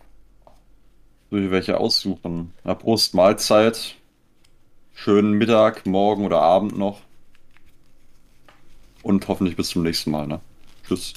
Soll 1.29 1.45
ich 1.45 1.51
welche 1.51 1.77
aussuchen? 1.77 2.53
Na, 2.63 2.73
Prost, 2.73 3.13
Mahlzeit. 3.13 3.95
Schönen 4.93 5.33
Mittag, 5.33 5.85
Morgen 5.85 6.25
oder 6.25 6.41
Abend 6.41 6.77
noch. 6.77 7.01
Und 9.03 9.27
hoffentlich 9.27 9.55
bis 9.55 9.69
zum 9.69 9.83
nächsten 9.83 10.11
Mal, 10.11 10.27
ne? 10.27 10.41
Tschüss. 10.85 11.13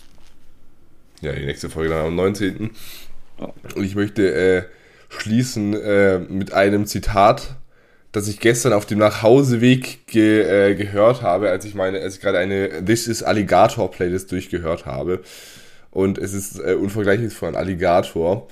Ja, 1.23 1.33
die 1.33 1.45
nächste 1.45 1.71
Folge 1.71 1.91
dann 1.91 2.07
am 2.07 2.15
19. 2.15 2.71
Ja. 3.39 3.53
Und 3.75 3.85
ich 3.85 3.95
möchte 3.95 4.33
äh, 4.33 4.65
schließen 5.09 5.75
äh, 5.75 6.19
mit 6.21 6.53
einem 6.53 6.87
Zitat 6.87 7.57
das 8.13 8.29
ich 8.29 8.41
gestern 8.41 8.73
auf 8.73 8.87
dem 8.87 8.99
Nachhauseweg 8.99 10.07
ge, 10.07 10.43
äh, 10.43 10.75
gehört 10.75 11.23
habe, 11.23 11.51
als 11.51 11.65
ich 11.65 11.75
meine, 11.75 12.01
als 12.01 12.17
ich 12.17 12.21
gerade 12.21 12.39
eine 12.39 12.85
This 12.85 13.07
is 13.07 13.23
Alligator 13.23 13.91
Playlist 13.91 14.33
durchgehört 14.33 14.87
habe. 14.87 15.21
Und 15.91 16.19
es 16.19 16.35
ist 16.35 16.59
äh, 16.59 16.75
unvergleichlich 16.75 17.33
von 17.33 17.57
Alligator. 17.57 18.49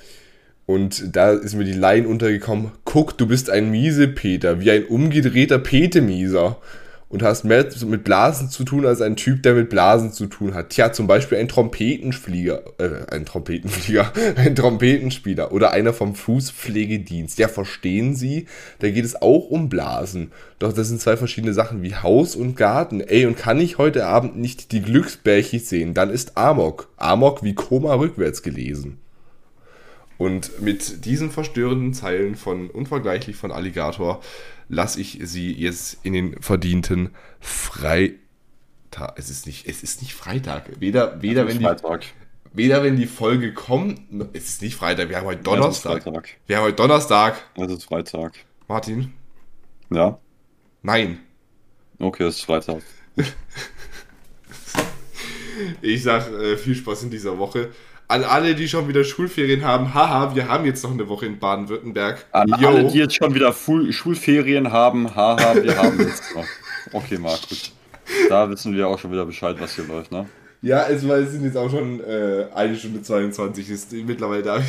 Und 0.65 1.15
da 1.15 1.31
ist 1.31 1.55
mir 1.55 1.65
die 1.65 1.73
Line 1.73 2.07
untergekommen, 2.07 2.71
guck, 2.85 3.17
du 3.17 3.27
bist 3.27 3.49
ein 3.49 3.71
Miesepeter, 3.71 4.59
wie 4.59 4.71
ein 4.71 4.85
umgedrehter 4.85 5.57
Petemieser 5.57 6.57
und 7.09 7.23
hast 7.23 7.43
mehr 7.43 7.67
mit 7.87 8.03
Blasen 8.03 8.49
zu 8.49 8.63
tun 8.63 8.85
als 8.85 9.01
ein 9.01 9.15
Typ, 9.15 9.41
der 9.41 9.55
mit 9.55 9.69
Blasen 9.69 10.13
zu 10.13 10.27
tun 10.27 10.53
hat. 10.53 10.69
Tja, 10.69 10.93
zum 10.93 11.07
Beispiel 11.07 11.39
ein 11.39 11.47
Trompetenflieger, 11.47 12.61
äh, 12.77 13.11
ein 13.11 13.25
Trompetenflieger, 13.25 14.13
ein 14.35 14.55
Trompetenspieler 14.55 15.51
oder 15.51 15.71
einer 15.71 15.91
vom 15.91 16.13
Fußpflegedienst. 16.13 17.39
Ja, 17.39 17.47
verstehen 17.47 18.15
Sie? 18.15 18.45
Da 18.77 18.91
geht 18.91 19.05
es 19.05 19.19
auch 19.19 19.49
um 19.49 19.69
Blasen. 19.69 20.31
Doch 20.59 20.71
das 20.71 20.87
sind 20.87 21.01
zwei 21.01 21.17
verschiedene 21.17 21.53
Sachen 21.53 21.81
wie 21.81 21.95
Haus 21.95 22.35
und 22.35 22.55
Garten. 22.55 23.01
Ey, 23.01 23.25
und 23.25 23.37
kann 23.37 23.59
ich 23.59 23.79
heute 23.79 24.05
Abend 24.05 24.37
nicht 24.37 24.71
die 24.71 24.81
Glücksbärchis 24.81 25.67
sehen, 25.67 25.95
dann 25.95 26.11
ist 26.11 26.37
Amok. 26.37 26.89
Amok 26.97 27.43
wie 27.43 27.55
Koma 27.55 27.95
rückwärts 27.95 28.43
gelesen. 28.43 28.99
Und 30.19 30.61
mit 30.61 31.05
diesen 31.05 31.31
verstörenden 31.31 31.93
Zeilen 31.93 32.35
von 32.35 32.69
Unvergleichlich 32.69 33.37
von 33.37 33.53
Alligator 33.53 34.21
lasse 34.69 35.01
ich 35.01 35.19
sie 35.23 35.51
jetzt 35.51 35.97
in 36.03 36.13
den 36.13 36.41
verdienten 36.41 37.09
Freitag. 37.39 38.19
Es 39.15 39.29
ist 39.29 39.45
nicht, 39.45 39.67
es 39.67 39.83
ist 39.83 40.01
nicht 40.01 40.13
Freitag. 40.13 40.79
Weder, 40.79 41.21
weder 41.21 41.47
wenn 41.47 41.59
Freitag. 41.59 42.01
die. 42.01 42.07
Weder 42.51 42.83
wenn 42.83 42.95
die 42.95 43.05
Folge 43.05 43.53
kommt, 43.53 44.01
es 44.33 44.45
ist 44.45 44.61
nicht 44.61 44.75
Freitag, 44.75 45.09
wir 45.09 45.17
haben 45.17 45.25
heute 45.27 45.43
Donnerstag. 45.43 46.03
Wir 46.47 46.57
haben 46.57 46.63
heute 46.63 46.75
Donnerstag. 46.75 47.43
Es 47.55 47.71
ist 47.71 47.83
Freitag. 47.83 48.33
Martin? 48.67 49.13
Ja? 49.91 50.17
Nein. 50.81 51.19
Okay, 51.99 52.23
es 52.23 52.37
ist 52.37 52.45
Freitag. 52.45 52.81
ich 55.81 56.01
sag 56.01 56.31
äh, 56.31 56.57
viel 56.57 56.75
Spaß 56.75 57.03
in 57.03 57.11
dieser 57.11 57.37
Woche. 57.37 57.71
An 58.11 58.23
alle, 58.23 58.55
die 58.55 58.67
schon 58.67 58.87
wieder 58.87 59.03
Schulferien 59.03 59.63
haben, 59.63 59.93
haha, 59.93 60.33
wir 60.33 60.47
haben 60.47 60.65
jetzt 60.65 60.83
noch 60.83 60.89
eine 60.89 61.07
Woche 61.07 61.27
in 61.27 61.37
Baden-Württemberg. 61.37 62.25
An 62.31 62.47
Yo. 62.59 62.67
alle, 62.67 62.85
die 62.85 62.97
jetzt 62.97 63.15
schon 63.15 63.35
wieder 63.35 63.53
Full 63.53 63.93
Schulferien 63.93 64.71
haben, 64.71 65.15
haha, 65.15 65.53
wir 65.61 65.77
haben 65.77 65.99
jetzt 65.99 66.35
noch. 66.35 66.45
Okay, 66.91 67.19
Marc, 67.19 67.47
gut. 67.47 67.71
Da 68.27 68.49
wissen 68.49 68.75
wir 68.75 68.87
auch 68.87 68.97
schon 68.97 69.11
wieder 69.11 69.27
Bescheid, 69.27 69.57
was 69.59 69.75
hier 69.75 69.85
läuft, 69.85 70.11
ne? 70.11 70.25
Ja, 70.63 70.87
es, 70.87 71.03
es 71.03 71.31
sind 71.33 71.43
jetzt 71.43 71.55
auch 71.55 71.69
schon 71.69 71.99
äh, 71.99 72.47
eine 72.55 72.75
Stunde 72.75 73.03
22 73.03 73.69
ist 73.69 73.91
mittlerweile 73.93 74.41
da. 74.41 74.59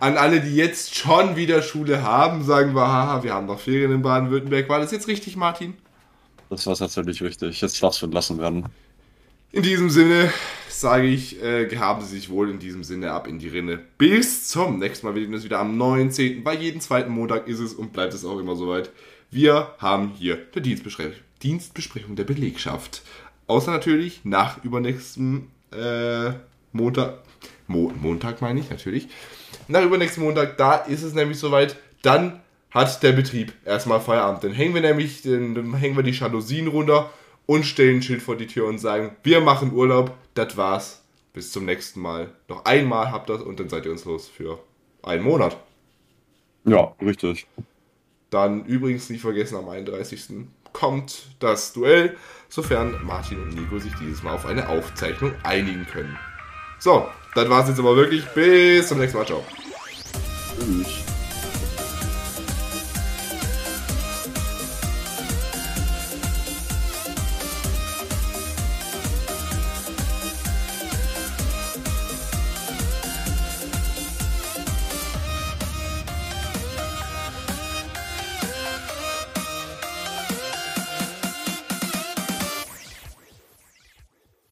An 0.00 0.18
alle, 0.18 0.40
die 0.40 0.54
jetzt 0.54 0.94
schon 0.94 1.36
wieder 1.36 1.62
Schule 1.62 2.02
haben, 2.02 2.44
sagen 2.44 2.74
wir, 2.74 2.86
haha, 2.86 3.22
wir 3.22 3.32
haben 3.32 3.46
noch 3.46 3.60
Ferien 3.60 3.92
in 3.92 4.02
Baden-Württemberg. 4.02 4.68
War 4.68 4.78
das 4.78 4.92
jetzt 4.92 5.08
richtig, 5.08 5.36
Martin? 5.36 5.72
Das 6.50 6.66
war 6.66 6.76
tatsächlich 6.76 7.22
richtig. 7.22 7.62
Jetzt 7.62 7.82
darfst 7.82 8.02
du 8.02 8.06
entlassen 8.06 8.38
werden. 8.38 8.66
In 9.52 9.64
diesem 9.64 9.90
Sinne 9.90 10.32
sage 10.68 11.08
ich, 11.08 11.42
äh, 11.42 11.66
gehaben 11.66 12.02
Sie 12.02 12.14
sich 12.14 12.30
wohl 12.30 12.50
in 12.50 12.60
diesem 12.60 12.84
Sinne 12.84 13.10
ab 13.10 13.26
in 13.26 13.40
die 13.40 13.48
Rinne. 13.48 13.80
Bis 13.98 14.46
zum 14.46 14.78
nächsten 14.78 15.04
Mal. 15.04 15.16
Wir 15.16 15.24
sehen 15.24 15.34
uns 15.34 15.42
wieder 15.42 15.58
am 15.58 15.76
19. 15.76 16.44
Bei 16.44 16.54
jedem 16.54 16.80
zweiten 16.80 17.10
Montag 17.10 17.48
ist 17.48 17.58
es 17.58 17.74
und 17.74 17.92
bleibt 17.92 18.14
es 18.14 18.24
auch 18.24 18.38
immer 18.38 18.54
soweit. 18.54 18.90
Wir 19.28 19.74
haben 19.78 20.12
hier 20.16 20.38
die 20.54 20.60
Dienstbesprechung, 20.60 21.14
Dienstbesprechung 21.42 22.14
der 22.14 22.22
Belegschaft. 22.22 23.02
Außer 23.48 23.72
natürlich 23.72 24.20
nach 24.22 24.62
übernächsten 24.62 25.48
äh, 25.72 26.30
Montag. 26.70 27.18
Mo 27.66 27.92
Montag 28.00 28.40
meine 28.42 28.60
ich 28.60 28.70
natürlich. 28.70 29.08
Nach 29.66 29.82
übernächsten 29.82 30.22
Montag, 30.22 30.58
da 30.58 30.76
ist 30.76 31.02
es 31.02 31.12
nämlich 31.14 31.38
soweit. 31.38 31.74
Dann 32.02 32.38
hat 32.70 33.02
der 33.02 33.12
Betrieb 33.12 33.52
erstmal 33.64 34.00
Feierabend. 34.00 34.44
Dann 34.44 34.52
hängen 34.52 34.74
wir 34.74 34.80
nämlich, 34.80 35.22
dann 35.22 35.74
hängen 35.74 35.96
wir 35.96 36.04
die 36.04 36.12
Jalousien 36.12 36.68
runter 36.68 37.10
und 37.46 37.64
stellen 37.64 37.96
ein 37.96 38.02
Schild 38.02 38.22
vor 38.22 38.36
die 38.36 38.46
Tür 38.46 38.66
und 38.66 38.78
sagen, 38.78 39.16
wir 39.22 39.40
machen 39.40 39.72
Urlaub, 39.72 40.14
das 40.34 40.56
war's. 40.56 41.02
Bis 41.32 41.52
zum 41.52 41.64
nächsten 41.64 42.00
Mal. 42.00 42.32
Noch 42.48 42.64
einmal 42.64 43.12
habt 43.12 43.30
ihr 43.30 43.46
und 43.46 43.60
dann 43.60 43.68
seid 43.68 43.84
ihr 43.84 43.92
uns 43.92 44.04
los 44.04 44.28
für 44.28 44.58
einen 45.02 45.22
Monat. 45.22 45.56
Ja, 46.64 46.92
richtig. 47.00 47.46
Dann 48.30 48.64
übrigens 48.64 49.10
nicht 49.10 49.22
vergessen, 49.22 49.56
am 49.56 49.68
31. 49.68 50.46
kommt 50.72 51.28
das 51.38 51.72
Duell, 51.72 52.16
sofern 52.48 53.04
Martin 53.04 53.42
und 53.42 53.54
Nico 53.54 53.78
sich 53.78 53.92
dieses 54.00 54.22
Mal 54.22 54.34
auf 54.34 54.46
eine 54.46 54.68
Aufzeichnung 54.68 55.32
einigen 55.42 55.86
können. 55.86 56.18
So, 56.78 57.06
das 57.34 57.48
war's 57.48 57.68
jetzt 57.68 57.78
aber 57.78 57.96
wirklich. 57.96 58.24
Bis 58.34 58.88
zum 58.88 58.98
nächsten 58.98 59.18
Mal. 59.18 59.26
Ciao. 59.26 59.44